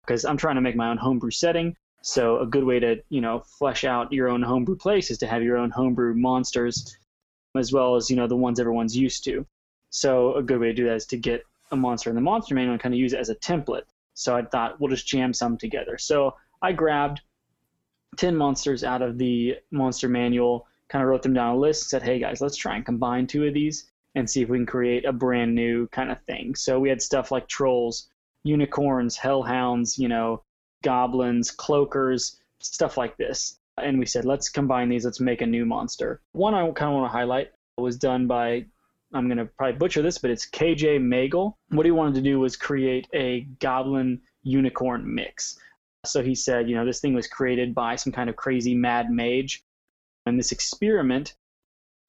because 0.06 0.24
I'm 0.24 0.36
trying 0.36 0.56
to 0.56 0.60
make 0.60 0.76
my 0.76 0.88
own 0.88 0.98
homebrew 0.98 1.30
setting. 1.30 1.76
So 2.02 2.40
a 2.40 2.46
good 2.46 2.64
way 2.64 2.78
to, 2.80 3.02
you 3.08 3.20
know, 3.20 3.40
flesh 3.40 3.84
out 3.84 4.12
your 4.12 4.28
own 4.28 4.42
homebrew 4.42 4.76
place 4.76 5.10
is 5.10 5.18
to 5.18 5.26
have 5.26 5.42
your 5.42 5.58
own 5.58 5.70
homebrew 5.70 6.14
monsters, 6.14 6.96
as 7.54 7.72
well 7.72 7.96
as 7.96 8.10
you 8.10 8.16
know 8.16 8.26
the 8.26 8.36
ones 8.36 8.60
everyone's 8.60 8.96
used 8.96 9.24
to. 9.24 9.46
So 9.90 10.34
a 10.34 10.42
good 10.42 10.60
way 10.60 10.68
to 10.68 10.74
do 10.74 10.84
that 10.86 10.96
is 10.96 11.06
to 11.06 11.16
get 11.16 11.42
a 11.70 11.76
monster 11.76 12.10
in 12.10 12.16
the 12.16 12.22
monster 12.22 12.54
manual 12.54 12.72
and 12.72 12.82
kind 12.82 12.94
of 12.94 12.98
use 12.98 13.12
it 13.12 13.20
as 13.20 13.28
a 13.28 13.34
template. 13.34 13.82
So 14.14 14.36
I 14.36 14.42
thought 14.42 14.80
we'll 14.80 14.90
just 14.90 15.06
jam 15.06 15.32
some 15.32 15.58
together. 15.58 15.98
So 15.98 16.34
I 16.62 16.72
grabbed 16.72 17.20
10 18.16 18.36
monsters 18.36 18.82
out 18.84 19.02
of 19.02 19.18
the 19.18 19.56
monster 19.70 20.08
manual, 20.08 20.66
kind 20.88 21.02
of 21.02 21.08
wrote 21.08 21.22
them 21.22 21.34
down 21.34 21.54
a 21.54 21.58
list, 21.58 21.90
said, 21.90 22.02
hey 22.02 22.18
guys, 22.18 22.40
let's 22.40 22.56
try 22.56 22.76
and 22.76 22.86
combine 22.86 23.26
two 23.26 23.44
of 23.44 23.54
these 23.54 23.90
and 24.14 24.28
see 24.28 24.42
if 24.42 24.48
we 24.48 24.56
can 24.58 24.66
create 24.66 25.04
a 25.04 25.12
brand 25.12 25.54
new 25.54 25.86
kind 25.88 26.10
of 26.10 26.20
thing. 26.22 26.54
So 26.54 26.80
we 26.80 26.88
had 26.88 27.02
stuff 27.02 27.30
like 27.30 27.48
trolls, 27.48 28.08
unicorns, 28.44 29.16
hellhounds, 29.16 29.98
you 29.98 30.08
know, 30.08 30.42
goblins, 30.82 31.50
cloakers, 31.50 32.36
stuff 32.60 32.96
like 32.96 33.16
this. 33.18 33.58
And 33.76 33.98
we 33.98 34.06
said, 34.06 34.24
let's 34.24 34.48
combine 34.48 34.88
these, 34.88 35.04
let's 35.04 35.20
make 35.20 35.42
a 35.42 35.46
new 35.46 35.66
monster. 35.66 36.22
One 36.32 36.54
I 36.54 36.60
kind 36.70 36.90
of 36.90 37.00
want 37.00 37.12
to 37.12 37.16
highlight 37.16 37.50
was 37.76 37.98
done 37.98 38.26
by 38.26 38.64
I'm 39.16 39.28
going 39.28 39.38
to 39.38 39.46
probably 39.46 39.78
butcher 39.78 40.02
this, 40.02 40.18
but 40.18 40.30
it's 40.30 40.48
KJ 40.48 41.00
Magel. 41.00 41.54
What 41.70 41.86
he 41.86 41.92
wanted 41.92 42.14
to 42.16 42.20
do 42.20 42.38
was 42.38 42.56
create 42.56 43.08
a 43.14 43.40
goblin 43.60 44.20
unicorn 44.42 45.14
mix. 45.14 45.58
So 46.04 46.22
he 46.22 46.34
said, 46.34 46.68
you 46.68 46.76
know, 46.76 46.84
this 46.84 47.00
thing 47.00 47.14
was 47.14 47.26
created 47.26 47.74
by 47.74 47.96
some 47.96 48.12
kind 48.12 48.30
of 48.30 48.36
crazy 48.36 48.74
mad 48.74 49.10
mage 49.10 49.64
And 50.26 50.38
this 50.38 50.52
experiment 50.52 51.34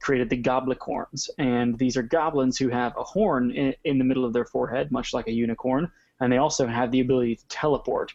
created 0.02 0.30
the 0.30 0.42
goblicorns. 0.42 1.30
And 1.38 1.78
these 1.80 1.98
are 1.98 2.04
goblins 2.04 2.58
who 2.58 2.70
have 2.70 2.94
a 2.98 3.04
horn 3.04 3.52
in, 3.52 3.74
in 3.84 3.98
the 3.98 4.04
middle 4.04 4.26
of 4.26 4.34
their 4.34 4.46
forehead, 4.46 4.92
much 4.92 5.14
like 5.14 5.28
a 5.28 5.32
unicorn. 5.32 5.92
And 6.20 6.32
they 6.32 6.38
also 6.38 6.68
have 6.68 6.92
the 6.92 7.00
ability 7.00 7.38
to 7.38 7.48
teleport. 7.48 8.14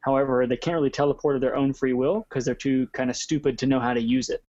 However, 0.00 0.46
they 0.46 0.56
can't 0.56 0.74
really 0.74 0.90
teleport 0.90 1.34
of 1.34 1.40
their 1.40 1.56
own 1.56 1.72
free 1.72 1.94
will 1.94 2.26
because 2.28 2.44
they're 2.44 2.54
too 2.54 2.88
kind 2.92 3.10
of 3.10 3.16
stupid 3.16 3.58
to 3.58 3.66
know 3.66 3.80
how 3.80 3.94
to 3.94 4.02
use 4.02 4.28
it. 4.28 4.44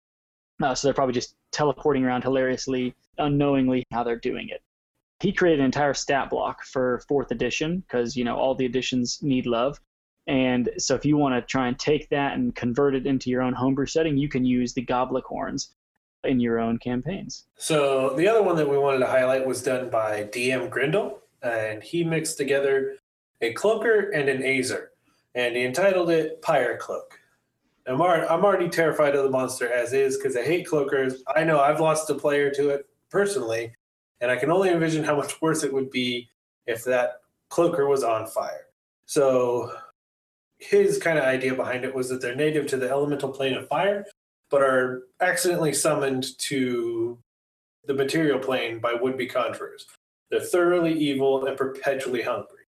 Uh, 0.62 0.74
so 0.74 0.86
they're 0.86 0.94
probably 0.94 1.14
just 1.14 1.34
teleporting 1.50 2.04
around 2.04 2.22
hilariously, 2.22 2.94
unknowingly 3.18 3.84
how 3.92 4.04
they're 4.04 4.18
doing 4.18 4.48
it. 4.48 4.62
He 5.20 5.32
created 5.32 5.60
an 5.60 5.66
entire 5.66 5.94
stat 5.94 6.30
block 6.30 6.64
for 6.64 7.02
fourth 7.08 7.30
edition 7.30 7.80
because 7.80 8.16
you 8.16 8.24
know 8.24 8.36
all 8.36 8.54
the 8.54 8.66
editions 8.66 9.20
need 9.22 9.46
love, 9.46 9.80
and 10.26 10.70
so 10.78 10.94
if 10.94 11.04
you 11.04 11.16
want 11.16 11.34
to 11.34 11.42
try 11.42 11.68
and 11.68 11.78
take 11.78 12.08
that 12.10 12.34
and 12.34 12.54
convert 12.54 12.94
it 12.94 13.06
into 13.06 13.30
your 13.30 13.42
own 13.42 13.52
homebrew 13.52 13.86
setting, 13.86 14.16
you 14.16 14.28
can 14.28 14.44
use 14.44 14.72
the 14.72 14.84
Goblicorns 14.84 15.70
in 16.24 16.40
your 16.40 16.58
own 16.58 16.78
campaigns. 16.78 17.44
So 17.56 18.14
the 18.16 18.26
other 18.28 18.42
one 18.42 18.56
that 18.56 18.68
we 18.68 18.78
wanted 18.78 19.00
to 19.00 19.06
highlight 19.06 19.46
was 19.46 19.62
done 19.62 19.90
by 19.90 20.24
DM 20.24 20.70
Grindle, 20.70 21.20
and 21.42 21.82
he 21.82 22.04
mixed 22.04 22.38
together 22.38 22.96
a 23.40 23.52
cloaker 23.52 24.10
and 24.10 24.28
an 24.28 24.42
azer, 24.42 24.86
and 25.34 25.54
he 25.56 25.64
entitled 25.64 26.10
it 26.10 26.40
Pyre 26.40 26.76
Cloak. 26.78 27.20
I'm 27.86 28.00
already, 28.00 28.26
I'm 28.26 28.44
already 28.44 28.68
terrified 28.68 29.14
of 29.14 29.24
the 29.24 29.30
monster 29.30 29.70
as 29.70 29.92
is 29.92 30.16
because 30.16 30.36
I 30.36 30.42
hate 30.42 30.66
cloakers. 30.66 31.16
I 31.34 31.44
know 31.44 31.60
I've 31.60 31.80
lost 31.80 32.08
a 32.10 32.14
player 32.14 32.50
to 32.52 32.70
it 32.70 32.86
personally, 33.10 33.74
and 34.20 34.30
I 34.30 34.36
can 34.36 34.50
only 34.50 34.70
envision 34.70 35.04
how 35.04 35.16
much 35.20 35.40
worse 35.42 35.62
it 35.62 35.72
would 35.72 35.90
be 35.90 36.28
if 36.66 36.84
that 36.84 37.20
cloaker 37.50 37.86
was 37.86 38.02
on 38.02 38.26
fire. 38.26 38.66
So 39.06 39.72
his 40.58 40.98
kind 40.98 41.18
of 41.18 41.24
idea 41.24 41.54
behind 41.54 41.84
it 41.84 41.94
was 41.94 42.08
that 42.08 42.22
they're 42.22 42.34
native 42.34 42.66
to 42.68 42.76
the 42.76 42.88
elemental 42.88 43.28
plane 43.28 43.54
of 43.54 43.68
fire, 43.68 44.06
but 44.50 44.62
are 44.62 45.02
accidentally 45.20 45.74
summoned 45.74 46.38
to 46.38 47.18
the 47.86 47.94
material 47.94 48.38
plane 48.38 48.78
by 48.78 48.94
would-be 48.94 49.26
conjurers. 49.26 49.86
They're 50.30 50.40
thoroughly 50.40 50.92
evil 50.92 51.44
and 51.46 51.56
perpetually 51.56 52.22
hungry. 52.22 52.63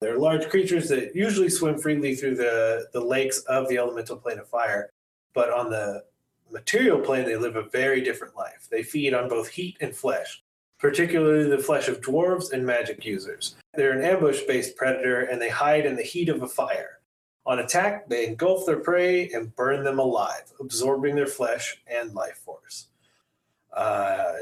They're 0.00 0.18
large 0.18 0.48
creatures 0.48 0.88
that 0.90 1.14
usually 1.14 1.48
swim 1.48 1.78
freely 1.78 2.14
through 2.14 2.36
the, 2.36 2.88
the 2.92 3.00
lakes 3.00 3.40
of 3.40 3.68
the 3.68 3.78
elemental 3.78 4.16
plane 4.16 4.38
of 4.38 4.48
fire, 4.48 4.90
but 5.34 5.50
on 5.50 5.70
the 5.70 6.04
material 6.50 7.00
plane, 7.00 7.24
they 7.24 7.36
live 7.36 7.56
a 7.56 7.68
very 7.68 8.00
different 8.00 8.36
life. 8.36 8.68
They 8.70 8.82
feed 8.82 9.12
on 9.12 9.28
both 9.28 9.48
heat 9.48 9.76
and 9.80 9.94
flesh, 9.94 10.42
particularly 10.78 11.50
the 11.50 11.62
flesh 11.62 11.88
of 11.88 12.00
dwarves 12.00 12.52
and 12.52 12.64
magic 12.64 13.04
users. 13.04 13.56
They're 13.74 13.98
an 13.98 14.04
ambush 14.04 14.42
based 14.42 14.76
predator 14.76 15.22
and 15.22 15.42
they 15.42 15.48
hide 15.48 15.84
in 15.84 15.96
the 15.96 16.02
heat 16.02 16.28
of 16.28 16.42
a 16.42 16.48
fire. 16.48 17.00
On 17.44 17.60
attack, 17.60 18.08
they 18.08 18.26
engulf 18.26 18.66
their 18.66 18.78
prey 18.78 19.30
and 19.30 19.54
burn 19.56 19.82
them 19.82 19.98
alive, 19.98 20.52
absorbing 20.60 21.16
their 21.16 21.26
flesh 21.26 21.78
and 21.86 22.14
life 22.14 22.36
force. 22.44 22.88
Uh, 23.74 24.34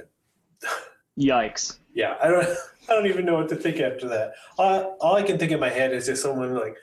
Yikes. 1.18 1.78
Yeah, 1.96 2.16
I 2.22 2.28
don't, 2.28 2.46
I 2.88 2.92
don't 2.92 3.06
even 3.06 3.24
know 3.24 3.34
what 3.34 3.48
to 3.48 3.56
think 3.56 3.80
after 3.80 4.06
that. 4.08 4.34
All, 4.58 4.96
all 5.00 5.16
I 5.16 5.22
can 5.22 5.38
think 5.38 5.50
in 5.50 5.58
my 5.58 5.70
head 5.70 5.92
is 5.92 6.06
just 6.06 6.22
someone 6.22 6.54
like 6.54 6.76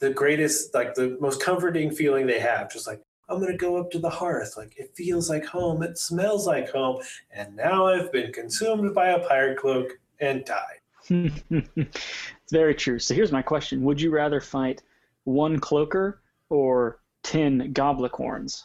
the 0.00 0.10
greatest, 0.10 0.74
like 0.74 0.94
the 0.94 1.16
most 1.20 1.40
comforting 1.40 1.90
feeling 1.90 2.26
they 2.26 2.40
have, 2.40 2.70
just 2.70 2.86
like 2.86 3.00
I'm 3.28 3.40
gonna 3.40 3.56
go 3.56 3.76
up 3.76 3.90
to 3.92 3.98
the 3.98 4.10
hearth, 4.10 4.54
like 4.56 4.74
it 4.76 4.92
feels 4.94 5.30
like 5.30 5.46
home, 5.46 5.82
it 5.82 5.98
smells 5.98 6.46
like 6.46 6.70
home, 6.70 7.00
and 7.30 7.56
now 7.56 7.86
I've 7.86 8.12
been 8.12 8.32
consumed 8.32 8.94
by 8.94 9.08
a 9.08 9.26
pyre 9.26 9.54
cloak 9.54 9.92
and 10.20 10.44
died. 10.44 10.80
it's 11.08 12.52
very 12.52 12.74
true. 12.74 12.98
So 12.98 13.14
here's 13.14 13.32
my 13.32 13.42
question: 13.42 13.82
Would 13.82 14.00
you 14.00 14.10
rather 14.10 14.40
fight 14.40 14.82
one 15.24 15.58
cloaker 15.58 16.22
or 16.50 17.00
ten 17.22 17.72
goblicorns? 17.72 18.64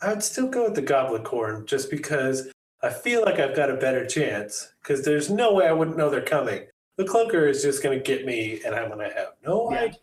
I 0.00 0.10
would 0.10 0.22
still 0.22 0.48
go 0.48 0.64
with 0.64 0.74
the 0.74 0.82
goblicorn 0.82 1.66
just 1.66 1.90
because 1.90 2.50
I 2.82 2.90
feel 2.90 3.22
like 3.24 3.38
I've 3.38 3.56
got 3.56 3.70
a 3.70 3.74
better 3.76 4.06
chance 4.06 4.72
because 4.82 5.04
there's 5.04 5.30
no 5.30 5.52
way 5.52 5.66
I 5.66 5.72
wouldn't 5.72 5.96
know 5.96 6.10
they're 6.10 6.20
coming. 6.22 6.66
The 6.96 7.04
cloaker 7.04 7.46
is 7.46 7.62
just 7.62 7.82
going 7.82 7.98
to 7.98 8.02
get 8.04 8.24
me, 8.24 8.60
and 8.64 8.74
I'm 8.74 8.88
going 8.88 9.08
to 9.08 9.14
have 9.14 9.28
no 9.44 9.70
Yeah. 9.72 9.78
idea. 9.82 9.98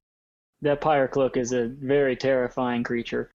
That 0.61 0.81
pyre 0.81 1.07
cloak 1.07 1.37
is 1.37 1.51
a 1.51 1.67
very 1.67 2.15
terrifying 2.15 2.83
creature. 2.83 3.31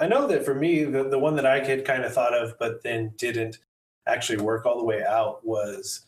I 0.00 0.06
know 0.06 0.26
that 0.26 0.44
for 0.44 0.54
me, 0.54 0.84
the, 0.84 1.04
the 1.04 1.18
one 1.18 1.36
that 1.36 1.46
I 1.46 1.62
had 1.64 1.84
kind 1.84 2.04
of 2.04 2.12
thought 2.12 2.34
of, 2.34 2.58
but 2.58 2.82
then 2.82 3.12
didn't 3.16 3.58
actually 4.06 4.42
work 4.42 4.64
all 4.66 4.78
the 4.78 4.84
way 4.84 5.04
out 5.04 5.44
was 5.46 6.06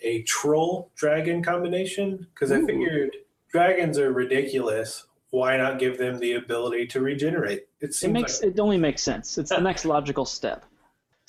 a 0.00 0.22
troll 0.22 0.90
dragon 0.96 1.42
combination. 1.42 2.26
Because 2.34 2.50
I 2.52 2.60
figured 2.66 3.16
dragons 3.52 3.98
are 3.98 4.12
ridiculous. 4.12 5.06
Why 5.30 5.56
not 5.56 5.78
give 5.78 5.98
them 5.98 6.18
the 6.18 6.32
ability 6.32 6.88
to 6.88 7.00
regenerate? 7.00 7.68
It 7.80 7.86
It 7.90 7.94
seems 7.94 8.12
makes 8.12 8.42
like 8.42 8.52
it 8.52 8.60
only 8.60 8.78
makes 8.78 9.02
sense. 9.02 9.38
It's 9.38 9.50
the 9.50 9.60
next 9.60 9.84
logical 9.84 10.24
step. 10.26 10.64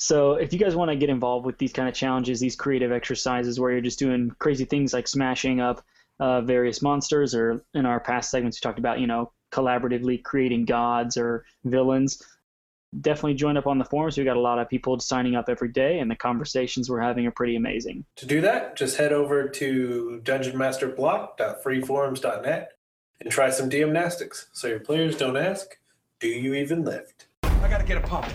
So 0.02 0.34
if 0.34 0.52
you 0.52 0.58
guys 0.58 0.76
want 0.76 0.90
to 0.90 0.96
get 0.96 1.12
involved 1.12 1.46
with 1.46 1.60
these 1.60 1.72
kind 1.72 1.88
of 1.88 1.94
challenges, 1.94 2.40
these 2.40 2.56
creative 2.56 2.92
exercises 2.92 3.60
where 3.60 3.70
you're 3.70 3.82
just 3.82 4.00
doing 4.00 4.32
crazy 4.40 4.66
things 4.66 4.94
like 4.94 5.08
smashing 5.08 5.62
up 5.62 5.86
uh, 6.20 6.42
various 6.42 6.82
monsters, 6.82 7.36
or 7.36 7.64
in 7.76 7.86
our 7.86 8.00
past 8.00 8.32
segments 8.32 8.58
we 8.58 8.62
talked 8.62 8.80
about, 8.80 9.00
you 9.00 9.06
know, 9.06 9.32
collaboratively 9.52 10.24
creating 10.24 10.66
gods 10.66 11.18
or 11.18 11.46
villains. 11.66 12.20
Definitely 13.00 13.36
join 13.36 13.58
up 13.58 13.68
on 13.68 13.78
the 13.78 13.86
forums. 13.86 14.18
We've 14.18 14.26
got 14.26 14.38
a 14.38 14.42
lot 14.42 14.58
of 14.58 14.68
people 14.68 15.00
signing 15.00 15.36
up 15.36 15.50
every 15.50 15.70
day, 15.70 16.00
and 16.00 16.10
the 16.10 16.16
conversations 16.16 16.90
we're 16.90 17.02
having 17.02 17.28
are 17.28 17.32
pretty 17.32 17.56
amazing. 17.56 18.04
to 18.16 18.26
do 18.26 18.42
that, 18.42 18.76
just 18.76 18.98
head 18.98 19.14
over 19.14 19.48
to 19.50 20.20
dungeonmasterblock.freeforums.net 20.24 22.72
and 23.20 23.32
try 23.32 23.52
some 23.52 23.70
DMnastics 23.70 24.48
so 24.52 24.68
your 24.68 24.80
players 24.80 25.16
don't 25.16 25.38
ask, 25.38 25.78
Do 26.20 26.28
you 26.28 26.56
even 26.56 26.84
lift? 26.84 27.28
I 27.44 27.68
gotta 27.70 27.86
get 27.86 27.98
a 27.98 28.02
pump. 28.02 28.26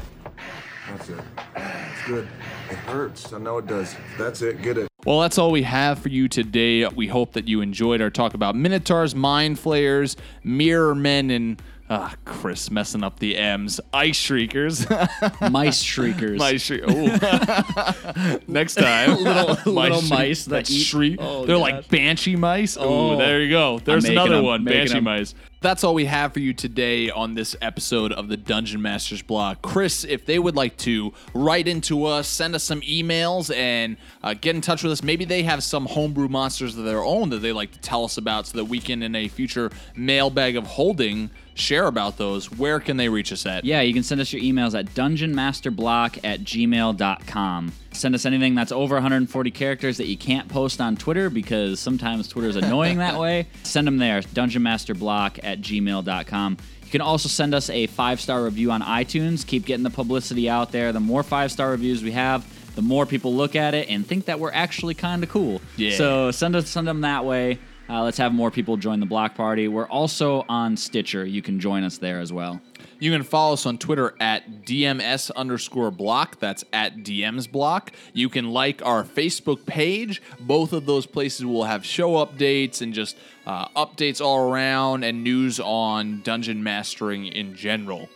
That's 0.88 1.08
it. 1.08 1.20
It's 1.56 2.06
good. 2.06 2.28
It 2.70 2.76
hurts. 2.76 3.32
I 3.32 3.38
know 3.38 3.58
it 3.58 3.66
does. 3.66 3.96
That's 4.18 4.42
it. 4.42 4.62
Get 4.62 4.78
it. 4.78 4.88
Well, 5.04 5.20
that's 5.20 5.38
all 5.38 5.50
we 5.52 5.62
have 5.62 6.00
for 6.00 6.08
you 6.08 6.28
today. 6.28 6.86
We 6.88 7.06
hope 7.06 7.32
that 7.34 7.46
you 7.46 7.60
enjoyed 7.60 8.00
our 8.00 8.10
talk 8.10 8.34
about 8.34 8.56
Minotaurs, 8.56 9.14
Mind 9.14 9.58
Flayers, 9.58 10.16
Mirror 10.42 10.96
Men, 10.96 11.30
and 11.30 11.62
ah, 11.90 12.14
Chris 12.24 12.70
messing 12.70 13.02
up 13.04 13.18
the 13.18 13.36
M's. 13.36 13.80
Ice 13.92 14.16
Shriekers. 14.16 14.86
Mice 15.50 15.80
shriekers. 15.82 16.38
Mice 16.38 16.62
shriek. 16.62 16.82
Oh. 16.86 18.38
Next 18.48 18.74
time. 18.74 19.16
Little- 19.22 19.72
little 19.72 20.02
mice 20.02 20.44
that 20.46 20.66
that 20.66 20.72
shriek. 20.72 21.16
Oh, 21.20 21.44
They're 21.46 21.56
God. 21.56 21.60
like 21.62 21.88
banshee 21.88 22.36
mice. 22.36 22.76
Oh. 22.78 23.16
There 23.16 23.40
you 23.42 23.50
go. 23.50 23.78
There's 23.78 24.04
making 24.04 24.18
another 24.18 24.36
'em, 24.38 24.44
one. 24.44 24.64
making 24.64 24.78
Banshee 24.80 24.96
'em. 24.98 25.04
mice. 25.04 25.34
That's 25.60 25.82
all 25.84 25.94
we 25.94 26.04
have 26.04 26.32
for 26.32 26.40
you 26.40 26.52
today 26.52 27.10
on 27.10 27.34
this 27.34 27.56
episode 27.60 28.12
of 28.12 28.28
the 28.28 28.36
Dungeon 28.36 28.82
Masters 28.82 29.22
block. 29.22 29.62
Chris, 29.62 30.04
if 30.04 30.24
they 30.26 30.38
would 30.38 30.54
like 30.54 30.76
to 30.78 31.12
write 31.34 31.66
into 31.66 32.04
us, 32.04 32.28
send 32.28 32.54
us 32.54 32.62
some 32.62 32.82
emails, 32.82 33.54
and 33.54 33.96
uh, 34.22 34.34
get 34.34 34.54
in 34.54 34.60
touch 34.60 34.82
with 34.82 34.92
us, 34.92 35.02
maybe 35.02 35.24
they 35.24 35.42
have 35.42 35.64
some 35.64 35.86
homebrew 35.86 36.28
monsters 36.28 36.76
of 36.76 36.84
their 36.84 37.02
own 37.02 37.30
that 37.30 37.38
they 37.38 37.52
like 37.52 37.72
to 37.72 37.80
tell 37.80 38.04
us 38.04 38.16
about 38.18 38.46
so 38.46 38.58
that 38.58 38.66
we 38.66 38.78
can, 38.78 39.02
in 39.02 39.14
a 39.16 39.28
future 39.28 39.70
mailbag 39.96 40.56
of 40.56 40.66
holding, 40.66 41.30
share 41.56 41.86
about 41.86 42.16
those. 42.18 42.50
Where 42.50 42.78
can 42.80 42.96
they 42.96 43.08
reach 43.08 43.32
us 43.32 43.46
at? 43.46 43.64
Yeah, 43.64 43.80
you 43.80 43.92
can 43.94 44.02
send 44.02 44.20
us 44.20 44.32
your 44.32 44.42
emails 44.42 44.78
at 44.78 44.86
dungeonmasterblock 44.94 46.20
at 46.24 46.40
gmail.com. 46.40 47.72
Send 47.92 48.14
us 48.14 48.26
anything 48.26 48.54
that's 48.54 48.72
over 48.72 48.94
140 48.96 49.50
characters 49.50 49.96
that 49.96 50.06
you 50.06 50.16
can't 50.18 50.48
post 50.48 50.80
on 50.80 50.96
Twitter 50.96 51.30
because 51.30 51.80
sometimes 51.80 52.28
Twitter's 52.28 52.56
annoying 52.56 52.98
that 52.98 53.18
way. 53.20 53.48
Send 53.62 53.86
them 53.86 53.96
there, 53.98 54.20
dungeonmasterblock 54.20 55.40
at 55.42 55.60
gmail.com. 55.60 56.56
You 56.82 56.90
can 56.90 57.00
also 57.00 57.28
send 57.28 57.54
us 57.54 57.68
a 57.70 57.86
five 57.88 58.20
star 58.20 58.44
review 58.44 58.70
on 58.70 58.80
iTunes. 58.82 59.44
Keep 59.46 59.66
getting 59.66 59.82
the 59.82 59.90
publicity 59.90 60.48
out 60.48 60.70
there. 60.72 60.92
The 60.92 61.00
more 61.00 61.22
five 61.22 61.50
star 61.50 61.70
reviews 61.70 62.02
we 62.04 62.12
have, 62.12 62.46
the 62.76 62.82
more 62.82 63.06
people 63.06 63.34
look 63.34 63.56
at 63.56 63.74
it 63.74 63.88
and 63.88 64.06
think 64.06 64.26
that 64.26 64.38
we're 64.38 64.52
actually 64.52 64.94
kind 64.94 65.24
of 65.24 65.30
cool. 65.30 65.60
Yeah. 65.76 65.96
So 65.96 66.30
send 66.30 66.54
us 66.54 66.68
send 66.68 66.86
them 66.86 67.00
that 67.00 67.24
way. 67.24 67.58
Uh, 67.88 68.02
let's 68.02 68.18
have 68.18 68.32
more 68.32 68.50
people 68.50 68.76
join 68.76 68.98
the 68.98 69.06
block 69.06 69.36
party. 69.36 69.68
We're 69.68 69.86
also 69.88 70.44
on 70.48 70.76
Stitcher. 70.76 71.24
You 71.24 71.40
can 71.40 71.60
join 71.60 71.84
us 71.84 71.98
there 71.98 72.18
as 72.18 72.32
well. 72.32 72.60
You 72.98 73.12
can 73.12 73.22
follow 73.22 73.52
us 73.52 73.64
on 73.64 73.78
Twitter 73.78 74.14
at 74.18 74.64
DMS 74.64 75.30
underscore 75.36 75.92
block. 75.92 76.40
That's 76.40 76.64
at 76.72 76.98
DMs 76.98 77.50
block. 77.50 77.92
You 78.12 78.28
can 78.28 78.50
like 78.50 78.84
our 78.84 79.04
Facebook 79.04 79.66
page. 79.66 80.20
Both 80.40 80.72
of 80.72 80.86
those 80.86 81.06
places 81.06 81.44
will 81.44 81.64
have 81.64 81.84
show 81.84 82.14
updates 82.14 82.82
and 82.82 82.92
just 82.92 83.16
uh, 83.46 83.68
updates 83.68 84.20
all 84.20 84.50
around 84.50 85.04
and 85.04 85.22
news 85.22 85.60
on 85.60 86.22
dungeon 86.22 86.64
mastering 86.64 87.26
in 87.26 87.54
general. 87.54 88.08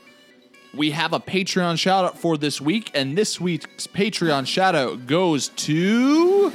We 0.75 0.93
have 0.93 1.13
a 1.13 1.21
Patreon 1.21 1.79
shout 1.79 2.05
out 2.05 2.19
for 2.19 2.37
this 2.37 2.61
week, 2.61 2.91
and 2.95 3.19
this 3.19 3.41
week's 3.41 3.87
Patreon 3.87 4.47
shout 4.47 4.75
out 4.75 5.07
goes 5.07 5.49
to. 5.49 6.53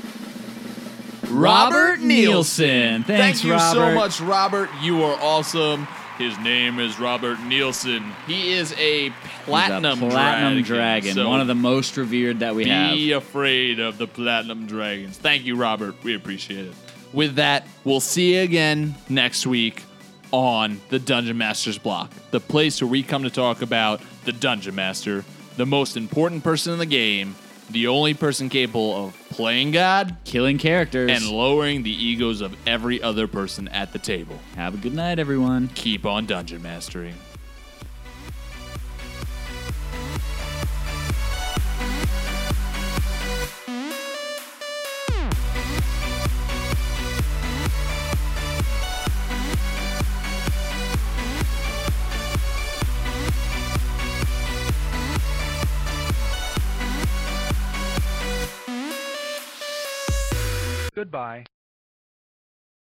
Robert 1.30 2.00
Nielsen. 2.00 3.04
Thanks, 3.04 3.42
Thank 3.42 3.44
you 3.44 3.60
so 3.60 3.94
much, 3.94 4.20
Robert. 4.22 4.70
You 4.82 5.04
are 5.04 5.18
awesome. 5.22 5.88
His 6.18 6.38
name 6.40 6.80
is 6.80 6.98
Robert 6.98 7.40
Nielsen. 7.42 8.14
He 8.26 8.54
is 8.54 8.74
a 8.78 9.10
platinum, 9.44 10.00
He's 10.00 10.08
a 10.08 10.12
platinum 10.12 10.64
dragon. 10.64 10.64
dragon, 10.64 11.14
so 11.16 11.30
one 11.30 11.42
of 11.42 11.48
the 11.48 11.56
most 11.56 11.98
revered 11.98 12.40
that 12.40 12.56
we 12.56 12.66
have. 12.70 12.94
be 12.94 13.12
afraid 13.12 13.80
of 13.82 13.98
the 13.98 14.08
platinum 14.08 14.66
dragons. 14.66 15.18
Thank 15.18 15.44
you, 15.44 15.58
Robert. 15.58 15.96
We 16.04 16.16
appreciate 16.16 16.68
it. 16.68 16.74
With 17.12 17.36
that, 17.36 17.68
we'll 17.84 18.00
see 18.00 18.36
you 18.36 18.42
again 18.42 18.96
next 19.10 19.46
week. 19.46 19.84
on 20.32 20.82
the 20.90 21.00
Dungeon 21.00 21.38
Master's 21.38 21.78
block, 21.78 22.12
the 22.32 22.40
place 22.40 22.82
where 22.82 22.90
we 22.90 23.04
come 23.04 23.24
to 23.24 23.30
talk 23.30 23.62
about 23.62 24.02
the 24.26 24.32
Dungeon 24.34 24.76
Master, 24.76 25.24
the 25.56 25.66
most 25.66 25.96
important 25.96 26.44
person 26.44 26.74
in 26.74 26.80
the 26.80 26.86
game, 26.86 27.36
the 27.70 27.88
only 27.88 28.14
person 28.14 28.50
capable 28.50 29.08
of 29.08 29.30
playing 29.30 29.72
God, 29.72 30.18
killing 30.24 30.58
characters, 30.58 31.12
and 31.12 31.30
lowering 31.30 31.84
the 31.84 31.92
egos 31.92 32.42
of 32.42 32.56
every 32.68 33.02
other 33.02 33.28
person 33.28 33.68
at 33.70 33.94
the 33.94 34.00
table. 34.00 34.40
Have 34.56 34.76
a 34.76 34.78
good 34.78 34.94
night, 34.94 35.20
everyone. 35.20 35.70
Keep 35.70 36.06
on 36.06 36.26
Dungeon 36.26 36.62
Mastering. 36.62 37.16
Goodbye. 61.16 61.55